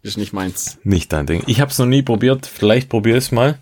ist 0.03 0.19
nicht 0.19 0.33
meins. 0.33 0.79
Nicht 0.83 1.13
dein 1.13 1.27
Ding. 1.27 1.45
Ich 1.47 1.61
habe 1.61 1.71
es 1.71 1.79
noch 1.79 1.87
nie 1.87 2.03
probiert. 2.03 2.45
Vielleicht 2.47 2.89
probier 2.89 3.17
es 3.17 3.33
mal. 3.33 3.59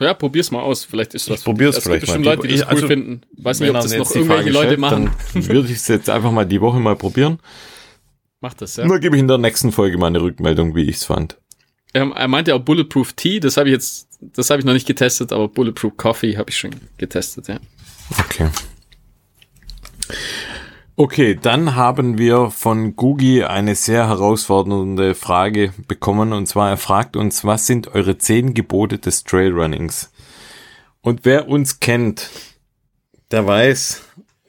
Ja, 0.00 0.14
probier's 0.14 0.50
mal 0.50 0.60
aus. 0.60 0.84
Vielleicht 0.84 1.14
ist 1.14 1.30
was. 1.30 1.40
Ich 1.40 1.44
probier's 1.44 1.76
es 1.76 1.84
vielleicht 1.84 2.06
mal. 2.08 2.22
Leute, 2.22 2.48
die 2.48 2.54
das 2.54 2.60
Ich- 2.60 2.66
cool 2.66 2.74
also, 2.74 2.86
finden. 2.86 3.20
Weiß 3.36 3.60
nicht, 3.60 3.70
ob 3.70 3.76
er 3.76 3.82
das 3.82 3.96
noch 3.96 4.14
irgendwelche 4.14 4.50
Leute 4.50 4.66
stellt, 4.66 4.80
machen. 4.80 5.10
Dann 5.34 5.48
würde 5.48 5.68
ich 5.68 5.76
es 5.76 5.88
jetzt 5.88 6.10
einfach 6.10 6.32
mal 6.32 6.44
die 6.46 6.60
Woche 6.60 6.78
mal 6.80 6.96
probieren. 6.96 7.38
Macht 8.40 8.60
das, 8.60 8.76
ja. 8.76 8.84
Nur 8.84 8.98
gebe 8.98 9.16
ich 9.16 9.20
in 9.20 9.28
der 9.28 9.38
nächsten 9.38 9.72
Folge 9.72 9.96
mal 9.96 10.08
eine 10.08 10.20
Rückmeldung, 10.20 10.74
wie 10.74 10.82
ich 10.82 10.96
es 10.96 11.04
fand. 11.04 11.38
Ähm, 11.94 12.12
er 12.14 12.28
meinte 12.28 12.50
ja 12.50 12.56
auch 12.56 12.60
Bulletproof 12.62 13.12
Tea, 13.12 13.40
das 13.40 13.56
habe 13.56 13.68
ich 13.68 13.72
jetzt, 13.72 14.08
das 14.20 14.50
habe 14.50 14.60
ich 14.60 14.66
noch 14.66 14.72
nicht 14.74 14.86
getestet, 14.86 15.32
aber 15.32 15.48
Bulletproof 15.48 15.96
Coffee 15.96 16.36
habe 16.36 16.50
ich 16.50 16.58
schon 16.58 16.72
getestet, 16.98 17.48
ja. 17.48 17.58
Okay. 18.18 18.48
Okay, 20.96 21.34
dann 21.34 21.74
haben 21.74 22.18
wir 22.18 22.50
von 22.50 22.94
Gugi 22.94 23.42
eine 23.42 23.74
sehr 23.74 24.06
herausfordernde 24.06 25.16
Frage 25.16 25.72
bekommen. 25.88 26.32
Und 26.32 26.46
zwar, 26.46 26.70
er 26.70 26.76
fragt 26.76 27.16
uns, 27.16 27.44
was 27.44 27.66
sind 27.66 27.88
eure 27.88 28.16
zehn 28.16 28.54
Gebote 28.54 28.98
des 28.98 29.24
Trailrunnings? 29.24 30.12
Und 31.00 31.24
wer 31.24 31.48
uns 31.48 31.80
kennt, 31.80 32.30
der 33.32 33.44
weiß, 33.44 34.04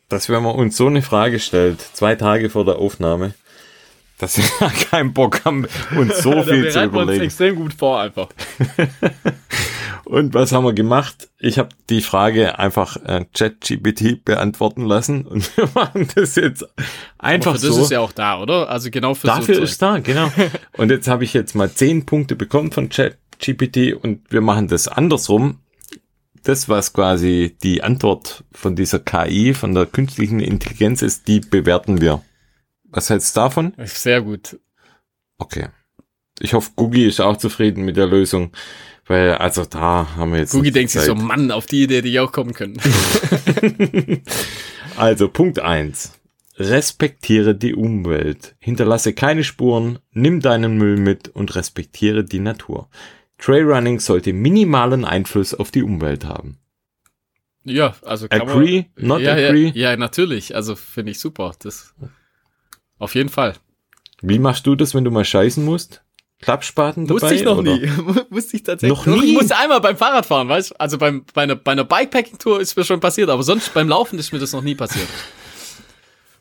dass 0.07 0.29
wenn 0.29 0.43
man 0.43 0.53
uns 0.53 0.77
so 0.77 0.85
eine 0.85 1.01
Frage 1.01 1.39
stellt, 1.39 1.81
zwei 1.81 2.13
Tage 2.13 2.51
vor 2.51 2.63
der 2.63 2.77
Aufnahme, 2.77 3.33
dass 4.19 4.37
wir 4.37 4.69
keinen 4.91 5.13
Bock 5.13 5.43
haben, 5.45 5.67
uns 5.97 6.19
so 6.19 6.43
viel 6.43 6.69
zu 6.69 6.83
überlegen. 6.83 7.23
extrem 7.23 7.55
gut 7.55 7.73
vor 7.73 8.01
einfach. 8.01 8.29
Und 10.05 10.35
was 10.35 10.51
haben 10.51 10.63
wir 10.63 10.73
gemacht? 10.73 11.29
Ich 11.39 11.57
habe 11.57 11.69
die 11.89 12.01
Frage 12.01 12.59
einfach 12.59 12.97
äh, 13.05 13.25
ChatGPT 13.33 14.23
beantworten 14.23 14.85
lassen 14.85 15.25
und 15.25 15.55
wir 15.57 15.67
machen 15.73 16.07
das 16.15 16.35
jetzt 16.35 16.65
einfach 17.17 17.51
Aber 17.51 17.59
das 17.59 17.75
so. 17.75 17.81
ist 17.81 17.91
ja 17.91 17.99
auch 17.99 18.11
da, 18.11 18.39
oder? 18.39 18.69
Also 18.69 18.91
genau 18.91 19.15
für 19.15 19.27
Dafür 19.27 19.55
so 19.55 19.63
ist 19.63 19.81
da, 19.81 19.99
genau. 19.99 20.31
Und 20.77 20.91
jetzt 20.91 21.07
habe 21.07 21.23
ich 21.23 21.33
jetzt 21.33 21.55
mal 21.55 21.71
zehn 21.71 22.05
Punkte 22.05 22.35
bekommen 22.35 22.71
von 22.71 22.89
ChatGPT 22.89 23.93
und 23.93 24.31
wir 24.31 24.41
machen 24.41 24.67
das 24.67 24.87
andersrum. 24.87 25.59
Das, 26.43 26.69
was 26.69 26.93
quasi 26.93 27.57
die 27.63 27.81
Antwort 27.81 28.43
von 28.51 28.75
dieser 28.75 28.99
KI, 28.99 29.55
von 29.55 29.73
der 29.73 29.87
künstlichen 29.87 30.39
Intelligenz 30.39 31.01
ist, 31.01 31.27
die 31.27 31.39
bewerten 31.39 32.01
wir. 32.01 32.21
Was 32.83 33.09
hältst 33.09 33.35
du 33.35 33.39
davon? 33.39 33.73
Sehr 33.83 34.21
gut. 34.21 34.59
Okay. 35.39 35.69
Ich 36.39 36.53
hoffe, 36.53 36.71
Googie 36.75 37.05
ist 37.05 37.19
auch 37.21 37.37
zufrieden 37.37 37.85
mit 37.85 37.97
der 37.97 38.07
Lösung, 38.07 38.51
weil 39.07 39.35
also 39.35 39.65
da 39.65 40.15
haben 40.15 40.31
wir 40.31 40.39
jetzt. 40.39 40.51
Gugi 40.51 40.71
denkt 40.71 40.91
sich 40.91 41.01
so, 41.01 41.15
Mann, 41.15 41.51
auf 41.51 41.65
die 41.65 41.83
Idee, 41.83 42.01
die 42.01 42.19
auch 42.19 42.31
kommen 42.31 42.53
können. 42.53 42.79
Also 44.97 45.27
Punkt 45.27 45.59
eins: 45.59 46.13
Respektiere 46.57 47.53
die 47.53 47.75
Umwelt. 47.75 48.55
Hinterlasse 48.59 49.11
keine 49.13 49.43
Spuren, 49.43 49.99
nimm 50.11 50.39
deinen 50.39 50.77
Müll 50.77 50.95
mit 50.95 51.27
und 51.27 51.53
respektiere 51.55 52.23
die 52.23 52.39
Natur. 52.39 52.87
Trailrunning 53.37 53.99
sollte 53.99 54.31
minimalen 54.31 55.03
Einfluss 55.03 55.53
auf 55.53 55.69
die 55.69 55.83
Umwelt 55.83 56.23
haben. 56.23 56.59
ja, 57.65 57.95
also 58.03 58.29
kann 58.29 58.43
Agree? 58.43 58.85
man, 58.95 59.07
Not 59.07 59.21
ja, 59.21 59.33
agree? 59.33 59.71
Ja, 59.75 59.91
ja, 59.91 59.97
natürlich. 59.97 60.55
Also 60.55 60.77
finde 60.77 61.11
ich 61.11 61.19
super. 61.19 61.51
Das 61.59 61.93
auf 62.99 63.15
jeden 63.15 63.29
Fall. 63.29 63.55
Wie 64.21 64.39
machst 64.39 64.65
du 64.65 64.75
das, 64.75 64.95
wenn 64.95 65.03
du 65.03 65.11
mal 65.11 65.25
scheißen 65.25 65.63
musst? 65.63 66.04
Klappspaten 66.41 67.07
dabei? 67.07 67.21
Wusste 67.21 67.35
ich 67.35 67.43
noch 67.43 67.57
oder? 67.57 67.77
nie. 67.77 67.89
Wusste 68.29 68.57
ich 68.57 68.63
tatsächlich 68.63 68.97
Noch 68.97 69.05
nie? 69.05 69.25
Ich 69.31 69.33
musste 69.33 69.57
einmal 69.57 69.81
beim 69.81 69.97
Fahrradfahren, 69.97 70.47
weißt 70.49 70.71
du? 70.71 70.75
Also 70.79 70.97
beim, 70.97 71.25
bei 71.33 71.43
einer, 71.43 71.55
bei 71.55 71.71
einer 71.71 71.85
Bikepacking-Tour 71.85 72.59
ist 72.61 72.75
mir 72.77 72.83
schon 72.83 72.99
passiert, 72.99 73.29
aber 73.29 73.41
sonst 73.43 73.73
beim 73.73 73.87
Laufen 73.89 74.19
ist 74.19 74.31
mir 74.33 74.39
das 74.39 74.51
noch 74.53 74.61
nie 74.61 74.75
passiert. 74.75 75.07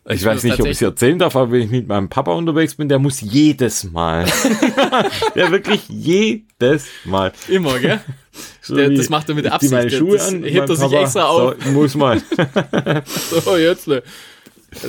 Ich 0.06 0.22
weiß 0.22 0.42
nicht, 0.42 0.60
ob 0.60 0.66
ich 0.66 0.72
es 0.72 0.82
erzählen 0.82 1.18
darf, 1.18 1.34
aber 1.34 1.50
wenn 1.52 1.62
ich 1.62 1.70
mit 1.70 1.88
meinem 1.88 2.10
Papa 2.10 2.34
unterwegs 2.34 2.74
bin, 2.74 2.90
der 2.90 2.98
muss 2.98 3.22
jedes 3.22 3.84
Mal. 3.84 4.26
der 5.34 5.50
wirklich 5.50 5.88
jedes 5.88 6.84
Mal. 7.06 7.32
Immer, 7.48 7.78
gell? 7.78 8.00
So 8.60 8.76
Der- 8.76 8.90
wie- 8.90 8.98
das 8.98 9.08
macht 9.08 9.30
er 9.30 9.34
mit 9.34 9.46
ich 9.46 9.50
Absicht. 9.52 9.72
meine 9.72 9.88
Der- 9.88 9.96
Schuhe 9.96 10.18
das 10.18 10.28
an. 10.28 10.42
hebt 10.44 10.68
er 10.68 10.76
sich 10.76 10.90
Papa, 10.90 11.00
extra 11.02 11.24
auf. 11.24 11.54
So, 11.64 11.70
muss 11.70 11.94
mal. 11.94 12.20
So, 13.42 13.56
jetzt, 13.56 13.88
ne. 13.88 14.02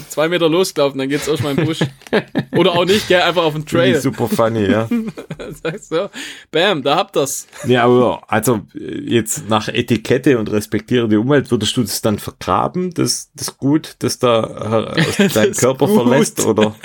Zwei 0.09 0.29
Meter 0.29 0.49
losgelaufen, 0.49 0.97
dann 0.99 1.09
geht's 1.09 1.29
aus 1.29 1.41
meinem 1.41 1.65
Busch. 1.65 1.79
Oder 2.55 2.73
auch 2.73 2.85
nicht, 2.85 3.07
gell? 3.07 3.21
Einfach 3.21 3.43
auf 3.43 3.55
ich 3.55 3.65
Trail. 3.65 3.99
super 3.99 4.27
funny, 4.27 4.69
ja. 4.69 4.87
Sagst 5.63 5.91
du, 5.91 6.09
bam, 6.51 6.83
da 6.83 6.95
habt 6.95 7.15
ihr's. 7.15 7.47
Nee, 7.65 7.77
aber 7.77 8.23
also 8.27 8.61
äh, 8.75 9.01
jetzt 9.01 9.49
nach 9.49 9.67
Etikette 9.67 10.37
und 10.37 10.51
respektiere 10.51 11.07
die 11.07 11.17
Umwelt, 11.17 11.51
würdest 11.51 11.77
du 11.77 11.81
das 11.81 12.01
dann 12.01 12.19
vergraben, 12.19 12.93
das, 12.93 13.31
das 13.33 13.57
Gut, 13.57 13.95
das 13.99 14.19
da 14.19 14.93
äh, 14.95 15.01
aus 15.25 15.33
deinem 15.33 15.53
Körper 15.53 15.87
Gut. 15.87 15.95
verlässt, 15.95 16.45
oder? 16.45 16.75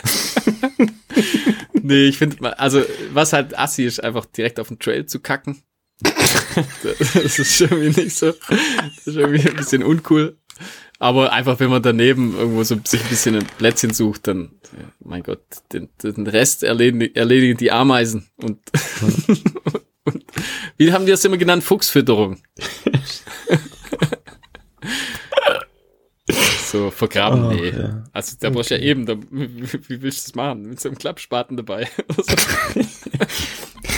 Nee, 1.82 2.04
ich 2.04 2.18
finde, 2.18 2.58
also, 2.58 2.82
was 3.12 3.32
halt 3.32 3.58
assi 3.58 3.84
ist, 3.84 4.02
einfach 4.02 4.26
direkt 4.26 4.60
auf 4.60 4.68
den 4.68 4.78
Trail 4.78 5.06
zu 5.06 5.20
kacken. 5.20 5.62
Das 6.82 7.38
ist 7.38 7.60
irgendwie 7.60 8.02
nicht 8.02 8.16
so. 8.16 8.32
Das 8.32 9.06
ist 9.06 9.16
irgendwie 9.16 9.48
ein 9.48 9.56
bisschen 9.56 9.82
uncool. 9.82 10.36
Aber 11.02 11.32
einfach, 11.32 11.58
wenn 11.60 11.70
man 11.70 11.82
daneben 11.82 12.36
irgendwo 12.36 12.62
so 12.62 12.78
sich 12.84 13.02
ein 13.02 13.08
bisschen 13.08 13.34
ein 13.34 13.46
Plätzchen 13.56 13.94
sucht, 13.94 14.26
dann, 14.28 14.50
ja, 14.78 14.84
mein 15.02 15.22
Gott, 15.22 15.40
den, 15.72 15.88
den 16.02 16.26
Rest 16.26 16.62
erledigen, 16.62 17.14
erledigen 17.14 17.56
die 17.56 17.72
Ameisen. 17.72 18.28
Und, 18.36 18.58
und 20.04 20.22
wie 20.76 20.92
haben 20.92 21.06
die 21.06 21.12
das 21.12 21.24
immer 21.24 21.38
genannt? 21.38 21.64
Fuchsfütterung. 21.64 22.36
so, 26.66 26.90
vergraben, 26.90 27.46
Oh, 27.46 27.52
nee. 27.52 27.70
ja. 27.70 28.04
Also, 28.12 28.36
da 28.38 28.50
brauchst 28.50 28.70
du 28.70 28.74
ja 28.76 28.82
eben, 28.82 29.06
da, 29.06 29.16
wie, 29.30 29.72
wie 29.88 30.02
willst 30.02 30.26
du 30.26 30.28
das 30.28 30.34
machen? 30.34 30.64
Mit 30.68 30.80
so 30.80 30.90
einem 30.90 30.98
Klappspaten 30.98 31.56
dabei. 31.56 31.88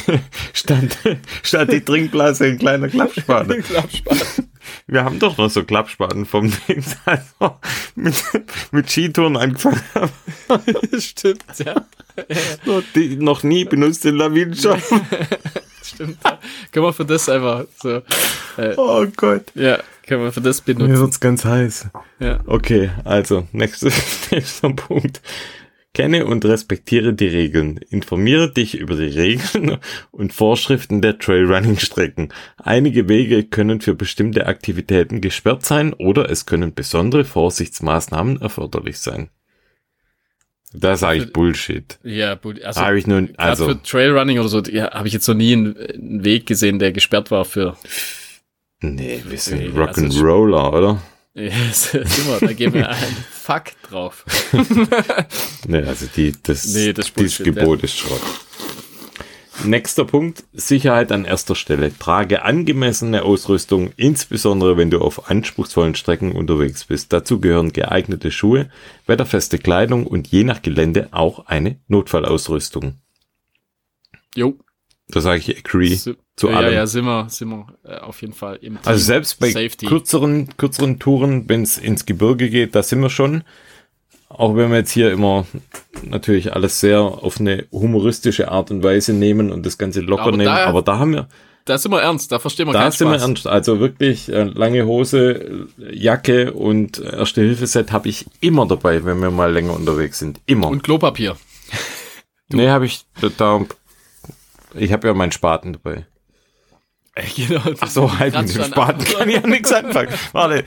Stand, 0.52 0.96
stand 1.42 1.72
die 1.72 1.80
Trinkblase 1.80 2.44
ein 2.46 2.58
kleiner 2.58 2.88
Klappspaten. 2.88 3.62
Klappspaten. 3.64 4.48
Wir 4.86 5.04
haben 5.04 5.18
doch 5.18 5.36
noch 5.38 5.50
so 5.50 5.64
Klappspaten 5.64 6.24
vom 6.26 6.52
Ding, 6.68 6.84
also 7.04 7.56
mit, 7.94 8.14
mit 8.70 8.90
Skitouren 8.90 9.36
angefangen 9.36 9.82
haben. 9.94 10.10
Stimmt, 11.00 11.44
ja. 11.58 11.84
So, 12.64 12.82
Die 12.94 13.16
noch 13.16 13.42
nie 13.42 13.64
benutzte 13.64 14.10
Lawinenschaft. 14.10 14.84
Stimmt. 15.82 16.18
Ja. 16.24 16.38
Können 16.70 16.86
wir 16.86 16.92
für 16.92 17.04
das 17.04 17.28
einfach 17.28 17.64
so, 17.80 18.02
äh, 18.56 18.74
Oh 18.76 19.04
Gott. 19.16 19.46
ja, 19.54 19.78
können 20.06 20.22
wir 20.24 20.32
für 20.32 20.40
das 20.40 20.64
Mir 20.66 20.74
benutzen. 20.74 21.00
wird's 21.00 21.20
ganz 21.20 21.44
heiß. 21.44 21.88
Ja. 22.20 22.38
Okay, 22.46 22.90
also, 23.04 23.48
nächster, 23.52 23.90
nächster 24.30 24.70
Punkt. 24.70 25.20
Kenne 25.94 26.24
und 26.24 26.44
respektiere 26.46 27.12
die 27.12 27.26
Regeln. 27.26 27.78
Informiere 27.90 28.50
dich 28.50 28.78
über 28.78 28.96
die 28.96 29.18
Regeln 29.18 29.76
und 30.10 30.32
Vorschriften 30.32 31.02
der 31.02 31.18
Trailrunning-Strecken. 31.18 32.32
Einige 32.56 33.08
Wege 33.08 33.44
können 33.44 33.82
für 33.82 33.94
bestimmte 33.94 34.46
Aktivitäten 34.46 35.20
gesperrt 35.20 35.66
sein 35.66 35.92
oder 35.92 36.30
es 36.30 36.46
können 36.46 36.74
besondere 36.74 37.24
Vorsichtsmaßnahmen 37.24 38.40
erforderlich 38.40 38.98
sein. 39.00 39.28
Da 40.74 40.96
sage 40.96 41.18
ich 41.18 41.32
Bullshit. 41.32 41.98
Ja, 42.02 42.38
also, 42.62 42.80
habe 42.80 42.98
ich 42.98 43.06
nur, 43.06 43.28
also, 43.36 43.68
für 43.68 43.82
Trailrunning 43.82 44.38
oder 44.38 44.48
so, 44.48 44.62
ja, 44.62 44.90
habe 44.92 45.06
ich 45.06 45.12
jetzt 45.12 45.28
noch 45.28 45.34
nie 45.34 45.52
einen, 45.52 45.76
einen 45.76 46.24
Weg 46.24 46.46
gesehen, 46.46 46.78
der 46.78 46.92
gesperrt 46.92 47.30
war 47.30 47.44
für, 47.44 47.76
nee, 48.80 49.22
wir 49.28 49.36
sind 49.36 49.58
Nee, 49.58 49.66
also 49.66 49.82
Rock'n'Roller, 49.82 50.72
oder? 50.72 51.02
Ja, 51.34 51.50
ist 51.70 51.94
immer, 51.94 52.40
da 52.40 52.52
geben 52.52 52.74
wir 52.74 52.88
einen 52.90 53.16
Fuck 53.30 53.80
drauf. 53.88 54.24
Nee, 55.66 55.82
also 55.82 56.06
die, 56.16 56.32
das, 56.42 56.66
Nee, 56.66 56.92
das 56.92 57.12
dieses 57.12 57.38
Gebot 57.44 57.82
ist 57.84 57.96
Schrott. 57.98 58.20
nächster 59.64 60.04
Punkt, 60.04 60.44
Sicherheit 60.52 61.12
an 61.12 61.24
erster 61.24 61.54
Stelle. 61.54 61.96
Trage 61.96 62.42
angemessene 62.44 63.22
Ausrüstung, 63.22 63.92
insbesondere 63.96 64.76
wenn 64.76 64.90
du 64.90 65.00
auf 65.00 65.30
anspruchsvollen 65.30 65.94
Strecken 65.94 66.32
unterwegs 66.32 66.84
bist. 66.84 67.12
Dazu 67.12 67.40
gehören 67.40 67.72
geeignete 67.72 68.30
Schuhe, 68.32 68.70
wetterfeste 69.06 69.58
Kleidung 69.58 70.06
und 70.06 70.26
je 70.28 70.42
nach 70.44 70.62
Gelände 70.62 71.08
auch 71.12 71.46
eine 71.46 71.78
Notfallausrüstung. 71.86 72.96
Jo. 74.34 74.58
Da 75.12 75.20
sage 75.20 75.38
ich 75.38 75.56
agree 75.58 75.94
Si- 75.94 76.16
zu 76.36 76.48
ja, 76.48 76.56
allem. 76.56 76.72
ja, 76.74 76.86
sind 76.86 77.04
wir, 77.04 77.28
sind 77.28 77.50
wir 77.50 77.66
äh, 77.84 77.98
auf 77.98 78.20
jeden 78.22 78.32
Fall 78.32 78.56
im 78.56 78.74
Team. 78.76 78.78
Also 78.84 79.04
selbst 79.04 79.38
bei 79.38 79.50
Safety. 79.50 79.86
kürzeren, 79.86 80.48
kürzeren 80.56 80.98
Touren, 80.98 81.48
wenn 81.48 81.62
es 81.62 81.78
ins 81.78 82.06
Gebirge 82.06 82.48
geht, 82.50 82.74
da 82.74 82.82
sind 82.82 83.00
wir 83.00 83.10
schon. 83.10 83.44
Auch 84.28 84.56
wenn 84.56 84.70
wir 84.70 84.78
jetzt 84.78 84.92
hier 84.92 85.12
immer 85.12 85.46
natürlich 86.02 86.54
alles 86.54 86.80
sehr 86.80 87.00
auf 87.00 87.38
eine 87.38 87.66
humoristische 87.70 88.50
Art 88.50 88.70
und 88.70 88.82
Weise 88.82 89.12
nehmen 89.12 89.52
und 89.52 89.66
das 89.66 89.76
Ganze 89.76 90.00
locker 90.00 90.22
Aber 90.22 90.30
nehmen. 90.32 90.44
da- 90.46 90.64
aber 90.66 90.80
da 90.80 90.98
haben 90.98 91.12
wir, 91.12 91.28
Da 91.66 91.76
sind 91.76 91.92
wir 91.92 92.00
ernst, 92.00 92.32
da 92.32 92.38
verstehen 92.38 92.66
wir 92.66 92.72
da 92.72 92.80
keinen 92.80 92.92
sind 92.92 93.08
wir 93.08 93.18
Spaß. 93.18 93.28
ernst. 93.28 93.46
Also 93.46 93.78
wirklich 93.78 94.30
äh, 94.32 94.44
lange 94.44 94.86
Hose, 94.86 95.68
Jacke 95.92 96.52
und 96.54 96.98
Erste-Hilfe-Set 97.00 97.92
habe 97.92 98.08
ich 98.08 98.24
immer 98.40 98.66
dabei, 98.66 99.04
wenn 99.04 99.20
wir 99.20 99.30
mal 99.30 99.52
länger 99.52 99.74
unterwegs 99.76 100.18
sind. 100.20 100.40
Immer. 100.46 100.68
Und 100.68 100.82
Klopapier. 100.82 101.36
nee, 102.48 102.68
habe 102.70 102.86
ich 102.86 103.04
da, 103.20 103.28
da 103.36 103.60
ich 104.74 104.92
habe 104.92 105.08
ja 105.08 105.14
meinen 105.14 105.32
Spaten 105.32 105.72
dabei. 105.72 106.06
genau. 107.36 107.62
Ach 107.80 107.88
so, 107.88 108.18
halt 108.18 108.34
mit 108.34 108.54
dem 108.54 108.64
Spaten 108.64 109.04
kann 109.04 109.28
ich 109.28 109.36
ja 109.36 109.46
nichts 109.46 109.72
anfangen. 109.72 110.12
Warte, 110.32 110.64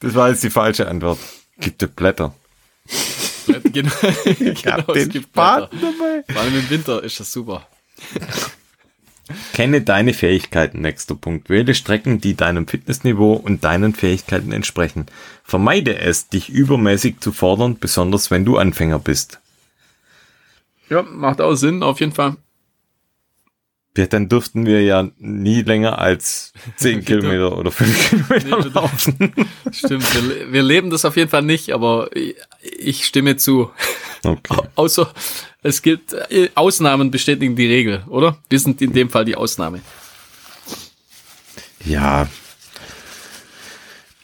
das 0.00 0.14
war 0.14 0.30
jetzt 0.30 0.42
die 0.42 0.50
falsche 0.50 0.88
Antwort. 0.88 1.18
Gibt 1.58 1.82
es 1.82 1.90
Blätter? 1.90 2.34
genau, 3.72 3.90
Ich 4.24 4.66
hab 4.66 4.86
genau 4.86 4.92
es 4.92 5.02
den 5.04 5.08
gibt 5.10 5.26
Spaten 5.28 5.78
dabei. 5.80 6.24
Vor 6.28 6.42
allem 6.42 6.58
im 6.58 6.70
Winter 6.70 7.02
ist 7.02 7.20
das 7.20 7.32
super. 7.32 7.66
Kenne 9.54 9.80
deine 9.80 10.12
Fähigkeiten, 10.12 10.82
nächster 10.82 11.14
Punkt. 11.14 11.48
Wähle 11.48 11.74
Strecken, 11.74 12.20
die 12.20 12.34
deinem 12.34 12.68
Fitnessniveau 12.68 13.32
und 13.32 13.64
deinen 13.64 13.94
Fähigkeiten 13.94 14.52
entsprechen. 14.52 15.06
Vermeide 15.42 15.96
es, 15.98 16.28
dich 16.28 16.50
übermäßig 16.50 17.20
zu 17.20 17.32
fordern, 17.32 17.78
besonders 17.78 18.30
wenn 18.30 18.44
du 18.44 18.58
Anfänger 18.58 18.98
bist. 18.98 19.40
Ja, 20.90 21.02
macht 21.02 21.40
auch 21.40 21.54
Sinn, 21.54 21.82
auf 21.82 22.00
jeden 22.00 22.12
Fall. 22.12 22.36
Ja, 23.96 24.06
dann 24.06 24.28
dürften 24.28 24.66
wir 24.66 24.82
ja 24.82 25.08
nie 25.18 25.62
länger 25.62 25.98
als 26.00 26.52
10 26.76 27.04
Kilometer 27.04 27.56
oder 27.56 27.70
5 27.70 28.10
Kilometer 28.10 28.64
Nee, 28.64 28.70
laufen. 28.74 29.34
Stimmt, 29.72 30.14
wir, 30.14 30.52
wir 30.52 30.62
leben 30.62 30.90
das 30.90 31.04
auf 31.04 31.16
jeden 31.16 31.30
Fall 31.30 31.42
nicht, 31.42 31.72
aber 31.72 32.10
ich, 32.60 33.06
stimme 33.06 33.36
zu. 33.36 33.70
Okay. 34.24 34.62
Außer 34.74 35.12
es 35.62 35.80
gibt 35.80 36.12
äh, 36.12 36.50
Ausnahmen 36.56 37.12
bestätigen 37.12 37.54
die 37.54 37.66
Regel, 37.66 38.02
oder? 38.08 38.36
Wir 38.50 38.58
sind 38.58 38.82
in 38.82 38.92
dem 38.92 39.10
Fall 39.10 39.24
die 39.24 39.36
Ausnahme. 39.36 39.80
Ja. 41.84 42.28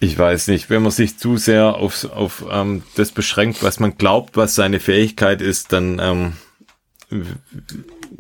Ich 0.01 0.19
weiß 0.19 0.49
nicht, 0.49 0.69
wenn 0.71 0.83
man 0.83 0.91
sich 0.91 1.19
zu 1.19 1.37
sehr 1.37 1.77
auf, 1.77 2.05
auf 2.11 2.45
ähm, 2.51 2.83
das 2.97 3.13
beschränkt, 3.13 3.63
was 3.63 3.79
man 3.79 3.97
glaubt, 3.99 4.37
was 4.37 4.55
seine 4.55 4.81
Fähigkeit 4.81 5.43
ist, 5.43 5.73
dann 5.73 6.01
ähm, 7.11 7.27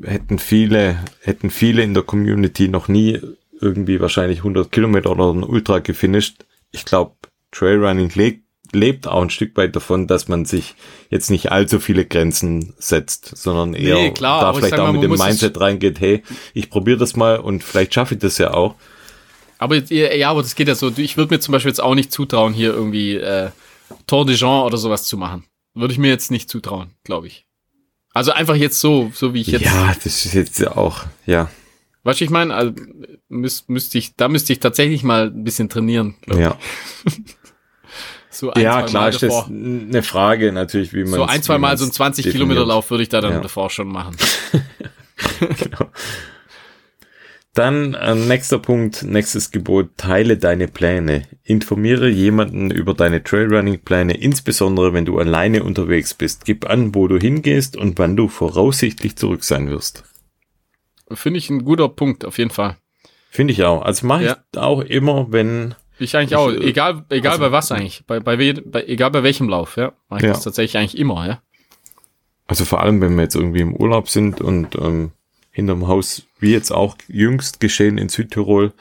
hätten 0.02 0.38
viele, 0.38 1.04
hätten 1.20 1.50
viele 1.50 1.82
in 1.82 1.94
der 1.94 2.02
Community 2.02 2.68
noch 2.68 2.88
nie 2.88 3.20
irgendwie 3.60 4.00
wahrscheinlich 4.00 4.38
100 4.38 4.72
Kilometer 4.72 5.10
oder 5.10 5.32
ein 5.32 5.42
Ultra 5.42 5.80
gefinisht. 5.80 6.44
Ich 6.70 6.84
glaube, 6.84 7.16
Trailrunning 7.52 8.10
lebt, 8.14 8.44
lebt 8.72 9.06
auch 9.06 9.22
ein 9.22 9.30
Stück 9.30 9.56
weit 9.56 9.76
davon, 9.76 10.06
dass 10.06 10.28
man 10.28 10.44
sich 10.44 10.74
jetzt 11.10 11.30
nicht 11.30 11.52
allzu 11.52 11.80
viele 11.80 12.06
Grenzen 12.06 12.74
setzt, 12.78 13.36
sondern 13.36 13.74
eher 13.74 13.96
Nee, 13.96 14.10
klar, 14.12 14.40
da 14.40 14.52
vielleicht 14.52 14.78
auch 14.78 14.92
mal, 14.92 14.92
mit 14.92 15.02
dem 15.02 15.12
Mindset 15.12 15.60
reingeht, 15.60 16.00
hey, 16.00 16.22
ich 16.54 16.70
probiere 16.70 16.98
das 16.98 17.16
mal 17.16 17.38
und 17.38 17.64
vielleicht 17.64 17.94
schaffe 17.94 18.14
ich 18.14 18.20
das 18.20 18.38
ja 18.38 18.54
auch. 18.54 18.76
Aber 19.58 19.76
ja, 19.76 20.30
aber 20.30 20.42
das 20.42 20.54
geht 20.54 20.68
ja 20.68 20.74
so. 20.74 20.90
Ich 20.96 21.18
würde 21.18 21.34
mir 21.34 21.40
zum 21.40 21.52
Beispiel 21.52 21.70
jetzt 21.70 21.82
auch 21.82 21.94
nicht 21.94 22.12
zutrauen, 22.12 22.54
hier 22.54 22.72
irgendwie 22.72 23.16
äh, 23.16 23.50
Tour 24.06 24.24
de 24.24 24.34
Jean 24.34 24.64
oder 24.64 24.78
sowas 24.78 25.04
zu 25.04 25.18
machen. 25.18 25.44
Würde 25.74 25.92
ich 25.92 25.98
mir 25.98 26.08
jetzt 26.08 26.30
nicht 26.30 26.48
zutrauen, 26.48 26.92
glaube 27.04 27.26
ich. 27.26 27.46
Also 28.12 28.32
einfach 28.32 28.56
jetzt 28.56 28.80
so, 28.80 29.10
so 29.14 29.34
wie 29.34 29.40
ich 29.42 29.48
jetzt. 29.48 29.64
Ja, 29.64 29.94
das 30.02 30.24
ist 30.26 30.34
jetzt 30.34 30.66
auch, 30.66 31.04
ja, 31.26 31.48
Weißt 32.02 32.20
du, 32.20 32.24
ich 32.24 32.30
meine, 32.30 32.54
also, 32.54 32.72
müß, 33.28 33.64
müsste 33.68 33.98
ich, 33.98 34.16
da 34.16 34.28
müsste 34.28 34.54
ich 34.54 34.60
tatsächlich 34.60 35.02
mal 35.02 35.26
ein 35.26 35.44
bisschen 35.44 35.68
trainieren. 35.68 36.14
ich. 36.26 36.34
ja. 36.36 36.56
So 38.30 38.50
ein, 38.52 38.62
Ja, 38.62 38.82
klar 38.84 39.02
Mal 39.02 39.08
ist 39.10 39.22
das 39.22 39.28
davor. 39.28 39.46
eine 39.48 40.02
Frage 40.02 40.50
natürlich, 40.52 40.94
wie 40.94 41.02
man 41.02 41.12
So 41.12 41.24
ein, 41.24 41.42
zwei 41.42 41.58
Mal 41.58 41.76
so 41.76 41.84
ein 41.84 41.92
20 41.92 42.30
Kilometer 42.30 42.64
Lauf 42.64 42.90
würde 42.90 43.02
ich 43.02 43.08
da 43.10 43.20
dann 43.20 43.32
Ja. 43.32 43.40
davor 43.40 43.68
schon 43.70 43.88
machen. 43.88 44.16
Genau. 45.58 45.90
Dann 47.54 47.94
äh, 47.94 48.14
nächster 48.14 48.60
Punkt, 48.60 49.02
nächstes 49.02 49.50
Gebot, 49.50 49.96
teile 49.96 50.36
deine 50.36 50.68
Pläne. 50.68 51.22
Informiere 51.42 52.08
jemanden 52.08 52.70
über 52.70 52.94
deine 52.94 53.24
Trailrunning-Pläne, 53.24 54.16
insbesondere 54.16 54.92
wenn 54.92 55.04
du 55.04 55.18
alleine 55.18 55.64
unterwegs 55.64 56.14
bist. 56.14 56.44
Gib 56.44 56.70
an, 56.70 56.94
wo 56.94 57.08
du 57.08 57.18
hingehst 57.18 57.76
und 57.76 57.98
wann 57.98 58.16
du 58.16 58.28
voraussichtlich 58.28 59.16
zurück 59.16 59.42
sein 59.42 59.68
wirst. 59.68 60.04
Finde 61.12 61.38
ich 61.38 61.50
ein 61.50 61.64
guter 61.64 61.88
Punkt, 61.88 62.24
auf 62.24 62.38
jeden 62.38 62.50
Fall. 62.52 62.76
Finde 63.30 63.52
ich 63.52 63.64
auch. 63.64 63.82
Also 63.82 64.06
mache 64.06 64.24
Ja. 64.24 64.36
ich 64.52 64.58
auch 64.58 64.80
immer, 64.82 65.26
wenn 65.32 65.74
Ich 65.98 66.16
eigentlich 66.16 66.30
Ich, 66.30 66.36
auch, 66.36 66.50
äh, 66.50 66.56
egal, 66.68 67.04
egal 67.10 67.32
also- 67.32 67.42
bei 67.44 67.52
was 67.52 67.72
eigentlich, 67.72 68.04
bei, 68.06 68.20
bei, 68.20 68.36
bei, 68.36 68.84
egal 68.86 69.10
bei 69.10 69.22
welchem 69.24 69.48
Lauf, 69.48 69.76
ja, 69.76 69.92
mache 70.08 70.20
ich 70.20 70.26
Ja. 70.26 70.32
das 70.32 70.44
tatsächlich 70.44 70.78
eigentlich 70.80 70.96
immer, 70.98 71.26
ja. 71.26 71.42
Also 72.46 72.64
vor 72.64 72.80
allem, 72.80 73.00
wenn 73.00 73.16
wir 73.16 73.22
jetzt 73.24 73.34
irgendwie 73.34 73.60
im 73.60 73.74
Urlaub 73.76 74.08
sind 74.08 74.40
und 74.40 74.76
ähm, 74.76 75.10
hinterm 75.50 75.88
Haus, 75.88 76.22
wie 76.38 76.52
jetzt 76.52 76.70
auch 76.70 76.96
jüngst 77.08 77.60
geschehen 77.60 77.98
in 77.98 78.08
Südtirol, 78.08 78.72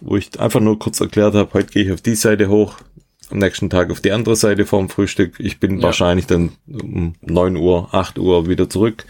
wo 0.00 0.16
ich 0.16 0.38
einfach 0.40 0.60
nur 0.60 0.78
kurz 0.78 1.00
erklärt 1.00 1.34
habe, 1.34 1.52
heute 1.54 1.72
gehe 1.72 1.84
ich 1.84 1.92
auf 1.92 2.00
die 2.02 2.14
Seite 2.14 2.48
hoch, 2.48 2.76
am 3.30 3.38
nächsten 3.38 3.70
Tag 3.70 3.90
auf 3.90 4.00
die 4.00 4.12
andere 4.12 4.34
Seite 4.36 4.66
vorm 4.66 4.88
Frühstück. 4.88 5.34
Ich 5.38 5.60
bin 5.60 5.78
Ja. 5.78 5.84
wahrscheinlich 5.84 6.26
dann 6.26 6.52
um 6.66 7.14
9 7.22 7.56
Uhr, 7.56 7.94
8 7.94 8.18
Uhr 8.18 8.48
wieder 8.48 8.68
zurück. 8.68 9.04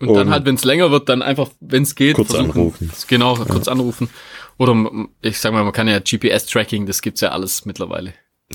Und, 0.00 0.08
dann 0.14 0.28
Und- 0.28 0.30
halt, 0.32 0.44
wenn 0.46 0.54
es 0.54 0.64
länger 0.64 0.90
wird, 0.90 1.08
dann 1.08 1.22
einfach, 1.22 1.50
wenn 1.60 1.82
es 1.82 1.94
geht, 1.96 2.14
Kurz 2.14 2.34
anrufen. 2.34 2.90
Genau, 3.08 3.34
kurz 3.34 3.66
anrufen. 3.68 4.08
Oder 4.56 4.90
ich 5.22 5.38
sag 5.38 5.52
mal, 5.52 5.64
man 5.64 5.72
kann 5.72 5.88
ja 5.88 5.98
GPS-Tracking, 5.98 6.86
das 6.86 7.02
gibt's 7.02 7.20
ja 7.20 7.30
alles 7.30 7.64
mittlerweile. 7.64 8.14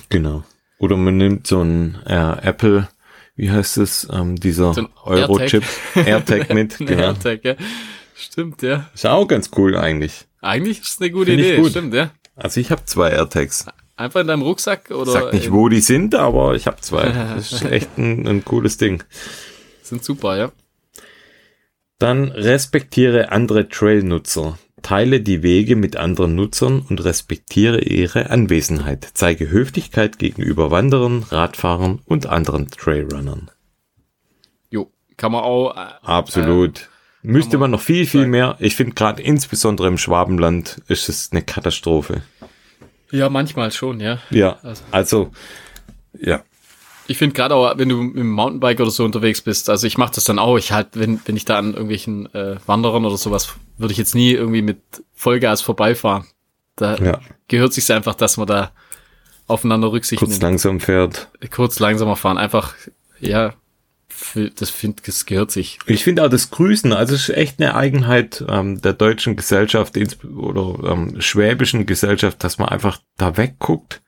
Genau. 0.10 0.44
Oder 0.80 0.98
man 0.98 1.18
nimmt 1.18 1.46
so 1.48 1.62
ein 1.62 1.98
äh, 2.06 2.16
Apple, 2.48 2.88
wie 3.36 3.52
heißt 3.52 3.78
es, 3.78 4.08
ähm, 4.12 4.36
dieser 4.36 4.74
So 4.74 4.88
Euro-Chip, 5.04 5.64
AirTag 5.96 6.54
mit. 6.54 6.78
Ein 6.80 6.86
genau. 6.86 7.04
AirTag, 7.04 7.44
ja. 7.44 7.56
Stimmt, 8.16 8.62
ja. 8.62 8.90
Ist 8.94 9.06
auch 9.06 9.28
ganz 9.28 9.50
cool 9.58 9.76
eigentlich. 9.76 10.26
Eigentlich 10.42 10.82
ist 10.82 10.96
es 10.96 11.02
eine 11.02 11.12
gute 11.12 11.32
Find 11.32 11.40
Idee, 11.40 11.58
gut. 11.58 11.72
stimmt, 11.72 11.94
ja. 11.94 12.12
Also 12.36 12.60
ich 12.60 12.72
habe 12.72 12.86
zwei 12.86 13.10
AirTags. 13.10 13.66
Einfach 13.96 14.22
in 14.22 14.28
deinem 14.28 14.42
Rucksack 14.42 14.92
oder 14.92 15.12
Sag 15.12 15.34
nicht, 15.34 15.52
wo 15.52 15.70
die 15.70 15.82
sind, 15.82 16.16
aber 16.16 16.56
ich 16.56 16.68
habe 16.68 16.82
zwei. 16.82 17.04
Das 17.36 17.52
ist 17.52 17.64
echt 17.64 17.98
ein, 17.98 18.28
ein 18.28 18.46
cooles 18.46 18.78
Ding. 18.78 19.04
sind 19.84 20.04
super, 20.04 20.38
ja. 20.38 20.52
Dann 22.00 22.32
respektiere 22.32 23.32
andere 23.32 23.70
Trail-Nutzer. 23.70 24.58
Teile 24.82 25.22
die 25.22 25.44
Wege 25.44 25.78
mit 25.78 25.96
anderen 25.96 26.36
Nutzern 26.36 26.82
und 26.90 27.04
respektiere 27.06 27.80
ihre 27.82 28.30
Anwesenheit. 28.30 29.08
Zeige 29.14 29.50
Höflichkeit 29.50 30.20
gegenüber 30.20 30.72
Wanderern, 30.72 31.24
Radfahrern 31.30 32.02
und 32.06 32.26
anderen 32.26 32.68
Trailrunnern. 32.70 33.50
Jo, 34.70 34.92
kann 35.16 35.32
man 35.32 35.44
auch 35.44 35.76
äh, 35.78 35.90
Absolut. 36.02 36.90
Müsste 37.22 37.52
kann 37.52 37.60
man 37.62 37.72
man 37.72 37.80
noch 37.80 37.82
viel, 37.86 38.06
viel 38.06 38.22
sagen. 38.22 38.32
mehr. 38.32 38.58
Ich 38.60 38.76
finde 38.76 38.96
gerade 38.96 39.22
insbesondere 39.22 39.88
im 39.88 39.98
Schwabenland 39.98 40.82
ist 40.90 41.08
es 41.08 41.30
eine 41.32 41.42
Katastrophe. 41.44 42.24
ja 43.12 43.30
manchmal 43.30 43.72
schon, 43.72 44.02
ja. 44.02 44.20
Ja, 44.32 44.60
Also- 44.64 44.84
also, 44.92 45.32
ja. 46.20 46.44
Ich 47.08 47.18
finde 47.18 47.36
gerade 47.36 47.56
auch, 47.56 47.78
wenn 47.78 47.90
du 47.90 47.98
mit 48.02 48.16
dem 48.18 48.32
Mountainbike 48.32 48.80
oder 48.80 48.92
so 48.92 49.04
unterwegs 49.04 49.42
bist, 49.42 49.70
also 49.70 49.86
ich 49.88 49.98
mache 49.98 50.14
das 50.16 50.24
dann 50.24 50.40
auch, 50.40 50.58
ich 50.58 50.72
halt, 50.72 50.90
wenn, 50.94 51.20
wenn 51.26 51.36
ich 51.36 51.46
da 51.46 51.58
an 51.58 51.72
irgendwelchen 51.74 52.34
äh, 52.34 52.56
Wanderern 52.66 53.06
oder 53.06 53.18
sowas, 53.18 53.54
würde 53.78 53.92
ich 53.92 53.98
jetzt 53.98 54.16
nie 54.16 54.32
irgendwie 54.32 54.62
mit 54.62 54.80
Vollgas 55.14 55.62
vorbeifahren. 55.62 56.26
Da 56.76 56.96
Ja. 56.98 57.20
gehört 57.50 57.74
sich 57.74 57.92
einfach, 57.92 58.16
dass 58.16 58.38
man 58.38 58.48
da 58.48 58.72
aufeinander 59.48 59.92
Rücksicht 59.92 60.20
Kurz 60.20 60.32
nimmt. 60.32 60.44
langsam 60.44 60.80
fährt. 60.80 61.30
Kurz 61.52 61.80
langsamer 61.80 62.16
fahren, 62.16 62.38
einfach, 62.38 62.74
ja, 63.20 63.54
das 64.56 64.70
finde 64.70 65.02
das 65.06 65.26
gehört 65.26 65.52
sich. 65.52 65.80
Ich 65.86 66.04
finde 66.04 66.24
auch 66.24 66.30
das 66.30 66.50
Grüßen, 66.52 66.94
also 66.94 67.16
es 67.16 67.28
ist 67.28 67.36
echt 67.36 67.60
eine 67.60 67.76
Eigenheit 67.76 68.44
ähm, 68.48 68.82
der 68.82 68.94
deutschen 68.94 69.36
Gesellschaft 69.36 69.98
oder 70.24 70.92
ähm, 70.92 71.20
schwäbischen 71.20 71.86
Gesellschaft, 71.86 72.44
dass 72.44 72.58
man 72.58 72.70
einfach 72.70 73.00
da 73.18 73.36
wegguckt 73.36 74.02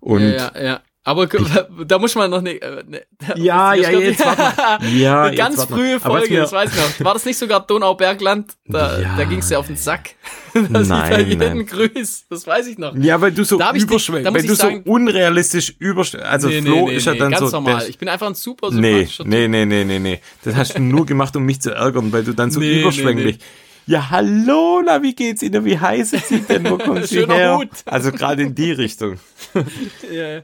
und 0.00 0.22
ja, 0.22 0.52
ja, 0.54 0.62
ja. 0.62 0.80
Aber 1.06 1.28
da 1.86 2.00
muss 2.00 2.16
man 2.16 2.28
noch 2.28 2.38
eine. 2.38 2.54
Ne, 2.84 3.02
ja, 3.36 3.74
ja, 3.74 3.90
jetzt 3.90 4.24
mal. 4.24 4.78
Ja, 4.92 5.22
eine 5.22 5.36
ganz 5.36 5.64
frühe 5.64 6.00
Folge, 6.00 6.36
das 6.36 6.50
weiß 6.50 6.70
ich 6.72 6.98
noch. 6.98 7.06
War 7.06 7.14
das 7.14 7.24
nicht 7.24 7.38
sogar 7.38 7.64
Donaubergland? 7.64 8.56
Da, 8.66 8.98
ja, 8.98 9.16
da 9.16 9.22
ging 9.22 9.38
es 9.38 9.48
ja 9.48 9.58
auf 9.58 9.68
den 9.68 9.76
Sack. 9.76 10.16
Das 10.52 10.88
nein, 10.88 11.28
jeden 11.28 11.38
nein. 11.38 11.66
Grüß. 11.66 12.24
Das 12.28 12.44
weiß 12.44 12.66
ich 12.66 12.78
noch. 12.78 12.96
Ja, 12.96 13.20
weil 13.20 13.30
du 13.30 13.44
so 13.44 13.54
überschwängst, 13.54 14.34
weil 14.34 14.42
du 14.42 14.54
sagen, 14.56 14.82
so 14.84 14.90
unrealistisch 14.90 15.76
überschwängst. 15.78 16.26
Also 16.26 16.48
nee, 16.48 16.60
Flo 16.60 16.74
nee, 16.74 16.84
nee, 16.86 16.96
ist 16.96 17.06
ja 17.06 17.14
dann 17.14 17.30
ganz 17.30 17.50
so. 17.50 17.56
normal. 17.56 17.86
Ich 17.88 17.98
bin 17.98 18.08
einfach 18.08 18.26
ein 18.26 18.34
super 18.34 18.70
Nee, 18.72 19.06
nee, 19.24 19.46
nee, 19.46 19.64
nee, 19.64 19.84
nee, 19.84 19.98
nee. 20.00 20.20
Das 20.42 20.56
hast 20.56 20.76
du 20.76 20.82
nur 20.82 21.06
gemacht, 21.06 21.36
um 21.36 21.44
mich 21.44 21.60
zu 21.60 21.70
ärgern, 21.70 22.10
weil 22.12 22.24
du 22.24 22.32
dann 22.32 22.50
so 22.50 22.60
überschwänglich. 22.60 23.38
Ja, 23.86 24.10
hallo, 24.10 24.82
na, 24.84 25.02
wie 25.02 25.14
geht's 25.14 25.42
Ihnen? 25.42 25.64
Wie 25.64 25.78
heiß 25.78 26.12
ist 26.12 26.28
Sie 26.28 26.40
denn? 26.40 26.68
Wo 26.68 26.76
kommen 26.78 27.04
Sie 27.04 27.24
her? 27.24 27.58
Hut. 27.58 27.68
Also 27.84 28.10
gerade 28.10 28.42
in 28.42 28.54
die 28.54 28.72
Richtung. 28.72 29.20
ja. 30.12 30.42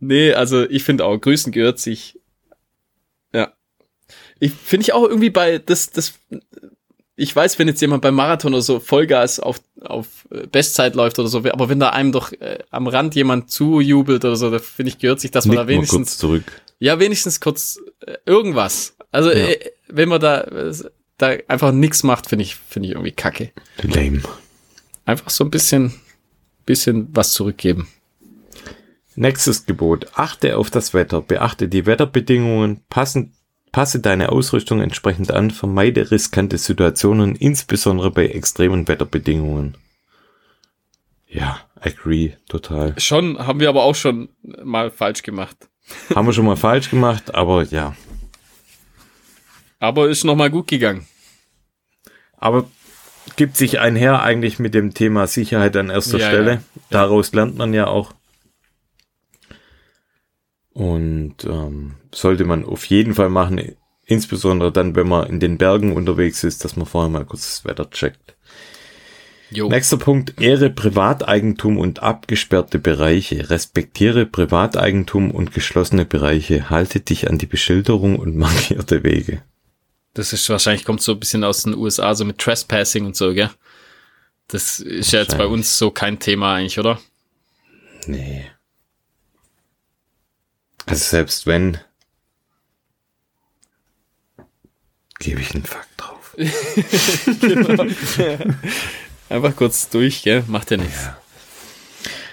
Nee, 0.00 0.34
also 0.34 0.68
ich 0.68 0.84
finde 0.84 1.06
auch, 1.06 1.18
Grüßen 1.18 1.50
gehört 1.50 1.78
sich. 1.78 2.20
Ja. 3.32 3.54
Ich 4.38 4.52
finde 4.52 4.82
ich 4.82 4.92
auch 4.92 5.04
irgendwie 5.04 5.30
bei, 5.30 5.58
das, 5.58 5.90
das, 5.90 6.14
ich 7.16 7.34
weiß, 7.34 7.58
wenn 7.58 7.68
jetzt 7.68 7.80
jemand 7.80 8.02
beim 8.02 8.14
Marathon 8.14 8.52
oder 8.52 8.62
so 8.62 8.80
Vollgas 8.80 9.40
auf, 9.40 9.62
auf 9.80 10.28
Bestzeit 10.52 10.94
läuft 10.94 11.18
oder 11.18 11.28
so, 11.28 11.38
aber 11.38 11.70
wenn 11.70 11.80
da 11.80 11.90
einem 11.90 12.12
doch 12.12 12.32
äh, 12.32 12.58
am 12.70 12.86
Rand 12.86 13.14
jemand 13.14 13.50
zujubelt 13.50 14.26
oder 14.26 14.36
so, 14.36 14.50
da 14.50 14.58
finde 14.58 14.90
ich, 14.90 14.98
gehört 14.98 15.20
sich, 15.20 15.30
dass 15.30 15.46
man 15.46 15.56
Nick 15.56 15.64
da 15.64 15.68
wenigstens. 15.68 16.10
Kurz 16.10 16.18
zurück. 16.18 16.44
Ja, 16.80 16.98
wenigstens 16.98 17.40
kurz 17.40 17.80
äh, 18.04 18.16
irgendwas. 18.26 18.94
Also, 19.10 19.30
ja. 19.30 19.36
äh, 19.36 19.70
wenn 19.88 20.10
man 20.10 20.20
da, 20.20 20.46
da 21.18 21.34
einfach 21.48 21.72
nichts 21.72 22.02
macht, 22.02 22.28
finde 22.28 22.44
ich, 22.44 22.56
finde 22.56 22.88
ich 22.88 22.94
irgendwie 22.94 23.12
kacke. 23.12 23.52
Lame. 23.82 24.22
Einfach 25.04 25.30
so 25.30 25.44
ein 25.44 25.50
bisschen, 25.50 25.94
bisschen 26.66 27.08
was 27.14 27.32
zurückgeben. 27.32 27.88
Nächstes 29.16 29.66
Gebot. 29.66 30.08
Achte 30.14 30.56
auf 30.56 30.70
das 30.70 30.92
Wetter. 30.92 31.20
Beachte 31.20 31.68
die 31.68 31.86
Wetterbedingungen. 31.86 32.80
Passen, 32.88 33.32
passe 33.70 34.00
deine 34.00 34.30
Ausrüstung 34.30 34.80
entsprechend 34.80 35.30
an. 35.30 35.50
Vermeide 35.50 36.10
riskante 36.10 36.58
Situationen, 36.58 37.36
insbesondere 37.36 38.10
bei 38.10 38.26
extremen 38.26 38.88
Wetterbedingungen. 38.88 39.76
Ja, 41.28 41.60
agree, 41.80 42.32
total. 42.48 42.94
Schon, 42.98 43.38
haben 43.38 43.60
wir 43.60 43.68
aber 43.68 43.84
auch 43.84 43.94
schon 43.94 44.28
mal 44.62 44.90
falsch 44.90 45.22
gemacht. 45.22 45.68
Haben 46.14 46.26
wir 46.26 46.32
schon 46.32 46.46
mal 46.46 46.56
falsch 46.56 46.90
gemacht, 46.90 47.34
aber 47.34 47.64
ja. 47.64 47.94
Aber 49.84 50.08
ist 50.08 50.24
nochmal 50.24 50.48
gut 50.48 50.66
gegangen. 50.66 51.06
Aber 52.38 52.64
gibt 53.36 53.56
sich 53.58 53.80
einher 53.80 54.22
eigentlich 54.22 54.58
mit 54.58 54.72
dem 54.72 54.94
Thema 54.94 55.26
Sicherheit 55.26 55.76
an 55.76 55.90
erster 55.90 56.18
ja, 56.18 56.28
Stelle. 56.28 56.52
Ja, 56.52 56.60
Daraus 56.88 57.34
lernt 57.34 57.58
man 57.58 57.74
ja 57.74 57.86
auch. 57.86 58.14
Und 60.72 61.44
ähm, 61.44 61.96
sollte 62.14 62.46
man 62.46 62.64
auf 62.64 62.86
jeden 62.86 63.12
Fall 63.14 63.28
machen, 63.28 63.76
insbesondere 64.06 64.72
dann, 64.72 64.96
wenn 64.96 65.06
man 65.06 65.28
in 65.28 65.38
den 65.38 65.58
Bergen 65.58 65.92
unterwegs 65.92 66.44
ist, 66.44 66.64
dass 66.64 66.76
man 66.76 66.86
vorher 66.86 67.10
mal 67.10 67.26
kurz 67.26 67.42
das 67.42 67.64
Wetter 67.66 67.90
checkt. 67.90 68.36
Jo. 69.50 69.68
Nächster 69.68 69.98
Punkt, 69.98 70.40
ehre 70.40 70.70
Privateigentum 70.70 71.76
und 71.76 72.02
abgesperrte 72.02 72.78
Bereiche. 72.78 73.50
Respektiere 73.50 74.24
Privateigentum 74.24 75.30
und 75.30 75.52
geschlossene 75.52 76.06
Bereiche. 76.06 76.70
Halte 76.70 77.00
dich 77.00 77.28
an 77.28 77.36
die 77.36 77.46
Beschilderung 77.46 78.18
und 78.18 78.34
markierte 78.38 79.04
Wege. 79.04 79.42
Das 80.14 80.32
ist 80.32 80.48
wahrscheinlich, 80.48 80.84
kommt 80.84 81.02
so 81.02 81.12
ein 81.12 81.20
bisschen 81.20 81.42
aus 81.44 81.64
den 81.64 81.74
USA, 81.74 82.14
so 82.14 82.24
mit 82.24 82.38
Trespassing 82.38 83.04
und 83.04 83.16
so, 83.16 83.34
gell? 83.34 83.50
Das 84.46 84.78
ist 84.78 85.12
ja 85.12 85.20
jetzt 85.20 85.36
bei 85.36 85.46
uns 85.46 85.76
so 85.76 85.90
kein 85.90 86.18
Thema 86.20 86.54
eigentlich, 86.54 86.78
oder? 86.78 87.00
Nee. 88.06 88.50
Also 90.86 91.04
selbst 91.04 91.46
wenn, 91.46 91.78
gebe 95.18 95.40
ich 95.40 95.54
einen 95.54 95.64
Fakt 95.64 95.88
drauf. 95.96 96.36
genau. 97.40 97.84
Einfach 99.28 99.56
kurz 99.56 99.88
durch, 99.88 100.22
gell? 100.22 100.44
Macht 100.46 100.70
ja 100.70 100.76
nichts. 100.76 101.04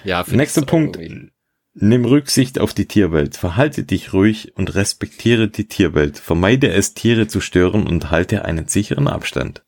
Ja. 0.04 0.24
ja 0.24 0.36
Nächster 0.36 0.64
Punkt. 0.64 1.00
Nimm 1.74 2.04
Rücksicht 2.04 2.60
auf 2.60 2.74
die 2.74 2.86
Tierwelt. 2.86 3.38
Verhalte 3.38 3.84
dich 3.84 4.12
ruhig 4.12 4.54
und 4.58 4.76
respektiere 4.76 5.48
die 5.48 5.68
Tierwelt. 5.68 6.18
Vermeide 6.18 6.70
es, 6.70 6.94
Tiere 6.94 7.28
zu 7.28 7.40
stören 7.40 7.88
und 7.88 8.12
halte 8.12 8.44
einen 8.44 8.68
sicheren 8.68 9.08
Abstand. 9.08 9.64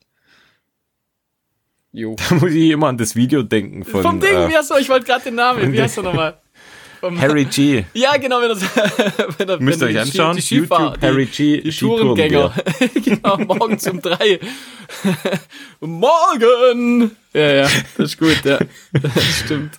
Jo. 1.92 2.16
Da 2.28 2.34
muss 2.34 2.50
ich 2.50 2.70
immer 2.70 2.88
an 2.88 2.98
das 2.98 3.16
Video 3.16 3.42
denken 3.42 3.84
von. 3.84 4.02
Vom 4.02 4.20
Ding, 4.20 4.34
äh, 4.34 4.48
wie 4.48 4.56
hast 4.56 4.70
du, 4.70 4.74
ich 4.76 4.88
wollte 4.88 5.06
gerade 5.06 5.24
den 5.24 5.36
Namen, 5.36 5.72
wie 5.72 5.80
hast 5.80 5.96
du 5.96 6.02
nochmal? 6.02 6.40
Harry 7.02 7.44
G. 7.44 7.84
Ja, 7.94 8.16
genau, 8.16 8.40
wenn 8.40 8.48
das, 8.48 8.62
wenn 9.38 9.46
das, 9.46 9.60
Müsst 9.60 9.80
ihr 9.82 9.88
euch 9.88 10.00
anschauen. 10.00 10.36
Die, 10.36 10.42
die 10.42 10.54
YouTube, 10.56 11.00
die, 11.00 11.06
Harry 11.06 11.26
G. 11.26 11.60
Die 11.60 11.70
Tourengänger. 11.70 12.54
genau, 13.04 13.38
morgen 13.38 13.78
um 13.90 14.02
drei. 14.02 14.40
morgen! 15.80 17.10
Ja, 17.32 17.52
ja, 17.52 17.68
das 17.96 18.10
ist 18.10 18.18
gut, 18.18 18.44
ja. 18.44 18.58
Das 18.92 19.38
stimmt. 19.44 19.78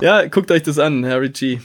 Ja, 0.00 0.26
guckt 0.26 0.50
euch 0.50 0.62
das 0.62 0.78
an, 0.78 1.04
Harry 1.04 1.30
G. 1.30 1.60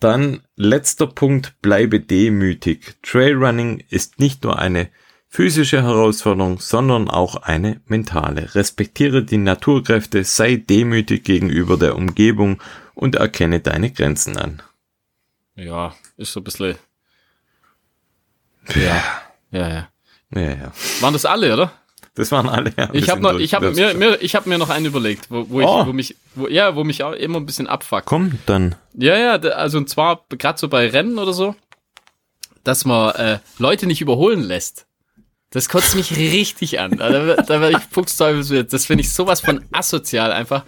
Dann 0.00 0.42
letzter 0.56 1.06
Punkt, 1.06 1.60
bleibe 1.62 2.00
demütig. 2.00 2.96
Trailrunning 3.02 3.84
ist 3.88 4.18
nicht 4.18 4.42
nur 4.42 4.58
eine 4.58 4.88
physische 5.28 5.82
Herausforderung, 5.82 6.58
sondern 6.60 7.08
auch 7.08 7.36
eine 7.36 7.80
mentale. 7.86 8.54
Respektiere 8.54 9.24
die 9.24 9.38
Naturkräfte, 9.38 10.24
sei 10.24 10.56
demütig 10.56 11.24
gegenüber 11.24 11.78
der 11.78 11.96
Umgebung 11.96 12.60
und 12.94 13.14
erkenne 13.14 13.60
deine 13.60 13.90
Grenzen 13.90 14.36
an. 14.36 14.62
Ja, 15.54 15.94
ist 16.16 16.32
so 16.32 16.40
ein 16.40 16.44
bisschen. 16.44 16.76
Ja. 18.74 19.02
Ja, 19.50 19.68
ja. 19.68 19.88
Ja, 20.34 20.40
ja. 20.40 20.72
Waren 21.00 21.12
das 21.12 21.24
alle, 21.24 21.52
oder? 21.52 21.72
Das 22.14 22.30
waren 22.30 22.48
alle. 22.48 22.72
Ja, 22.76 22.90
ich 22.92 23.08
habe 23.08 23.22
noch, 23.22 23.38
ich 23.38 23.54
habe 23.54 23.70
mir, 23.72 23.94
mir, 23.94 24.20
ich 24.20 24.34
habe 24.34 24.48
mir 24.48 24.58
noch 24.58 24.68
einen 24.68 24.86
überlegt, 24.86 25.30
wo, 25.30 25.48
wo 25.48 25.62
oh. 25.62 25.80
ich, 25.80 25.86
wo 25.86 25.92
mich, 25.92 26.16
wo, 26.34 26.46
ja, 26.46 26.76
wo 26.76 26.84
mich 26.84 27.02
auch 27.02 27.12
immer 27.12 27.38
ein 27.38 27.46
bisschen 27.46 27.66
abfuckt. 27.66 28.04
Komm, 28.04 28.38
dann. 28.44 28.74
Ja, 28.94 29.16
ja, 29.16 29.32
also 29.52 29.78
und 29.78 29.88
zwar 29.88 30.24
gerade 30.28 30.58
so 30.58 30.68
bei 30.68 30.88
Rennen 30.88 31.18
oder 31.18 31.32
so, 31.32 31.54
dass 32.64 32.84
man 32.84 33.14
äh, 33.14 33.38
Leute 33.58 33.86
nicht 33.86 34.02
überholen 34.02 34.42
lässt. 34.42 34.86
Das 35.52 35.68
kotzt 35.68 35.94
mich 35.94 36.16
richtig 36.16 36.80
an. 36.80 36.96
Da, 36.98 37.36
da 37.36 37.60
werde 37.60 37.78
ich 37.78 37.84
Fuchsteufel. 37.90 38.64
Das 38.64 38.86
finde 38.86 39.02
ich 39.02 39.12
sowas 39.12 39.40
von 39.40 39.64
asozial 39.72 40.32
einfach. 40.32 40.64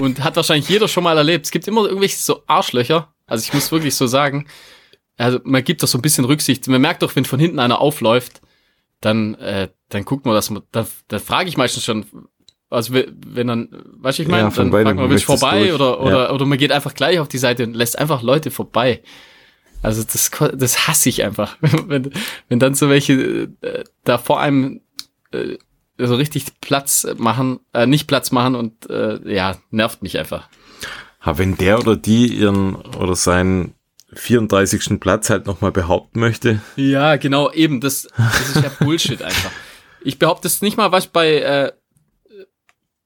Und 0.00 0.22
hat 0.22 0.36
wahrscheinlich 0.36 0.68
jeder 0.68 0.86
schon 0.86 1.04
mal 1.04 1.16
erlebt. 1.16 1.46
Es 1.46 1.50
gibt 1.50 1.66
immer 1.66 1.84
irgendwelche 1.84 2.16
so 2.16 2.42
Arschlöcher. 2.46 3.12
Also 3.26 3.42
ich 3.42 3.54
muss 3.54 3.72
wirklich 3.72 3.94
so 3.94 4.06
sagen. 4.06 4.46
Also 5.16 5.38
man 5.44 5.62
gibt 5.62 5.82
doch 5.82 5.88
so 5.88 5.98
ein 5.98 6.02
bisschen 6.02 6.24
Rücksicht. 6.24 6.66
Man 6.68 6.80
merkt 6.80 7.02
doch, 7.02 7.14
wenn 7.16 7.24
von 7.24 7.38
hinten 7.38 7.60
einer 7.60 7.80
aufläuft, 7.80 8.40
dann, 9.04 9.34
äh, 9.34 9.68
dann 9.88 10.04
guckt 10.04 10.24
man, 10.24 10.34
dass 10.34 10.50
man, 10.50 10.62
da, 10.72 10.86
da 11.08 11.18
frage 11.18 11.48
ich 11.48 11.56
meistens 11.56 11.84
schon, 11.84 12.06
also 12.70 12.94
wenn 12.94 13.46
dann, 13.46 13.68
weißt 13.98 14.18
du, 14.18 14.22
ich 14.22 14.28
meine, 14.28 14.44
ja, 14.44 14.50
dann 14.50 14.70
fragt 14.70 14.96
man, 14.96 15.10
willst 15.10 15.28
du 15.28 15.36
vorbei 15.36 15.74
oder, 15.74 16.00
oder, 16.00 16.24
ja. 16.24 16.30
oder 16.30 16.46
man 16.46 16.58
geht 16.58 16.72
einfach 16.72 16.94
gleich 16.94 17.18
auf 17.18 17.28
die 17.28 17.38
Seite 17.38 17.64
und 17.64 17.74
lässt 17.74 17.98
einfach 17.98 18.22
Leute 18.22 18.50
vorbei. 18.50 19.02
Also 19.82 20.02
das, 20.02 20.30
das 20.54 20.88
hasse 20.88 21.08
ich 21.10 21.22
einfach. 21.22 21.58
wenn, 21.60 22.10
wenn 22.48 22.58
dann 22.58 22.74
so 22.74 22.88
welche 22.88 23.50
äh, 23.60 23.84
da 24.04 24.16
vor 24.16 24.40
einem 24.40 24.80
äh, 25.32 25.58
so 25.98 26.14
richtig 26.16 26.46
Platz 26.60 27.06
machen, 27.18 27.60
äh, 27.74 27.86
nicht 27.86 28.06
Platz 28.06 28.32
machen 28.32 28.54
und 28.54 28.88
äh, 28.88 29.20
ja, 29.30 29.56
nervt 29.70 30.02
mich 30.02 30.18
einfach. 30.18 30.48
Ha, 31.20 31.38
wenn 31.38 31.56
der 31.56 31.78
oder 31.78 31.96
die 31.96 32.26
ihren 32.26 32.74
oder 32.74 33.14
seinen 33.14 33.73
34. 34.18 35.00
Platz 35.00 35.30
halt 35.30 35.46
nochmal 35.46 35.72
behaupten 35.72 36.20
möchte. 36.20 36.60
Ja, 36.76 37.16
genau, 37.16 37.50
eben, 37.50 37.80
das, 37.80 38.08
das 38.16 38.56
ist 38.56 38.62
ja 38.62 38.70
Bullshit 38.78 39.22
einfach. 39.22 39.50
Ich 40.02 40.18
behaupte 40.18 40.48
es 40.48 40.62
nicht 40.62 40.76
mal, 40.76 40.92
was 40.92 41.06
bei, 41.06 41.40
äh, 41.40 41.72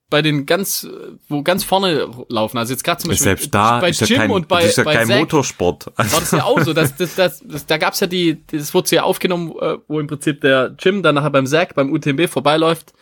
bei 0.09 0.21
den 0.21 0.45
ganz, 0.45 0.87
wo 1.27 1.43
ganz 1.43 1.63
vorne 1.63 2.09
laufen. 2.29 2.57
Also 2.57 2.73
jetzt 2.73 2.83
gerade 2.83 2.99
zum 3.01 3.09
Beispiel 3.09 3.25
Selbst 3.25 3.53
da 3.53 3.79
bei 3.79 3.89
ist 3.89 4.01
Jim 4.01 4.09
ja 4.09 4.17
kein, 4.17 4.31
und 4.31 4.47
bei, 4.47 4.61
das 4.61 4.71
ist 4.71 4.77
ja 4.77 4.83
bei 4.83 4.95
kein 4.95 5.07
Zack 5.07 5.19
Motorsport. 5.19 5.85
War 5.95 6.05
das 6.19 6.31
ja 6.31 6.43
auch 6.43 6.61
so. 6.61 6.73
Das, 6.73 6.95
das, 6.95 7.15
das, 7.15 7.43
das, 7.45 7.65
da 7.65 7.77
gab's 7.77 7.99
ja 7.99 8.07
die, 8.07 8.43
das 8.47 8.73
wurde 8.73 8.95
ja 8.95 9.03
aufgenommen, 9.03 9.53
äh, 9.59 9.77
wo 9.87 9.99
im 9.99 10.07
Prinzip 10.07 10.41
der 10.41 10.75
Jim 10.79 11.03
dann 11.03 11.15
nachher 11.15 11.29
beim 11.29 11.45
Zack, 11.45 11.75
beim 11.75 11.91
UTMB 11.91 12.27
vorbeiläuft. 12.27 12.93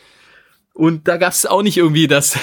Und 0.74 1.08
da 1.08 1.18
gab's 1.18 1.46
auch 1.46 1.64
nicht 1.64 1.78
irgendwie, 1.78 2.08
dass, 2.08 2.38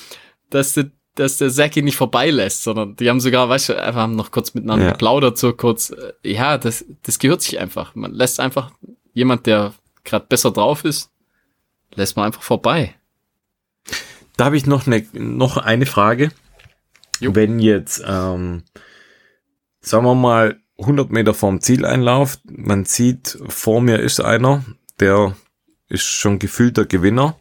dass, 0.50 0.78
dass 1.20 1.36
der 1.36 1.50
Zack 1.50 1.76
ihn 1.76 1.84
nicht 1.84 1.96
vorbeilässt, 1.96 2.62
sondern 2.62 2.96
die 2.96 3.08
haben 3.08 3.20
sogar, 3.20 3.48
weißt 3.48 3.68
du, 3.68 3.82
einfach 3.82 4.06
noch 4.08 4.30
kurz 4.30 4.54
miteinander 4.54 4.86
ja. 4.86 4.92
geplaudert, 4.92 5.36
so 5.36 5.52
kurz. 5.52 5.90
Äh, 5.90 6.12
ja, 6.32 6.56
das, 6.58 6.84
das 7.02 7.18
gehört 7.18 7.42
sich 7.42 7.60
einfach. 7.60 7.94
Man 7.94 8.12
lässt 8.12 8.40
einfach 8.40 8.72
jemand, 9.12 9.46
der 9.46 9.74
gerade 10.04 10.26
besser 10.26 10.50
drauf 10.50 10.84
ist, 10.84 11.10
lässt 11.94 12.16
man 12.16 12.26
einfach 12.26 12.42
vorbei. 12.42 12.94
Da 14.36 14.46
habe 14.46 14.56
ich 14.56 14.64
noch 14.64 14.86
eine, 14.86 15.06
noch 15.12 15.58
eine 15.58 15.84
Frage. 15.84 16.30
Jo. 17.20 17.34
Wenn 17.34 17.58
jetzt, 17.58 18.02
ähm, 18.06 18.62
sagen 19.80 20.06
wir 20.06 20.14
mal, 20.14 20.58
100 20.78 21.10
Meter 21.10 21.34
vorm 21.34 21.60
Zieleinlauf, 21.60 22.38
man 22.44 22.86
sieht, 22.86 23.38
vor 23.48 23.82
mir 23.82 23.98
ist 23.98 24.20
einer, 24.20 24.64
der 24.98 25.36
ist 25.88 26.04
schon 26.04 26.38
gefühlter 26.38 26.86
Gewinner. 26.86 27.36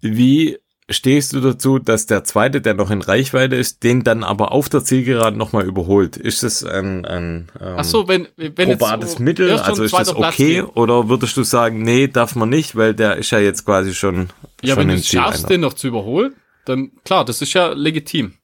Wie 0.00 0.58
stehst 0.92 1.32
du 1.32 1.40
dazu, 1.40 1.78
dass 1.78 2.06
der 2.06 2.24
zweite, 2.24 2.60
der 2.60 2.74
noch 2.74 2.90
in 2.90 3.02
Reichweite 3.02 3.56
ist, 3.56 3.82
den 3.82 4.04
dann 4.04 4.24
aber 4.24 4.52
auf 4.52 4.68
der 4.68 4.84
Zielgeraden 4.84 5.38
nochmal 5.38 5.64
überholt? 5.64 6.16
Ist 6.16 6.42
das 6.42 6.64
ein, 6.64 7.04
ein 7.04 7.48
ähm, 7.60 7.74
Ach 7.76 7.84
so, 7.84 8.08
wenn, 8.08 8.28
wenn 8.36 8.54
probates 8.70 9.12
so 9.12 9.22
Mittel? 9.22 9.58
Also 9.58 9.82
ist 9.82 9.92
das 9.92 10.14
okay? 10.14 10.62
Oder 10.62 11.08
würdest 11.08 11.36
du 11.36 11.42
sagen, 11.42 11.82
nee, 11.82 12.08
darf 12.08 12.34
man 12.34 12.48
nicht, 12.48 12.76
weil 12.76 12.94
der 12.94 13.16
ist 13.16 13.30
ja 13.30 13.38
jetzt 13.38 13.64
quasi 13.64 13.94
schon. 13.94 14.28
Ja, 14.62 14.74
schon 14.74 14.82
wenn 14.82 14.88
du 14.88 14.94
es 14.94 15.08
schaffst, 15.08 15.50
den 15.50 15.60
noch 15.60 15.74
zu 15.74 15.88
überholen, 15.88 16.34
dann 16.64 16.92
klar, 17.04 17.24
das 17.24 17.42
ist 17.42 17.52
ja 17.52 17.72
legitim. 17.72 18.34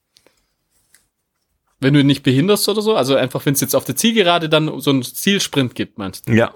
Wenn 1.79 1.93
du 1.93 2.01
ihn 2.01 2.07
nicht 2.07 2.23
behinderst 2.23 2.67
oder 2.67 2.81
so, 2.81 2.95
also 2.95 3.15
einfach, 3.15 3.45
wenn 3.45 3.53
es 3.53 3.61
jetzt 3.61 3.75
auf 3.75 3.85
der 3.85 3.95
Zielgerade 3.95 4.49
dann 4.49 4.79
so 4.81 4.89
einen 4.89 5.03
Zielsprint 5.03 5.75
gibt, 5.75 5.97
meinst 5.97 6.27
du? 6.27 6.33
Ja. 6.33 6.53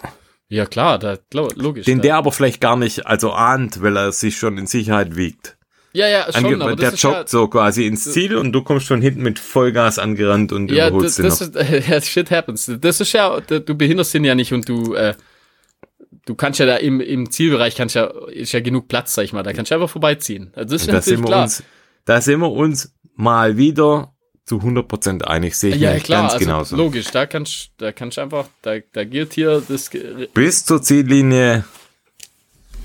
Ja, 0.50 0.66
klar, 0.68 1.00
da, 1.00 1.18
logisch. 1.32 1.86
Den 1.86 1.98
da. 1.98 2.02
der 2.04 2.16
aber 2.18 2.32
vielleicht 2.32 2.62
gar 2.62 2.76
nicht, 2.76 3.08
also 3.08 3.32
ahnt, 3.32 3.82
weil 3.82 3.98
er 3.98 4.12
sich 4.12 4.38
schon 4.38 4.58
in 4.58 4.68
Sicherheit 4.68 5.16
wiegt. 5.16 5.58
Ja, 5.96 6.08
ja, 6.08 6.34
schon, 6.34 6.60
aber 6.60 6.76
der 6.76 6.94
joggt 6.96 7.04
ja, 7.04 7.28
so 7.28 7.48
quasi 7.48 7.86
ins 7.86 8.12
Ziel 8.12 8.36
und 8.36 8.52
du 8.52 8.64
kommst 8.64 8.88
schon 8.88 9.00
hinten 9.00 9.22
mit 9.22 9.38
Vollgas 9.38 10.00
angerannt 10.00 10.52
und 10.52 10.72
ja, 10.72 10.88
überholst 10.88 11.20
das, 11.20 11.42
ihn 11.42 11.52
noch. 11.54 11.62
Ist, 11.62 11.88
ja, 11.88 12.02
shit 12.02 12.32
happens. 12.32 12.72
Das 12.82 13.00
ist 13.00 13.14
ja, 13.14 13.40
du 13.40 13.76
behinderst 13.76 14.16
ihn 14.16 14.24
ja 14.24 14.34
nicht 14.34 14.54
und 14.54 14.68
du, 14.68 14.96
äh, 14.96 15.14
du 16.26 16.34
kannst 16.34 16.60
ja 16.60 16.66
da 16.66 16.78
im, 16.78 17.00
im 17.00 17.30
Zielbereich 17.30 17.76
kannst 17.76 17.94
ja, 17.94 18.06
ist 18.32 18.54
ja 18.54 18.60
genug 18.60 18.88
Platz, 18.88 19.14
sag 19.14 19.24
ich 19.24 19.34
mal, 19.34 19.44
da 19.44 19.54
kannst 19.54 19.70
du 19.70 19.76
einfach 19.76 19.90
vorbeiziehen. 19.90 20.52
Also 20.56 20.74
das 20.74 20.82
ist 20.82 20.92
da 20.92 21.02
sind 21.02 21.20
wir 21.20 21.28
klar. 21.28 21.44
Uns, 21.44 21.64
da 22.06 22.22
sind 22.22 22.40
wir 22.40 22.52
uns 22.52 22.96
mal 23.16 23.58
wieder 23.58 24.16
zu 24.46 24.58
100% 24.58 25.22
einig, 25.22 25.56
sehe 25.56 25.76
ich 25.76 25.82
ja, 25.82 26.00
klar, 26.00 26.24
ganz 26.24 26.34
also 26.34 26.46
genauso. 26.46 26.76
Logisch, 26.76 27.12
da 27.12 27.28
kannst 27.28 27.70
da 27.78 27.92
kannst 27.92 28.18
einfach, 28.18 28.48
da, 28.64 28.78
da 28.94 29.04
gilt 29.04 29.34
hier 29.34 29.62
das 29.68 29.92
bis 30.34 30.66
zur 30.66 30.82
Ziellinie. 30.82 31.66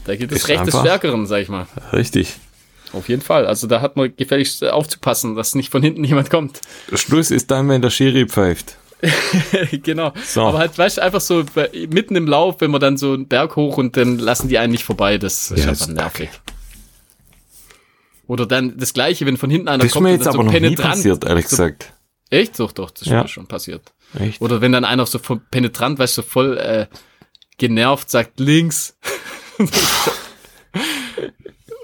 Da 0.05 0.15
gilt 0.15 0.31
das 0.31 0.47
Recht 0.49 0.67
des 0.67 0.79
Stärkeren, 0.79 1.27
sag 1.27 1.41
ich 1.41 1.49
mal. 1.49 1.67
Richtig. 1.93 2.37
Auf 2.93 3.09
jeden 3.09 3.23
Fall. 3.23 3.47
Also 3.47 3.67
da 3.67 3.81
hat 3.81 3.97
man 3.97 4.15
gefälligst 4.17 4.65
aufzupassen, 4.65 5.37
dass 5.37 5.55
nicht 5.55 5.71
von 5.71 5.83
hinten 5.83 6.05
jemand 6.05 6.31
kommt. 6.31 6.61
Schluss 6.95 7.31
ist 7.31 7.51
dann, 7.51 7.69
wenn 7.69 7.83
der 7.83 7.91
Schiri 7.91 8.27
pfeift. 8.27 8.77
genau. 9.83 10.13
So. 10.25 10.43
Aber 10.43 10.59
halt, 10.59 10.77
weißt 10.77 10.99
du, 10.99 11.03
einfach 11.03 11.21
so 11.21 11.45
mitten 11.89 12.17
im 12.17 12.27
Lauf, 12.27 12.57
wenn 12.61 12.71
man 12.71 12.81
dann 12.81 12.97
so 12.97 13.13
einen 13.13 13.29
Berg 13.29 13.57
hoch 13.57 13.77
und 13.77 13.97
dann 13.97 14.19
lassen 14.19 14.49
die 14.49 14.59
einen 14.59 14.73
nicht 14.73 14.85
vorbei, 14.85 15.19
das 15.19 15.51
ist 15.51 15.65
ja, 15.65 15.71
einfach 15.71 15.87
nervig. 15.89 16.31
Oder 18.27 18.45
dann 18.45 18.77
das 18.77 18.93
gleiche, 18.93 19.25
wenn 19.25 19.37
von 19.37 19.51
hinten 19.51 19.69
einer 19.69 19.85
das 19.85 19.93
kommt. 19.93 20.07
Das 20.07 20.13
ist 20.13 20.19
mir 20.19 20.25
jetzt 20.25 20.27
aber 20.29 20.39
so 20.39 20.43
noch 20.43 20.53
penetrant, 20.53 20.79
nie 20.79 20.85
passiert, 20.85 21.25
ehrlich 21.25 21.47
so, 21.47 21.57
gesagt. 21.57 21.93
Echt? 22.31 22.59
Doch, 22.59 22.73
doch, 22.73 22.91
das 22.91 23.03
ist 23.03 23.09
ja. 23.09 23.23
mir 23.23 23.29
schon 23.29 23.47
passiert. 23.47 23.93
Echt? 24.19 24.41
Oder 24.41 24.61
wenn 24.61 24.73
dann 24.73 24.85
einer 24.85 25.07
so 25.07 25.19
penetrant, 25.51 25.99
weißt 25.99 26.19
du, 26.19 26.23
so 26.23 26.29
voll 26.29 26.59
äh, 26.59 26.87
genervt 27.57 28.11
sagt, 28.11 28.39
links. 28.41 28.99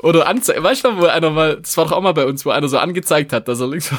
Oder 0.05 0.27
anzeigt, 0.27 0.63
weißt 0.63 0.85
du, 0.85 0.99
wo 0.99 1.07
einer 1.07 1.31
mal, 1.31 1.57
das 1.63 1.79
war 1.79 1.87
doch 1.87 1.93
auch 1.93 2.03
mal 2.03 2.13
bei 2.13 2.27
uns, 2.27 2.45
wo 2.45 2.51
einer 2.51 2.69
so 2.69 2.77
angezeigt 2.77 3.33
hat, 3.33 3.49
dass 3.49 3.61
er 3.61 3.69
links. 3.69 3.91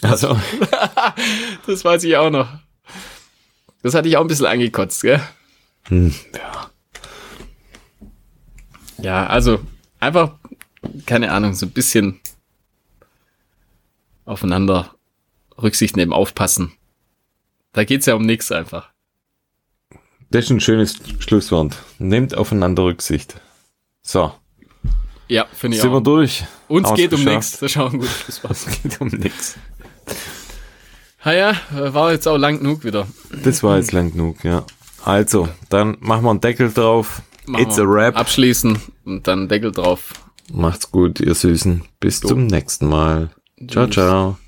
also. 0.00 0.38
das 1.66 1.84
weiß 1.84 2.04
ich 2.04 2.16
auch 2.16 2.30
noch. 2.30 2.48
Das 3.82 3.94
hatte 3.94 4.08
ich 4.08 4.16
auch 4.16 4.20
ein 4.20 4.28
bisschen 4.28 4.46
angekotzt, 4.46 5.02
gell? 5.02 5.20
Hm, 5.88 6.14
ja. 6.36 6.70
Ja, 8.98 9.26
also 9.26 9.58
einfach, 9.98 10.36
keine 11.04 11.32
Ahnung, 11.32 11.52
so 11.54 11.66
ein 11.66 11.72
bisschen 11.72 12.20
aufeinander 14.24 14.94
Rücksicht 15.60 15.96
nehmen, 15.96 16.12
aufpassen. 16.12 16.74
Da 17.72 17.82
geht's 17.82 18.06
ja 18.06 18.14
um 18.14 18.24
nichts 18.24 18.52
einfach. 18.52 18.90
Das 20.30 20.44
ist 20.44 20.50
ein 20.50 20.60
schönes 20.60 21.00
Schlusswort. 21.18 21.76
Nehmt 21.98 22.36
aufeinander 22.36 22.84
Rücksicht. 22.84 23.40
So. 24.02 24.32
Ja, 25.28 25.46
finde 25.52 25.76
ich 25.76 25.82
Sind 25.82 25.90
auch. 25.90 25.96
wir 25.96 26.00
durch. 26.00 26.44
Uns 26.68 26.92
geht 26.94 27.12
um 27.12 27.22
nichts. 27.22 27.58
Das 27.58 27.76
ein 27.76 27.98
gutes 27.98 28.20
Schlusswort. 28.20 28.52
Es 28.52 28.82
geht 28.82 29.00
um 29.00 29.08
nichts. 29.08 29.56
Ha 31.24 31.32
ja, 31.32 31.54
war 31.70 32.12
jetzt 32.12 32.26
auch 32.26 32.38
lang 32.38 32.58
genug 32.58 32.84
wieder. 32.84 33.06
Das 33.44 33.62
war 33.62 33.76
jetzt 33.76 33.92
lang 33.92 34.12
genug, 34.12 34.44
ja. 34.44 34.64
Also, 35.04 35.48
dann 35.68 35.96
machen 36.00 36.24
wir 36.24 36.30
einen 36.30 36.40
Deckel 36.40 36.72
drauf. 36.72 37.22
Machen 37.46 37.64
It's 37.64 37.78
a 37.78 37.82
wrap. 37.82 38.16
Abschließen 38.16 38.78
und 39.04 39.26
dann 39.26 39.48
Deckel 39.48 39.72
drauf. 39.72 40.12
Macht's 40.52 40.90
gut, 40.90 41.20
ihr 41.20 41.34
Süßen. 41.34 41.84
Bis 42.00 42.20
so. 42.20 42.28
zum 42.28 42.46
nächsten 42.46 42.88
Mal. 42.88 43.30
Ciao, 43.68 43.86
ciao. 43.88 44.38